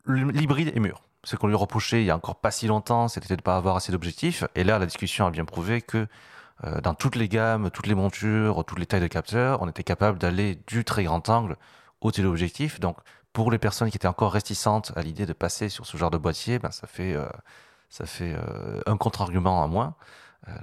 l'hybride 0.08 0.72
est 0.74 0.80
mûr 0.80 1.06
ce 1.26 1.34
qu'on 1.34 1.48
lui 1.48 1.56
reprochait 1.56 2.02
il 2.02 2.06
y 2.06 2.10
a 2.10 2.16
encore 2.16 2.36
pas 2.36 2.52
si 2.52 2.68
longtemps, 2.68 3.08
c'était 3.08 3.26
de 3.26 3.34
ne 3.34 3.42
pas 3.42 3.56
avoir 3.56 3.74
assez 3.74 3.90
d'objectifs. 3.90 4.44
Et 4.54 4.62
là, 4.62 4.78
la 4.78 4.86
discussion 4.86 5.26
a 5.26 5.30
bien 5.30 5.44
prouvé 5.44 5.82
que 5.82 6.06
euh, 6.64 6.80
dans 6.80 6.94
toutes 6.94 7.16
les 7.16 7.28
gammes, 7.28 7.68
toutes 7.70 7.88
les 7.88 7.96
montures, 7.96 8.64
toutes 8.64 8.78
les 8.78 8.86
tailles 8.86 9.00
de 9.00 9.08
capteurs, 9.08 9.60
on 9.60 9.68
était 9.68 9.82
capable 9.82 10.18
d'aller 10.20 10.56
du 10.68 10.84
très 10.84 11.02
grand 11.02 11.28
angle 11.28 11.56
au 12.00 12.12
téléobjectif. 12.12 12.78
Donc, 12.78 12.98
pour 13.32 13.50
les 13.50 13.58
personnes 13.58 13.90
qui 13.90 13.96
étaient 13.96 14.06
encore 14.06 14.32
réticentes 14.32 14.92
à 14.94 15.02
l'idée 15.02 15.26
de 15.26 15.32
passer 15.32 15.68
sur 15.68 15.84
ce 15.84 15.96
genre 15.96 16.12
de 16.12 16.16
boîtier, 16.16 16.60
ben, 16.60 16.70
ça 16.70 16.86
fait, 16.86 17.14
euh, 17.14 17.26
ça 17.90 18.06
fait 18.06 18.34
euh, 18.34 18.80
un 18.86 18.96
contre-argument 18.96 19.64
à 19.64 19.66
moins. 19.66 19.96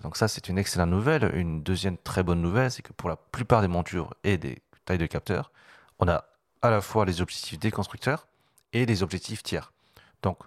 donc 0.02 0.16
ça, 0.16 0.30
c'est 0.30 0.48
une 0.48 0.58
excellente 0.58 0.90
nouvelle. 0.90 1.30
Une 1.36 1.62
deuxième 1.62 1.98
très 1.98 2.24
bonne 2.24 2.42
nouvelle, 2.42 2.72
c'est 2.72 2.84
que 2.84 2.94
pour 2.94 3.10
la 3.10 3.18
plupart 3.18 3.60
des 3.62 3.68
montures 3.68 4.14
et 4.24 4.38
des 4.38 4.62
tailles 4.86 4.98
de 4.98 5.08
capteurs, 5.08 5.52
on 6.00 6.08
a 6.08 6.24
à 6.62 6.70
la 6.70 6.80
fois 6.80 7.04
les 7.04 7.20
objectifs 7.20 7.60
des 7.60 7.72
constructeurs 7.72 8.28
et 8.72 8.86
les 8.86 9.04
objectifs 9.04 9.44
tiers. 9.44 9.74
Donc, 10.22 10.38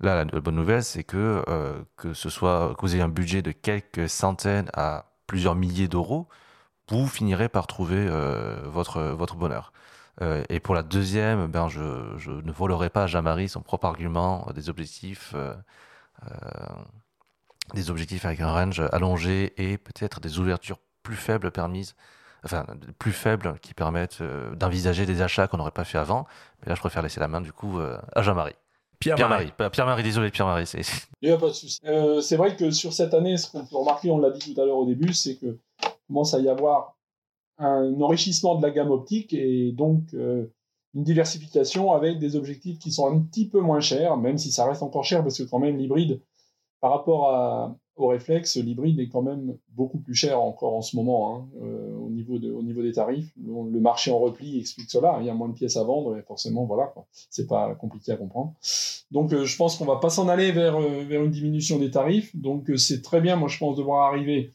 Là, 0.00 0.24
la 0.24 0.40
bonne 0.40 0.54
nouvelle, 0.54 0.82
c'est 0.82 1.04
que 1.04 1.44
euh, 1.48 1.82
que 1.96 2.14
ce 2.14 2.30
soit 2.30 2.74
que 2.76 2.80
vous 2.80 2.94
ayez 2.94 3.02
un 3.02 3.08
budget 3.08 3.42
de 3.42 3.52
quelques 3.52 4.08
centaines 4.08 4.70
à 4.72 5.12
plusieurs 5.26 5.54
milliers 5.54 5.88
d'euros, 5.88 6.26
vous 6.88 7.06
finirez 7.06 7.48
par 7.50 7.66
trouver 7.66 8.06
euh, 8.08 8.56
votre 8.64 9.02
votre 9.02 9.36
bonheur. 9.36 9.72
Euh, 10.22 10.42
et 10.48 10.58
pour 10.60 10.74
la 10.74 10.82
deuxième, 10.82 11.48
ben 11.48 11.68
je, 11.68 11.80
ne 12.30 12.52
volerai 12.52 12.90
pas 12.90 13.04
à 13.04 13.06
Jean-Marie 13.06 13.48
son 13.48 13.60
propre 13.62 13.86
argument 13.86 14.46
des 14.54 14.70
objectifs 14.70 15.34
des 17.74 17.90
objectifs 17.90 18.24
avec 18.26 18.40
un 18.40 18.50
range 18.50 18.82
allongé 18.92 19.54
et 19.56 19.78
peut-être 19.78 20.20
des 20.20 20.38
ouvertures 20.38 20.78
plus 21.02 21.16
faibles 21.16 21.50
permises 21.50 21.94
enfin 22.44 22.66
plus 22.98 23.12
faibles 23.12 23.58
qui 23.60 23.74
permettent 23.74 24.22
d'envisager 24.54 25.06
des 25.06 25.22
achats 25.22 25.46
qu'on 25.46 25.58
n'aurait 25.58 25.70
pas 25.70 25.84
fait 25.84 25.98
avant. 25.98 26.26
Mais 26.62 26.70
là, 26.70 26.74
je 26.74 26.80
préfère 26.80 27.02
laisser 27.02 27.20
la 27.20 27.28
main 27.28 27.40
du 27.40 27.52
coup 27.52 27.80
à 27.80 28.22
Jean-Marie. 28.22 28.56
Pierre-Marie. 29.00 29.52
Pierre-Marie, 29.72 30.02
désolé, 30.02 30.30
Pierre-Marie. 30.30 30.64
Il 31.22 31.28
n'y 31.28 31.34
a 31.34 31.38
pas 31.38 31.48
de 31.48 31.52
souci. 31.52 31.80
Euh, 31.86 32.20
c'est 32.20 32.36
vrai 32.36 32.54
que 32.54 32.70
sur 32.70 32.92
cette 32.92 33.14
année, 33.14 33.36
ce 33.38 33.50
qu'on 33.50 33.64
peut 33.64 33.76
remarquer, 33.76 34.10
on 34.10 34.18
l'a 34.18 34.30
dit 34.30 34.54
tout 34.54 34.60
à 34.60 34.64
l'heure 34.64 34.76
au 34.76 34.86
début, 34.86 35.14
c'est 35.14 35.36
que 35.36 35.58
commence 36.06 36.34
à 36.34 36.40
y 36.40 36.48
avoir 36.48 36.96
un 37.58 38.00
enrichissement 38.00 38.56
de 38.56 38.62
la 38.62 38.70
gamme 38.70 38.90
optique 38.90 39.32
et 39.32 39.72
donc 39.72 40.12
euh, 40.14 40.52
une 40.94 41.04
diversification 41.04 41.92
avec 41.92 42.18
des 42.18 42.36
objectifs 42.36 42.78
qui 42.78 42.90
sont 42.90 43.06
un 43.06 43.20
petit 43.20 43.48
peu 43.48 43.60
moins 43.60 43.80
chers, 43.80 44.16
même 44.16 44.38
si 44.38 44.50
ça 44.50 44.66
reste 44.66 44.82
encore 44.82 45.04
cher 45.04 45.22
parce 45.22 45.38
que 45.38 45.44
quand 45.44 45.58
même 45.58 45.76
l'hybride, 45.76 46.20
par 46.80 46.90
rapport 46.90 47.34
à, 47.34 47.76
au 47.96 48.08
réflexe, 48.08 48.56
l'hybride 48.56 48.98
est 48.98 49.08
quand 49.08 49.22
même 49.22 49.56
beaucoup 49.68 49.98
plus 49.98 50.14
cher 50.14 50.40
encore 50.40 50.74
en 50.74 50.82
ce 50.82 50.96
moment 50.96 51.36
hein, 51.36 51.48
euh, 51.62 51.94
au, 51.96 52.09
au 52.28 52.62
niveau 52.62 52.82
des 52.82 52.92
tarifs. 52.92 53.30
Le, 53.36 53.80
marché 53.80 54.10
en 54.10 54.18
repli 54.18 54.58
explique 54.58 54.90
cela. 54.90 55.18
Il 55.20 55.26
y 55.26 55.30
a 55.30 55.34
moins 55.34 55.48
de 55.48 55.54
pièces 55.54 55.76
à 55.76 55.84
vendre 55.84 56.20
forcément, 56.26 56.64
voilà, 56.64 56.92
c'est 57.30 57.46
pas 57.46 57.74
compliqué 57.74 58.12
à 58.12 58.16
comprendre. 58.16 58.54
Donc, 59.10 59.32
euh, 59.32 59.44
je 59.44 59.56
pense 59.56 59.76
qu'on 59.76 59.84
va 59.84 59.96
pas 59.96 60.10
s'en 60.10 60.28
aller 60.28 60.52
vers, 60.52 60.76
euh, 60.76 61.04
vers 61.04 61.24
une 61.24 61.30
diminution 61.30 61.78
des 61.78 61.90
tarifs. 61.90 62.34
Donc, 62.36 62.70
c'est 62.76 63.02
très 63.02 63.20
bien, 63.20 63.36
moi, 63.36 63.48
je 63.48 63.58
pense, 63.58 63.76
de 63.76 63.82
voir 63.82 64.12
arriver 64.12 64.52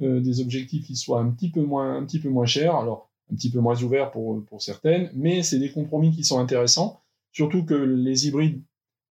des 0.00 0.40
objectifs 0.40 0.86
qui 0.86 0.94
soient 0.94 1.18
un 1.18 1.28
petit 1.30 1.50
peu 1.50 1.60
moins, 1.60 1.96
un 1.96 2.04
petit 2.04 2.20
peu 2.20 2.28
moins 2.28 2.46
chers. 2.46 2.76
Alors, 2.76 3.10
un 3.32 3.34
petit 3.34 3.50
peu 3.50 3.58
moins 3.58 3.82
ouverts 3.82 4.12
pour, 4.12 4.44
pour 4.44 4.62
certaines, 4.62 5.10
mais 5.14 5.42
c'est 5.42 5.58
des 5.58 5.72
compromis 5.72 6.12
qui 6.12 6.22
sont 6.22 6.38
intéressants. 6.38 7.00
Surtout 7.32 7.64
que 7.64 7.74
les 7.74 8.28
hybrides 8.28 8.62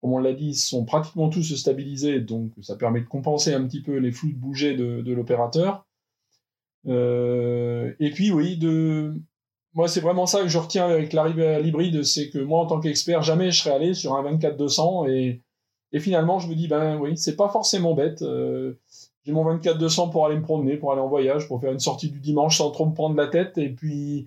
comme 0.02 0.14
on 0.14 0.18
l'a 0.18 0.32
dit, 0.32 0.54
sont 0.54 0.84
pratiquement 0.84 1.28
tous 1.28 1.54
stabilisés, 1.54 2.20
donc 2.20 2.50
ça 2.60 2.74
permet 2.74 3.00
de 3.00 3.06
compenser 3.06 3.54
un 3.54 3.64
petit 3.64 3.80
peu 3.80 3.98
les 3.98 4.10
flous 4.10 4.32
de 4.32 4.36
bouger 4.36 4.74
de, 4.74 5.12
l'opérateur. 5.12 5.86
Euh, 6.88 7.92
et 8.00 8.10
puis 8.10 8.30
oui, 8.32 8.56
de... 8.56 9.14
moi 9.74 9.88
c'est 9.88 10.00
vraiment 10.00 10.26
ça 10.26 10.40
que 10.42 10.48
je 10.48 10.58
retiens 10.58 10.88
avec 10.88 11.12
l'arrivée 11.12 11.46
à 11.46 11.60
l'hybride, 11.60 12.02
c'est 12.02 12.28
que 12.30 12.38
moi 12.38 12.60
en 12.60 12.66
tant 12.66 12.80
qu'expert, 12.80 13.22
jamais 13.22 13.50
je 13.52 13.62
serais 13.62 13.74
allé 13.74 13.94
sur 13.94 14.14
un 14.14 14.22
24-200 14.36 15.08
et, 15.10 15.40
et 15.92 16.00
finalement 16.00 16.38
je 16.38 16.48
me 16.48 16.54
dis, 16.54 16.68
ben 16.68 16.98
oui, 16.98 17.16
c'est 17.16 17.36
pas 17.36 17.48
forcément 17.48 17.94
bête. 17.94 18.22
Euh, 18.22 18.78
j'ai 19.24 19.32
mon 19.32 19.44
24-200 19.44 20.10
pour 20.10 20.26
aller 20.26 20.36
me 20.36 20.42
promener, 20.42 20.76
pour 20.76 20.92
aller 20.92 21.00
en 21.00 21.08
voyage, 21.08 21.46
pour 21.46 21.60
faire 21.60 21.70
une 21.72 21.78
sortie 21.78 22.10
du 22.10 22.18
dimanche 22.18 22.58
sans 22.58 22.70
trop 22.72 22.86
me 22.86 22.94
prendre 22.94 23.14
la 23.16 23.28
tête, 23.28 23.56
et 23.58 23.68
puis 23.68 24.26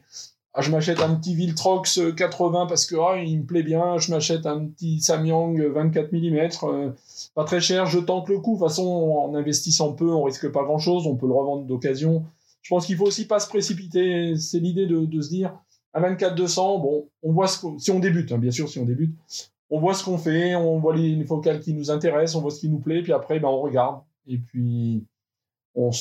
ah, 0.57 0.61
je 0.61 0.71
m'achète 0.71 1.01
un 1.01 1.13
petit 1.15 1.35
Viltrox 1.35 1.99
80 2.15 2.63
euh, 2.63 2.65
parce 2.65 2.85
que 2.85 2.95
ah, 2.95 3.21
il 3.21 3.39
me 3.39 3.45
plaît 3.45 3.61
bien. 3.61 3.97
Je 3.97 4.09
m'achète 4.09 4.45
un 4.45 4.65
petit 4.67 5.01
Samyang 5.01 5.59
24 5.59 6.13
mm, 6.13 6.93
pas 7.35 7.43
très 7.43 7.59
cher. 7.59 7.87
Je 7.87 7.99
tente 7.99 8.29
le 8.29 8.39
coup. 8.39 8.53
De 8.53 8.59
toute 8.59 8.69
façon, 8.69 8.85
en 8.85 9.35
investissant 9.35 9.91
peu, 9.91 10.09
on 10.09 10.23
risque 10.23 10.49
pas 10.49 10.63
grand 10.63 10.77
chose. 10.77 11.07
On 11.07 11.17
peut 11.17 11.27
le 11.27 11.33
revendre 11.33 11.65
d'occasion. 11.65 12.23
Je 12.65 12.73
pense 12.73 12.87
qu'il 12.87 12.97
faut 12.97 13.05
aussi 13.05 13.27
pas 13.27 13.39
se 13.39 13.47
précipiter. 13.47 14.35
C'est 14.37 14.57
l'idée 14.57 14.87
de, 14.87 15.21
se 15.21 15.29
dire 15.29 15.55
à 15.93 15.99
24 15.99 16.33
200. 16.33 16.79
Bon, 16.79 17.07
on 17.21 17.31
voit 17.31 17.47
si 17.47 17.91
on 17.91 17.99
débute, 17.99 18.31
hein, 18.31 18.39
bien 18.39 18.49
sûr, 18.49 18.67
si 18.67 18.79
on 18.79 18.85
débute, 18.85 19.15
on 19.69 19.79
voit 19.79 19.93
ce 19.93 20.03
qu'on 20.03 20.17
fait, 20.17 20.55
on 20.55 20.79
voit 20.79 20.95
les, 20.95 21.15
les, 21.15 21.25
focales 21.25 21.59
qui 21.59 21.75
nous 21.75 21.91
intéressent, 21.91 22.37
on 22.37 22.41
voit 22.41 22.49
ce 22.49 22.61
qui 22.61 22.69
nous 22.69 22.79
plaît, 22.79 23.03
puis 23.03 23.13
après, 23.13 23.39
ben 23.39 23.49
on 23.49 23.61
regarde 23.61 24.01
et 24.25 24.39
puis 24.39 25.05
on 25.75 25.91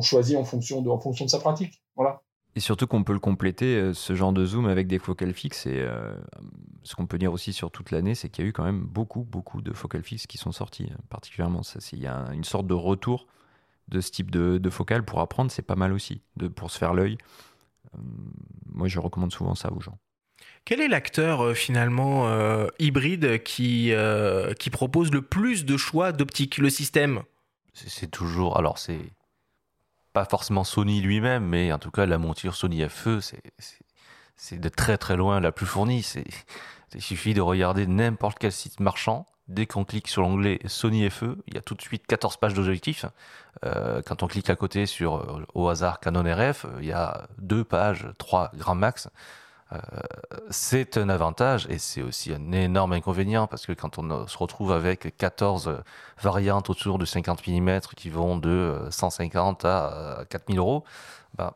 choisit 0.00 0.36
en 0.36 0.42
fonction 0.42 0.82
de, 0.82 0.90
en 0.90 0.98
fonction 0.98 1.24
de 1.24 1.30
sa 1.30 1.38
pratique. 1.38 1.80
Voilà. 1.94 2.20
Et 2.56 2.60
surtout 2.60 2.88
qu'on 2.88 3.04
peut 3.04 3.12
le 3.12 3.20
compléter, 3.20 3.76
euh, 3.76 3.94
ce 3.94 4.16
genre 4.16 4.32
de 4.32 4.44
zoom, 4.44 4.66
avec 4.66 4.88
des 4.88 4.98
focales 4.98 5.34
fixes. 5.34 5.66
Et 5.66 5.82
euh, 5.82 6.16
ce 6.82 6.96
qu'on 6.96 7.06
peut 7.06 7.16
dire 7.16 7.32
aussi 7.32 7.52
sur 7.52 7.70
toute 7.70 7.92
l'année, 7.92 8.16
c'est 8.16 8.28
qu'il 8.28 8.44
y 8.44 8.46
a 8.46 8.50
eu 8.50 8.52
quand 8.52 8.64
même 8.64 8.80
beaucoup, 8.80 9.22
beaucoup 9.22 9.62
de 9.62 9.72
focales 9.72 10.02
fixes 10.02 10.26
qui 10.26 10.36
sont 10.36 10.50
sorties, 10.50 10.88
hein, 10.92 10.98
particulièrement. 11.10 11.62
Ça, 11.62 11.78
il 11.92 12.00
y 12.00 12.08
a 12.08 12.26
une 12.34 12.42
sorte 12.42 12.66
de 12.66 12.74
retour 12.74 13.28
de 13.92 14.00
ce 14.00 14.10
type 14.10 14.30
de, 14.30 14.58
de 14.58 14.70
focale 14.70 15.04
pour 15.04 15.20
apprendre, 15.20 15.50
c'est 15.50 15.62
pas 15.62 15.76
mal 15.76 15.92
aussi, 15.92 16.22
de, 16.36 16.48
pour 16.48 16.70
se 16.70 16.78
faire 16.78 16.94
l'œil. 16.94 17.18
Euh, 17.94 17.98
moi, 18.72 18.88
je 18.88 18.98
recommande 18.98 19.32
souvent 19.32 19.54
ça 19.54 19.72
aux 19.72 19.80
gens. 19.80 19.98
Quel 20.64 20.80
est 20.80 20.88
l'acteur 20.88 21.56
finalement 21.56 22.28
hybride 22.78 23.42
qui, 23.42 23.92
qui 24.58 24.70
propose 24.70 25.12
le 25.12 25.20
plus 25.22 25.64
de 25.64 25.76
choix 25.76 26.12
d'optique 26.12 26.58
Le 26.58 26.70
système? 26.70 27.22
C'est 27.74 28.10
toujours. 28.10 28.56
Alors, 28.58 28.78
c'est 28.78 29.12
pas 30.12 30.24
forcément 30.24 30.64
Sony 30.64 31.00
lui-même, 31.00 31.44
mais 31.44 31.72
en 31.72 31.78
tout 31.78 31.90
cas 31.90 32.06
la 32.06 32.18
monture 32.18 32.54
Sony 32.54 32.86
FE, 32.88 33.20
c'est 34.36 34.60
de 34.60 34.68
très 34.68 34.98
très 34.98 35.16
loin 35.16 35.40
la 35.40 35.52
plus 35.52 35.66
fournie. 35.66 36.06
Il 36.94 37.02
suffit 37.02 37.34
de 37.34 37.40
regarder 37.40 37.86
n'importe 37.86 38.38
quel 38.38 38.52
site 38.52 38.80
marchand. 38.80 39.26
Dès 39.52 39.66
qu'on 39.66 39.84
clique 39.84 40.08
sur 40.08 40.22
l'onglet 40.22 40.58
Sony 40.66 41.08
FE, 41.10 41.36
il 41.46 41.54
y 41.54 41.58
a 41.58 41.60
tout 41.60 41.74
de 41.74 41.82
suite 41.82 42.06
14 42.06 42.36
pages 42.38 42.54
d'objectifs. 42.54 43.06
Euh, 43.64 44.02
quand 44.04 44.22
on 44.22 44.26
clique 44.26 44.50
à 44.50 44.56
côté 44.56 44.86
sur 44.86 45.16
euh, 45.16 45.44
au 45.54 45.68
hasard 45.68 46.00
Canon 46.00 46.24
RF, 46.24 46.66
il 46.80 46.86
y 46.86 46.92
a 46.92 47.28
deux 47.38 47.64
pages, 47.64 48.08
trois 48.18 48.50
grand 48.56 48.74
max. 48.74 49.08
Euh, 49.72 49.78
c'est 50.50 50.96
un 50.96 51.08
avantage 51.08 51.66
et 51.70 51.78
c'est 51.78 52.02
aussi 52.02 52.32
un 52.32 52.52
énorme 52.52 52.92
inconvénient 52.92 53.46
parce 53.46 53.66
que 53.66 53.72
quand 53.72 53.98
on 53.98 54.26
se 54.26 54.38
retrouve 54.38 54.72
avec 54.72 55.16
14 55.16 55.82
variantes 56.20 56.70
autour 56.70 56.98
de 56.98 57.04
50 57.04 57.46
mm 57.46 57.80
qui 57.96 58.10
vont 58.10 58.36
de 58.36 58.86
150 58.90 59.64
à 59.64 60.24
4000 60.28 60.58
euros, 60.58 60.84
bah, 61.34 61.54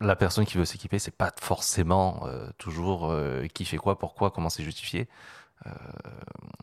la 0.00 0.16
personne 0.16 0.44
qui 0.44 0.56
veut 0.56 0.64
s'équiper, 0.64 0.98
c'est 0.98 1.16
pas 1.16 1.32
forcément 1.40 2.22
euh, 2.26 2.48
toujours 2.58 3.10
euh, 3.10 3.46
qui 3.52 3.64
fait 3.64 3.78
quoi, 3.78 3.98
pourquoi, 3.98 4.30
comment 4.30 4.48
c'est 4.48 4.62
justifié. 4.62 5.08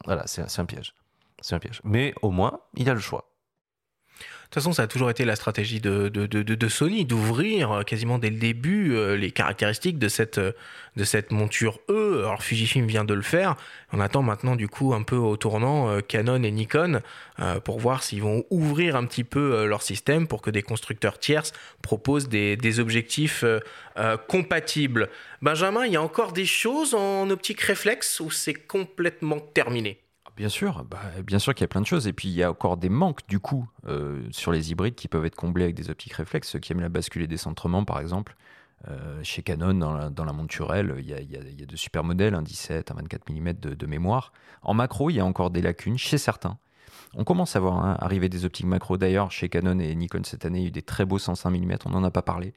Voilà, 0.05 0.27
c'est 0.27 0.59
un 0.59 0.65
piège. 0.65 0.93
C'est 1.41 1.55
un 1.55 1.59
piège. 1.59 1.81
Mais 1.83 2.13
au 2.21 2.31
moins, 2.31 2.59
il 2.75 2.89
a 2.89 2.93
le 2.93 2.99
choix. 2.99 3.29
Toute 4.55 4.63
façon, 4.63 4.71
ça 4.71 4.83
a 4.83 4.87
toujours 4.87 5.09
été 5.09 5.25
la 5.25 5.35
stratégie 5.35 5.81
de, 5.81 6.07
de, 6.07 6.27
de, 6.27 6.41
de 6.41 6.67
Sony 6.69 7.03
d'ouvrir 7.03 7.71
euh, 7.71 7.83
quasiment 7.83 8.19
dès 8.19 8.29
le 8.29 8.37
début 8.37 8.95
euh, 8.95 9.17
les 9.17 9.31
caractéristiques 9.31 9.99
de 9.99 10.07
cette, 10.07 10.37
euh, 10.37 10.53
de 10.95 11.03
cette 11.03 11.31
monture 11.31 11.79
E. 11.89 12.19
Alors 12.19 12.41
Fujifilm 12.41 12.87
vient 12.87 13.03
de 13.03 13.13
le 13.13 13.21
faire. 13.21 13.57
On 13.91 13.99
attend 13.99 14.21
maintenant 14.21 14.55
du 14.55 14.69
coup 14.69 14.93
un 14.93 15.03
peu 15.03 15.17
au 15.17 15.35
tournant 15.35 15.99
Canon 16.01 16.41
et 16.43 16.51
Nikon 16.51 17.01
pour 17.63 17.79
voir 17.79 18.01
s'ils 18.01 18.21
vont 18.21 18.45
ouvrir 18.49 18.95
un 18.95 19.05
petit 19.05 19.23
peu 19.25 19.65
leur 19.65 19.81
système 19.81 20.27
pour 20.27 20.41
que 20.41 20.49
des 20.49 20.63
constructeurs 20.63 21.19
tierces 21.19 21.51
proposent 21.81 22.29
des, 22.29 22.55
des 22.55 22.79
objectifs 22.79 23.43
compatibles. 24.27 25.09
Benjamin, 25.41 25.85
il 25.85 25.93
y 25.93 25.97
a 25.97 26.01
encore 26.01 26.31
des 26.31 26.45
choses 26.45 26.93
en 26.93 27.29
optique 27.29 27.61
réflexe 27.61 28.19
ou 28.19 28.31
c'est 28.31 28.53
complètement 28.53 29.39
terminé? 29.39 30.04
Bien 30.37 30.49
sûr, 30.49 30.83
bah, 30.83 30.99
bien 31.25 31.39
sûr 31.39 31.53
qu'il 31.53 31.63
y 31.63 31.65
a 31.65 31.69
plein 31.69 31.81
de 31.81 31.85
choses. 31.85 32.07
Et 32.07 32.13
puis 32.13 32.27
il 32.27 32.33
y 32.33 32.43
a 32.43 32.51
encore 32.51 32.77
des 32.77 32.89
manques 32.89 33.27
du 33.27 33.39
coup 33.39 33.67
euh, 33.87 34.27
sur 34.31 34.51
les 34.51 34.71
hybrides 34.71 34.95
qui 34.95 35.07
peuvent 35.07 35.25
être 35.25 35.35
comblés 35.35 35.63
avec 35.63 35.75
des 35.75 35.89
optiques 35.89 36.13
réflexes. 36.13 36.49
Ceux 36.49 36.59
qui 36.59 36.73
aiment 36.73 36.81
la 36.81 36.89
bascule 36.89 37.23
et 37.23 37.27
décentrement 37.27 37.85
par 37.85 37.99
exemple. 37.99 38.35
Euh, 38.89 39.19
chez 39.23 39.41
Canon, 39.41 39.73
dans 39.73 39.93
la, 39.93 40.09
dans 40.09 40.25
la 40.25 40.33
monturelle, 40.33 40.95
il 40.99 41.07
y, 41.07 41.13
a, 41.13 41.65
de 41.65 41.75
super 41.75 42.03
modèles, 42.03 42.35
un 42.35 42.43
17, 42.43 42.91
un 42.91 42.95
24 42.95 43.31
mm 43.31 43.53
de, 43.53 43.85
mémoire. 43.87 44.31
En 44.61 44.75
macro, 44.75 45.09
il 45.09 45.15
y 45.15 45.19
a 45.19 45.25
encore 45.25 45.49
des 45.49 45.61
lacunes 45.61 45.97
chez 45.97 46.19
certains. 46.19 46.59
On 47.15 47.23
commence 47.23 47.55
à 47.55 47.59
voir 47.59 47.83
hein, 47.83 47.97
arriver 47.99 48.29
des 48.29 48.45
optiques 48.45 48.67
macro. 48.67 48.97
D'ailleurs, 48.97 49.31
chez 49.31 49.49
Canon 49.49 49.79
et 49.79 49.95
Nikon 49.95 50.21
cette 50.23 50.45
année, 50.45 50.59
il 50.59 50.61
y 50.63 50.65
a 50.65 50.67
eu 50.67 50.71
des 50.71 50.83
très 50.83 51.05
beaux 51.05 51.17
105 51.17 51.49
mm, 51.49 51.77
on 51.85 51.91
n'en 51.91 52.03
a 52.03 52.11
pas 52.11 52.21
parlé. 52.21 52.53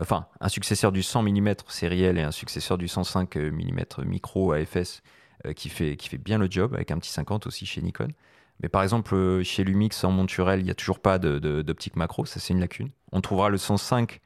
Enfin, 0.00 0.26
un 0.40 0.48
successeur 0.48 0.92
du 0.92 1.02
100 1.02 1.22
mm 1.24 1.54
sériel 1.66 2.18
et 2.18 2.22
un 2.22 2.30
successeur 2.30 2.78
du 2.78 2.86
105 2.86 3.34
mm 3.36 4.04
micro 4.04 4.52
AFS 4.52 5.02
qui, 5.56 5.68
fait, 5.68 5.96
qui 5.96 6.08
fait 6.08 6.18
bien 6.18 6.38
le 6.38 6.48
job, 6.50 6.74
avec 6.74 6.90
un 6.90 6.98
petit 6.98 7.10
50 7.10 7.46
aussi 7.46 7.66
chez 7.66 7.82
Nikon. 7.82 8.08
Mais 8.62 8.68
par 8.68 8.82
exemple, 8.82 9.14
euh, 9.14 9.42
chez 9.42 9.64
Lumix 9.64 10.04
en 10.04 10.12
monturel, 10.12 10.60
il 10.60 10.64
n'y 10.64 10.70
a 10.70 10.74
toujours 10.74 11.00
pas 11.00 11.18
d'optique 11.18 11.96
macro, 11.96 12.24
ça 12.24 12.38
c'est 12.40 12.52
une 12.54 12.60
lacune. 12.60 12.90
On 13.10 13.20
trouvera 13.20 13.48
le 13.48 13.58
105 13.58 14.20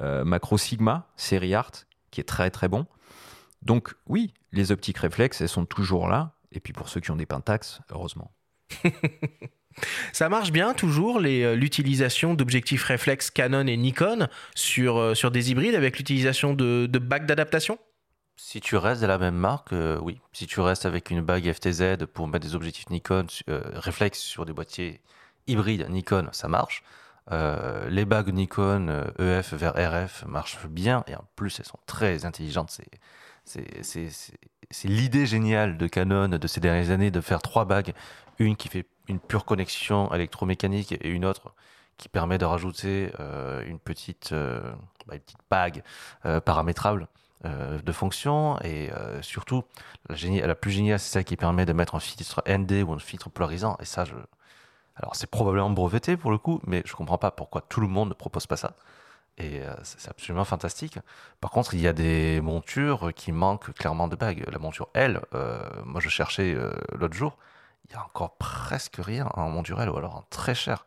euh, 0.00 0.24
macro 0.24 0.58
Sigma, 0.58 1.08
série 1.16 1.54
Art, 1.54 1.72
qui 2.10 2.20
est 2.20 2.24
très 2.24 2.50
très 2.50 2.68
bon. 2.68 2.86
Donc 3.62 3.94
oui, 4.06 4.32
les 4.52 4.72
optiques 4.72 4.98
réflexes, 4.98 5.40
elles 5.40 5.48
sont 5.48 5.66
toujours 5.66 6.08
là. 6.08 6.32
Et 6.52 6.60
puis 6.60 6.72
pour 6.72 6.88
ceux 6.88 7.00
qui 7.00 7.10
ont 7.10 7.16
des 7.16 7.26
pentax, 7.26 7.80
heureusement. 7.90 8.32
Ça 10.14 10.30
marche 10.30 10.52
bien 10.52 10.72
toujours 10.72 11.20
l'utilisation 11.20 12.32
d'objectifs 12.32 12.84
réflexes 12.84 13.30
Canon 13.30 13.66
et 13.66 13.76
Nikon 13.76 14.26
sur, 14.54 15.14
sur 15.14 15.30
des 15.30 15.50
hybrides 15.50 15.74
avec 15.74 15.98
l'utilisation 15.98 16.54
de, 16.54 16.86
de 16.86 16.98
bacs 16.98 17.26
d'adaptation? 17.26 17.78
Si 18.36 18.60
tu 18.60 18.76
restes 18.76 19.00
de 19.00 19.06
la 19.06 19.18
même 19.18 19.34
marque, 19.34 19.72
euh, 19.72 19.98
oui. 20.00 20.20
Si 20.32 20.46
tu 20.46 20.60
restes 20.60 20.84
avec 20.84 21.10
une 21.10 21.22
bague 21.22 21.50
FTZ 21.50 22.04
pour 22.12 22.28
mettre 22.28 22.46
des 22.46 22.54
objectifs 22.54 22.88
Nikon 22.90 23.26
euh, 23.48 23.80
sur 24.12 24.44
des 24.44 24.52
boîtiers 24.52 25.00
hybrides 25.46 25.88
Nikon, 25.88 26.28
ça 26.32 26.46
marche. 26.46 26.82
Euh, 27.32 27.88
les 27.88 28.04
bagues 28.04 28.32
Nikon 28.32 29.04
EF 29.18 29.54
vers 29.54 29.72
RF 29.74 30.24
marchent 30.26 30.66
bien 30.66 31.02
et 31.08 31.16
en 31.16 31.24
plus 31.34 31.58
elles 31.58 31.66
sont 31.66 31.78
très 31.86 32.24
intelligentes. 32.26 32.78
C'est 33.44 34.88
l'idée 34.88 35.26
géniale 35.26 35.78
de 35.78 35.86
Canon 35.86 36.28
de 36.28 36.46
ces 36.46 36.60
dernières 36.60 36.90
années 36.90 37.10
de 37.10 37.20
faire 37.20 37.40
trois 37.40 37.64
bagues, 37.64 37.94
une 38.38 38.54
qui 38.54 38.68
fait 38.68 38.86
une 39.08 39.18
pure 39.18 39.44
connexion 39.44 40.12
électromécanique 40.14 40.92
et 40.92 41.08
une 41.08 41.24
autre 41.24 41.54
qui 41.96 42.08
permet 42.08 42.38
de 42.38 42.44
rajouter 42.44 43.10
une 43.66 43.78
petite, 43.78 44.32
bah, 44.32 45.14
une 45.14 45.20
petite 45.20 45.40
bague 45.50 45.82
paramétrable. 46.44 47.08
Euh, 47.46 47.78
de 47.82 47.92
fonction 47.92 48.58
et 48.62 48.90
euh, 48.92 49.20
surtout 49.22 49.64
la, 50.08 50.16
la, 50.46 50.54
plus 50.54 50.70
géniale 50.70 50.98
c'est 50.98 51.10
celle 51.10 51.24
qui 51.24 51.36
permet 51.36 51.66
de 51.66 51.72
mettre 51.72 51.94
un 51.94 52.00
filtre 52.00 52.42
ND 52.48 52.82
ou 52.84 52.92
un 52.92 52.98
filtre 52.98 53.30
polarisant. 53.30 53.76
Et 53.80 53.84
ça 53.84 54.04
je 54.04 54.14
alors 54.96 55.14
c'est 55.14 55.30
probablement 55.30 55.70
breveté 55.70 56.16
pour 56.16 56.30
le 56.30 56.38
coup 56.38 56.60
mais 56.66 56.82
je 56.86 56.94
comprends 56.94 57.18
pas 57.18 57.30
pourquoi 57.30 57.60
tout 57.60 57.80
le 57.80 57.88
monde 57.88 58.08
ne 58.08 58.14
propose 58.14 58.46
pas 58.46 58.56
ça. 58.56 58.72
Et 59.38 59.60
euh, 59.60 59.74
c'est 59.82 60.08
absolument 60.08 60.44
fantastique. 60.44 60.98
Par 61.40 61.50
contre 61.50 61.74
il 61.74 61.80
y 61.80 61.86
a 61.86 61.92
des 61.92 62.40
montures 62.40 63.12
qui 63.14 63.32
manquent 63.32 63.72
clairement 63.74 64.08
de 64.08 64.16
bagues. 64.16 64.44
La 64.50 64.58
monture 64.58 64.88
L 64.94 65.20
moi 65.84 66.00
je 66.00 66.08
cherchais 66.08 66.56
l'autre 66.92 67.14
jour. 67.14 67.36
Il 67.88 67.92
y 67.92 67.96
a 67.96 68.02
encore 68.02 68.36
presque 68.38 68.96
rien 68.98 69.28
en 69.34 69.50
monture 69.50 69.80
L 69.80 69.90
ou 69.90 69.96
alors 69.96 70.16
en 70.16 70.24
très 70.30 70.54
cher. 70.54 70.86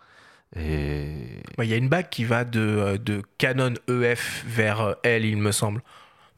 Et 0.56 1.44
il 1.60 1.66
y 1.66 1.74
a 1.74 1.78
une 1.78 1.90
bague 1.90 2.10
qui 2.10 2.26
va 2.26 2.44
de, 2.44 2.98
de 2.98 3.22
Canon 3.38 3.76
EF 3.88 4.44
vers 4.48 4.96
L 5.04 5.24
il 5.24 5.38
me 5.38 5.52
semble 5.52 5.82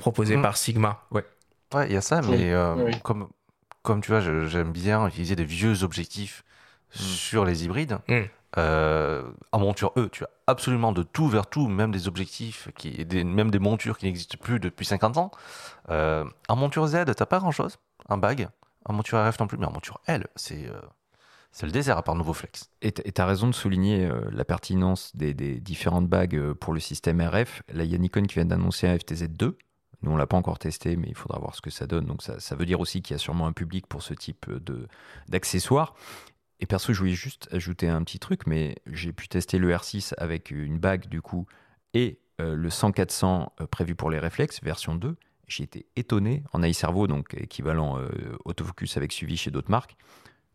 proposé 0.01 0.35
mmh. 0.35 0.41
par 0.41 0.57
Sigma. 0.57 1.03
Ouais. 1.11 1.25
Ouais, 1.73 1.87
il 1.87 1.93
y 1.93 1.97
a 1.97 2.01
ça, 2.01 2.21
mais 2.21 2.51
euh, 2.51 2.75
oui. 2.75 2.99
comme, 3.01 3.29
comme 3.81 4.01
tu 4.01 4.11
vois, 4.11 4.19
j'aime 4.19 4.71
bien 4.71 5.07
utiliser 5.07 5.37
des 5.37 5.45
vieux 5.45 5.83
objectifs 5.83 6.43
mmh. 6.93 6.99
sur 6.99 7.45
les 7.45 7.63
hybrides. 7.63 7.99
Mmh. 8.09 8.21
Euh, 8.57 9.23
en 9.53 9.59
monture 9.59 9.93
E, 9.95 10.09
tu 10.11 10.25
as 10.25 10.29
absolument 10.47 10.91
de 10.91 11.03
tout 11.03 11.29
vers 11.29 11.47
tout, 11.47 11.67
même 11.67 11.91
des 11.91 12.09
objectifs, 12.09 12.67
qui, 12.75 13.05
des, 13.05 13.23
même 13.23 13.49
des 13.49 13.59
montures 13.59 13.97
qui 13.97 14.05
n'existent 14.05 14.37
plus 14.37 14.59
depuis 14.59 14.85
50 14.85 15.17
ans. 15.17 15.31
Euh, 15.89 16.25
en 16.49 16.55
monture 16.57 16.85
Z, 16.87 17.05
tu 17.05 17.25
pas 17.25 17.39
grand 17.39 17.51
chose, 17.51 17.77
un 18.09 18.17
bag. 18.17 18.49
En 18.83 18.93
monture 18.93 19.19
RF 19.25 19.39
non 19.39 19.47
plus, 19.47 19.57
mais 19.57 19.67
en 19.67 19.71
monture 19.71 20.01
L, 20.07 20.27
c'est 20.35 20.67
euh, 20.67 20.81
c'est 21.51 21.65
le 21.65 21.71
désert 21.71 21.97
à 21.97 22.03
part 22.03 22.15
nouveau 22.15 22.33
flex. 22.33 22.69
Et 22.81 22.91
tu 22.91 23.21
as 23.21 23.25
raison 23.25 23.47
de 23.47 23.53
souligner 23.53 24.05
euh, 24.05 24.21
la 24.31 24.45
pertinence 24.45 25.15
des, 25.15 25.33
des, 25.33 25.59
différentes 25.59 26.07
bagues 26.07 26.53
pour 26.53 26.73
le 26.73 26.79
système 26.79 27.21
RF. 27.21 27.61
Là, 27.73 27.83
il 27.83 27.91
y 27.91 27.95
a 27.95 27.97
Nikon 27.97 28.23
qui 28.23 28.35
vient 28.35 28.45
d'annoncer 28.45 28.87
un 28.87 28.95
FTZ2, 28.95 29.53
nous, 30.03 30.11
on 30.11 30.15
l'a 30.15 30.27
pas 30.27 30.37
encore 30.37 30.59
testé, 30.59 30.95
mais 30.95 31.07
il 31.09 31.15
faudra 31.15 31.39
voir 31.39 31.55
ce 31.55 31.61
que 31.61 31.69
ça 31.69 31.87
donne. 31.87 32.05
Donc, 32.05 32.23
ça, 32.23 32.39
ça 32.39 32.55
veut 32.55 32.65
dire 32.65 32.79
aussi 32.79 33.01
qu'il 33.01 33.13
y 33.13 33.15
a 33.15 33.19
sûrement 33.19 33.47
un 33.47 33.53
public 33.53 33.87
pour 33.87 34.01
ce 34.01 34.13
type 34.13 34.47
d'accessoires. 35.27 35.93
Et 36.61 36.67
perso, 36.67 36.93
je 36.93 36.99
voulais 36.99 37.11
juste 37.11 37.49
ajouter 37.51 37.89
un 37.89 38.03
petit 38.03 38.19
truc, 38.19 38.45
mais 38.45 38.75
j'ai 38.85 39.11
pu 39.13 39.27
tester 39.27 39.57
le 39.57 39.71
R6 39.73 40.13
avec 40.17 40.51
une 40.51 40.77
bague, 40.77 41.07
du 41.07 41.21
coup, 41.21 41.47
et 41.95 42.19
euh, 42.39 42.55
le 42.55 42.69
100-400 42.69 43.49
euh, 43.59 43.67
prévu 43.67 43.95
pour 43.95 44.11
les 44.11 44.19
réflexes, 44.19 44.61
version 44.61 44.95
2. 44.95 45.15
J'ai 45.47 45.63
été 45.63 45.87
étonné, 45.95 46.43
en 46.53 46.63
iServo, 46.63 47.07
donc 47.07 47.33
équivalent 47.33 47.99
euh, 47.99 48.09
autofocus 48.45 48.95
avec 48.95 49.11
suivi 49.11 49.37
chez 49.37 49.51
d'autres 49.51 49.71
marques, 49.71 49.97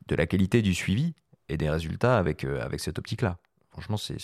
de 0.07 0.15
la 0.15 0.27
qualité 0.27 0.63
du 0.63 0.75
suivi 0.75 1.15
et 1.49 1.57
des 1.57 1.69
résultats 1.69 2.19
avec, 2.19 2.45
avec 2.45 2.81
cette 2.81 2.99
optique-là. 2.99 3.39
Franchement, 3.71 3.97
c'est 3.99 4.17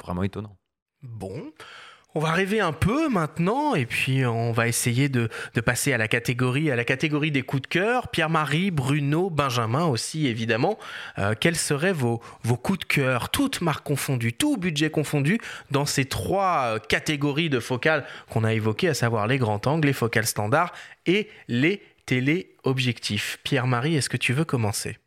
vraiment 0.00 0.24
étonnant. 0.24 0.56
Bon. 1.02 1.52
On 2.16 2.20
va 2.20 2.30
rêver 2.30 2.60
un 2.60 2.72
peu 2.72 3.08
maintenant 3.08 3.74
et 3.74 3.86
puis 3.86 4.24
on 4.24 4.52
va 4.52 4.68
essayer 4.68 5.08
de, 5.08 5.28
passer 5.64 5.92
à 5.92 5.98
la 5.98 6.06
catégorie 6.06 6.70
à 6.70 6.76
la 6.76 6.84
catégorie 6.84 7.32
des 7.32 7.42
coups 7.42 7.62
de 7.62 7.66
cœur. 7.66 8.06
Pierre-Marie, 8.06 8.70
Bruno, 8.70 9.30
Benjamin 9.30 9.86
aussi 9.86 10.28
évidemment. 10.28 10.78
Euh, 11.18 11.34
quels 11.38 11.56
seraient 11.56 11.92
vos, 11.92 12.22
coups 12.62 12.78
de 12.78 12.84
cœur, 12.84 13.30
toutes 13.30 13.62
marques 13.62 13.84
confondues, 13.84 14.32
tout 14.32 14.56
budget 14.56 14.90
confondu, 14.90 15.40
dans 15.72 15.86
ces 15.86 16.04
trois 16.04 16.74
euh, 16.74 16.78
catégories 16.78 17.50
de 17.50 17.58
focales 17.58 18.06
qu'on 18.30 18.44
a 18.44 18.54
évoquées, 18.54 18.88
à 18.88 18.94
savoir 18.94 19.26
les 19.26 19.38
grands 19.38 19.60
angles, 19.66 19.88
les 19.88 19.92
focales 19.92 20.26
standards 20.26 20.72
et 21.06 21.28
les 21.48 21.82
téléobjectifs. 22.06 23.40
Pierre-Marie, 23.42 23.96
est-ce 23.96 24.08
que 24.08 24.16
tu 24.16 24.32
veux 24.32 24.44
commencer? 24.44 24.98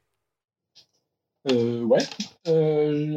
Euh, 1.50 1.84
Ouais. 1.84 2.04
Euh, 2.48 3.16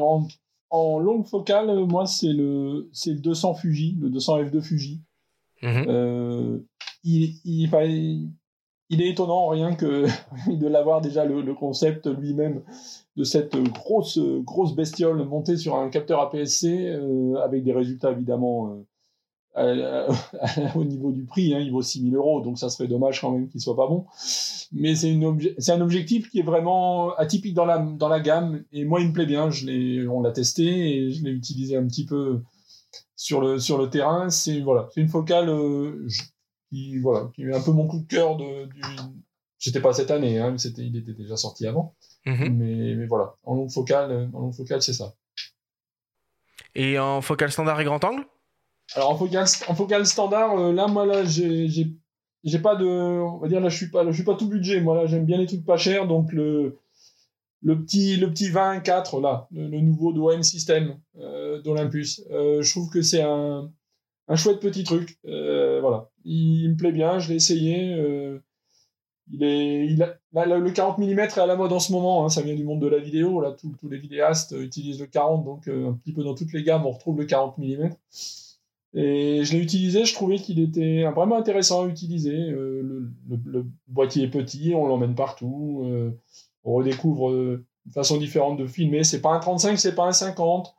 en 0.70 0.98
longue 0.98 1.26
focale, 1.26 1.84
moi, 1.86 2.06
c'est 2.06 2.32
le, 2.32 2.88
c'est 2.92 3.12
le 3.12 3.20
200 3.20 3.54
Fuji, 3.54 3.96
le 4.00 4.08
200 4.08 4.44
F2 4.44 4.60
Fuji. 4.60 5.02
Mmh. 5.62 5.84
Euh, 5.88 6.58
il, 7.04 7.34
il, 7.44 8.30
il, 8.88 9.02
est 9.02 9.10
étonnant, 9.10 9.48
rien 9.48 9.74
que 9.74 10.06
de 10.48 10.66
l'avoir 10.66 11.00
déjà 11.00 11.24
le, 11.24 11.42
le 11.42 11.54
concept 11.54 12.06
lui-même 12.06 12.62
de 13.16 13.24
cette 13.24 13.56
grosse, 13.56 14.18
grosse 14.18 14.74
bestiole 14.74 15.24
montée 15.24 15.56
sur 15.56 15.74
un 15.74 15.90
capteur 15.90 16.20
APS-C, 16.20 16.88
euh, 16.88 17.34
avec 17.44 17.64
des 17.64 17.72
résultats 17.72 18.12
évidemment 18.12 18.68
euh, 18.68 18.86
au 20.76 20.84
niveau 20.84 21.10
du 21.12 21.24
prix, 21.24 21.54
hein, 21.54 21.58
il 21.58 21.72
vaut 21.72 21.82
6000 21.82 22.14
euros, 22.14 22.40
donc 22.40 22.58
ça 22.58 22.68
serait 22.68 22.86
dommage 22.86 23.20
quand 23.20 23.32
même 23.32 23.48
qu'il 23.48 23.60
soit 23.60 23.76
pas 23.76 23.88
bon. 23.88 24.06
Mais 24.72 24.94
c'est 24.94 25.12
un 25.72 25.80
objectif 25.80 26.30
qui 26.30 26.38
est 26.38 26.44
vraiment 26.44 27.14
atypique 27.16 27.54
dans 27.54 27.64
la, 27.64 27.78
dans 27.78 28.08
la 28.08 28.20
gamme, 28.20 28.62
et 28.72 28.84
moi 28.84 29.00
il 29.00 29.08
me 29.08 29.12
plaît 29.12 29.26
bien, 29.26 29.50
je 29.50 30.06
on 30.06 30.22
l'a 30.22 30.30
testé 30.30 30.64
et 30.64 31.10
je 31.10 31.24
l'ai 31.24 31.32
utilisé 31.32 31.76
un 31.76 31.86
petit 31.86 32.06
peu 32.06 32.42
sur 33.16 33.40
le, 33.40 33.58
sur 33.58 33.76
le 33.76 33.90
terrain. 33.90 34.30
C'est 34.30 34.60
voilà, 34.60 34.88
une 34.96 35.08
focale 35.08 35.48
euh, 35.48 36.06
qui, 36.68 36.98
voilà, 36.98 37.30
qui 37.34 37.42
est 37.42 37.54
un 37.54 37.60
peu 37.60 37.72
mon 37.72 37.88
coup 37.88 38.00
de 38.00 38.06
cœur 38.06 38.36
de, 38.36 38.66
du... 38.66 38.82
C'était 39.58 39.80
pas 39.80 39.92
cette 39.92 40.10
année, 40.10 40.38
hein, 40.38 40.56
il 40.78 40.96
était 40.96 41.12
déjà 41.12 41.36
sorti 41.36 41.66
avant. 41.66 41.94
Mm-hmm. 42.24 42.50
mais, 42.50 42.94
mais, 42.94 43.06
voilà, 43.06 43.34
en 43.44 43.54
longue 43.54 43.70
focale, 43.70 44.30
en 44.32 44.40
longue 44.40 44.54
focale 44.54 44.80
c'est 44.80 44.92
ça. 44.92 45.14
Et 46.74 46.98
en 46.98 47.20
focale 47.20 47.50
standard 47.50 47.80
et 47.80 47.84
grand 47.84 48.02
angle? 48.04 48.24
Alors 48.94 49.10
en 49.10 49.74
focale 49.74 50.06
standard, 50.06 50.58
euh, 50.58 50.72
là, 50.72 50.88
moi, 50.88 51.06
là, 51.06 51.24
j'ai, 51.24 51.68
j'ai, 51.68 52.58
pas 52.58 52.74
de, 52.74 52.86
on 52.86 53.38
va 53.38 53.48
dire, 53.48 53.60
là, 53.60 53.68
je 53.68 53.76
suis 53.76 53.90
pas, 53.90 54.04
je 54.04 54.12
suis 54.12 54.24
pas 54.24 54.34
tout 54.34 54.48
budget. 54.48 54.80
Moi, 54.80 54.96
là, 54.96 55.06
j'aime 55.06 55.24
bien 55.24 55.38
les 55.38 55.46
trucs 55.46 55.64
pas 55.64 55.76
chers, 55.76 56.08
donc 56.08 56.32
le, 56.32 56.78
le 57.62 57.80
petit, 57.80 58.16
le 58.16 58.30
petit 58.30 58.48
24, 58.48 59.20
là, 59.20 59.46
le, 59.52 59.80
nouveau 59.80 60.12
d'OM 60.12 60.42
System 60.42 60.96
euh, 61.20 61.62
d'Olympus. 61.62 62.24
Euh, 62.32 62.62
je 62.62 62.70
trouve 62.70 62.90
que 62.90 63.02
c'est 63.02 63.22
un, 63.22 63.70
un 64.26 64.36
chouette 64.36 64.60
petit 64.60 64.82
truc. 64.82 65.18
Voilà, 65.24 66.10
il, 66.24 66.70
me 66.70 66.76
plaît 66.76 66.92
bien, 66.92 67.20
je 67.20 67.28
l'ai 67.28 67.36
essayé. 67.36 67.96
Il 69.32 69.44
est, 69.44 69.86
il 69.86 69.96
le 70.34 70.70
40 70.70 70.98
mm 70.98 71.20
est 71.20 71.38
à 71.38 71.46
la 71.46 71.54
mode 71.54 71.72
en 71.72 71.78
ce 71.78 71.92
moment, 71.92 72.24
hein, 72.24 72.28
ça 72.28 72.42
vient 72.42 72.56
du 72.56 72.64
monde 72.64 72.80
de 72.80 72.88
la 72.88 72.98
vidéo, 72.98 73.40
là, 73.40 73.52
tous 73.52 73.88
les 73.88 73.98
vidéastes 73.98 74.56
utilisent 74.58 74.98
le 74.98 75.06
40, 75.06 75.44
donc 75.44 75.68
un 75.68 75.92
petit 75.92 76.12
peu 76.12 76.24
dans 76.24 76.34
toutes 76.34 76.52
les 76.52 76.64
gammes, 76.64 76.84
on 76.84 76.90
retrouve 76.90 77.16
le 77.20 77.26
40 77.26 77.58
mm. 77.58 77.90
Et 78.92 79.44
je 79.44 79.52
l'ai 79.52 79.62
utilisé, 79.62 80.04
je 80.04 80.14
trouvais 80.14 80.36
qu'il 80.36 80.58
était 80.58 81.04
vraiment 81.14 81.36
intéressant 81.36 81.84
à 81.84 81.88
utiliser. 81.88 82.50
le, 82.50 83.12
boîtier 83.86 84.24
est 84.24 84.30
petit, 84.30 84.72
on 84.74 84.86
l'emmène 84.86 85.14
partout, 85.14 85.88
on 86.64 86.74
redécouvre 86.74 87.30
une 87.32 87.92
façon 87.92 88.16
différente 88.16 88.58
de 88.58 88.66
filmer. 88.66 89.04
C'est 89.04 89.20
pas 89.20 89.32
un 89.32 89.38
35, 89.38 89.78
c'est 89.78 89.94
pas 89.94 90.06
un 90.06 90.12
50. 90.12 90.74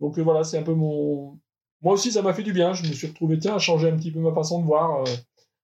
Donc 0.00 0.18
voilà, 0.18 0.44
c'est 0.44 0.58
un 0.58 0.62
peu 0.62 0.74
mon, 0.74 1.38
moi 1.82 1.94
aussi, 1.94 2.12
ça 2.12 2.22
m'a 2.22 2.32
fait 2.32 2.42
du 2.42 2.52
bien. 2.52 2.72
Je 2.72 2.82
me 2.86 2.92
suis 2.92 3.06
retrouvé, 3.06 3.38
tiens, 3.38 3.54
à 3.54 3.58
changer 3.58 3.88
un 3.88 3.96
petit 3.96 4.10
peu 4.10 4.20
ma 4.20 4.32
façon 4.32 4.60
de 4.60 4.66
voir 4.66 5.02
euh, 5.02 5.04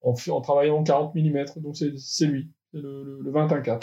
en, 0.03 0.15
en, 0.31 0.41
travaillant 0.41 0.79
en 0.79 0.85
40 0.85 1.15
mm. 1.15 1.45
Donc, 1.57 1.77
c'est 1.77 2.27
lui, 2.27 2.51
le, 2.73 3.21
le, 3.21 3.33
21-4. 3.33 3.83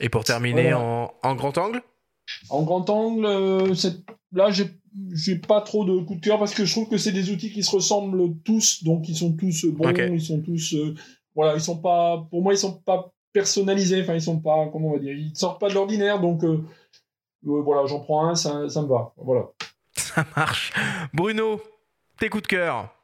Et 0.00 0.08
pour 0.08 0.24
terminer, 0.24 0.74
en, 0.74 1.12
en, 1.22 1.34
grand 1.34 1.56
angle? 1.58 1.82
En 2.50 2.62
grand 2.62 2.88
angle, 2.88 3.26
euh, 3.26 3.74
là, 4.34 4.50
j'ai 4.50 5.36
pas 5.36 5.60
trop 5.60 5.84
de 5.84 5.98
coup 6.04 6.16
de 6.16 6.20
cœur 6.20 6.38
parce 6.38 6.54
que 6.54 6.64
je 6.64 6.72
trouve 6.72 6.88
que 6.88 6.98
c'est 6.98 7.12
des 7.12 7.30
outils 7.30 7.50
qui 7.50 7.62
se 7.62 7.74
ressemblent 7.74 8.34
tous. 8.44 8.84
Donc, 8.84 9.08
ils 9.08 9.16
sont 9.16 9.32
tous 9.32 9.66
bons, 9.66 9.92
ils 9.96 10.20
sont 10.20 10.40
tous. 10.40 10.74
Euh, 10.74 10.94
voilà, 11.34 11.54
ils 11.54 11.60
sont 11.60 11.78
pas. 11.78 12.26
Pour 12.30 12.42
moi, 12.42 12.52
ils 12.52 12.58
sont 12.58 12.78
pas 12.78 13.12
personnalisés. 13.32 14.02
Enfin, 14.02 14.14
ils 14.14 14.22
sont 14.22 14.40
pas. 14.40 14.68
Comment 14.72 14.88
on 14.88 14.92
va 14.92 14.98
dire 14.98 15.14
Ils 15.14 15.36
sortent 15.36 15.60
pas 15.60 15.68
de 15.68 15.74
l'ordinaire. 15.74 16.20
Donc, 16.20 16.42
voilà, 17.42 17.86
j'en 17.86 18.00
prends 18.00 18.28
un, 18.28 18.34
ça, 18.34 18.68
ça 18.68 18.82
me 18.82 18.88
va. 18.88 19.12
Voilà. 19.16 19.46
Ça 19.96 20.24
marche. 20.36 20.72
Bruno, 21.12 21.60
tes 22.18 22.28
coups 22.28 22.42
de 22.42 22.48
cœur 22.48 22.94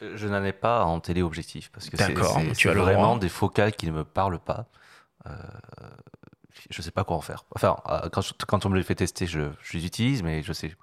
Je 0.00 0.28
n'en 0.28 0.44
ai 0.44 0.52
pas 0.52 0.84
en 0.84 1.00
téléobjectif 1.00 1.70
parce 1.70 1.88
que 1.88 1.96
c'est 1.96 2.12
vraiment 2.12 3.16
des 3.16 3.28
focales 3.28 3.74
qui 3.74 3.86
ne 3.86 3.92
me 3.92 4.04
parlent 4.04 4.40
pas. 4.40 4.66
Euh, 5.26 5.32
je 6.70 6.82
sais 6.82 6.90
pas 6.90 7.04
quoi 7.04 7.16
en 7.16 7.20
faire. 7.20 7.44
Enfin, 7.54 7.76
euh, 7.88 8.08
quand, 8.10 8.66
on 8.66 8.68
me 8.68 8.76
les 8.76 8.82
fait 8.82 8.94
tester, 8.94 9.26
je, 9.26 9.50
les 9.72 9.86
utilise, 9.86 10.22
mais 10.22 10.42
je 10.42 10.52
sais. 10.52 10.74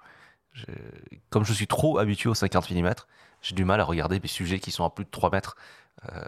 comme 1.30 1.44
je 1.44 1.52
suis 1.52 1.66
trop 1.66 1.98
habitué 1.98 2.28
aux 2.28 2.34
50 2.34 2.70
mm, 2.70 2.92
j'ai 3.42 3.54
du 3.54 3.64
mal 3.64 3.80
à 3.80 3.84
regarder 3.84 4.18
des 4.20 4.28
sujets 4.28 4.60
qui 4.60 4.70
sont 4.70 4.84
à 4.84 4.90
plus 4.90 5.04
de 5.04 5.10
3 5.10 5.30
mètres. 5.30 5.56
Euh, 6.12 6.24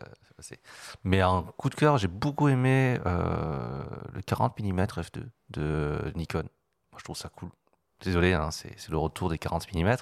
mais 1.04 1.20
un 1.20 1.42
coup 1.56 1.70
de 1.70 1.74
cœur, 1.74 1.96
j'ai 1.98 2.08
beaucoup 2.08 2.48
aimé 2.48 2.98
euh, 3.06 3.82
le 4.12 4.20
40 4.20 4.58
mm 4.58 4.80
f2 4.80 5.22
de 5.50 6.12
Nikon. 6.16 6.42
Moi, 6.92 6.98
je 6.98 7.04
trouve 7.04 7.16
ça 7.16 7.28
cool. 7.28 7.50
Désolé, 8.00 8.34
hein, 8.34 8.50
c'est 8.50 8.88
le 8.90 8.98
retour 8.98 9.30
des 9.30 9.38
40 9.38 9.72
mm. 9.72 9.96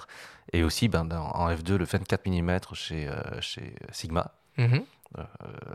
Et 0.51 0.63
aussi, 0.63 0.89
ben, 0.89 1.09
en 1.11 1.49
F2, 1.49 1.75
le 1.75 1.85
24 1.85 2.27
mm 2.27 2.59
chez, 2.73 3.07
euh, 3.07 3.39
chez 3.39 3.75
Sigma. 3.91 4.31
Mhm. 4.57 4.73
Euh, 4.73 4.79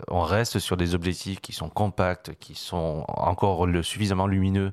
on 0.09 0.23
reste 0.23 0.59
sur 0.59 0.77
des 0.77 0.94
objectifs 0.94 1.40
qui 1.40 1.52
sont 1.52 1.69
compacts, 1.69 2.35
qui 2.39 2.55
sont 2.55 3.05
encore 3.09 3.66
suffisamment 3.82 4.27
lumineux 4.27 4.73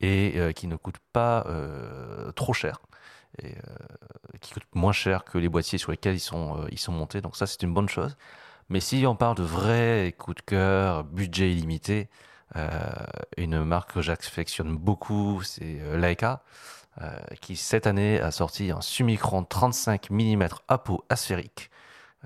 et 0.00 0.34
euh, 0.36 0.52
qui 0.52 0.66
ne 0.66 0.76
coûtent 0.76 1.02
pas 1.12 1.46
trop 2.36 2.52
cher. 2.52 2.80
Qui 4.40 4.52
coûtent 4.52 4.74
moins 4.74 4.92
cher 4.92 5.24
que 5.24 5.38
les 5.38 5.48
boîtiers 5.48 5.78
sur 5.78 5.90
lesquels 5.90 6.14
ils 6.14 6.20
sont, 6.20 6.68
montés. 6.88 7.20
Donc 7.20 7.36
ça, 7.36 7.46
c'est 7.46 7.62
une 7.62 7.74
bonne 7.74 7.88
chose. 7.88 8.16
Mais 8.68 8.80
si 8.80 9.04
on 9.06 9.16
parle 9.16 9.36
de 9.36 9.42
vrai 9.42 10.14
coup 10.16 10.34
de 10.34 10.40
cœur, 10.40 11.04
budget 11.04 11.50
illimité, 11.50 12.08
une 13.36 13.64
marque 13.64 13.94
que 13.94 14.02
j'affectionne 14.02 14.76
beaucoup, 14.76 15.42
c'est 15.42 15.80
Leica. 15.96 16.42
Euh, 17.02 17.10
qui 17.40 17.56
cette 17.56 17.88
année 17.88 18.20
a 18.20 18.30
sorti 18.30 18.70
un 18.70 18.80
Summicron 18.80 19.42
35 19.42 20.10
mm 20.10 20.46
à 20.68 20.78
peau 20.78 21.04
asphérique, 21.08 21.68
euh, 21.72 21.73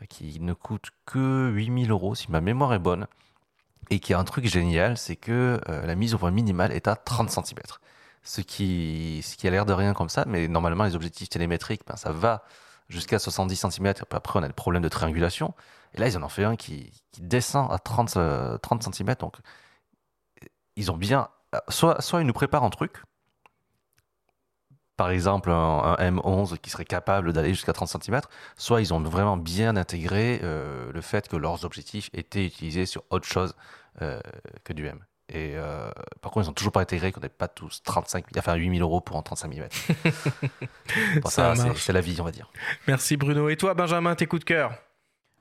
qui 0.09 0.41
ne 0.41 0.53
coûte 0.53 0.91
que 1.07 1.51
8000 1.55 1.91
euros 1.91 2.15
si 2.15 2.31
ma 2.31 2.41
mémoire 2.41 2.75
est 2.75 2.79
bonne, 2.79 3.07
et 3.91 4.01
qui 4.01 4.15
a 4.15 4.19
un 4.19 4.25
truc 4.25 4.47
génial, 4.47 4.97
c'est 4.99 5.17
que 5.17 5.61
euh, 5.69 5.87
la 5.87 5.95
mise 5.95 6.15
au 6.15 6.19
point 6.19 6.31
minimale 6.31 6.73
est 6.73 6.89
à 6.89 6.97
30 6.97 7.31
cm. 7.31 7.61
Ce 8.23 8.41
qui, 8.41 9.23
ce 9.25 9.37
qui 9.37 9.49
a 9.49 9.51
l'air 9.51 9.65
de 9.65 9.73
rien 9.73 9.95
comme 9.95 10.09
ça, 10.09 10.25
mais 10.27 10.49
normalement 10.49 10.85
les 10.85 10.95
objectifs 10.95 11.29
télémétriques, 11.31 11.83
ben, 11.87 11.97
ça 11.97 12.13
va 12.13 12.45
jusqu'à 12.89 13.19
70 13.19 13.57
cm, 13.57 13.87
et 13.87 13.95
après 14.11 14.39
on 14.39 14.43
a 14.43 14.47
le 14.47 14.53
problème 14.53 14.83
de 14.83 14.89
triangulation, 14.89 15.55
et 15.95 16.01
là 16.01 16.09
ils 16.09 16.17
en 16.19 16.23
ont 16.23 16.29
fait 16.29 16.45
un 16.45 16.57
qui, 16.57 16.93
descend 17.21 17.71
à 17.73 17.79
30, 17.79 18.19
30 18.63 18.95
cm, 18.95 19.15
donc 19.19 19.37
ils 20.77 20.91
ont 20.91 20.97
bien... 20.97 21.29
Soit, 21.69 22.01
soit 22.03 22.21
ils 22.21 22.27
nous 22.27 22.33
préparent 22.35 22.65
un 22.65 22.71
truc, 22.71 23.03
par 24.99 25.11
exemple 25.11 25.51
un, 25.51 25.95
M11 25.95 26.59
qui 26.59 26.71
serait 26.71 26.85
capable 26.85 27.33
d'aller 27.33 27.55
jusqu'à 27.55 27.73
30 27.73 28.03
cm, 28.03 28.21
soit 28.57 28.81
ils 28.81 28.93
ont 28.93 29.01
vraiment 29.01 29.37
bien 29.37 29.77
intégré 29.77 30.41
euh, 30.43 30.91
le 30.93 31.01
fait 31.01 31.29
que 31.29 31.37
leurs 31.37 31.65
objectifs 31.65 32.11
étaient 32.13 32.45
utilisés 32.45 32.85
sur 32.85 33.05
autre 33.11 33.27
chose 33.27 33.55
euh, 34.03 34.21
que 34.65 34.73
du 34.73 34.87
M. 34.87 34.99
Et 35.29 35.53
euh, 35.55 35.91
par 36.21 36.33
contre, 36.33 36.47
ils 36.47 36.49
n'ont 36.49 36.55
toujours 36.55 36.73
pas 36.73 36.81
intégré 36.81 37.13
qu'on 37.13 37.21
n'ait 37.21 37.29
pas 37.29 37.47
tous 37.47 37.81
35 37.85 38.25
000, 38.33 38.39
enfin 38.39 38.55
8000 38.57 38.83
euros 38.83 39.01
pour 39.01 39.17
un 39.17 39.23
35 39.23 39.55
mm. 39.55 41.23
ça, 41.27 41.55
c'est 41.77 41.93
la 41.93 42.01
vie, 42.01 42.21
on 42.21 42.25
va 42.25 42.33
dire. 42.33 42.51
Merci 42.89 43.17
Bruno. 43.17 43.49
Et 43.49 43.57
toi, 43.57 43.75
Benjamin, 43.75 44.17
tes 44.17 44.27
coups 44.27 44.41
de 44.41 44.47
cœur? 44.47 44.73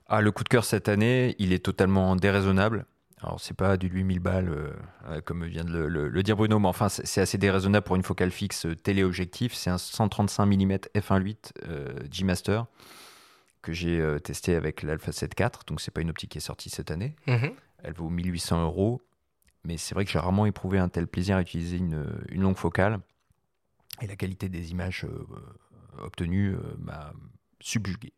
Ah, 0.07 0.21
Le 0.21 0.31
coup 0.31 0.43
de 0.43 0.49
cœur 0.49 0.65
cette 0.65 0.87
année, 0.87 1.35
il 1.39 1.51
est 1.51 1.65
totalement 1.65 2.15
déraisonnable. 2.15 2.85
Alors, 3.21 3.39
c'est 3.39 3.55
pas 3.55 3.77
du 3.77 3.87
8000 3.87 4.19
balles, 4.19 4.49
euh, 4.49 4.73
euh, 5.07 5.21
comme 5.21 5.43
vient 5.45 5.63
de 5.63 5.75
le, 5.75 6.23
dire 6.23 6.35
Bruno, 6.35 6.59
mais 6.59 6.67
enfin, 6.67 6.87
c'est 6.87 7.19
assez 7.19 7.37
déraisonnable 7.39 7.83
pour 7.83 7.95
une 7.95 8.03
focale 8.03 8.31
fixe 8.31 8.67
euh, 8.67 8.75
téléobjectif. 8.75 9.55
C'est 9.55 9.71
un 9.71 9.79
135 9.79 10.45
mm 10.45 10.73
f1.8 10.95 12.11
G-Master 12.11 12.67
que 13.63 13.73
j'ai 13.73 14.17
testé 14.23 14.55
avec 14.55 14.83
l'Alpha 14.83 15.11
7 15.11 15.37
IV. 15.37 15.49
Donc, 15.65 15.81
c'est 15.81 15.91
pas 15.91 16.01
une 16.01 16.11
optique 16.11 16.31
qui 16.31 16.37
est 16.37 16.41
sortie 16.41 16.69
cette 16.69 16.91
année. 16.91 17.15
Mhm. 17.25 17.51
Elle 17.83 17.93
vaut 17.93 18.09
1800 18.09 18.63
euros. 18.63 19.01
Mais 19.65 19.77
c'est 19.77 19.95
vrai 19.95 20.05
que 20.05 20.11
j'ai 20.11 20.19
rarement 20.19 20.45
éprouvé 20.45 20.77
un 20.77 20.87
tel 20.87 21.07
plaisir 21.07 21.37
à 21.37 21.41
utiliser 21.41 21.77
une, 21.77 22.05
une 22.29 22.41
longue 22.41 22.55
focale. 22.55 22.99
Et 24.01 24.07
la 24.07 24.15
qualité 24.15 24.47
des 24.47 24.71
images 24.71 25.05
obtenues 25.97 26.55
m'a 26.77 27.11
subjugué. 27.59 28.13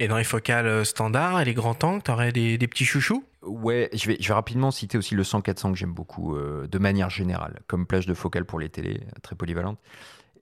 Et 0.00 0.06
dans 0.06 0.16
les 0.16 0.24
focales 0.24 0.66
euh, 0.66 0.84
standards 0.84 1.40
et 1.40 1.44
les 1.44 1.54
grands 1.54 1.76
angles, 1.82 2.02
tu 2.02 2.10
aurais 2.10 2.30
des, 2.30 2.58
petits 2.58 2.84
chouchous? 2.84 3.24
Ouais, 3.42 3.90
je 3.92 4.06
vais, 4.06 4.18
rapidement 4.32 4.70
citer 4.70 4.96
aussi 4.96 5.14
le 5.14 5.24
100-400 5.24 5.72
que 5.72 5.78
j'aime 5.78 5.92
beaucoup, 5.92 6.36
euh, 6.36 6.68
de 6.68 6.78
manière 6.78 7.10
générale, 7.10 7.60
comme 7.66 7.86
plage 7.86 8.06
de 8.06 8.14
focale 8.14 8.44
pour 8.44 8.60
les 8.60 8.68
télés, 8.68 9.00
très 9.22 9.34
polyvalente. 9.34 9.78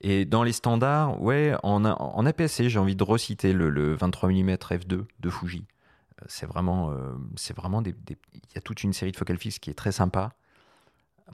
Et 0.03 0.27
dans 0.27 0.43
les 0.43 0.53
standards, 0.53 1.23
ouais, 1.23 1.55
en, 1.62 1.85
en 1.87 2.27
APS-C, 2.27 2.69
j'ai 2.69 2.78
envie 2.78 2.97
de 2.97 3.03
reciter 3.03 3.55
le, 3.55 3.95
23 3.95 4.28
mm 4.28 4.51
f2 4.55 5.05
de 5.20 5.31
Fuji. 5.31 5.65
Euh, 6.20 6.24
c'est 6.28 6.47
vraiment, 6.47 6.95
c'est 7.37 7.57
vraiment 7.57 7.81
des, 7.81 7.95
il 8.11 8.41
y 8.55 8.59
a 8.59 8.61
toute 8.61 8.83
une 8.83 8.93
série 8.93 9.12
de 9.12 9.16
focales 9.16 9.39
fixes 9.39 9.59
qui 9.59 9.70
est 9.70 9.74
très 9.74 9.93
sympa. 9.93 10.33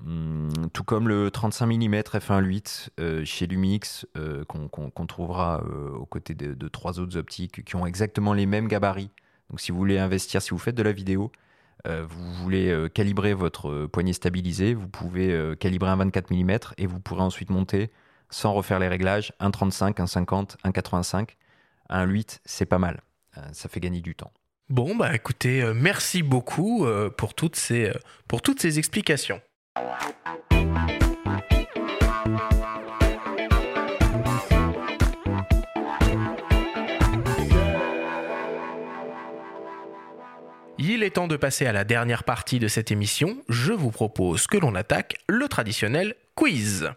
Hum, 0.00 0.48
tout 0.72 0.84
comme 0.84 1.06
le 1.06 1.30
35 1.30 1.66
mm 1.66 1.94
f1.8 2.00 3.24
chez 3.24 3.46
Lumix, 3.46 4.06
euh, 4.16 4.44
qu'on 4.44 5.06
trouvera 5.06 5.62
euh, 5.64 5.90
aux 5.90 6.06
côtés 6.06 6.34
de, 6.34 6.68
trois 6.68 6.98
autres 6.98 7.16
optiques 7.18 7.64
qui 7.64 7.76
ont 7.76 7.84
exactement 7.84 8.32
les 8.32 8.46
mêmes 8.46 8.68
gabarits. 8.68 9.10
Donc 9.50 9.60
si 9.60 9.70
vous 9.70 9.78
voulez 9.78 9.98
investir, 9.98 10.40
si 10.40 10.50
vous 10.50 10.58
faites 10.58 10.74
de 10.74 10.82
la 10.82 10.92
vidéo, 10.92 11.30
euh, 11.86 12.06
vous 12.08 12.32
voulez 12.34 12.88
calibrer 12.94 13.34
votre 13.34 13.86
poignet 13.86 14.12
stabilisé, 14.12 14.72
vous 14.72 14.88
pouvez 14.88 15.54
calibrer 15.60 15.90
un 15.90 15.96
24 15.96 16.32
mm 16.32 16.58
et 16.78 16.86
vous 16.86 17.00
pourrez 17.00 17.22
ensuite 17.22 17.50
monter 17.50 17.90
sans 18.30 18.54
refaire 18.54 18.78
les 18.78 18.88
réglages, 18.88 19.34
un 19.40 19.50
35, 19.50 20.00
un 20.00 20.06
50, 20.06 20.56
un 20.64 20.72
85. 20.72 21.36
Un 21.90 22.04
8, 22.04 22.40
c'est 22.46 22.64
pas 22.64 22.78
mal. 22.78 23.02
ça 23.52 23.68
fait 23.68 23.80
gagner 23.80 24.00
du 24.00 24.14
temps. 24.14 24.32
Bon, 24.70 24.96
bah 24.96 25.14
écoutez, 25.14 25.70
merci 25.74 26.22
beaucoup 26.22 26.86
pour, 27.18 27.34
toutes 27.34 27.56
ces, 27.56 27.92
pour 28.26 28.40
toutes 28.40 28.60
ces 28.60 28.78
explications. 28.78 29.42
Il 40.78 41.04
est 41.04 41.10
temps 41.10 41.28
de 41.28 41.36
passer 41.36 41.66
à 41.66 41.72
la 41.72 41.84
dernière 41.84 42.24
partie 42.24 42.58
de 42.58 42.68
cette 42.68 42.90
émission. 42.90 43.36
Je 43.48 43.72
vous 43.72 43.90
propose 43.90 44.46
que 44.46 44.56
l'on 44.56 44.74
attaque 44.74 45.16
le 45.28 45.48
traditionnel 45.48 46.14
quiz. 46.34 46.90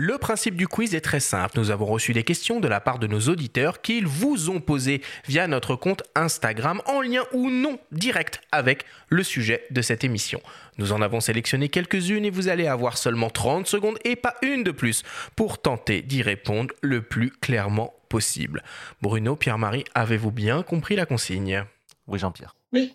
Le 0.00 0.16
principe 0.16 0.54
du 0.54 0.68
quiz 0.68 0.94
est 0.94 1.00
très 1.00 1.18
simple. 1.18 1.58
Nous 1.58 1.72
avons 1.72 1.86
reçu 1.86 2.12
des 2.12 2.22
questions 2.22 2.60
de 2.60 2.68
la 2.68 2.78
part 2.78 3.00
de 3.00 3.08
nos 3.08 3.18
auditeurs 3.22 3.82
qu'ils 3.82 4.06
vous 4.06 4.48
ont 4.48 4.60
posées 4.60 5.02
via 5.26 5.48
notre 5.48 5.74
compte 5.74 6.04
Instagram 6.14 6.80
en 6.86 7.00
lien 7.00 7.24
ou 7.32 7.50
non 7.50 7.80
direct 7.90 8.40
avec 8.52 8.84
le 9.08 9.24
sujet 9.24 9.66
de 9.72 9.82
cette 9.82 10.04
émission. 10.04 10.40
Nous 10.78 10.92
en 10.92 11.02
avons 11.02 11.18
sélectionné 11.18 11.68
quelques-unes 11.68 12.24
et 12.24 12.30
vous 12.30 12.46
allez 12.46 12.68
avoir 12.68 12.96
seulement 12.96 13.28
30 13.28 13.66
secondes 13.66 13.98
et 14.04 14.14
pas 14.14 14.36
une 14.42 14.62
de 14.62 14.70
plus 14.70 15.02
pour 15.34 15.60
tenter 15.60 16.00
d'y 16.00 16.22
répondre 16.22 16.72
le 16.80 17.02
plus 17.02 17.32
clairement 17.32 17.92
possible. 18.08 18.62
Bruno, 19.02 19.34
Pierre-Marie, 19.34 19.82
avez-vous 19.96 20.30
bien 20.30 20.62
compris 20.62 20.94
la 20.94 21.06
consigne? 21.06 21.64
Oui, 22.06 22.20
Jean-Pierre. 22.20 22.54
Oui. 22.72 22.94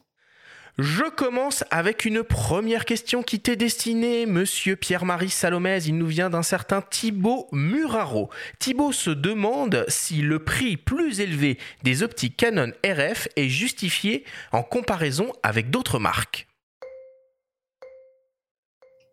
Je 0.79 1.07
commence 1.07 1.63
avec 1.69 2.03
une 2.03 2.23
première 2.23 2.85
question 2.85 3.21
qui 3.21 3.39
t'est 3.39 3.55
destinée, 3.55 4.25
monsieur 4.25 4.75
Pierre-Marie 4.75 5.29
Salomès. 5.29 5.85
Il 5.85 5.99
nous 5.99 6.07
vient 6.07 6.31
d'un 6.31 6.41
certain 6.41 6.81
Thibaut 6.81 7.47
Muraro. 7.51 8.31
Thibaut 8.57 8.91
se 8.91 9.11
demande 9.11 9.85
si 9.87 10.23
le 10.23 10.43
prix 10.43 10.75
plus 10.77 11.19
élevé 11.19 11.59
des 11.83 12.01
optiques 12.01 12.37
Canon 12.37 12.71
RF 12.83 13.27
est 13.35 13.49
justifié 13.49 14.23
en 14.51 14.63
comparaison 14.63 15.31
avec 15.43 15.69
d'autres 15.69 15.99
marques. 15.99 16.47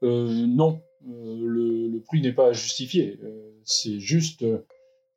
Euh, 0.02 0.46
non, 0.46 0.80
euh, 1.10 1.44
le, 1.44 2.00
prix 2.06 2.22
n'est 2.22 2.32
pas 2.32 2.54
justifié. 2.54 3.20
Euh, 3.22 3.52
c'est 3.64 4.00
juste 4.00 4.46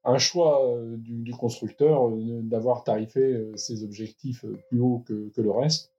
un 0.04 0.18
choix 0.18 0.78
du, 0.98 1.32
constructeur 1.32 2.12
d'avoir 2.42 2.84
tarifé 2.84 3.50
ses 3.56 3.86
objectifs 3.86 4.44
plus 4.68 4.82
haut 4.82 5.06
que 5.08 5.42
le 5.42 5.52
reste 5.52 5.93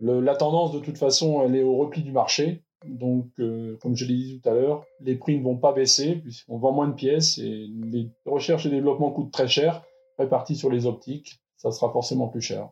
la 0.00 0.34
tendance, 0.34 0.72
de 0.72 0.80
toute 0.80 0.98
façon, 0.98 1.42
elle 1.44 1.56
est 1.56 1.62
au 1.62 1.76
repli 1.76 2.02
du 2.02 2.12
marché. 2.12 2.62
Donc, 2.86 3.28
euh, 3.38 3.76
comme 3.82 3.94
je 3.94 4.06
l'ai 4.06 4.14
dit 4.14 4.40
tout 4.40 4.48
à 4.48 4.54
l'heure, 4.54 4.84
les 5.00 5.14
prix 5.14 5.38
ne 5.38 5.44
vont 5.44 5.56
pas 5.56 5.72
baisser 5.72 6.16
puisqu'on 6.16 6.58
vend 6.58 6.72
moins 6.72 6.88
de 6.88 6.94
pièces 6.94 7.36
et 7.36 7.66
les 7.82 8.08
recherches 8.24 8.64
et 8.64 8.70
développement 8.70 9.10
coûtent 9.10 9.32
très 9.32 9.48
cher. 9.48 9.82
Répartis 10.18 10.56
sur 10.56 10.70
les 10.70 10.86
optiques, 10.86 11.40
ça 11.56 11.70
sera 11.72 11.92
forcément 11.92 12.28
plus 12.28 12.40
cher. 12.40 12.68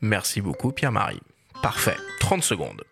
Merci 0.00 0.40
beaucoup, 0.40 0.72
Pierre-Marie. 0.72 1.20
Parfait. 1.62 1.96
30 2.20 2.42
secondes. 2.42 2.82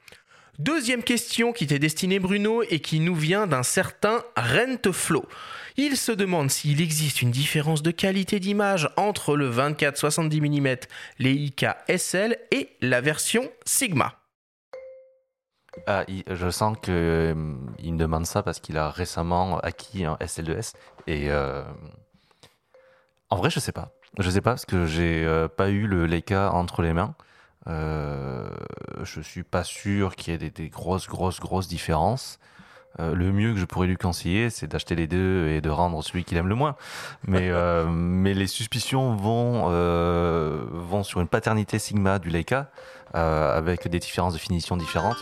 Deuxième 0.59 1.05
question 1.05 1.53
qui 1.53 1.69
t'est 1.69 1.79
destinée, 1.79 2.19
Bruno, 2.19 2.65
et 2.65 2.81
qui 2.81 2.99
nous 2.99 3.15
vient 3.15 3.47
d'un 3.47 3.63
certain 3.63 4.25
Renteflow. 4.37 5.25
Il 5.77 5.97
se 5.97 6.11
demande 6.11 6.51
s'il 6.51 6.81
existe 6.81 7.23
une 7.23 7.31
différence 7.31 7.81
de 7.81 7.93
qualité 7.93 8.41
d'image 8.41 8.91
entre 8.97 9.37
le 9.37 9.49
24-70 9.49 10.41
mm 10.41 10.77
Leica 11.21 11.79
SL 11.89 12.37
et 12.51 12.71
la 12.81 13.01
version 13.01 13.49
Sigma. 13.65 14.17
Ah, 15.87 16.05
je 16.29 16.51
sens 16.51 16.77
qu'il 16.83 16.93
euh, 16.93 17.35
me 17.37 17.97
demande 17.97 18.27
ça 18.27 18.43
parce 18.43 18.59
qu'il 18.59 18.79
a 18.79 18.91
récemment 18.91 19.61
acquis 19.61 20.05
un 20.05 20.17
SL2S. 20.17 20.73
Et 21.07 21.31
euh, 21.31 21.63
en 23.31 23.37
vrai, 23.37 23.51
je 23.51 23.61
sais 23.61 23.71
pas. 23.71 23.93
Je 24.19 24.29
sais 24.29 24.41
pas 24.41 24.51
parce 24.51 24.67
que 24.67 24.87
j'ai 24.87 25.25
euh, 25.25 25.47
pas 25.47 25.69
eu 25.71 25.87
le 25.87 26.07
Leica 26.07 26.51
entre 26.53 26.83
les 26.83 26.93
mains. 26.93 27.15
Je 27.67 29.21
suis 29.23 29.43
pas 29.43 29.65
sûr 29.65 30.17
qu'il 30.17 30.33
y 30.33 30.37
ait 30.37 30.51
des, 30.51 30.69
grosses, 30.69 31.09
grosses, 31.09 31.41
grosses 31.41 31.69
différences. 31.69 32.39
Euh, 33.01 33.15
le 33.15 33.33
mieux 33.33 33.53
que 33.53 33.61
je 33.61 33.65
pourrais 33.65 33.87
lui 33.87 33.97
conseiller, 33.97 34.51
c'est 34.51 34.67
d'acheter 34.67 34.97
les 34.97 35.07
deux 35.07 35.49
et 35.49 35.61
de 35.61 35.71
rendre 35.71 36.03
celui 36.03 36.25
qu'il 36.25 36.37
aime 36.37 36.49
le 36.49 36.55
moins. 36.55 36.77
Mais, 37.27 37.49
euh, 37.51 37.87
mais 37.87 38.35
les 38.35 38.47
suspicions 38.47 39.15
vont, 39.15 39.67
euh, 39.71 40.65
vont 40.71 41.03
sur 41.03 41.21
une 41.21 41.29
paternité 41.29 41.79
Sigma 41.79 42.19
du 42.19 42.31
Leica, 42.31 42.71
avec 43.15 43.89
des 43.89 43.99
différences 43.99 44.35
de 44.35 44.39
finition 44.39 44.77
différentes. 44.77 45.19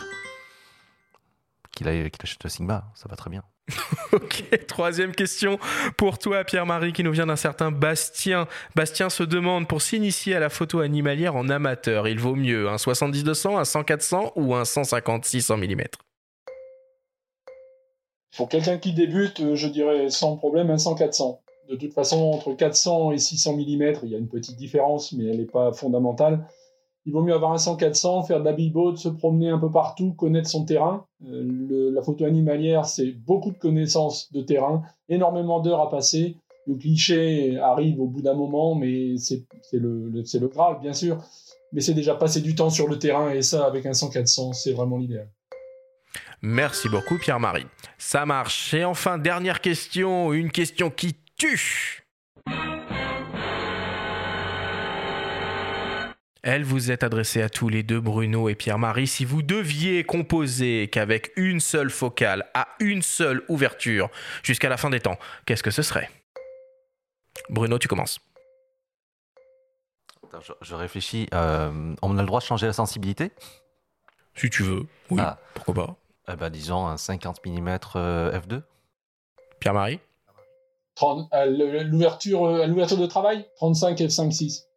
Qu'il 1.71 1.87
achète 1.87 2.43
le 2.43 2.49
Sigma, 2.49 2.85
ça 2.95 3.07
va 3.07 3.15
très 3.15 3.29
bien. 3.29 3.43
ok, 4.13 4.65
troisième 4.67 5.13
question 5.13 5.59
pour 5.97 6.19
toi, 6.19 6.43
Pierre-Marie, 6.43 6.93
qui 6.93 7.03
nous 7.03 7.11
vient 7.11 7.25
d'un 7.25 7.35
certain 7.35 7.71
Bastien. 7.71 8.47
Bastien 8.75 9.09
se 9.09 9.23
demande 9.23 9.67
pour 9.67 9.81
s'initier 9.81 10.35
à 10.35 10.39
la 10.39 10.49
photo 10.49 10.79
animalière 10.79 11.35
en 11.35 11.49
amateur, 11.49 12.07
il 12.07 12.19
vaut 12.19 12.35
mieux 12.35 12.69
un 12.69 12.77
70-200, 12.77 13.57
un 13.57 13.63
100-400 13.63 14.31
ou 14.35 14.55
un 14.55 14.63
150-600 14.63 15.57
mm 15.57 15.83
pour 18.37 18.47
quelqu'un 18.47 18.77
qui 18.77 18.93
débute, 18.93 19.39
euh, 19.41 19.55
je 19.55 19.67
dirais 19.67 20.09
sans 20.09 20.37
problème 20.37 20.69
un 20.69 20.75
100-400. 20.75 21.39
De 21.69 21.75
toute 21.75 21.93
façon, 21.93 22.17
entre 22.31 22.53
400 22.53 23.11
et 23.11 23.17
600 23.17 23.57
mm, 23.57 23.93
il 24.03 24.09
y 24.09 24.15
a 24.15 24.17
une 24.17 24.29
petite 24.29 24.55
différence, 24.55 25.11
mais 25.11 25.25
elle 25.25 25.37
n'est 25.37 25.45
pas 25.45 25.73
fondamentale. 25.73 26.47
Il 27.07 27.13
vaut 27.13 27.21
mieux 27.21 27.33
avoir 27.33 27.53
un 27.53 27.55
100-400, 27.55 28.27
faire 28.27 28.41
de 28.41 28.45
la 28.45 28.51
boat, 28.51 28.97
se 28.97 29.07
promener 29.07 29.49
un 29.49 29.57
peu 29.57 29.71
partout, 29.71 30.11
connaître 30.11 30.49
son 30.49 30.65
terrain. 30.65 31.05
Euh, 31.25 31.89
la 31.93 32.01
photo 32.01 32.25
animalière, 32.25 32.85
c'est 32.85 33.13
beaucoup 33.13 33.51
de 33.51 33.57
connaissances 33.57 34.29
de 34.33 34.41
terrain, 34.41 34.83
énormément 35.07 35.61
d'heures 35.61 35.79
à 35.79 35.89
passer. 35.89 36.35
Le 36.67 36.75
cliché 36.75 37.57
arrive 37.59 38.01
au 38.01 38.07
bout 38.07 38.21
d'un 38.21 38.33
moment, 38.33 38.75
mais 38.75 39.15
c'est 39.15 39.45
le, 39.71 40.09
le, 40.09 40.21
le 40.21 40.47
Graal, 40.49 40.81
bien 40.81 40.91
sûr. 40.91 41.23
Mais 41.71 41.79
c'est 41.79 41.93
déjà 41.93 42.13
passer 42.13 42.41
du 42.41 42.55
temps 42.55 42.69
sur 42.69 42.89
le 42.89 42.99
terrain, 42.99 43.31
et 43.31 43.41
ça, 43.41 43.65
avec 43.65 43.85
un 43.85 43.91
100-400, 43.91 44.51
c'est 44.51 44.73
vraiment 44.73 44.97
l'idéal. 44.97 45.29
Merci 46.41 46.89
beaucoup 46.89 47.17
Pierre-Marie. 47.17 47.67
Ça 47.97 48.25
marche. 48.25 48.73
Et 48.73 48.83
enfin, 48.83 49.17
dernière 49.17 49.61
question, 49.61 50.33
une 50.33 50.51
question 50.51 50.89
qui 50.89 51.15
tue. 51.37 52.06
Elle 56.49 56.63
vous 56.63 56.91
est 56.91 57.03
adressée 57.03 57.41
à 57.41 57.49
tous 57.49 57.67
les 57.67 57.83
deux, 57.83 57.99
Bruno 57.99 58.47
et 58.47 58.55
Pierre-Marie. 58.55 59.05
Si 59.05 59.25
vous 59.25 59.41
deviez 59.41 60.05
composer 60.05 60.87
qu'avec 60.89 61.33
une 61.35 61.59
seule 61.59 61.89
focale, 61.89 62.49
à 62.53 62.69
une 62.79 63.01
seule 63.01 63.43
ouverture, 63.49 64.09
jusqu'à 64.43 64.69
la 64.69 64.77
fin 64.77 64.89
des 64.89 65.01
temps, 65.01 65.17
qu'est-ce 65.45 65.61
que 65.61 65.71
ce 65.71 65.81
serait? 65.81 66.09
Bruno, 67.49 67.77
tu 67.79 67.89
commences. 67.89 68.21
je, 70.61 70.73
réfléchis. 70.73 71.27
Euh, 71.33 71.93
on 72.01 72.17
a 72.17 72.21
le 72.21 72.27
droit 72.27 72.39
de 72.39 72.45
changer 72.45 72.65
la 72.65 72.71
sensibilité? 72.71 73.33
Si 74.33 74.49
tu 74.49 74.63
veux. 74.63 74.85
Oui, 75.09 75.19
ah. 75.21 75.37
pourquoi 75.53 75.73
pas 75.73 75.95
eh 76.31 76.35
ben, 76.37 76.49
disons 76.49 76.87
un 76.87 76.95
50 76.95 77.45
mm 77.45 77.75
f2. 77.75 78.61
Pierre-Marie? 79.59 79.99
À 81.31 81.45
l'ouverture, 81.45 82.45
à 82.45 82.67
l'ouverture 82.67 82.97
de 82.97 83.05
travail? 83.05 83.45
35 83.57 83.99
f5.6. 83.99 84.67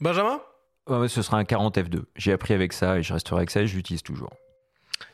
Benjamin 0.00 0.40
Ce 1.08 1.22
sera 1.22 1.38
un 1.38 1.44
40 1.44 1.78
f2. 1.78 2.02
J'ai 2.16 2.32
appris 2.32 2.54
avec 2.54 2.72
ça 2.72 2.98
et 2.98 3.02
je 3.02 3.12
resterai 3.12 3.36
avec 3.38 3.50
ça 3.50 3.62
et 3.62 3.66
je 3.66 3.76
l'utilise 3.76 4.02
toujours. 4.02 4.32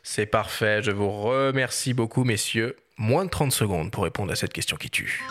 C'est 0.03 0.25
parfait. 0.25 0.81
Je 0.81 0.91
vous 0.91 1.09
remercie 1.09 1.93
beaucoup, 1.93 2.23
messieurs. 2.23 2.75
Moins 2.97 3.25
de 3.25 3.29
30 3.29 3.51
secondes 3.51 3.91
pour 3.91 4.03
répondre 4.03 4.31
à 4.31 4.35
cette 4.35 4.53
question 4.53 4.77
qui 4.77 4.89
tue. 4.89 5.23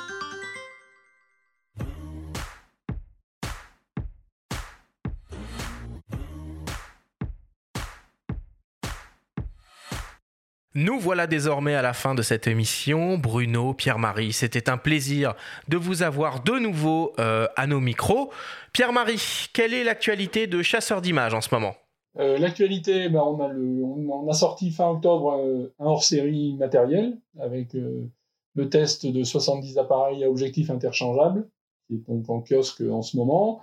Nous 10.77 10.99
voilà 10.99 11.29
désormais 11.29 11.77
à 11.77 11.83
la 11.83 11.93
fin 11.93 12.17
de 12.17 12.23
cette 12.23 12.49
émission. 12.49 13.17
Bruno, 13.17 13.75
Pierre-Marie, 13.75 14.33
c'était 14.33 14.69
un 14.69 14.77
plaisir 14.77 15.35
de 15.69 15.77
vous 15.77 16.03
avoir 16.03 16.43
de 16.43 16.59
nouveau 16.59 17.13
euh, 17.21 17.47
à 17.55 17.69
nos 17.69 17.79
micros. 17.79 18.33
Pierre-Marie, 18.73 19.23
quelle 19.53 19.73
est 19.73 19.85
l'actualité 19.85 20.49
de 20.49 20.63
Chasseur 20.63 21.01
d'images 21.01 21.33
en 21.33 21.41
ce 21.41 21.55
moment? 21.55 21.77
Euh, 22.19 22.39
L'actualité, 22.39 23.09
bah, 23.09 23.23
on, 23.25 24.29
a 24.29 24.33
sorti 24.33 24.73
fin 24.73 24.91
octobre 24.91 25.39
euh, 25.39 25.73
un 25.79 25.85
hors-série 25.85 26.55
matériel 26.55 27.19
avec 27.39 27.75
le 27.75 28.69
test 28.69 29.07
de 29.07 29.23
70 29.23 29.79
appareils 29.79 30.25
à 30.25 30.29
objectifs 30.29 30.71
interchangeables, 30.71 31.49
qui 31.87 31.95
est 31.95 32.09
donc 32.09 32.29
en 32.29 32.41
kiosque 32.41 32.83
en 32.91 33.03
ce 33.03 33.17
moment. 33.17 33.63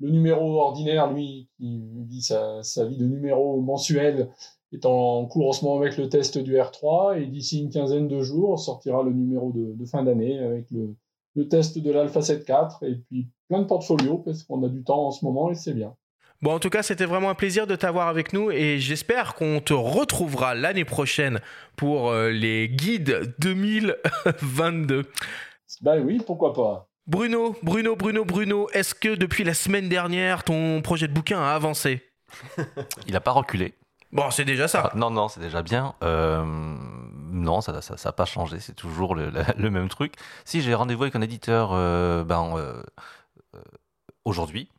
Le 0.00 0.08
numéro 0.08 0.58
ordinaire, 0.58 1.12
lui, 1.12 1.50
qui 1.58 1.82
vit 2.08 2.22
sa 2.22 2.62
vie 2.86 2.96
de 2.96 3.06
numéro 3.06 3.60
mensuel, 3.60 4.30
est 4.72 4.84
en 4.84 5.26
cours 5.26 5.48
en 5.48 5.52
ce 5.52 5.64
moment 5.64 5.80
avec 5.80 5.96
le 5.96 6.08
test 6.08 6.38
du 6.38 6.54
R3 6.54 7.20
et 7.20 7.26
d'ici 7.26 7.60
une 7.60 7.70
quinzaine 7.70 8.08
de 8.08 8.20
jours 8.20 8.58
sortira 8.58 9.02
le 9.02 9.12
numéro 9.12 9.52
de, 9.52 9.84
fin 9.86 10.02
d'année 10.02 10.38
avec 10.38 10.66
le, 10.70 11.48
test 11.48 11.78
de 11.78 11.92
l'Alpha 11.92 12.20
7.4 12.20 12.84
et 12.84 12.96
puis 12.96 13.28
plein 13.48 13.60
de 13.60 13.66
portfolios 13.66 14.18
parce 14.18 14.42
qu'on 14.42 14.62
a 14.64 14.68
du 14.68 14.82
temps 14.82 15.06
en 15.06 15.10
ce 15.10 15.24
moment 15.24 15.50
et 15.50 15.54
c'est 15.54 15.74
bien. 15.74 15.94
Bon, 16.42 16.52
en 16.52 16.58
tout 16.58 16.68
cas, 16.68 16.82
c'était 16.82 17.06
vraiment 17.06 17.30
un 17.30 17.34
plaisir 17.34 17.66
de 17.66 17.76
t'avoir 17.76 18.08
avec 18.08 18.34
nous 18.34 18.50
et 18.50 18.78
j'espère 18.78 19.34
qu'on 19.34 19.60
te 19.60 19.72
retrouvera 19.72 20.54
l'année 20.54 20.84
prochaine 20.84 21.40
pour 21.76 22.10
euh, 22.10 22.30
les 22.30 22.68
guides 22.68 23.34
2022. 23.38 25.04
Ben 25.80 26.04
oui, 26.04 26.20
pourquoi 26.24 26.52
pas. 26.52 26.88
Bruno, 27.06 27.54
Bruno, 27.62 27.96
Bruno, 27.96 28.24
Bruno, 28.24 28.68
est-ce 28.72 28.94
que 28.94 29.14
depuis 29.14 29.44
la 29.44 29.54
semaine 29.54 29.88
dernière, 29.88 30.44
ton 30.44 30.82
projet 30.82 31.08
de 31.08 31.12
bouquin 31.12 31.38
a 31.38 31.54
avancé? 31.54 32.02
Il 33.06 33.12
n'a 33.12 33.20
pas 33.20 33.30
reculé. 33.30 33.74
Bon, 34.16 34.30
c'est 34.30 34.46
déjà 34.46 34.66
ça. 34.66 34.92
Ah, 34.92 34.96
non, 34.96 35.10
non, 35.10 35.28
c'est 35.28 35.40
déjà 35.40 35.60
bien. 35.60 35.94
Euh, 36.02 36.42
non, 36.42 37.60
ça 37.60 37.72
n'a 37.72 37.82
ça, 37.82 38.12
pas 38.12 38.24
changé, 38.24 38.60
c'est 38.60 38.72
toujours 38.72 39.14
le, 39.14 39.30
même 39.70 39.90
truc. 39.90 40.14
Si 40.46 40.62
j'ai 40.62 40.72
rendez-vous 40.72 41.02
avec 41.02 41.16
un 41.16 41.20
éditeur 41.20 41.72
euh, 41.74 42.24
ben, 42.24 42.56
euh, 42.56 42.82
aujourd'hui, 44.24 44.70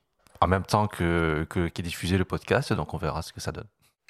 en 0.41 0.47
même 0.47 0.63
temps 0.63 0.87
que, 0.87 1.45
que, 1.51 1.67
qu'est 1.67 1.83
diffusé 1.83 2.17
le 2.17 2.25
podcast, 2.25 2.73
donc 2.73 2.95
on 2.95 2.97
verra 2.97 3.21
ce 3.21 3.31
que 3.31 3.39
ça 3.39 3.51
donne. 3.51 3.67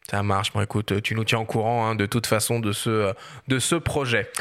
Ça 0.09 0.23
marche. 0.23 0.53
Bon, 0.53 0.61
écoute, 0.61 1.01
tu 1.01 1.13
nous 1.13 1.25
tiens 1.25 1.39
au 1.39 1.45
courant 1.45 1.87
hein, 1.87 1.95
de 1.95 2.05
toute 2.05 2.25
façon 2.25 2.61
de 2.61 2.71
ce, 2.71 3.13
de 3.49 3.59
ce 3.59 3.75
projet. 3.75 4.31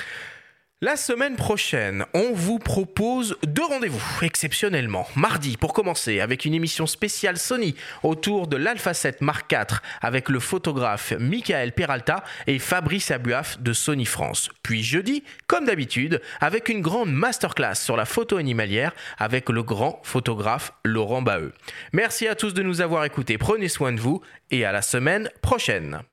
La 0.86 0.94
semaine 0.94 1.34
prochaine, 1.34 2.06
on 2.14 2.30
vous 2.32 2.60
propose 2.60 3.36
deux 3.44 3.64
rendez-vous 3.64 4.00
exceptionnellement. 4.22 5.04
Mardi, 5.16 5.56
pour 5.56 5.72
commencer, 5.72 6.20
avec 6.20 6.44
une 6.44 6.54
émission 6.54 6.86
spéciale 6.86 7.38
Sony 7.38 7.74
autour 8.04 8.46
de 8.46 8.56
l'Alpha 8.56 8.94
7 8.94 9.20
Mark 9.20 9.50
IV 9.50 9.80
avec 10.00 10.28
le 10.28 10.38
photographe 10.38 11.12
Michael 11.18 11.72
Peralta 11.72 12.22
et 12.46 12.60
Fabrice 12.60 13.10
Abuaf 13.10 13.60
de 13.60 13.72
Sony 13.72 14.04
France. 14.04 14.48
Puis 14.62 14.84
jeudi, 14.84 15.24
comme 15.48 15.64
d'habitude, 15.64 16.22
avec 16.38 16.68
une 16.68 16.82
grande 16.82 17.12
masterclass 17.12 17.74
sur 17.74 17.96
la 17.96 18.04
photo 18.04 18.36
animalière 18.36 18.92
avec 19.18 19.48
le 19.48 19.64
grand 19.64 19.98
photographe 20.04 20.72
Laurent 20.84 21.20
Baheux. 21.20 21.52
Merci 21.94 22.28
à 22.28 22.36
tous 22.36 22.54
de 22.54 22.62
nous 22.62 22.80
avoir 22.80 23.04
écoutés. 23.04 23.38
Prenez 23.38 23.68
soin 23.68 23.90
de 23.90 23.98
vous 23.98 24.20
et 24.52 24.64
à 24.64 24.70
la 24.70 24.82
semaine 24.82 25.30
prochaine. 25.42 26.04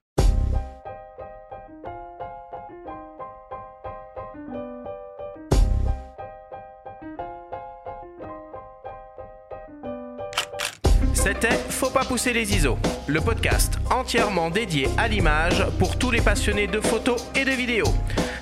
C'était 11.24 11.58
Faut 11.70 11.90
pas 11.90 12.04
pousser 12.04 12.34
les 12.34 12.54
ISO, 12.54 12.78
le 13.08 13.22
podcast 13.22 13.76
entièrement 13.90 14.50
dédié 14.50 14.90
à 14.98 15.08
l'image 15.08 15.66
pour 15.80 15.98
tous 15.98 16.12
les 16.12 16.20
passionnés 16.20 16.68
de 16.68 16.82
photos 16.82 17.26
et 17.34 17.46
de 17.46 17.52
vidéos. 17.52 17.94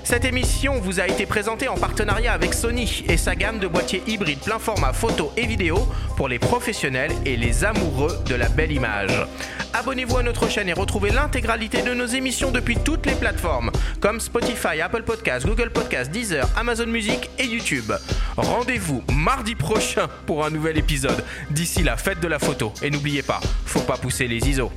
Cette 0.03 0.25
émission 0.25 0.79
vous 0.79 0.99
a 0.99 1.07
été 1.07 1.27
présentée 1.27 1.67
en 1.67 1.77
partenariat 1.77 2.33
avec 2.33 2.55
Sony 2.55 3.03
et 3.07 3.17
sa 3.17 3.35
gamme 3.35 3.59
de 3.59 3.67
boîtiers 3.67 4.01
hybrides 4.07 4.39
plein 4.39 4.57
format 4.57 4.93
photo 4.93 5.31
et 5.37 5.45
vidéo 5.45 5.77
pour 6.17 6.27
les 6.27 6.39
professionnels 6.39 7.11
et 7.23 7.37
les 7.37 7.63
amoureux 7.63 8.17
de 8.25 8.33
la 8.33 8.49
belle 8.49 8.71
image. 8.71 9.27
Abonnez-vous 9.73 10.17
à 10.17 10.23
notre 10.23 10.49
chaîne 10.49 10.67
et 10.67 10.73
retrouvez 10.73 11.11
l'intégralité 11.11 11.81
de 11.83 11.93
nos 11.93 12.07
émissions 12.07 12.51
depuis 12.51 12.77
toutes 12.77 13.05
les 13.05 13.15
plateformes 13.15 13.71
comme 13.99 14.19
Spotify, 14.19 14.81
Apple 14.81 15.03
Podcasts, 15.03 15.45
Google 15.45 15.69
Podcasts, 15.69 16.11
Deezer, 16.11 16.49
Amazon 16.57 16.87
Music 16.87 17.29
et 17.39 17.45
YouTube. 17.45 17.93
Rendez-vous 18.35 19.03
mardi 19.13 19.55
prochain 19.55 20.07
pour 20.25 20.43
un 20.45 20.49
nouvel 20.49 20.77
épisode. 20.77 21.23
D'ici 21.51 21.83
la 21.83 21.95
fête 21.95 22.19
de 22.19 22.27
la 22.27 22.39
photo. 22.39 22.70
Et 22.81 22.89
n'oubliez 22.89 23.21
pas, 23.21 23.39
faut 23.65 23.81
pas 23.81 23.97
pousser 23.97 24.27
les 24.27 24.37
ISO. 24.47 24.71